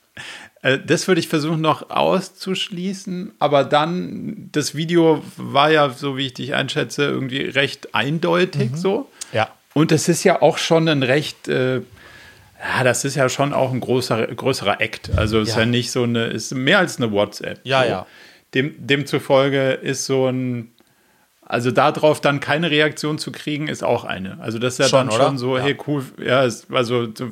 Äh, 0.63 0.79
Das 0.85 1.09
würde 1.09 1.21
ich 1.21 1.29
versuchen 1.29 1.63
noch 1.63 1.89
auszuschließen, 1.89 3.33
aber 3.39 3.65
dann, 3.65 4.51
das 4.53 4.75
Video 4.75 5.25
war 5.39 5.71
ja, 5.71 5.89
so 5.89 6.19
wie 6.19 6.27
ich 6.27 6.35
dich 6.35 6.53
einschätze, 6.55 7.05
irgendwie 7.05 7.45
recht 7.45 7.95
eindeutig 7.95 8.73
so. 8.75 9.11
Ja. 9.33 9.49
Und 9.81 9.93
es 9.93 10.09
ist 10.11 10.25
ja 10.25 10.43
auch 10.43 10.59
schon 10.59 10.89
ein 10.89 11.03
recht, 11.03 11.49
äh, 11.49 11.77
ja, 11.77 12.85
das 12.85 13.07
ist 13.07 13.15
ja 13.15 13.31
schon 13.31 13.55
auch 13.55 13.73
ein 13.73 13.81
großer, 13.81 14.27
größerer 14.27 14.79
Act. 14.83 15.11
Also 15.17 15.41
es 15.41 15.49
ist 15.49 15.55
Ja. 15.55 15.61
ja 15.61 15.67
nicht 15.67 15.91
so 15.91 16.03
eine, 16.03 16.25
ist 16.27 16.55
mehr 16.55 16.79
als 16.81 16.99
eine 16.99 17.11
WhatsApp. 17.13 17.61
Ja, 17.65 17.83
so. 17.83 17.89
ja. 17.89 18.07
Dem, 18.53 18.75
demzufolge 18.79 19.71
ist 19.73 20.05
so 20.05 20.27
ein, 20.29 20.71
also 21.47 21.71
darauf 21.71 22.21
dann 22.21 22.41
keine 22.41 22.71
Reaktion 22.71 23.17
zu 23.19 23.33
kriegen, 23.33 23.69
ist 23.69 23.83
auch 23.83 24.05
eine. 24.05 24.39
Also 24.41 24.59
das 24.59 24.75
ist 24.75 24.79
ja 24.81 24.89
Schon, 24.89 25.07
dann 25.09 25.17
oder? 25.17 25.25
schon 25.29 25.39
so, 25.39 25.57
Ja. 25.57 25.63
hey, 25.65 25.77
cool, 25.87 26.05
ja, 26.23 26.43
ist, 26.43 26.67
also 26.71 27.07
so, 27.15 27.29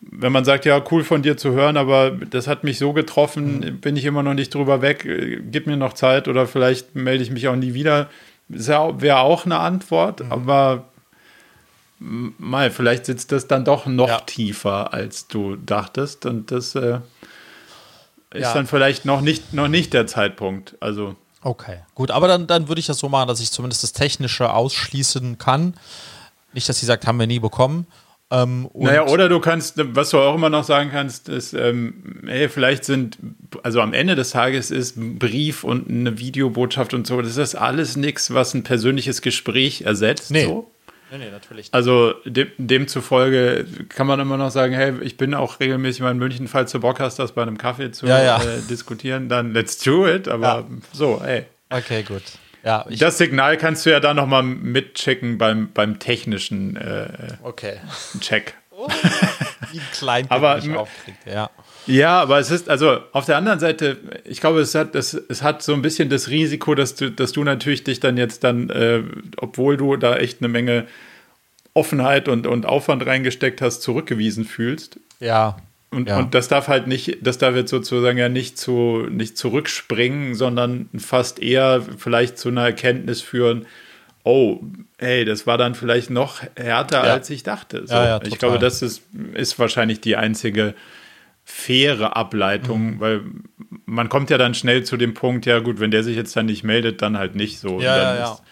wenn 0.00 0.32
man 0.32 0.44
sagt, 0.44 0.64
ja, 0.64 0.82
cool 0.90 1.04
von 1.04 1.22
dir 1.22 1.36
zu 1.36 1.52
hören, 1.52 1.76
aber 1.76 2.10
das 2.10 2.48
hat 2.48 2.64
mich 2.64 2.78
so 2.78 2.92
getroffen, 2.92 3.60
Mhm. 3.60 3.80
bin 3.80 3.96
ich 3.96 4.04
immer 4.06 4.22
noch 4.24 4.34
nicht 4.34 4.52
drüber 4.52 4.82
weg, 4.82 5.04
äh, 5.04 5.38
gib 5.50 5.66
mir 5.68 5.76
noch 5.76 5.92
Zeit 5.92 6.26
oder 6.26 6.46
vielleicht 6.48 6.96
melde 6.96 7.22
ich 7.22 7.30
mich 7.30 7.46
auch 7.48 7.56
nie 7.56 7.74
wieder. 7.74 8.08
Ja- 8.48 9.00
Wäre 9.00 9.20
auch 9.20 9.46
eine 9.46 9.58
Antwort, 9.60 10.24
Mhm. 10.24 10.32
aber 10.32 10.84
mal, 11.98 12.70
vielleicht 12.70 13.06
sitzt 13.06 13.32
das 13.32 13.46
dann 13.46 13.64
doch 13.64 13.86
noch 13.86 14.08
Ja. 14.08 14.20
tiefer, 14.20 14.92
als 14.92 15.26
du 15.28 15.56
dachtest 15.56 16.26
und 16.26 16.50
das 16.50 16.74
äh, 16.74 16.98
ist 18.32 18.42
Ja. 18.42 18.54
dann 18.54 18.66
vielleicht 18.66 19.04
noch 19.04 19.20
nicht, 19.20 19.52
noch 19.52 19.68
nicht 19.68 19.92
der 19.92 20.06
Zeitpunkt. 20.06 20.76
Also, 20.80 21.16
Okay, 21.46 21.80
gut, 21.94 22.10
aber 22.10 22.26
dann, 22.26 22.46
dann 22.46 22.68
würde 22.68 22.80
ich 22.80 22.86
das 22.86 22.98
so 22.98 23.10
machen, 23.10 23.28
dass 23.28 23.38
ich 23.40 23.50
zumindest 23.50 23.82
das 23.82 23.92
Technische 23.92 24.50
ausschließen 24.54 25.36
kann. 25.36 25.74
Nicht, 26.54 26.66
dass 26.70 26.78
sie 26.80 26.86
sagt, 26.86 27.06
haben 27.06 27.18
wir 27.18 27.26
nie 27.26 27.38
bekommen. 27.38 27.86
Ähm, 28.30 28.70
naja, 28.72 29.06
oder 29.06 29.28
du 29.28 29.38
kannst, 29.40 29.74
was 29.94 30.08
du 30.08 30.18
auch 30.18 30.34
immer 30.34 30.48
noch 30.48 30.64
sagen 30.64 30.88
kannst, 30.90 31.28
ist, 31.28 31.52
ähm, 31.52 32.22
hey, 32.26 32.48
vielleicht 32.48 32.86
sind, 32.86 33.18
also 33.62 33.82
am 33.82 33.92
Ende 33.92 34.14
des 34.16 34.30
Tages 34.30 34.70
ist 34.70 34.96
ein 34.96 35.18
Brief 35.18 35.62
und 35.64 35.90
eine 35.90 36.18
Videobotschaft 36.18 36.94
und 36.94 37.06
so, 37.06 37.20
das 37.20 37.36
ist 37.36 37.54
alles 37.54 37.96
nichts, 37.96 38.32
was 38.32 38.54
ein 38.54 38.62
persönliches 38.64 39.20
Gespräch 39.20 39.82
ersetzt. 39.82 40.30
Nee. 40.30 40.46
So. 40.46 40.70
Nee, 41.18 41.26
nee, 41.26 41.30
natürlich. 41.30 41.66
nicht. 41.66 41.74
Also 41.74 42.12
dem, 42.24 42.48
demzufolge 42.58 43.66
kann 43.88 44.06
man 44.06 44.18
immer 44.18 44.36
noch 44.36 44.50
sagen, 44.50 44.74
hey, 44.74 44.94
ich 45.02 45.16
bin 45.16 45.32
auch 45.34 45.60
regelmäßig 45.60 46.02
mal 46.02 46.10
in 46.10 46.18
München, 46.18 46.48
falls 46.48 46.72
du 46.72 46.80
Bock 46.80 46.98
hast, 46.98 47.18
das 47.20 47.32
bei 47.32 47.42
einem 47.42 47.56
Kaffee 47.56 47.92
zu 47.92 48.06
Ja, 48.06 48.20
ja. 48.22 48.42
Äh, 48.42 48.60
diskutieren, 48.68 49.28
dann 49.28 49.52
let's 49.52 49.78
do 49.78 50.08
it. 50.08 50.26
Aber 50.26 50.46
Ja. 50.46 50.66
so, 50.92 51.22
hey. 51.22 51.44
Okay, 51.70 52.02
gut. 52.02 52.22
Ja, 52.64 52.84
ich, 52.88 52.98
Das 52.98 53.18
Signal 53.18 53.58
kannst 53.58 53.86
du 53.86 53.90
ja 53.90 54.00
dann 54.00 54.16
nochmal 54.16 54.42
mitchecken 54.42 55.38
beim, 55.38 55.70
beim 55.72 55.98
technischen 55.98 56.76
äh, 56.76 57.08
okay. 57.42 57.76
Check. 58.20 58.54
Wie 59.72 59.78
ein 59.78 59.86
Kleinkind 59.92 60.32
Aber- 60.32 60.60
aufkriegt, 60.80 61.26
ja. 61.26 61.50
Ja, 61.86 62.22
aber 62.22 62.38
es 62.38 62.50
ist, 62.50 62.70
also 62.70 62.98
auf 63.12 63.26
der 63.26 63.36
anderen 63.36 63.60
Seite, 63.60 63.98
ich 64.24 64.40
glaube, 64.40 64.60
es 64.60 64.74
hat, 64.74 64.94
es, 64.94 65.12
es 65.12 65.42
hat 65.42 65.62
so 65.62 65.74
ein 65.74 65.82
bisschen 65.82 66.08
das 66.08 66.28
Risiko, 66.30 66.74
dass 66.74 66.94
du, 66.94 67.10
dass 67.10 67.32
du 67.32 67.44
natürlich 67.44 67.84
dich 67.84 68.00
dann 68.00 68.16
jetzt 68.16 68.42
dann, 68.42 68.70
äh, 68.70 69.02
obwohl 69.36 69.76
du 69.76 69.96
da 69.96 70.16
echt 70.16 70.40
eine 70.40 70.48
Menge 70.48 70.86
Offenheit 71.74 72.28
und, 72.28 72.46
und 72.46 72.64
Aufwand 72.66 73.04
reingesteckt 73.04 73.60
hast, 73.60 73.82
zurückgewiesen 73.82 74.44
fühlst. 74.46 74.98
Ja. 75.20 75.56
Und, 75.90 76.08
ja. 76.08 76.18
und 76.18 76.34
das 76.34 76.48
darf 76.48 76.68
halt 76.68 76.86
nicht, 76.86 77.18
das 77.20 77.36
darf 77.38 77.54
jetzt 77.54 77.70
sozusagen 77.70 78.16
ja 78.16 78.28
nicht 78.28 78.58
zu, 78.58 79.06
nicht 79.10 79.36
zurückspringen, 79.36 80.34
sondern 80.34 80.88
fast 80.96 81.40
eher 81.42 81.82
vielleicht 81.98 82.38
zu 82.38 82.48
einer 82.48 82.62
Erkenntnis 82.62 83.20
führen, 83.20 83.66
oh, 84.24 84.60
hey, 84.98 85.24
das 85.24 85.46
war 85.46 85.58
dann 85.58 85.74
vielleicht 85.74 86.10
noch 86.10 86.40
härter, 86.56 87.06
Ja. 87.06 87.12
als 87.12 87.28
ich 87.30 87.42
dachte. 87.42 87.86
So, 87.86 87.94
Ja, 87.94 88.20
ich 88.22 88.38
glaube, 88.38 88.58
das 88.58 88.80
ist, 88.82 89.02
ist 89.34 89.58
wahrscheinlich 89.58 90.00
die 90.00 90.16
einzige 90.16 90.74
faire 91.44 92.16
Ableitung, 92.16 92.94
Mhm. 92.94 93.00
weil 93.00 93.20
man 93.84 94.08
kommt 94.08 94.30
ja 94.30 94.38
dann 94.38 94.54
schnell 94.54 94.82
zu 94.84 94.96
dem 94.96 95.12
Punkt, 95.12 95.44
ja 95.46 95.58
gut, 95.58 95.78
wenn 95.78 95.90
der 95.90 96.02
sich 96.02 96.16
jetzt 96.16 96.34
dann 96.36 96.46
nicht 96.46 96.64
meldet, 96.64 97.02
dann 97.02 97.18
halt 97.18 97.34
nicht 97.34 97.60
so. 97.60 97.80
Ja, 97.80 97.96
ja, 97.96 98.14
ja. 98.16 98.32
Ist, 98.32 98.42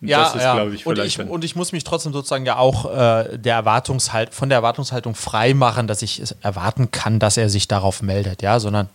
Ja, 0.00 0.20
das 0.22 0.34
ist, 0.36 0.42
ja. 0.42 0.66
ich, 0.68 0.86
und, 0.86 0.98
ich, 0.98 1.18
und 1.20 1.44
ich 1.44 1.54
muss 1.54 1.70
mich 1.72 1.84
trotzdem 1.84 2.12
sozusagen 2.12 2.44
ja 2.46 2.56
auch 2.56 2.86
äh, 2.92 3.36
der 3.38 3.54
Erwartungshalt, 3.56 4.34
von 4.34 4.48
der 4.48 4.56
Erwartungshaltung 4.56 5.14
frei 5.14 5.54
machen, 5.54 5.86
dass 5.86 6.02
ich 6.02 6.22
erwarten 6.40 6.90
kann, 6.90 7.18
dass 7.20 7.36
er 7.36 7.48
sich 7.50 7.68
darauf 7.68 8.02
meldet, 8.02 8.42
ja, 8.42 8.58
sondern 8.58 8.88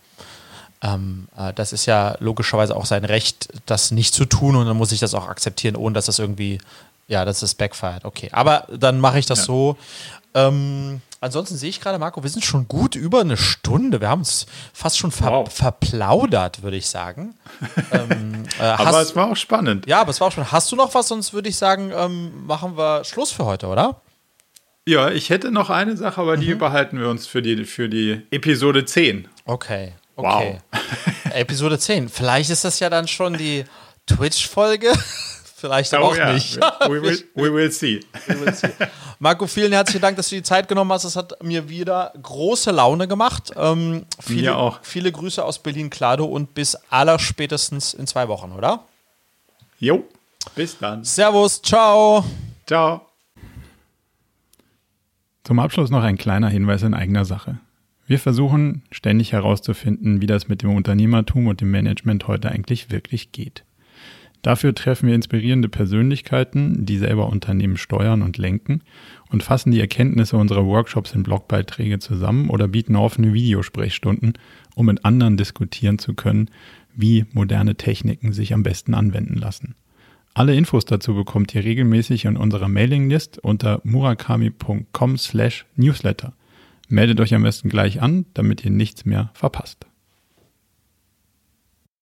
ähm, 0.82 1.28
äh, 1.36 1.52
das 1.54 1.72
ist 1.72 1.86
ja 1.86 2.16
logischerweise 2.20 2.76
auch 2.76 2.86
sein 2.86 3.04
Recht, 3.04 3.48
das 3.66 3.90
nicht 3.90 4.14
zu 4.14 4.24
tun 4.24 4.56
und 4.56 4.66
dann 4.66 4.76
muss 4.76 4.92
ich 4.92 5.00
das 5.00 5.14
auch 5.14 5.28
akzeptieren, 5.28 5.76
ohne 5.76 5.94
dass 5.94 6.06
das 6.06 6.18
irgendwie, 6.18 6.58
ja, 7.08 7.24
dass 7.24 7.42
es 7.42 7.54
backfired. 7.54 8.04
Okay, 8.04 8.28
aber 8.32 8.66
dann 8.76 9.00
mache 9.00 9.18
ich 9.18 9.26
das 9.26 9.40
Ja. 9.40 9.44
so. 9.44 9.76
Ähm, 10.34 11.00
ansonsten 11.20 11.56
sehe 11.56 11.70
ich 11.70 11.80
gerade, 11.80 11.98
Marco, 11.98 12.22
wir 12.22 12.30
sind 12.30 12.44
schon 12.44 12.68
gut 12.68 12.94
über 12.94 13.20
eine 13.22 13.36
Stunde. 13.36 14.00
Wir 14.00 14.08
haben 14.10 14.20
uns 14.20 14.46
fast 14.72 14.98
schon 14.98 15.10
ver 15.10 15.30
Wow. 15.32 15.52
verplaudert, 15.52 16.62
würde 16.62 16.76
ich 16.76 16.86
sagen. 16.86 17.34
ähm, 17.90 18.44
äh, 18.60 18.62
aber 18.62 19.00
es 19.00 19.16
war 19.16 19.30
auch 19.32 19.36
spannend. 19.36 19.86
ja, 19.86 20.00
aber 20.00 20.10
es 20.10 20.20
war 20.20 20.28
auch 20.28 20.32
schon. 20.32 20.52
Hast 20.52 20.70
du 20.70 20.76
noch 20.76 20.94
was? 20.94 21.08
Sonst 21.08 21.32
würde 21.32 21.48
ich 21.48 21.56
sagen, 21.56 21.90
ähm, 21.94 22.46
machen 22.46 22.76
wir 22.76 23.04
Schluss 23.04 23.32
für 23.32 23.46
heute, 23.46 23.66
oder? 23.68 24.00
Ja, 24.86 25.10
ich 25.10 25.28
hätte 25.30 25.50
noch 25.50 25.70
eine 25.70 25.96
Sache, 25.96 26.20
aber 26.20 26.36
die 26.36 26.54
mhm. 26.54 26.58
behalten 26.58 26.98
wir 27.00 27.08
uns 27.08 27.26
für 27.26 27.42
die, 27.42 27.64
für 27.64 27.88
die 27.88 28.22
Episode 28.30 28.84
10. 28.84 29.28
Okay, 29.44 29.92
okay. 30.18 30.60
Wow. 30.72 31.32
Episode 31.32 31.78
10. 31.78 32.08
Vielleicht 32.08 32.50
ist 32.50 32.64
das 32.64 32.80
ja 32.80 32.90
dann 32.90 33.08
schon 33.08 33.34
die 33.34 33.64
Twitch-Folge. 34.06 34.92
Vielleicht 35.56 35.92
oh, 35.94 35.98
auch 35.98 36.16
ja. 36.16 36.32
nicht. 36.32 36.56
We 36.56 37.02
will, 37.02 37.24
we 37.34 37.52
will, 37.52 37.72
see. 37.72 38.00
we 38.28 38.40
will 38.40 38.54
see. 38.54 38.68
Marco, 39.18 39.48
vielen 39.48 39.72
herzlichen 39.72 40.02
Dank, 40.02 40.16
dass 40.16 40.28
du 40.28 40.36
die 40.36 40.42
Zeit 40.44 40.68
genommen 40.68 40.92
hast. 40.92 41.02
Es 41.02 41.16
hat 41.16 41.42
mir 41.42 41.68
wieder 41.68 42.12
große 42.22 42.70
Laune 42.70 43.08
gemacht. 43.08 43.50
Ähm, 43.56 44.06
viele, 44.20 44.50
mir 44.50 44.56
auch. 44.56 44.78
Viele 44.82 45.10
Grüße 45.10 45.44
aus 45.44 45.58
Berlin-Klado 45.58 46.24
und 46.24 46.54
bis 46.54 46.76
allerspätestens 46.90 47.92
in 47.92 48.06
zwei 48.06 48.28
Wochen, 48.28 48.52
oder? 48.52 48.84
Jo, 49.80 50.04
bis 50.54 50.78
dann. 50.78 51.02
Servus, 51.02 51.60
ciao. 51.60 52.24
Ciao. 52.64 53.08
Zum 55.42 55.58
Abschluss 55.58 55.90
noch 55.90 56.04
ein 56.04 56.18
kleiner 56.18 56.48
Hinweis 56.48 56.82
in 56.82 56.94
eigener 56.94 57.24
Sache. 57.24 57.58
Wir 58.08 58.18
versuchen 58.18 58.82
ständig 58.90 59.32
herauszufinden, 59.32 60.20
wie 60.22 60.26
das 60.26 60.48
mit 60.48 60.62
dem 60.62 60.74
Unternehmertum 60.74 61.46
und 61.46 61.60
dem 61.60 61.70
Management 61.70 62.26
heute 62.26 62.50
eigentlich 62.50 62.90
wirklich 62.90 63.32
geht. 63.32 63.64
Dafür 64.40 64.74
treffen 64.74 65.08
wir 65.08 65.14
inspirierende 65.14 65.68
Persönlichkeiten, 65.68 66.86
die 66.86 66.96
selber 66.96 67.28
Unternehmen 67.28 67.76
steuern 67.76 68.22
und 68.22 68.38
lenken 68.38 68.80
und 69.30 69.42
fassen 69.42 69.72
die 69.72 69.80
Erkenntnisse 69.80 70.38
unserer 70.38 70.64
Workshops 70.64 71.12
in 71.12 71.22
Blogbeiträge 71.22 71.98
zusammen 71.98 72.48
oder 72.48 72.66
bieten 72.66 72.96
offene 72.96 73.34
Videosprechstunden, 73.34 74.32
um 74.74 74.86
mit 74.86 75.04
anderen 75.04 75.36
diskutieren 75.36 75.98
zu 75.98 76.14
können, 76.14 76.48
wie 76.94 77.26
moderne 77.34 77.74
Techniken 77.74 78.32
sich 78.32 78.54
am 78.54 78.62
besten 78.62 78.94
anwenden 78.94 79.34
lassen. 79.34 79.74
Alle 80.32 80.54
Infos 80.54 80.86
dazu 80.86 81.14
bekommt 81.14 81.54
ihr 81.54 81.64
regelmäßig 81.64 82.24
in 82.24 82.38
unserer 82.38 82.68
Mailinglist 82.68 83.38
unter 83.38 83.82
murakami.com/newsletter. 83.84 86.32
Meldet 86.88 87.20
euch 87.20 87.34
am 87.34 87.42
besten 87.42 87.68
gleich 87.68 88.00
an, 88.00 88.26
damit 88.34 88.64
ihr 88.64 88.70
nichts 88.70 89.04
mehr 89.04 89.30
verpasst. 89.34 89.87